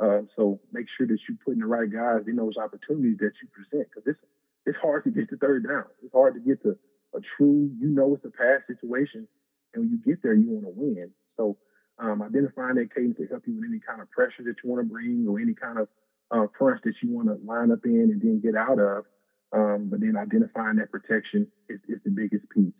Uh, 0.00 0.22
so 0.36 0.60
make 0.72 0.86
sure 0.96 1.06
that 1.06 1.18
you 1.28 1.36
put 1.44 1.54
in 1.54 1.60
the 1.60 1.66
right 1.66 1.90
guys 1.90 2.22
in 2.26 2.36
those 2.36 2.56
opportunities 2.56 3.18
that 3.18 3.32
you 3.42 3.48
present 3.50 3.88
because 3.90 4.06
it's 4.06 4.20
it's 4.66 4.78
hard 4.78 5.02
to 5.04 5.10
get 5.10 5.28
to 5.30 5.36
third 5.36 5.66
down. 5.66 5.84
It's 6.02 6.12
hard 6.12 6.34
to 6.34 6.40
get 6.40 6.62
to 6.62 6.76
a 7.14 7.20
true, 7.36 7.70
you 7.80 7.88
know, 7.88 8.14
it's 8.14 8.24
a 8.24 8.30
pass 8.30 8.60
situation, 8.66 9.26
and 9.72 9.82
when 9.82 9.90
you 9.90 9.98
get 10.04 10.22
there, 10.22 10.34
you 10.34 10.50
want 10.50 10.66
to 10.66 10.72
win. 10.76 11.10
So 11.36 11.56
um, 11.98 12.22
identifying 12.22 12.76
that 12.76 12.94
cadence 12.94 13.16
to 13.18 13.26
help 13.26 13.42
you 13.46 13.56
with 13.56 13.70
any 13.70 13.80
kind 13.80 14.00
of 14.00 14.10
pressure 14.10 14.44
that 14.44 14.56
you 14.62 14.70
want 14.70 14.86
to 14.86 14.92
bring 14.92 15.26
or 15.28 15.40
any 15.40 15.54
kind 15.54 15.78
of 15.78 15.88
uh, 16.30 16.46
fronts 16.56 16.82
that 16.84 16.94
you 17.02 17.10
want 17.10 17.28
to 17.28 17.38
line 17.44 17.72
up 17.72 17.84
in 17.84 18.12
and 18.12 18.20
then 18.20 18.40
get 18.40 18.54
out 18.54 18.78
of. 18.78 19.04
Um, 19.52 19.88
but 19.90 20.00
then 20.00 20.14
identifying 20.16 20.76
that 20.76 20.92
protection 20.92 21.48
is, 21.68 21.80
is 21.88 21.98
the 22.04 22.10
biggest 22.10 22.44
piece. 22.50 22.76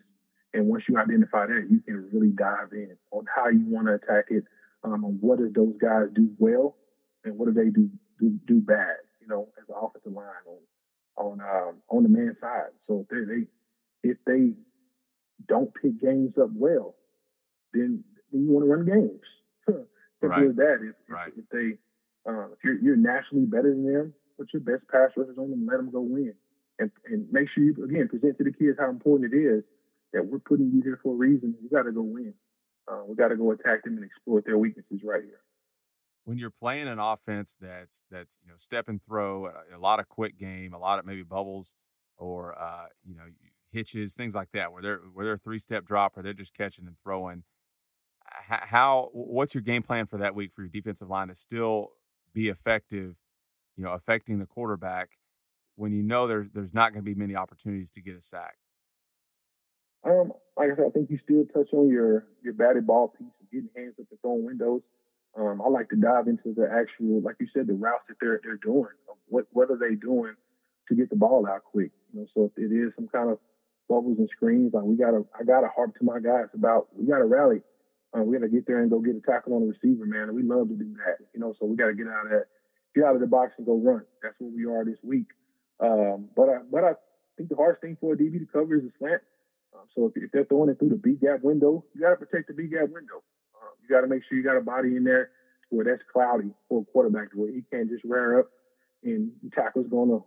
And 0.53 0.67
once 0.67 0.83
you 0.87 0.97
identify 0.97 1.47
that, 1.47 1.67
you 1.69 1.81
can 1.81 2.09
really 2.13 2.29
dive 2.29 2.71
in 2.71 2.95
on 3.11 3.25
how 3.33 3.49
you 3.49 3.65
want 3.65 3.87
to 3.87 3.93
attack 3.93 4.25
it, 4.29 4.43
um, 4.83 5.03
on 5.03 5.17
what 5.19 5.39
do 5.39 5.51
those 5.53 5.75
guys 5.81 6.07
do 6.13 6.29
well, 6.37 6.75
and 7.23 7.37
what 7.37 7.47
do 7.47 7.53
they 7.53 7.69
do 7.69 7.89
do, 8.19 8.39
do 8.47 8.61
bad? 8.61 8.97
You 9.21 9.27
know, 9.27 9.49
as 9.57 9.67
an 9.69 9.75
offensive 9.79 10.13
line 10.13 10.25
on 10.47 10.59
on 11.17 11.41
um, 11.41 11.75
on 11.89 12.03
the 12.03 12.09
man 12.09 12.35
side. 12.39 12.71
So 12.87 13.05
if 13.05 13.07
they, 13.09 13.25
they 13.25 14.11
if 14.11 14.17
they 14.25 14.53
don't 15.47 15.73
pick 15.73 15.99
games 16.01 16.33
up 16.41 16.49
well, 16.53 16.95
then, 17.73 18.03
then 18.31 18.43
you 18.43 18.51
want 18.51 18.65
to 18.65 18.71
run 18.71 18.85
games. 18.85 19.25
Simple 20.21 20.37
right. 20.37 20.49
as 20.49 20.55
that. 20.55 20.77
If, 20.81 20.95
right. 21.07 21.31
if, 21.35 21.43
if 21.43 21.49
they 21.51 21.77
uh, 22.29 22.51
if 22.51 22.59
you're 22.63 22.79
you're 22.79 22.97
nationally 22.97 23.45
better 23.45 23.69
than 23.69 23.91
them, 23.91 24.13
put 24.37 24.49
your 24.53 24.61
best 24.61 24.87
pass 24.89 25.11
rushers 25.15 25.37
on 25.37 25.49
them 25.49 25.67
let 25.69 25.77
them 25.77 25.91
go 25.91 26.01
win. 26.01 26.33
And, 26.79 26.91
and 27.05 27.27
make 27.29 27.49
sure 27.53 27.63
you, 27.63 27.75
again, 27.83 28.07
present 28.07 28.37
to 28.37 28.43
the 28.45 28.53
kids 28.53 28.77
how 28.79 28.89
important 28.89 29.33
it 29.33 29.37
is 29.37 29.63
that 30.13 30.25
we're 30.25 30.39
putting 30.39 30.71
you 30.71 30.81
here 30.81 30.97
for 31.03 31.13
a 31.13 31.17
reason. 31.17 31.53
We 31.61 31.67
got 31.67 31.83
to 31.83 31.91
go 31.91 32.01
win. 32.01 32.33
Uh, 32.87 33.03
we 33.05 33.15
got 33.15 33.27
to 33.27 33.35
go 33.35 33.51
attack 33.51 33.83
them 33.83 33.97
and 33.97 34.05
exploit 34.05 34.45
their 34.45 34.57
weaknesses 34.57 35.01
right 35.03 35.21
here. 35.21 35.41
When 36.29 36.37
you're 36.37 36.51
playing 36.51 36.87
an 36.87 36.99
offense 36.99 37.57
that's 37.59 38.05
that's 38.11 38.37
you 38.43 38.51
know 38.51 38.55
step 38.55 38.87
and 38.87 39.03
throw, 39.03 39.47
a, 39.47 39.77
a 39.77 39.79
lot 39.79 39.99
of 39.99 40.07
quick 40.07 40.37
game, 40.37 40.75
a 40.75 40.77
lot 40.77 40.99
of 40.99 41.05
maybe 41.07 41.23
bubbles 41.23 41.73
or 42.19 42.55
uh, 42.55 42.85
you 43.03 43.15
know 43.15 43.23
hitches, 43.71 44.13
things 44.13 44.35
like 44.35 44.49
that, 44.53 44.71
where 44.71 44.83
they're 44.83 45.01
where 45.11 45.25
they're 45.25 45.33
a 45.33 45.39
three 45.39 45.57
step 45.57 45.85
drop 45.85 46.15
or 46.15 46.21
they're 46.21 46.33
just 46.33 46.53
catching 46.53 46.85
and 46.85 46.97
throwing. 47.03 47.45
How 48.47 49.09
what's 49.11 49.55
your 49.55 49.63
game 49.63 49.81
plan 49.81 50.05
for 50.05 50.17
that 50.17 50.35
week 50.35 50.53
for 50.53 50.61
your 50.61 50.69
defensive 50.69 51.09
line 51.09 51.29
to 51.29 51.33
still 51.33 51.93
be 52.31 52.47
effective, 52.47 53.15
you 53.75 53.83
know, 53.83 53.93
affecting 53.93 54.37
the 54.37 54.45
quarterback 54.45 55.17
when 55.77 55.93
you 55.93 56.03
know 56.03 56.27
there's 56.27 56.51
there's 56.53 56.75
not 56.75 56.93
going 56.93 57.03
to 57.03 57.11
be 57.11 57.15
many 57.15 57.35
opportunities 57.35 57.89
to 57.89 58.01
get 58.01 58.15
a 58.15 58.21
sack? 58.21 58.57
Um, 60.03 60.31
like 60.55 60.69
I 60.73 60.75
said, 60.75 60.85
I 60.85 60.89
think 60.91 61.09
you 61.09 61.17
still 61.23 61.45
touch 61.45 61.73
on 61.73 61.89
your 61.89 62.27
your 62.43 62.53
batted 62.53 62.85
ball 62.85 63.07
piece 63.17 63.33
of 63.41 63.49
getting 63.51 63.69
hands 63.75 63.95
up 63.99 64.05
and 64.11 64.19
throwing 64.21 64.45
windows. 64.45 64.81
Um, 65.37 65.61
I 65.61 65.69
like 65.69 65.89
to 65.89 65.95
dive 65.95 66.27
into 66.27 66.53
the 66.55 66.67
actual, 66.71 67.21
like 67.21 67.35
you 67.39 67.47
said, 67.53 67.67
the 67.67 67.73
routes 67.73 68.03
that 68.09 68.15
they're 68.19 68.41
they're 68.43 68.57
doing. 68.57 68.93
What 69.27 69.45
what 69.51 69.69
are 69.69 69.77
they 69.77 69.95
doing 69.95 70.33
to 70.87 70.95
get 70.95 71.09
the 71.09 71.15
ball 71.15 71.47
out 71.47 71.63
quick? 71.63 71.91
You 72.13 72.21
know, 72.21 72.27
so 72.33 72.51
if 72.51 72.57
it 72.57 72.73
is 72.73 72.93
some 72.95 73.07
kind 73.07 73.29
of 73.29 73.37
bubbles 73.87 74.17
and 74.17 74.29
screens, 74.29 74.73
like 74.73 74.83
we 74.83 74.95
gotta, 74.95 75.25
I 75.39 75.43
gotta 75.43 75.67
harp 75.67 75.97
to 75.97 76.05
my 76.05 76.19
guys 76.19 76.49
about 76.53 76.87
we 76.95 77.05
gotta 77.05 77.25
rally. 77.25 77.61
Um, 78.13 78.25
we 78.25 78.37
gotta 78.37 78.49
get 78.49 78.65
there 78.65 78.81
and 78.81 78.89
go 78.89 78.99
get 78.99 79.15
a 79.15 79.21
tackle 79.21 79.53
on 79.53 79.61
the 79.61 79.73
receiver, 79.73 80.05
man. 80.05 80.29
And 80.29 80.35
we 80.35 80.43
love 80.43 80.69
to 80.69 80.75
do 80.75 80.93
that, 81.05 81.25
you 81.33 81.39
know. 81.39 81.53
So 81.59 81.65
we 81.65 81.75
gotta 81.75 81.93
get 81.93 82.07
out 82.07 82.25
of 82.25 82.31
that, 82.31 82.45
get 82.95 83.03
out 83.03 83.15
of 83.15 83.21
the 83.21 83.27
box 83.27 83.53
and 83.57 83.65
go 83.65 83.77
run. 83.77 84.01
That's 84.23 84.35
what 84.39 84.51
we 84.51 84.65
are 84.65 84.83
this 84.83 84.99
week. 85.03 85.27
Um, 85.79 86.29
but 86.35 86.49
I, 86.49 86.57
but 86.69 86.83
I 86.83 86.91
think 87.37 87.49
the 87.49 87.55
hardest 87.55 87.81
thing 87.81 87.97
for 87.99 88.13
a 88.13 88.17
DB 88.17 88.39
to 88.39 88.47
cover 88.51 88.75
is 88.75 88.83
a 88.83 88.91
slant. 88.97 89.21
Um, 89.73 89.85
so 89.95 90.07
if, 90.07 90.13
if, 90.21 90.31
they're 90.31 90.45
throwing 90.45 90.69
it 90.69 90.79
through 90.79 90.89
the 90.89 90.95
B 90.95 91.15
gap 91.15 91.41
window, 91.41 91.85
you 91.93 92.01
got 92.01 92.09
to 92.09 92.25
protect 92.25 92.47
the 92.47 92.53
B 92.53 92.67
gap 92.67 92.89
window. 92.89 93.23
You 93.89 93.95
got 93.95 94.01
to 94.01 94.07
make 94.07 94.21
sure 94.27 94.37
you 94.37 94.43
got 94.43 94.57
a 94.57 94.61
body 94.61 94.95
in 94.95 95.03
there 95.03 95.31
where 95.69 95.85
that's 95.85 96.03
cloudy 96.13 96.51
for 96.67 96.81
a 96.81 96.85
quarterback, 96.91 97.29
where 97.33 97.51
he 97.51 97.63
can't 97.71 97.89
just 97.89 98.03
rear 98.03 98.39
up 98.39 98.49
and 99.03 99.31
the 99.43 99.49
tackle's 99.49 99.87
going 99.89 100.09
to 100.09 100.23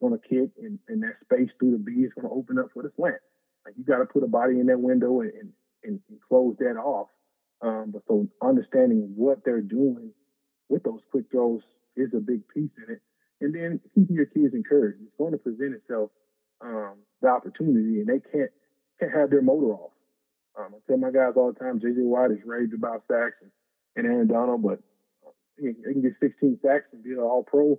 going 0.00 0.18
to 0.18 0.28
kick, 0.28 0.50
and, 0.62 0.78
and 0.88 1.02
that 1.02 1.16
space 1.24 1.50
through 1.58 1.72
the 1.72 1.78
B 1.78 1.92
is 1.92 2.12
going 2.14 2.26
to 2.26 2.34
open 2.34 2.58
up 2.58 2.68
for 2.72 2.82
the 2.82 2.90
slant. 2.96 3.20
Like 3.66 3.74
you 3.76 3.84
got 3.84 3.98
to 3.98 4.06
put 4.06 4.24
a 4.24 4.26
body 4.26 4.58
in 4.58 4.66
that 4.66 4.80
window 4.80 5.20
and, 5.20 5.30
and, 5.34 5.52
and, 5.84 6.00
and 6.08 6.18
close 6.26 6.56
that 6.58 6.78
off. 6.78 7.08
Um, 7.60 7.90
but 7.92 8.02
so 8.08 8.26
understanding 8.42 9.12
what 9.14 9.44
they're 9.44 9.60
doing 9.60 10.12
with 10.70 10.82
those 10.84 11.00
quick 11.10 11.26
throws 11.30 11.60
is 11.96 12.08
a 12.14 12.20
big 12.20 12.48
piece 12.48 12.70
in 12.78 12.94
it. 12.94 13.02
And 13.42 13.54
then 13.54 13.80
keeping 13.94 14.16
your 14.16 14.24
kids 14.24 14.54
encouraged. 14.54 15.00
It's 15.02 15.12
going 15.18 15.32
to 15.32 15.38
present 15.38 15.74
itself 15.74 16.10
um, 16.62 16.94
the 17.20 17.28
opportunity, 17.28 18.00
and 18.00 18.06
they 18.06 18.20
can't 18.32 18.50
can't 18.98 19.12
have 19.12 19.28
their 19.28 19.42
motor 19.42 19.74
off. 19.74 19.92
Um, 20.58 20.74
I 20.74 20.78
tell 20.86 20.98
my 20.98 21.10
guys 21.10 21.34
all 21.36 21.52
the 21.52 21.58
time, 21.58 21.80
J.J. 21.80 22.02
Watt 22.02 22.32
is 22.32 22.42
raved 22.44 22.74
about 22.74 23.04
sacks 23.06 23.38
and, 23.42 23.50
and 23.96 24.06
Aaron 24.06 24.26
Donald, 24.26 24.62
but 24.62 24.80
they 25.58 25.72
can 25.72 26.02
get 26.02 26.18
16 26.20 26.58
sacks 26.62 26.86
and 26.92 27.02
be 27.02 27.12
an 27.12 27.18
All 27.18 27.44
Pro, 27.44 27.78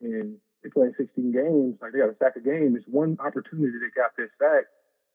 and 0.00 0.36
they 0.62 0.70
play 0.70 0.88
16 0.96 1.32
games. 1.32 1.78
Like 1.80 1.92
they 1.92 1.98
got 1.98 2.10
a 2.10 2.16
sack 2.18 2.36
a 2.36 2.40
game. 2.40 2.74
It's 2.76 2.88
one 2.88 3.16
opportunity 3.20 3.70
they 3.78 3.94
got 3.94 4.16
their 4.16 4.30
sack 4.38 4.66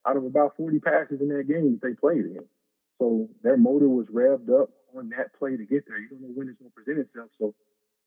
out 0.08 0.18
of 0.18 0.26
about 0.26 0.56
40 0.58 0.80
passes 0.80 1.20
in 1.22 1.30
that 1.30 1.48
game 1.48 1.80
that 1.80 1.82
they 1.84 1.96
played 1.96 2.26
in. 2.26 2.46
So 3.00 3.28
their 3.42 3.58
motor 3.58 3.90
was 3.90 4.08
revved 4.08 4.50
up 4.50 4.70
on 4.96 5.10
that 5.10 5.34
play 5.38 5.58
to 5.58 5.66
get 5.66 5.84
there. 5.88 5.98
You 5.98 6.10
don't 6.10 6.22
know 6.22 6.36
when 6.36 6.48
it's 6.48 6.60
going 6.60 6.72
to 6.72 6.76
present 6.76 7.00
itself. 7.00 7.30
So 7.40 7.56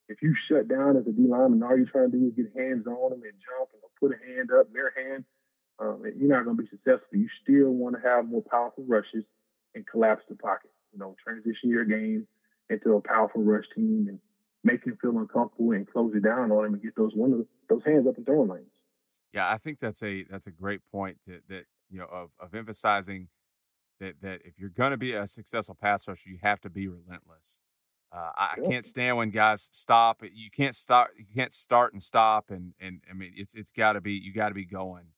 if 0.08 0.22
you 0.22 0.34
shut 0.48 0.68
down 0.68 0.96
as 0.96 1.06
a 1.06 1.12
D 1.12 1.26
lineman, 1.26 1.62
all 1.62 1.76
you're 1.76 1.90
trying 1.90 2.12
to 2.12 2.16
do 2.16 2.28
is 2.30 2.36
get 2.38 2.54
hands 2.54 2.86
on 2.86 3.10
them 3.10 3.22
and 3.26 3.36
jump 3.42 3.74
and 3.74 3.82
put 3.98 4.14
a 4.14 4.18
hand 4.22 4.50
up, 4.54 4.72
their 4.72 4.94
hand, 4.94 5.24
um, 5.78 6.02
you're 6.16 6.28
not 6.28 6.44
going 6.44 6.56
to 6.56 6.62
be 6.62 6.68
successful. 6.68 7.18
You 7.18 7.28
still 7.42 7.70
want 7.70 7.96
to 7.96 8.08
have 8.08 8.26
more 8.26 8.42
powerful 8.42 8.84
rushes 8.86 9.24
and 9.74 9.86
collapse 9.86 10.22
the 10.28 10.36
pocket. 10.36 10.70
You 10.92 10.98
know, 10.98 11.14
transition 11.22 11.70
your 11.70 11.84
game 11.84 12.26
into 12.70 12.94
a 12.94 13.00
powerful 13.00 13.42
rush 13.42 13.64
team 13.74 14.06
and 14.08 14.18
make 14.64 14.84
him 14.84 14.98
feel 15.00 15.16
uncomfortable 15.18 15.72
and 15.72 15.86
close 15.86 16.12
it 16.14 16.22
down 16.22 16.50
on 16.50 16.64
him 16.64 16.74
and 16.74 16.82
get 16.82 16.96
those 16.96 17.12
one 17.14 17.46
those 17.68 17.82
hands 17.84 18.06
up 18.06 18.16
in 18.16 18.24
throwing 18.24 18.48
lanes. 18.48 18.66
Yeah, 19.32 19.50
I 19.50 19.58
think 19.58 19.80
that's 19.80 20.02
a 20.02 20.24
that's 20.24 20.46
a 20.46 20.50
great 20.50 20.80
point 20.90 21.18
that 21.26 21.42
that 21.48 21.64
you 21.90 21.98
know 21.98 22.06
of 22.06 22.30
of 22.40 22.54
emphasizing 22.54 23.28
that 24.00 24.14
that 24.22 24.40
if 24.44 24.58
you're 24.58 24.70
going 24.70 24.92
to 24.92 24.96
be 24.96 25.12
a 25.12 25.26
successful 25.26 25.74
pass 25.74 26.08
rusher, 26.08 26.30
you 26.30 26.38
have 26.42 26.60
to 26.62 26.70
be 26.70 26.88
relentless. 26.88 27.60
Uh, 28.12 28.30
I, 28.36 28.54
I, 28.56 28.66
can't 28.66 28.84
stand 28.84 29.16
when 29.16 29.30
guys 29.30 29.68
stop. 29.72 30.22
You 30.22 30.48
can't 30.50 30.74
start. 30.74 31.10
You 31.18 31.26
can't 31.34 31.52
start 31.52 31.92
and 31.92 32.02
stop. 32.02 32.50
And 32.50 32.72
and 32.80 33.02
I 33.10 33.14
mean, 33.14 33.32
it's 33.36 33.54
it's 33.54 33.70
got 33.70 33.92
to 33.92 34.00
be. 34.00 34.12
You 34.12 34.32
got 34.32 34.48
to 34.48 34.54
be 34.54 34.64
going. 34.64 35.08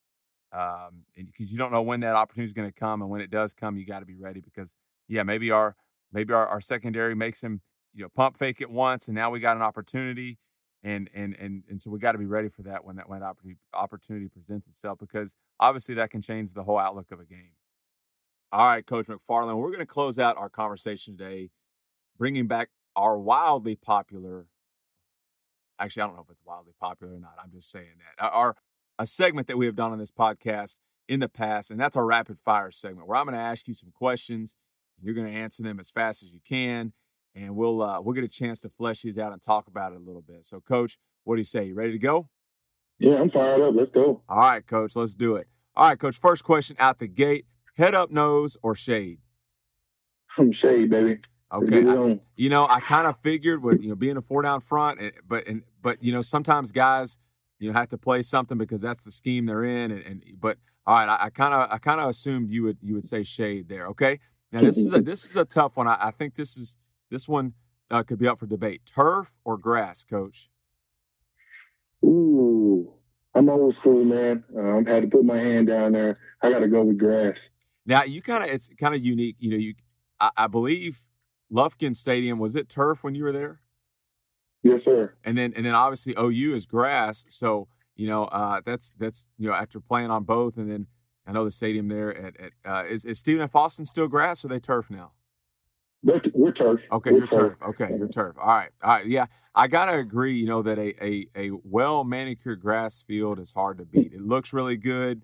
Um, 0.52 1.04
because 1.14 1.52
you 1.52 1.58
don't 1.58 1.72
know 1.72 1.82
when 1.82 2.00
that 2.00 2.14
opportunity 2.14 2.46
is 2.46 2.52
going 2.52 2.68
to 2.68 2.78
come, 2.78 3.02
and 3.02 3.10
when 3.10 3.20
it 3.20 3.30
does 3.30 3.52
come, 3.52 3.76
you 3.76 3.84
got 3.84 4.00
to 4.00 4.06
be 4.06 4.16
ready. 4.16 4.40
Because 4.40 4.76
yeah, 5.06 5.22
maybe 5.22 5.50
our 5.50 5.76
maybe 6.12 6.32
our, 6.32 6.46
our 6.46 6.60
secondary 6.60 7.14
makes 7.14 7.42
him 7.42 7.60
you 7.94 8.02
know 8.02 8.08
pump 8.14 8.38
fake 8.38 8.60
it 8.60 8.70
once, 8.70 9.08
and 9.08 9.14
now 9.14 9.30
we 9.30 9.40
got 9.40 9.56
an 9.56 9.62
opportunity. 9.62 10.38
And 10.82 11.10
and 11.12 11.34
and 11.38 11.64
and 11.68 11.80
so 11.80 11.90
we 11.90 11.98
got 11.98 12.12
to 12.12 12.18
be 12.18 12.24
ready 12.26 12.48
for 12.48 12.62
that 12.62 12.84
when 12.84 12.96
that 12.96 13.08
when 13.08 13.22
opportunity 13.22 13.58
opportunity 13.74 14.28
presents 14.28 14.68
itself 14.68 14.98
because 15.00 15.34
obviously 15.58 15.96
that 15.96 16.10
can 16.10 16.20
change 16.20 16.52
the 16.52 16.62
whole 16.62 16.78
outlook 16.78 17.10
of 17.10 17.18
a 17.18 17.24
game. 17.24 17.50
All 18.52 18.66
right, 18.66 18.86
Coach 18.86 19.06
McFarland, 19.06 19.56
we're 19.56 19.70
going 19.70 19.80
to 19.80 19.86
close 19.86 20.18
out 20.18 20.38
our 20.38 20.48
conversation 20.48 21.16
today, 21.18 21.50
bringing 22.16 22.46
back 22.46 22.70
our 22.96 23.18
wildly 23.18 23.76
popular. 23.76 24.46
Actually, 25.78 26.04
I 26.04 26.06
don't 26.06 26.16
know 26.16 26.22
if 26.22 26.30
it's 26.30 26.42
wildly 26.46 26.72
popular 26.80 27.14
or 27.14 27.18
not. 27.18 27.34
I'm 27.42 27.50
just 27.50 27.70
saying 27.70 27.86
that 27.98 28.24
our 28.24 28.56
a 28.98 29.06
segment 29.06 29.46
that 29.46 29.56
we 29.56 29.66
have 29.66 29.76
done 29.76 29.92
on 29.92 29.98
this 29.98 30.10
podcast 30.10 30.78
in 31.08 31.20
the 31.20 31.28
past, 31.28 31.70
and 31.70 31.80
that's 31.80 31.96
our 31.96 32.04
rapid 32.04 32.38
fire 32.38 32.70
segment, 32.70 33.06
where 33.08 33.16
I'm 33.16 33.24
going 33.24 33.34
to 33.34 33.40
ask 33.40 33.66
you 33.68 33.74
some 33.74 33.90
questions, 33.90 34.56
and 34.96 35.06
you're 35.06 35.14
going 35.14 35.26
to 35.26 35.32
answer 35.32 35.62
them 35.62 35.78
as 35.78 35.90
fast 35.90 36.22
as 36.22 36.32
you 36.32 36.40
can, 36.46 36.92
and 37.34 37.56
we'll 37.56 37.82
uh, 37.82 38.00
we'll 38.00 38.14
get 38.14 38.24
a 38.24 38.28
chance 38.28 38.60
to 38.60 38.68
flesh 38.68 39.02
these 39.02 39.18
out 39.18 39.32
and 39.32 39.40
talk 39.40 39.68
about 39.68 39.92
it 39.92 39.96
a 39.96 40.04
little 40.04 40.22
bit. 40.22 40.44
So, 40.44 40.60
Coach, 40.60 40.98
what 41.24 41.36
do 41.36 41.40
you 41.40 41.44
say? 41.44 41.64
You 41.64 41.74
ready 41.74 41.92
to 41.92 41.98
go? 41.98 42.28
Yeah, 42.98 43.14
I'm 43.14 43.30
fired 43.30 43.62
up. 43.62 43.74
Let's 43.76 43.92
go. 43.92 44.22
All 44.28 44.38
right, 44.38 44.66
Coach, 44.66 44.96
let's 44.96 45.14
do 45.14 45.36
it. 45.36 45.48
All 45.76 45.88
right, 45.88 45.98
Coach. 45.98 46.18
First 46.18 46.44
question 46.44 46.76
out 46.78 46.98
the 46.98 47.06
gate: 47.06 47.46
head 47.76 47.94
up, 47.94 48.10
nose, 48.10 48.56
or 48.62 48.74
shade? 48.74 49.20
I'm 50.36 50.52
shade, 50.52 50.90
baby. 50.90 51.20
Okay, 51.50 51.86
I, 51.88 52.20
you 52.36 52.50
know, 52.50 52.66
I 52.68 52.80
kind 52.80 53.06
of 53.06 53.18
figured 53.20 53.62
with 53.62 53.80
you 53.80 53.88
know 53.88 53.94
being 53.94 54.18
a 54.18 54.22
four 54.22 54.42
down 54.42 54.60
front, 54.60 55.00
eh, 55.00 55.10
but 55.26 55.46
and 55.46 55.62
but 55.80 56.02
you 56.02 56.12
know 56.12 56.20
sometimes 56.20 56.72
guys 56.72 57.18
you 57.58 57.72
have 57.72 57.88
to 57.88 57.98
play 57.98 58.22
something 58.22 58.58
because 58.58 58.80
that's 58.80 59.04
the 59.04 59.10
scheme 59.10 59.46
they're 59.46 59.64
in, 59.64 59.90
and, 59.90 60.02
and 60.02 60.24
but 60.40 60.58
all 60.86 60.94
right, 60.94 61.18
I 61.20 61.30
kind 61.30 61.52
of 61.52 61.70
I 61.70 61.78
kind 61.78 62.00
of 62.00 62.08
assumed 62.08 62.50
you 62.50 62.62
would 62.64 62.78
you 62.80 62.94
would 62.94 63.04
say 63.04 63.22
shade 63.22 63.68
there. 63.68 63.86
Okay, 63.88 64.20
now 64.52 64.62
this 64.62 64.78
is 64.78 64.92
a 64.92 65.00
this 65.00 65.24
is 65.24 65.36
a 65.36 65.44
tough 65.44 65.76
one. 65.76 65.88
I, 65.88 65.96
I 66.00 66.10
think 66.10 66.34
this 66.34 66.56
is 66.56 66.76
this 67.10 67.28
one 67.28 67.54
uh, 67.90 68.02
could 68.02 68.18
be 68.18 68.26
up 68.26 68.38
for 68.38 68.46
debate: 68.46 68.82
turf 68.86 69.38
or 69.44 69.58
grass, 69.58 70.04
Coach. 70.04 70.48
Ooh, 72.04 72.92
I'm 73.34 73.48
old 73.48 73.74
school, 73.80 74.04
man. 74.04 74.44
Um, 74.56 74.84
I 74.88 74.92
had 74.92 75.02
to 75.02 75.08
put 75.08 75.24
my 75.24 75.36
hand 75.36 75.66
down 75.66 75.92
there. 75.92 76.18
I 76.42 76.50
got 76.50 76.60
to 76.60 76.68
go 76.68 76.84
with 76.84 76.98
grass. 76.98 77.36
Now 77.84 78.04
you 78.04 78.22
kind 78.22 78.44
of 78.44 78.50
it's 78.50 78.70
kind 78.80 78.94
of 78.94 79.04
unique. 79.04 79.36
You 79.38 79.50
know, 79.50 79.56
you 79.56 79.74
I, 80.20 80.30
I 80.36 80.46
believe 80.46 81.06
Lufkin 81.52 81.94
Stadium 81.94 82.38
was 82.38 82.56
it 82.56 82.68
turf 82.68 83.04
when 83.04 83.14
you 83.14 83.24
were 83.24 83.32
there? 83.32 83.60
Yes, 84.62 84.80
sir. 84.84 85.14
And 85.24 85.38
then 85.38 85.52
and 85.56 85.64
then 85.64 85.74
obviously 85.74 86.14
OU 86.18 86.54
is 86.54 86.66
grass. 86.66 87.24
So 87.28 87.68
you 87.96 88.06
know 88.06 88.24
uh, 88.24 88.60
that's 88.64 88.92
that's 88.92 89.28
you 89.38 89.48
know 89.48 89.54
after 89.54 89.80
playing 89.80 90.10
on 90.10 90.24
both, 90.24 90.56
and 90.56 90.70
then 90.70 90.86
I 91.26 91.32
know 91.32 91.44
the 91.44 91.50
stadium 91.50 91.88
there 91.88 92.16
at, 92.16 92.34
at 92.40 92.52
uh, 92.64 92.84
is 92.88 93.04
is 93.04 93.18
Stephen 93.18 93.42
F. 93.42 93.54
Austin 93.54 93.84
still 93.84 94.08
grass 94.08 94.44
or 94.44 94.48
they 94.48 94.60
turf 94.60 94.90
now? 94.90 95.12
We're, 96.02 96.20
we're 96.32 96.52
turf. 96.52 96.80
Okay, 96.92 97.10
we're 97.10 97.18
you're 97.18 97.26
turf. 97.26 97.58
turf. 97.58 97.68
Okay, 97.70 97.96
you're 97.96 98.08
turf. 98.08 98.36
All 98.40 98.46
right, 98.46 98.70
all 98.82 98.94
right. 98.94 99.06
Yeah, 99.06 99.26
I 99.54 99.66
gotta 99.66 99.98
agree. 99.98 100.38
You 100.38 100.46
know 100.46 100.62
that 100.62 100.78
a 100.78 101.04
a, 101.04 101.26
a 101.36 101.50
well 101.64 102.04
manicured 102.04 102.60
grass 102.60 103.02
field 103.02 103.38
is 103.38 103.52
hard 103.52 103.78
to 103.78 103.84
beat. 103.84 104.12
It 104.12 104.22
looks 104.22 104.52
really 104.52 104.76
good, 104.76 105.22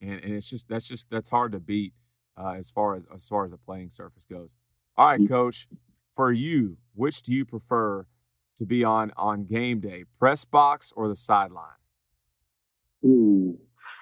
and, 0.00 0.12
and 0.24 0.34
it's 0.34 0.50
just 0.50 0.68
that's 0.68 0.88
just 0.88 1.10
that's 1.10 1.30
hard 1.30 1.52
to 1.52 1.60
beat 1.60 1.92
uh, 2.36 2.52
as 2.52 2.70
far 2.70 2.94
as 2.94 3.06
as 3.14 3.28
far 3.28 3.44
as 3.44 3.50
the 3.50 3.58
playing 3.58 3.90
surface 3.90 4.24
goes. 4.24 4.54
All 4.96 5.06
right, 5.06 5.28
coach. 5.28 5.68
For 6.08 6.30
you, 6.30 6.78
which 6.94 7.22
do 7.22 7.34
you 7.34 7.44
prefer 7.44 8.06
to 8.56 8.66
be 8.66 8.84
on 8.84 9.12
on 9.16 9.44
game 9.44 9.80
day, 9.80 10.04
press 10.18 10.44
box 10.44 10.92
or 10.96 11.08
the 11.08 11.14
sideline? 11.14 11.78
Ooh, 13.04 13.58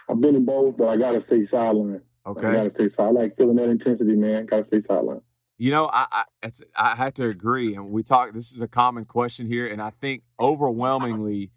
I've 0.08 0.20
been 0.20 0.36
in 0.36 0.44
both, 0.44 0.76
but 0.76 0.88
I 0.88 0.96
gotta 0.96 1.24
say 1.28 1.46
sideline. 1.50 2.02
Okay, 2.26 2.48
I 2.48 2.52
gotta 2.54 2.72
say 2.76 2.88
sideline. 2.96 3.16
I 3.16 3.20
like 3.22 3.36
feeling 3.36 3.56
that 3.56 3.68
intensity, 3.68 4.14
man. 4.14 4.46
Gotta 4.46 4.66
say 4.70 4.82
sideline. 4.86 5.22
You 5.58 5.70
know, 5.70 5.90
I 5.92 6.06
I, 6.10 6.24
it's, 6.42 6.62
I 6.76 6.96
had 6.96 7.14
to 7.16 7.28
agree, 7.28 7.74
and 7.74 7.90
we 7.90 8.02
talk. 8.02 8.32
This 8.32 8.52
is 8.52 8.62
a 8.62 8.68
common 8.68 9.04
question 9.04 9.46
here, 9.46 9.66
and 9.66 9.80
I 9.80 9.90
think 9.90 10.22
overwhelmingly, 10.38 11.50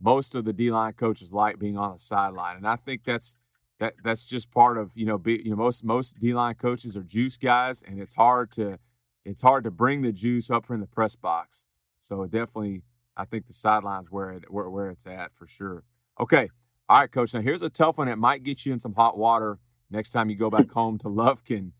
most 0.00 0.34
of 0.34 0.44
the 0.44 0.52
D 0.52 0.70
line 0.70 0.92
coaches 0.94 1.32
like 1.32 1.58
being 1.58 1.76
on 1.76 1.92
the 1.92 1.98
sideline, 1.98 2.56
and 2.56 2.66
I 2.66 2.76
think 2.76 3.04
that's 3.04 3.36
that 3.82 3.94
that's 4.04 4.24
just 4.24 4.50
part 4.52 4.78
of 4.78 4.92
you 4.94 5.06
know 5.06 5.18
be, 5.18 5.42
you 5.44 5.50
know 5.50 5.56
most 5.56 5.84
most 5.84 6.18
D 6.18 6.32
line 6.32 6.54
coaches 6.54 6.96
are 6.96 7.02
juice 7.02 7.36
guys, 7.36 7.82
and 7.82 8.00
it's 8.00 8.14
hard 8.14 8.50
to 8.52 8.78
it's 9.24 9.42
hard 9.42 9.64
to 9.64 9.70
bring 9.70 10.02
the 10.02 10.12
juice 10.12 10.50
up 10.50 10.66
from 10.66 10.80
the 10.80 10.86
press 10.86 11.16
box. 11.16 11.66
So 12.02 12.24
definitely 12.26 12.82
I 13.16 13.24
think 13.24 13.46
the 13.46 13.52
sideline's 13.52 14.10
where 14.10 14.30
it 14.30 14.50
where, 14.50 14.68
where 14.68 14.90
it's 14.90 15.06
at 15.06 15.34
for 15.34 15.46
sure. 15.46 15.84
Okay. 16.18 16.50
All 16.88 17.00
right, 17.00 17.10
coach. 17.10 17.32
Now 17.32 17.40
here's 17.40 17.62
a 17.62 17.70
tough 17.70 17.98
one 17.98 18.08
that 18.08 18.18
might 18.18 18.42
get 18.42 18.66
you 18.66 18.72
in 18.72 18.80
some 18.80 18.94
hot 18.94 19.16
water 19.16 19.58
next 19.88 20.10
time 20.10 20.28
you 20.28 20.36
go 20.36 20.50
back 20.50 20.70
home 20.72 20.98
to 20.98 21.08
Lufkin. 21.08 21.70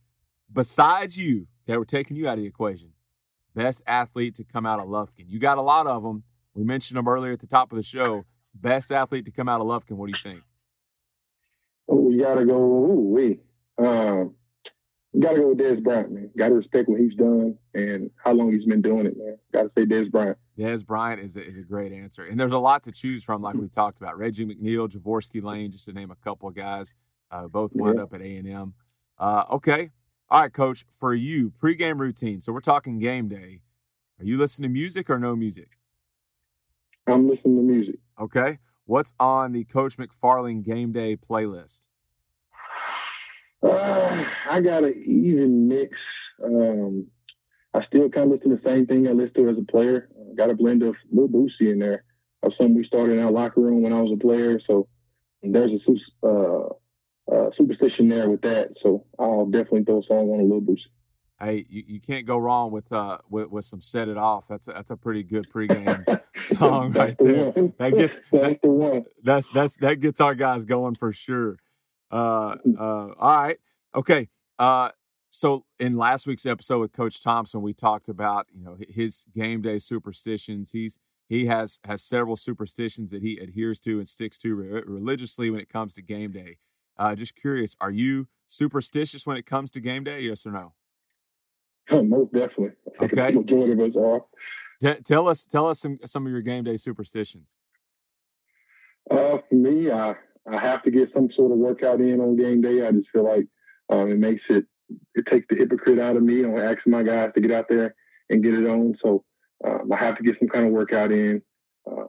Besides 0.52 1.18
you, 1.18 1.48
okay, 1.68 1.76
we're 1.76 1.84
taking 1.84 2.16
you 2.16 2.28
out 2.28 2.34
of 2.34 2.38
the 2.38 2.46
equation. 2.46 2.92
Best 3.54 3.82
athlete 3.86 4.36
to 4.36 4.44
come 4.44 4.64
out 4.64 4.78
of 4.78 4.86
Lufkin. 4.86 5.24
You 5.26 5.40
got 5.40 5.58
a 5.58 5.62
lot 5.62 5.86
of 5.86 6.04
them. 6.04 6.22
We 6.54 6.62
mentioned 6.62 6.98
them 6.98 7.08
earlier 7.08 7.32
at 7.32 7.40
the 7.40 7.46
top 7.46 7.72
of 7.72 7.76
the 7.76 7.82
show. 7.82 8.24
Best 8.54 8.92
athlete 8.92 9.24
to 9.24 9.32
come 9.32 9.48
out 9.48 9.60
of 9.60 9.66
Lufkin. 9.66 9.96
What 9.96 10.06
do 10.06 10.12
you 10.12 10.30
think? 10.30 10.44
Oh, 11.88 11.96
we 11.96 12.18
gotta 12.18 12.44
go. 12.44 12.54
Ooh, 12.54 13.08
we. 13.10 13.40
Um, 13.76 14.34
gotta 15.20 15.38
go 15.38 15.48
with 15.48 15.58
Dez 15.58 15.82
Bryant, 15.82 16.10
man. 16.10 16.30
Gotta 16.36 16.54
respect 16.54 16.88
what 16.88 17.00
he's 17.00 17.14
done 17.14 17.56
and 17.74 18.10
how 18.22 18.32
long 18.32 18.52
he's 18.52 18.64
been 18.64 18.82
doing 18.82 19.06
it, 19.06 19.16
man. 19.16 19.38
Gotta 19.52 19.70
say 19.76 19.84
Dez 19.84 20.10
Bryant. 20.10 20.38
Dez 20.58 20.86
Bryant 20.86 21.20
is 21.20 21.36
a, 21.36 21.46
is 21.46 21.56
a 21.56 21.62
great 21.62 21.92
answer, 21.92 22.24
and 22.24 22.38
there's 22.38 22.52
a 22.52 22.58
lot 22.58 22.82
to 22.84 22.92
choose 22.92 23.24
from, 23.24 23.42
like 23.42 23.54
we 23.54 23.68
talked 23.70 23.98
about. 23.98 24.18
Reggie 24.18 24.46
McNeil, 24.46 24.88
Jorvorskie 24.88 25.42
Lane, 25.42 25.70
just 25.70 25.86
to 25.86 25.92
name 25.92 26.10
a 26.10 26.16
couple 26.16 26.48
of 26.48 26.54
guys, 26.54 26.94
uh, 27.30 27.48
both 27.48 27.72
wound 27.74 27.96
yeah. 27.96 28.04
up 28.04 28.14
at 28.14 28.20
A 28.20 28.36
and 28.36 28.48
M. 28.48 28.74
Uh, 29.18 29.44
okay, 29.50 29.90
all 30.32 30.40
right, 30.40 30.52
Coach. 30.52 30.86
For 30.88 31.14
you, 31.14 31.52
pregame 31.62 31.98
routine. 31.98 32.40
So 32.40 32.52
we're 32.52 32.60
talking 32.60 32.98
game 32.98 33.28
day. 33.28 33.60
Are 34.18 34.24
you 34.24 34.38
listening 34.38 34.70
to 34.70 34.72
music 34.72 35.10
or 35.10 35.18
no 35.18 35.36
music? 35.36 35.76
I'm 37.06 37.28
listening 37.28 37.56
to 37.56 37.62
music. 37.62 37.96
Okay. 38.18 38.58
What's 38.86 39.12
on 39.20 39.52
the 39.52 39.64
Coach 39.64 39.96
McFarland 39.96 40.64
game 40.64 40.90
day 40.90 41.16
playlist? 41.16 41.88
Uh, 43.62 44.24
I 44.50 44.60
got 44.60 44.84
an 44.84 44.94
even 45.06 45.68
mix. 45.68 45.96
Um, 46.42 47.06
I 47.74 47.84
still 47.84 48.08
kind 48.08 48.26
of 48.30 48.38
listen 48.38 48.50
to 48.50 48.56
the 48.56 48.68
same 48.68 48.86
thing 48.86 49.06
I 49.06 49.12
listened 49.12 49.36
to 49.36 49.48
as 49.48 49.58
a 49.58 49.70
player. 49.70 50.08
Uh, 50.18 50.34
got 50.36 50.50
a 50.50 50.54
blend 50.54 50.82
of 50.82 50.96
Lil 51.10 51.28
Boosie 51.28 51.70
in 51.72 51.78
there 51.78 52.04
of 52.42 52.52
something 52.58 52.74
we 52.74 52.84
started 52.84 53.18
in 53.18 53.24
our 53.24 53.30
locker 53.30 53.60
room 53.60 53.82
when 53.82 53.92
I 53.92 54.00
was 54.00 54.12
a 54.12 54.20
player. 54.20 54.60
So 54.66 54.88
there's 55.42 55.70
a 55.70 56.26
uh, 56.26 56.68
uh, 57.32 57.50
superstition 57.56 58.08
there 58.08 58.28
with 58.28 58.42
that. 58.42 58.74
So 58.82 59.06
I'll 59.18 59.46
definitely 59.46 59.84
throw 59.84 60.00
a 60.00 60.02
song 60.02 60.30
on 60.30 60.40
a 60.40 60.44
Lil 60.44 60.60
Boosie 60.60 60.90
hey, 61.42 61.66
you, 61.68 61.82
you 61.86 62.00
can't 62.00 62.26
go 62.26 62.38
wrong 62.38 62.70
with 62.70 62.92
uh 62.92 63.18
with, 63.28 63.50
with 63.50 63.64
some 63.64 63.80
set 63.80 64.08
it 64.08 64.16
off. 64.16 64.48
That's 64.48 64.68
a, 64.68 64.72
that's 64.72 64.90
a 64.90 64.96
pretty 64.96 65.22
good 65.22 65.50
pregame 65.52 66.04
song 66.36 66.92
right 66.92 67.16
there. 67.18 67.52
That 67.78 67.94
gets 67.94 68.20
that's 68.32 68.60
the 68.62 68.68
one. 68.68 69.04
That's 69.22 69.50
that's 69.50 69.76
that 69.78 70.00
gets 70.00 70.20
our 70.20 70.34
guys 70.34 70.64
going 70.64 70.94
for 70.94 71.12
sure. 71.12 71.58
Uh, 72.12 72.56
mm. 72.66 72.78
uh, 72.78 73.14
all 73.18 73.42
right, 73.42 73.58
okay. 73.94 74.28
Uh, 74.58 74.90
so 75.30 75.64
in 75.80 75.96
last 75.96 76.26
week's 76.26 76.44
episode 76.44 76.78
with 76.80 76.92
Coach 76.92 77.22
Thompson, 77.22 77.62
we 77.62 77.72
talked 77.72 78.08
about 78.08 78.46
you 78.52 78.62
know 78.62 78.76
his 78.88 79.26
game 79.34 79.62
day 79.62 79.78
superstitions. 79.78 80.72
He's 80.72 80.98
he 81.28 81.46
has 81.46 81.80
has 81.84 82.02
several 82.02 82.36
superstitions 82.36 83.10
that 83.10 83.22
he 83.22 83.38
adheres 83.38 83.80
to 83.80 83.96
and 83.96 84.06
sticks 84.06 84.36
to 84.38 84.54
re- 84.54 84.82
religiously 84.84 85.48
when 85.50 85.60
it 85.60 85.70
comes 85.70 85.94
to 85.94 86.02
game 86.02 86.32
day. 86.32 86.58
Uh, 86.98 87.14
just 87.14 87.34
curious, 87.34 87.74
are 87.80 87.90
you 87.90 88.28
superstitious 88.46 89.26
when 89.26 89.38
it 89.38 89.46
comes 89.46 89.70
to 89.70 89.80
game 89.80 90.04
day? 90.04 90.20
Yes 90.20 90.46
or 90.46 90.52
no? 90.52 90.74
Most 91.90 92.32
definitely. 92.32 92.72
Okay. 93.00 93.32
majority 93.32 93.72
of 93.72 93.80
us 93.80 93.96
are. 93.96 94.24
T- 94.80 95.00
tell 95.02 95.28
us, 95.28 95.46
tell 95.46 95.68
us 95.68 95.80
some 95.80 95.98
some 96.04 96.26
of 96.26 96.32
your 96.32 96.42
game 96.42 96.64
day 96.64 96.76
superstitions. 96.76 97.54
Uh, 99.10 99.38
for 99.48 99.54
me, 99.54 99.90
I 99.90 100.14
I 100.50 100.60
have 100.60 100.82
to 100.84 100.90
get 100.90 101.10
some 101.14 101.28
sort 101.36 101.52
of 101.52 101.58
workout 101.58 102.00
in 102.00 102.20
on 102.20 102.36
game 102.36 102.60
day. 102.60 102.86
I 102.86 102.92
just 102.92 103.08
feel 103.12 103.24
like 103.24 103.46
um, 103.90 104.10
it 104.10 104.18
makes 104.18 104.42
it 104.48 104.64
it 105.14 105.24
takes 105.30 105.46
the 105.48 105.56
hypocrite 105.56 105.98
out 105.98 106.16
of 106.16 106.22
me. 106.22 106.44
I'm 106.44 106.56
asking 106.56 106.90
my 106.90 107.02
guys 107.02 107.30
to 107.34 107.40
get 107.40 107.52
out 107.52 107.66
there 107.68 107.94
and 108.28 108.42
get 108.42 108.54
it 108.54 108.66
on. 108.66 108.94
So 109.02 109.24
um, 109.64 109.90
I 109.92 109.96
have 109.96 110.16
to 110.18 110.24
get 110.24 110.36
some 110.38 110.48
kind 110.48 110.66
of 110.66 110.72
workout 110.72 111.12
in. 111.12 111.42
Um, 111.90 112.08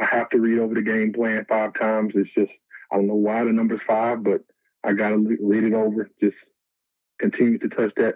I 0.00 0.06
have 0.10 0.30
to 0.30 0.38
read 0.38 0.58
over 0.58 0.74
the 0.74 0.82
game 0.82 1.12
plan 1.12 1.44
five 1.48 1.72
times. 1.78 2.12
It's 2.14 2.30
just 2.34 2.52
I 2.92 2.96
don't 2.96 3.06
know 3.06 3.14
why 3.14 3.44
the 3.44 3.52
number's 3.52 3.80
five, 3.86 4.22
but 4.22 4.42
I 4.84 4.92
got 4.92 5.10
to 5.10 5.36
read 5.40 5.64
it 5.64 5.74
over. 5.74 6.10
Just 6.20 6.36
continue 7.18 7.58
to 7.58 7.68
touch 7.68 7.92
that 7.96 8.14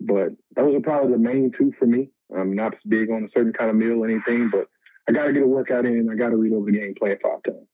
but 0.00 0.30
those 0.56 0.74
are 0.74 0.80
probably 0.80 1.12
the 1.12 1.18
main 1.18 1.52
two 1.56 1.72
for 1.78 1.86
me. 1.86 2.10
I'm 2.34 2.54
not 2.54 2.74
big 2.88 3.10
on 3.10 3.24
a 3.24 3.28
certain 3.34 3.52
kind 3.52 3.70
of 3.70 3.76
meal 3.76 4.02
or 4.02 4.08
anything, 4.08 4.50
but 4.50 4.66
I 5.08 5.12
got 5.12 5.26
to 5.26 5.32
get 5.32 5.42
a 5.42 5.46
workout 5.46 5.84
in. 5.84 6.08
I 6.10 6.16
got 6.16 6.30
to 6.30 6.36
read 6.36 6.54
over 6.54 6.70
the 6.70 6.78
game 6.78 6.94
plan 6.98 7.18
five 7.22 7.42
times. 7.42 7.66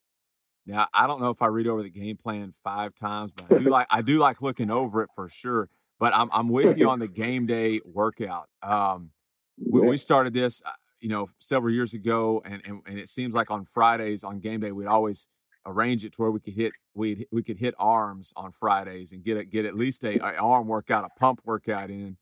Now 0.67 0.89
I 0.93 1.07
don't 1.07 1.21
know 1.21 1.31
if 1.31 1.41
I 1.41 1.47
read 1.47 1.69
over 1.69 1.83
the 1.83 1.91
game 1.91 2.17
plan 2.17 2.53
five 2.53 2.95
times, 2.95 3.33
but 3.33 3.45
I 3.51 3.59
do 3.63 3.71
like 3.71 3.87
I 3.91 4.03
do 4.03 4.19
like 4.19 4.43
looking 4.43 4.71
over 4.71 5.03
it 5.03 5.11
for 5.15 5.29
sure. 5.29 5.69
But 5.99 6.15
I'm 6.15 6.29
I'm 6.33 6.49
with 6.49 6.77
you 6.77 6.91
on 6.91 6.99
the 6.99 7.09
game 7.09 7.47
day 7.47 7.81
workout. 7.85 8.49
Um, 8.63 9.11
we, 9.59 9.81
we 9.81 9.97
started 9.97 10.35
this, 10.35 10.63
uh, 10.67 10.73
you 11.01 11.09
know, 11.09 11.31
several 11.39 11.73
years 11.73 11.95
ago, 11.95 12.43
and, 12.45 12.61
and 12.65 12.83
and 12.87 12.99
it 12.99 13.09
seems 13.09 13.35
like 13.35 13.51
on 13.51 13.65
Fridays 13.65 14.25
on 14.25 14.41
game 14.41 14.61
day 14.61 14.73
we'd 14.73 14.87
always 14.87 15.29
arrange 15.65 16.05
it 16.05 16.13
to 16.13 16.23
where 16.23 16.31
we 16.31 16.41
could 16.41 16.55
hit 16.55 16.73
we 16.95 17.27
we 17.31 17.43
could 17.43 17.59
hit 17.59 17.75
arms 17.79 18.33
on 18.37 18.51
Fridays 18.51 19.13
and 19.13 19.25
get 19.25 19.37
a, 19.37 19.45
get 19.45 19.65
at 19.65 19.75
least 19.75 20.05
a, 20.05 20.19
a 20.19 20.35
arm 20.35 20.67
workout, 20.67 21.05
a 21.05 21.19
pump 21.19 21.41
workout 21.45 21.91
in. 21.91 22.17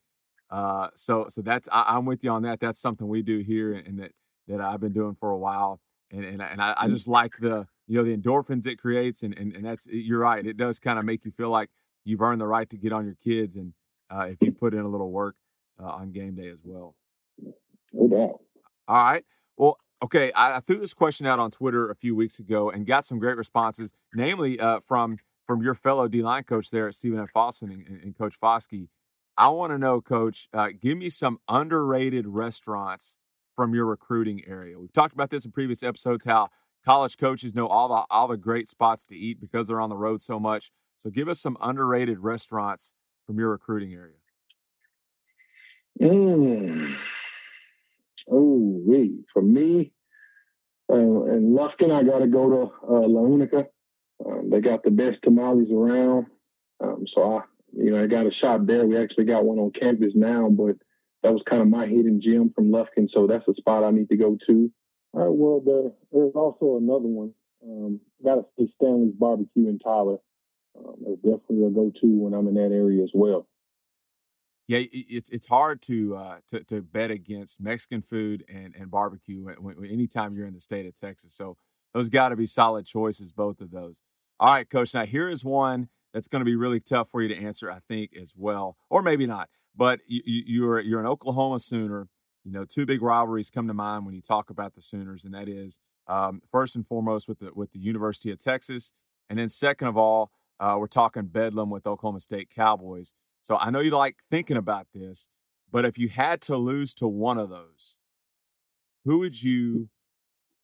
Uh, 0.50 0.88
so 0.94 1.26
so 1.28 1.40
that's 1.40 1.68
I, 1.72 1.96
am 1.96 2.04
with 2.04 2.22
you 2.22 2.30
on 2.30 2.42
that. 2.42 2.60
That's 2.60 2.78
something 2.78 3.08
we 3.08 3.22
do 3.22 3.38
here, 3.38 3.72
and 3.72 3.98
that 4.00 4.12
that 4.48 4.60
I've 4.60 4.80
been 4.80 4.92
doing 4.92 5.14
for 5.14 5.30
a 5.30 5.38
while, 5.38 5.80
and 6.10 6.24
and, 6.24 6.42
and 6.42 6.60
I, 6.60 6.74
I 6.76 6.86
mm. 6.86 6.90
just 6.90 7.08
like 7.08 7.32
the 7.40 7.66
you 7.86 7.98
know 7.98 8.04
the 8.04 8.16
endorphins 8.16 8.66
it 8.66 8.76
creates, 8.76 9.22
and 9.22 9.36
and, 9.36 9.54
and 9.54 9.64
that's 9.64 9.88
you're 9.90 10.20
right. 10.20 10.44
It 10.44 10.56
does 10.56 10.78
kind 10.78 10.98
of 10.98 11.04
make 11.04 11.24
you 11.24 11.30
feel 11.30 11.50
like 11.50 11.70
you've 12.04 12.20
earned 12.20 12.40
the 12.40 12.46
right 12.46 12.68
to 12.70 12.76
get 12.76 12.92
on 12.92 13.04
your 13.04 13.16
kids, 13.22 13.56
and 13.56 13.74
uh, 14.10 14.26
if 14.30 14.38
you 14.40 14.52
put 14.52 14.74
in 14.74 14.80
a 14.80 14.88
little 14.88 15.10
work 15.10 15.36
uh, 15.82 15.86
on 15.86 16.12
game 16.12 16.34
day 16.34 16.48
as 16.48 16.60
well. 16.62 16.94
No 17.92 18.08
doubt. 18.08 18.40
All 18.88 19.04
right. 19.04 19.24
Well, 19.56 19.78
Okay, 20.04 20.32
I, 20.32 20.56
I, 20.56 20.60
threw 20.60 20.76
this 20.76 20.92
question 20.92 21.26
out 21.26 21.38
on 21.38 21.50
Twitter 21.50 21.90
a 21.90 21.94
few 21.94 22.14
weeks 22.14 22.38
ago 22.38 22.68
and 22.68 22.84
got 22.84 23.06
some 23.06 23.18
great 23.18 23.38
responses, 23.38 23.94
namely 24.12 24.60
uh, 24.60 24.80
from 24.80 25.16
from 25.46 25.62
your 25.62 25.72
fellow 25.72 26.08
D 26.08 26.22
line 26.22 26.42
coach 26.42 26.70
there 26.70 26.88
at 26.88 26.94
Stephen 26.94 27.18
F. 27.20 27.30
Austin 27.34 27.70
and, 27.70 28.02
and 28.02 28.18
Coach 28.18 28.38
Foskey. 28.38 28.88
I 29.38 29.48
want 29.48 29.72
to 29.72 29.78
know, 29.78 30.02
Coach, 30.02 30.48
uh, 30.52 30.68
give 30.78 30.98
me 30.98 31.08
some 31.08 31.38
underrated 31.48 32.26
restaurants 32.26 33.18
from 33.54 33.74
your 33.74 33.86
recruiting 33.86 34.42
area. 34.46 34.78
We've 34.78 34.92
talked 34.92 35.14
about 35.14 35.30
this 35.30 35.46
in 35.46 35.52
previous 35.52 35.82
episodes 35.82 36.26
how 36.26 36.50
college 36.84 37.16
coaches 37.16 37.54
know 37.54 37.66
all 37.66 37.88
the 37.88 38.04
all 38.10 38.28
the 38.28 38.36
great 38.36 38.68
spots 38.68 39.04
to 39.06 39.16
eat 39.16 39.40
because 39.40 39.68
they're 39.68 39.80
on 39.80 39.90
the 39.90 39.96
road 39.96 40.20
so 40.20 40.38
much. 40.38 40.70
So 40.96 41.10
give 41.10 41.28
us 41.28 41.40
some 41.40 41.56
underrated 41.60 42.20
restaurants 42.20 42.94
from 43.26 43.38
your 43.38 43.50
recruiting 43.50 43.92
area. 43.92 44.14
Mm. 46.00 46.96
Oh, 48.30 48.82
wait. 48.86 49.24
For 49.32 49.42
me, 49.42 49.92
uh, 50.90 50.96
in 50.96 51.54
Lufkin, 51.54 51.92
I 51.92 52.02
got 52.02 52.18
to 52.18 52.26
go 52.26 52.48
to 52.48 52.94
uh, 52.94 53.06
La 53.06 53.22
Unica. 53.22 53.66
Um, 54.24 54.50
they 54.50 54.60
got 54.60 54.82
the 54.82 54.90
best 54.90 55.18
tamales 55.22 55.70
around. 55.72 56.26
Um, 56.82 57.04
so 57.12 57.38
I, 57.38 57.40
you 57.72 57.90
know, 57.90 58.02
I 58.02 58.06
got 58.06 58.26
a 58.26 58.32
shop 58.32 58.62
there. 58.64 58.86
We 58.86 58.98
actually 58.98 59.24
got 59.24 59.44
one 59.44 59.58
on 59.58 59.72
campus 59.72 60.12
now, 60.14 60.48
but 60.48 60.76
that 61.22 61.32
was 61.32 61.42
kind 61.48 61.62
of 61.62 61.68
my 61.68 61.86
hidden 61.86 62.20
gem 62.22 62.52
from 62.54 62.70
Lufkin. 62.70 63.08
So 63.12 63.26
that's 63.26 63.46
a 63.48 63.54
spot 63.54 63.84
I 63.84 63.90
need 63.90 64.08
to 64.10 64.16
go 64.16 64.38
to. 64.46 64.70
All 65.14 65.24
right. 65.24 65.34
Well, 65.34 65.62
there, 65.64 65.92
there's 66.12 66.34
also 66.34 66.76
another 66.76 67.08
one. 67.08 67.32
Um, 67.64 68.00
got 68.22 68.36
to 68.36 68.44
see 68.58 68.72
Stanley's 68.76 69.14
Barbecue 69.14 69.68
in 69.68 69.78
Tyler. 69.78 70.18
Um, 70.76 71.16
definitely 71.16 71.66
a 71.66 71.70
go-to 71.70 72.18
when 72.18 72.34
I'm 72.34 72.48
in 72.48 72.54
that 72.54 72.74
area 72.74 73.02
as 73.02 73.10
well 73.14 73.46
yeah, 74.66 74.80
it's 74.92 75.28
it's 75.28 75.46
hard 75.46 75.82
to 75.82 76.16
uh, 76.16 76.36
to 76.48 76.64
to 76.64 76.80
bet 76.80 77.10
against 77.10 77.60
Mexican 77.60 78.00
food 78.00 78.44
and 78.48 78.74
and 78.74 78.90
barbecue 78.90 79.42
when, 79.42 79.56
when, 79.56 79.84
anytime 79.84 80.34
you're 80.34 80.46
in 80.46 80.54
the 80.54 80.60
state 80.60 80.86
of 80.86 80.94
Texas. 80.94 81.34
So 81.34 81.56
those 81.92 82.08
got 82.08 82.30
to 82.30 82.36
be 82.36 82.46
solid 82.46 82.86
choices, 82.86 83.30
both 83.30 83.60
of 83.60 83.70
those. 83.70 84.00
All 84.40 84.48
right, 84.48 84.68
coach. 84.68 84.94
Now 84.94 85.04
here 85.04 85.28
is 85.28 85.44
one 85.44 85.88
that's 86.14 86.28
going 86.28 86.40
to 86.40 86.46
be 86.46 86.56
really 86.56 86.80
tough 86.80 87.10
for 87.10 87.20
you 87.20 87.28
to 87.28 87.36
answer, 87.36 87.70
I 87.70 87.80
think, 87.88 88.12
as 88.18 88.32
well, 88.36 88.76
or 88.88 89.02
maybe 89.02 89.26
not. 89.26 89.50
But 89.76 90.00
you, 90.06 90.22
you're 90.24 90.80
you're 90.80 91.00
an 91.00 91.06
Oklahoma 91.06 91.58
Sooner. 91.58 92.08
You 92.44 92.52
know, 92.52 92.64
two 92.64 92.86
big 92.86 93.02
rivalries 93.02 93.50
come 93.50 93.66
to 93.68 93.74
mind 93.74 94.04
when 94.04 94.14
you 94.14 94.20
talk 94.20 94.50
about 94.50 94.74
the 94.74 94.82
Sooners, 94.82 95.24
and 95.24 95.32
that 95.34 95.48
is 95.48 95.80
um, 96.06 96.42
first 96.46 96.76
and 96.76 96.86
foremost 96.86 97.28
with 97.28 97.38
the 97.38 97.50
with 97.54 97.72
the 97.72 97.78
University 97.78 98.30
of 98.30 98.38
Texas, 98.38 98.92
and 99.30 99.38
then 99.38 99.48
second 99.48 99.88
of 99.88 99.96
all, 99.96 100.30
uh, 100.60 100.76
we're 100.78 100.86
talking 100.86 101.26
Bedlam 101.26 101.70
with 101.70 101.86
Oklahoma 101.86 102.20
State 102.20 102.50
Cowboys. 102.50 103.14
So 103.40 103.56
I 103.56 103.70
know 103.70 103.80
you 103.80 103.90
like 103.90 104.16
thinking 104.30 104.56
about 104.56 104.86
this, 104.94 105.28
but 105.70 105.84
if 105.84 105.98
you 105.98 106.08
had 106.08 106.40
to 106.42 106.56
lose 106.56 106.94
to 106.94 107.08
one 107.08 107.38
of 107.38 107.50
those, 107.50 107.98
who 109.04 109.18
would 109.18 109.42
you 109.42 109.88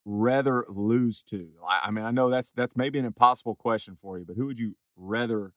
rather 0.05 0.65
lose 0.69 1.23
to? 1.25 1.51
I 1.67 1.91
mean, 1.91 2.05
I 2.05 2.11
know 2.11 2.31
that's 2.31 2.53
that's 2.53 2.77
maybe 2.77 2.99
an 2.99 3.05
impossible 3.05 3.55
question 3.55 3.97
for 3.97 4.19
you, 4.19 4.25
but 4.25 4.37
who 4.37 4.47
would 4.47 4.59
you 4.59 4.77
rather 4.97 5.53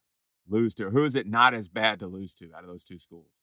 lose 0.47 0.73
to? 0.75 0.89
Who 0.89 1.03
is 1.03 1.15
it 1.15 1.27
not 1.27 1.53
as 1.53 1.67
bad 1.67 1.99
to 1.99 2.07
lose 2.07 2.33
to 2.35 2.53
out 2.53 2.63
of 2.63 2.67
those 2.67 2.83
two 2.83 2.97
schools? 2.97 3.41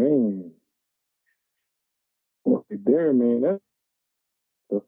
Man, 0.00 0.52
well, 2.44 2.64
there, 2.70 3.12
man, 3.12 3.42
that's 3.42 3.60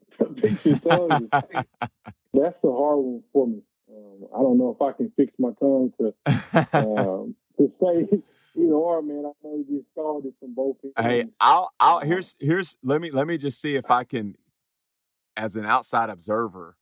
that's 2.33 2.57
the 2.63 2.71
hard 2.71 2.97
one 2.97 3.23
for 3.31 3.47
me. 3.47 3.61
Um, 3.89 4.27
I 4.33 4.39
don't 4.39 4.57
know 4.57 4.75
if 4.75 4.81
I 4.81 4.91
can 4.93 5.11
fix 5.15 5.33
my 5.37 5.51
tongue 5.59 5.93
to 5.99 6.13
um, 6.73 7.35
to 7.57 7.71
say 7.79 8.23
Either 8.55 8.73
or, 8.73 9.01
man. 9.01 9.25
I 9.25 9.31
know 9.43 9.55
you 9.55 9.65
get 9.67 9.85
started 9.93 10.33
from 10.39 10.53
both. 10.53 10.77
Hey, 10.97 11.25
I'll, 11.39 11.71
I'll 11.79 12.01
here's 12.01 12.35
here's 12.39 12.77
let 12.83 13.01
me 13.01 13.09
let 13.09 13.25
me 13.25 13.37
just 13.37 13.59
see 13.59 13.75
if 13.75 13.89
I 13.89 14.03
can, 14.03 14.35
as 15.35 15.55
an 15.55 15.65
outside 15.65 16.09
observer, 16.09 16.77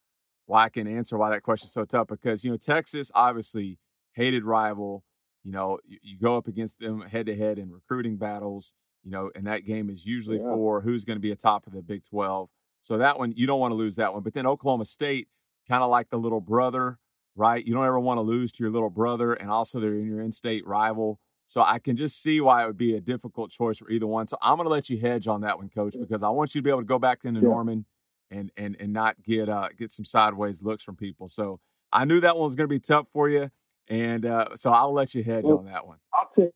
why 0.48 0.66
I 0.66 0.70
can 0.70 0.86
answer 0.86 1.18
why 1.18 1.30
that 1.30 1.44
question's 1.44 1.72
so 1.72 1.86
tough. 1.86 2.08
Because 2.08 2.44
you 2.44 2.52
know 2.52 2.58
Texas 2.58 3.10
obviously 3.16 3.80
hated 4.14 4.44
rival. 4.44 5.06
You 5.44 5.52
know 5.52 5.80
you, 5.86 5.98
you 6.02 6.20
go 6.20 6.38
up 6.38 6.48
against 6.48 6.80
them 6.80 7.02
head 7.02 7.26
to 7.26 7.36
head 7.36 7.58
in 7.58 7.72
recruiting 7.72 8.18
battles. 8.18 8.74
You 9.04 9.10
know, 9.10 9.32
and 9.34 9.48
that 9.48 9.66
game 9.66 9.90
is 9.90 10.06
usually 10.06 10.38
yeah. 10.38 10.44
for 10.44 10.82
who's 10.82 11.06
going 11.06 11.18
to 11.18 11.22
be 11.22 11.32
a 11.32 11.36
top 11.36 11.66
of 11.66 11.74
the 11.74 11.82
Big 11.82 12.04
Twelve. 12.04 12.50
So 12.82 12.98
that 13.00 13.18
one 13.18 13.34
you 13.36 13.48
don't 13.48 13.60
want 13.60 13.72
to 13.72 13.76
lose 13.76 13.96
that 13.96 14.14
one. 14.14 14.22
But 14.22 14.34
then 14.34 14.46
Oklahoma 14.46 14.86
State, 14.86 15.28
kind 15.68 15.82
of 15.84 15.90
like 15.90 16.10
the 16.10 16.18
little 16.18 16.42
brother, 16.42 17.00
right? 17.36 17.66
You 17.66 17.74
don't 17.74 17.86
ever 17.86 18.00
want 18.00 18.20
to 18.20 18.22
lose 18.22 18.52
to 18.54 18.64
your 18.64 18.72
little 18.72 18.90
brother, 18.92 19.34
and 19.34 19.50
also 19.50 19.80
they're 19.80 19.96
in 19.96 20.06
your 20.06 20.22
in-state 20.22 20.68
rival. 20.68 21.20
So 21.46 21.62
I 21.62 21.80
can 21.80 21.96
just 21.96 22.22
see 22.22 22.40
why 22.40 22.64
it 22.64 22.68
would 22.68 22.78
be 22.78 22.96
a 22.96 23.02
difficult 23.02 23.52
choice 23.52 23.80
for 23.80 23.90
either 23.90 24.08
one. 24.08 24.28
So 24.28 24.38
I'm 24.42 24.56
going 24.56 24.66
to 24.66 24.72
let 24.72 24.90
you 24.90 25.00
hedge 25.00 25.28
on 25.28 25.42
that 25.42 25.58
one, 25.58 25.70
Coach, 25.70 25.96
because 26.00 26.24
I 26.24 26.30
want 26.30 26.56
you 26.56 26.62
to 26.62 26.64
be 26.64 26.70
able 26.70 26.82
to 26.82 26.86
go 26.86 27.00
back 27.00 27.20
into 27.24 27.42
yeah. 27.42 27.48
Norman 27.48 27.86
and 28.30 28.52
and 28.56 28.78
and 28.80 28.94
not 28.94 29.22
get 29.24 29.50
uh 29.50 29.70
get 29.78 29.92
some 29.92 30.06
sideways 30.06 30.64
looks 30.64 30.84
from 30.84 30.96
people. 30.96 31.28
So 31.28 31.60
I 31.92 32.06
knew 32.06 32.20
that 32.22 32.36
one 32.38 32.46
was 32.46 32.56
going 32.56 32.70
to 32.70 32.74
be 32.74 32.80
tough 32.80 33.08
for 33.12 33.28
you, 33.30 33.52
and 33.92 34.26
uh, 34.26 34.56
so 34.56 34.72
I'll 34.72 34.94
let 34.94 35.14
you 35.14 35.24
hedge 35.24 35.44
well, 35.44 35.60
on 35.60 35.66
that 35.66 35.86
one. 35.86 35.98
I'll 36.14 36.30
take. 36.38 36.52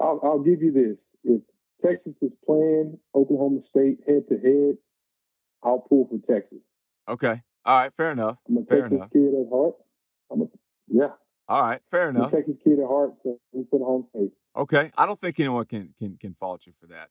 I'll, 0.00 0.20
I'll 0.22 0.42
give 0.42 0.62
you 0.62 0.72
this: 0.72 0.98
if 1.24 1.40
Texas 1.84 2.14
is 2.22 2.32
playing 2.46 2.98
Oklahoma 3.14 3.60
State 3.70 3.98
head 4.06 4.24
to 4.28 4.38
head, 4.38 4.76
I'll 5.62 5.80
pull 5.80 6.08
for 6.08 6.32
Texas. 6.32 6.58
Okay. 7.08 7.42
All 7.64 7.80
right. 7.80 7.94
Fair 7.94 8.12
enough. 8.12 8.36
I'm 8.46 8.58
a 8.58 8.64
fair 8.64 8.82
Texas 8.82 8.96
enough. 8.96 9.10
kid 9.12 9.28
at 9.28 9.50
heart. 9.50 9.74
I'm 10.30 10.42
a, 10.42 10.44
yeah. 10.88 11.08
All 11.48 11.62
right, 11.62 11.80
fair 11.90 12.08
enough. 12.08 12.30
Texas 12.30 12.54
kid 12.62 12.78
at 12.78 12.86
heart, 12.86 13.14
so 13.22 13.38
we 13.52 13.64
put 13.64 13.82
home 13.82 14.06
state. 14.10 14.30
Okay, 14.56 14.90
I 14.96 15.06
don't 15.06 15.18
think 15.18 15.38
anyone 15.40 15.66
can 15.66 15.92
can 15.98 16.16
can 16.16 16.34
fault 16.34 16.66
you 16.66 16.72
for 16.72 16.86
that. 16.86 17.08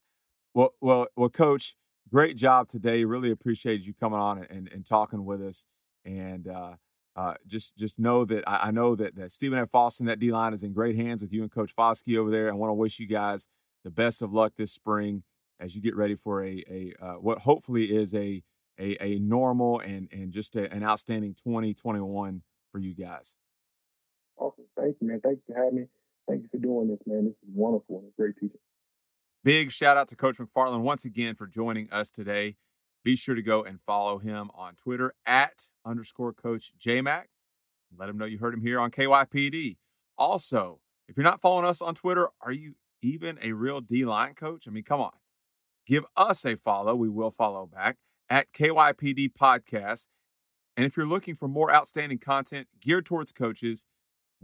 Well, 0.54 0.74
well, 0.82 1.08
well, 1.16 1.30
Coach, 1.30 1.76
great 2.10 2.38
job 2.38 2.68
today. 2.68 3.04
Really 3.04 3.32
appreciate 3.32 3.82
you 3.82 3.94
coming 3.94 4.20
on 4.20 4.44
and, 4.50 4.70
and 4.72 4.86
talking 4.86 5.26
with 5.26 5.42
us. 5.42 5.66
And 6.06 6.48
uh, 6.48 6.76
uh, 7.16 7.34
just 7.46 7.78
just 7.78 8.00
know 8.00 8.24
that 8.26 8.44
I, 8.48 8.68
I, 8.68 8.72
know 8.72 8.96
that 8.96 9.16
that 9.16 9.32
Stephen 9.32 9.60
F. 9.60 9.76
Austin, 9.76 10.06
that 10.06 10.20
D 10.20 10.32
line 10.32 10.54
is 10.54 10.64
in 10.64 10.72
great 10.72 10.96
hands 10.96 11.22
with 11.22 11.34
you 11.34 11.42
and 11.42 11.52
Coach 11.52 11.76
Foskey 11.76 12.18
over 12.18 12.32
there. 12.32 12.50
I 12.50 12.54
want 12.54 12.70
to 12.70 12.76
wish 12.76 13.00
you 13.00 13.08
guys 13.08 13.48
the 13.84 13.92
best 13.92 14.22
of 14.22 14.32
luck 14.32 14.54
this 14.58 14.72
spring 14.72 15.24
as 15.60 15.76
you 15.76 15.82
get 15.82 15.96
ready 15.96 16.16
for 16.16 16.44
a 16.44 16.64
a 16.70 16.94
uh, 17.02 17.14
what 17.14 17.40
hopefully 17.40 17.86
is 17.86 18.16
a 18.16 18.42
a, 18.80 18.98
a 19.04 19.20
normal 19.20 19.80
and 19.80 20.08
and 20.12 20.32
just 20.32 20.56
a, 20.56 20.72
an 20.72 20.84
outstanding 20.84 21.34
2021 21.34 22.44
for 22.72 22.80
you 22.80 22.96
guys. 22.96 23.36
Awesome. 24.38 24.66
Thank 24.78 24.98
you, 25.02 25.08
man. 25.08 25.20
Thank 25.22 25.40
you 25.48 25.54
for 25.54 25.62
having 25.62 25.80
me. 25.82 25.86
Thank 26.30 26.44
you 26.44 26.50
for 26.50 26.58
doing 26.58 26.88
this, 26.88 27.00
man. 27.06 27.26
This 27.26 27.34
is 27.34 27.50
wonderful 27.54 28.00
and 28.00 28.12
great 28.18 28.36
teaching. 28.36 28.60
Big 29.44 29.72
shout 29.72 29.98
out 29.98 30.08
to 30.08 30.16
Coach 30.16 30.38
McFarland 30.38 30.82
once 30.82 31.04
again 31.04 31.36
for 31.36 31.48
joining 31.48 31.92
us 31.92 32.10
today. 32.10 32.56
Be 33.04 33.16
sure 33.16 33.36
to 33.36 33.42
go 33.42 33.64
and 33.64 33.82
follow 33.82 34.20
him 34.20 34.52
on 34.54 34.76
Twitter 34.76 35.14
at 35.26 35.70
underscore 35.86 36.34
coach 36.34 36.74
JMac. 36.80 37.26
Let 37.98 38.10
him 38.10 38.18
know 38.18 38.26
you 38.26 38.38
heard 38.38 38.54
him 38.54 38.62
here 38.62 38.80
on 38.80 38.92
KYPD. 38.92 39.78
Also, 40.18 40.80
if 41.08 41.18
you're 41.18 41.24
not 41.24 41.42
following 41.42 41.66
us 41.66 41.82
on 41.82 41.96
Twitter, 41.96 42.30
are 42.42 42.52
you 42.52 42.76
even 43.02 43.40
a 43.42 43.54
real 43.54 43.82
D 43.82 44.06
line 44.06 44.34
coach? 44.34 44.68
I 44.68 44.72
mean, 44.72 44.84
come 44.84 45.02
on. 45.02 45.14
Give 45.86 46.06
us 46.16 46.46
a 46.46 46.56
follow. 46.56 46.96
We 46.96 47.10
will 47.10 47.32
follow 47.32 47.66
back 47.66 47.98
at 48.30 48.54
KYPD 48.54 49.34
Podcast. 49.34 50.08
And 50.78 50.86
if 50.86 50.96
you're 50.96 51.06
looking 51.06 51.36
for 51.36 51.48
more 51.48 51.74
outstanding 51.74 52.20
content 52.20 52.68
geared 52.80 53.06
towards 53.06 53.32
coaches, 53.32 53.86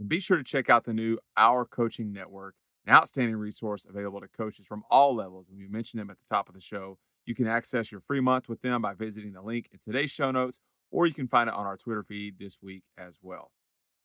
be 0.06 0.20
sure 0.20 0.36
to 0.36 0.44
check 0.44 0.68
out 0.68 0.84
the 0.84 0.92
new 0.92 1.18
Our 1.36 1.64
Coaching 1.64 2.12
Network, 2.12 2.54
an 2.86 2.92
outstanding 2.92 3.36
resource 3.36 3.86
available 3.88 4.20
to 4.20 4.28
coaches 4.28 4.66
from 4.66 4.84
all 4.90 5.14
levels. 5.14 5.48
We 5.50 5.66
mentioned 5.68 6.00
them 6.00 6.10
at 6.10 6.18
the 6.18 6.26
top 6.28 6.48
of 6.48 6.54
the 6.54 6.60
show. 6.60 6.98
You 7.28 7.34
can 7.34 7.46
access 7.46 7.92
your 7.92 8.00
free 8.00 8.20
month 8.20 8.48
with 8.48 8.62
them 8.62 8.80
by 8.80 8.94
visiting 8.94 9.34
the 9.34 9.42
link 9.42 9.68
in 9.70 9.78
today's 9.80 10.10
show 10.10 10.30
notes, 10.30 10.60
or 10.90 11.06
you 11.06 11.12
can 11.12 11.28
find 11.28 11.50
it 11.50 11.54
on 11.54 11.66
our 11.66 11.76
Twitter 11.76 12.02
feed 12.02 12.38
this 12.38 12.56
week 12.62 12.84
as 12.96 13.18
well. 13.20 13.50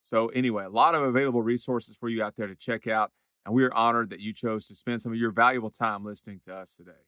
So, 0.02 0.28
anyway, 0.28 0.66
a 0.66 0.70
lot 0.70 0.94
of 0.94 1.04
available 1.04 1.42
resources 1.42 1.96
for 1.96 2.10
you 2.10 2.22
out 2.22 2.36
there 2.36 2.48
to 2.48 2.56
check 2.56 2.86
out, 2.86 3.12
and 3.46 3.56
we 3.56 3.64
are 3.64 3.74
honored 3.74 4.10
that 4.10 4.20
you 4.20 4.34
chose 4.34 4.68
to 4.68 4.76
spend 4.76 5.02
some 5.02 5.14
of 5.14 5.18
your 5.18 5.32
valuable 5.32 5.70
time 5.70 6.04
listening 6.04 6.42
to 6.44 6.54
us 6.54 6.76
today. 6.76 7.06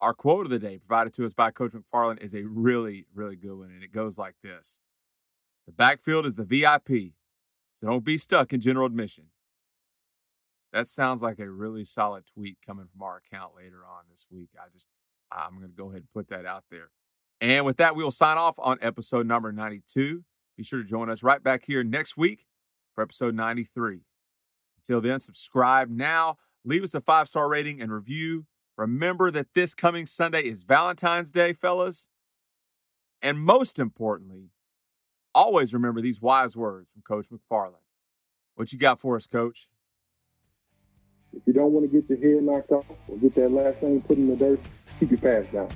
Our 0.00 0.14
quote 0.14 0.46
of 0.46 0.50
the 0.50 0.60
day, 0.60 0.78
provided 0.78 1.12
to 1.14 1.24
us 1.24 1.34
by 1.34 1.50
Coach 1.50 1.72
McFarland, 1.72 2.22
is 2.22 2.36
a 2.36 2.44
really, 2.44 3.06
really 3.12 3.34
good 3.34 3.58
one, 3.58 3.72
and 3.72 3.82
it 3.82 3.90
goes 3.90 4.16
like 4.16 4.36
this 4.44 4.80
the 5.66 5.72
backfield 5.72 6.24
is 6.24 6.36
the 6.36 6.44
VIP, 6.44 7.14
so 7.72 7.88
don't 7.88 8.04
be 8.04 8.16
stuck 8.16 8.52
in 8.52 8.60
general 8.60 8.86
admission. 8.86 9.24
That 10.72 10.86
sounds 10.86 11.22
like 11.22 11.38
a 11.38 11.50
really 11.50 11.84
solid 11.84 12.24
tweet 12.26 12.58
coming 12.64 12.86
from 12.90 13.02
our 13.02 13.18
account 13.18 13.52
later 13.56 13.84
on 13.88 14.04
this 14.08 14.26
week. 14.30 14.50
I 14.58 14.68
just, 14.72 14.88
I'm 15.30 15.58
going 15.58 15.68
to 15.68 15.76
go 15.76 15.90
ahead 15.90 16.02
and 16.02 16.12
put 16.12 16.28
that 16.28 16.46
out 16.46 16.64
there. 16.70 16.90
And 17.40 17.66
with 17.66 17.76
that, 17.76 17.96
we 17.96 18.02
will 18.04 18.10
sign 18.10 18.38
off 18.38 18.54
on 18.58 18.78
episode 18.80 19.26
number 19.26 19.52
92. 19.52 20.24
Be 20.56 20.62
sure 20.62 20.80
to 20.80 20.88
join 20.88 21.10
us 21.10 21.22
right 21.22 21.42
back 21.42 21.64
here 21.66 21.82
next 21.84 22.16
week 22.16 22.46
for 22.94 23.02
episode 23.02 23.34
93. 23.34 24.00
Until 24.78 25.00
then, 25.00 25.20
subscribe 25.20 25.90
now, 25.90 26.38
leave 26.64 26.82
us 26.82 26.94
a 26.94 27.00
five 27.00 27.28
star 27.28 27.48
rating 27.48 27.80
and 27.80 27.92
review. 27.92 28.46
Remember 28.76 29.30
that 29.30 29.54
this 29.54 29.74
coming 29.74 30.06
Sunday 30.06 30.42
is 30.42 30.64
Valentine's 30.64 31.30
Day, 31.32 31.52
fellas. 31.52 32.08
And 33.20 33.38
most 33.38 33.78
importantly, 33.78 34.50
Always 35.34 35.72
remember 35.72 36.02
these 36.02 36.20
wise 36.20 36.56
words 36.56 36.92
from 36.92 37.02
Coach 37.02 37.28
McFarland. 37.30 37.86
What 38.54 38.72
you 38.72 38.78
got 38.78 39.00
for 39.00 39.16
us, 39.16 39.26
Coach? 39.26 39.68
If 41.34 41.42
you 41.46 41.52
don't 41.52 41.72
want 41.72 41.90
to 41.90 42.00
get 42.00 42.08
your 42.10 42.18
head 42.18 42.44
knocked 42.44 42.72
off 42.72 42.84
or 43.08 43.16
get 43.16 43.34
that 43.36 43.50
last 43.50 43.78
thing 43.78 44.00
put 44.02 44.18
in 44.18 44.28
the 44.28 44.36
dirt, 44.36 44.60
keep 45.00 45.10
your 45.10 45.18
pads 45.18 45.48
down. 45.48 45.68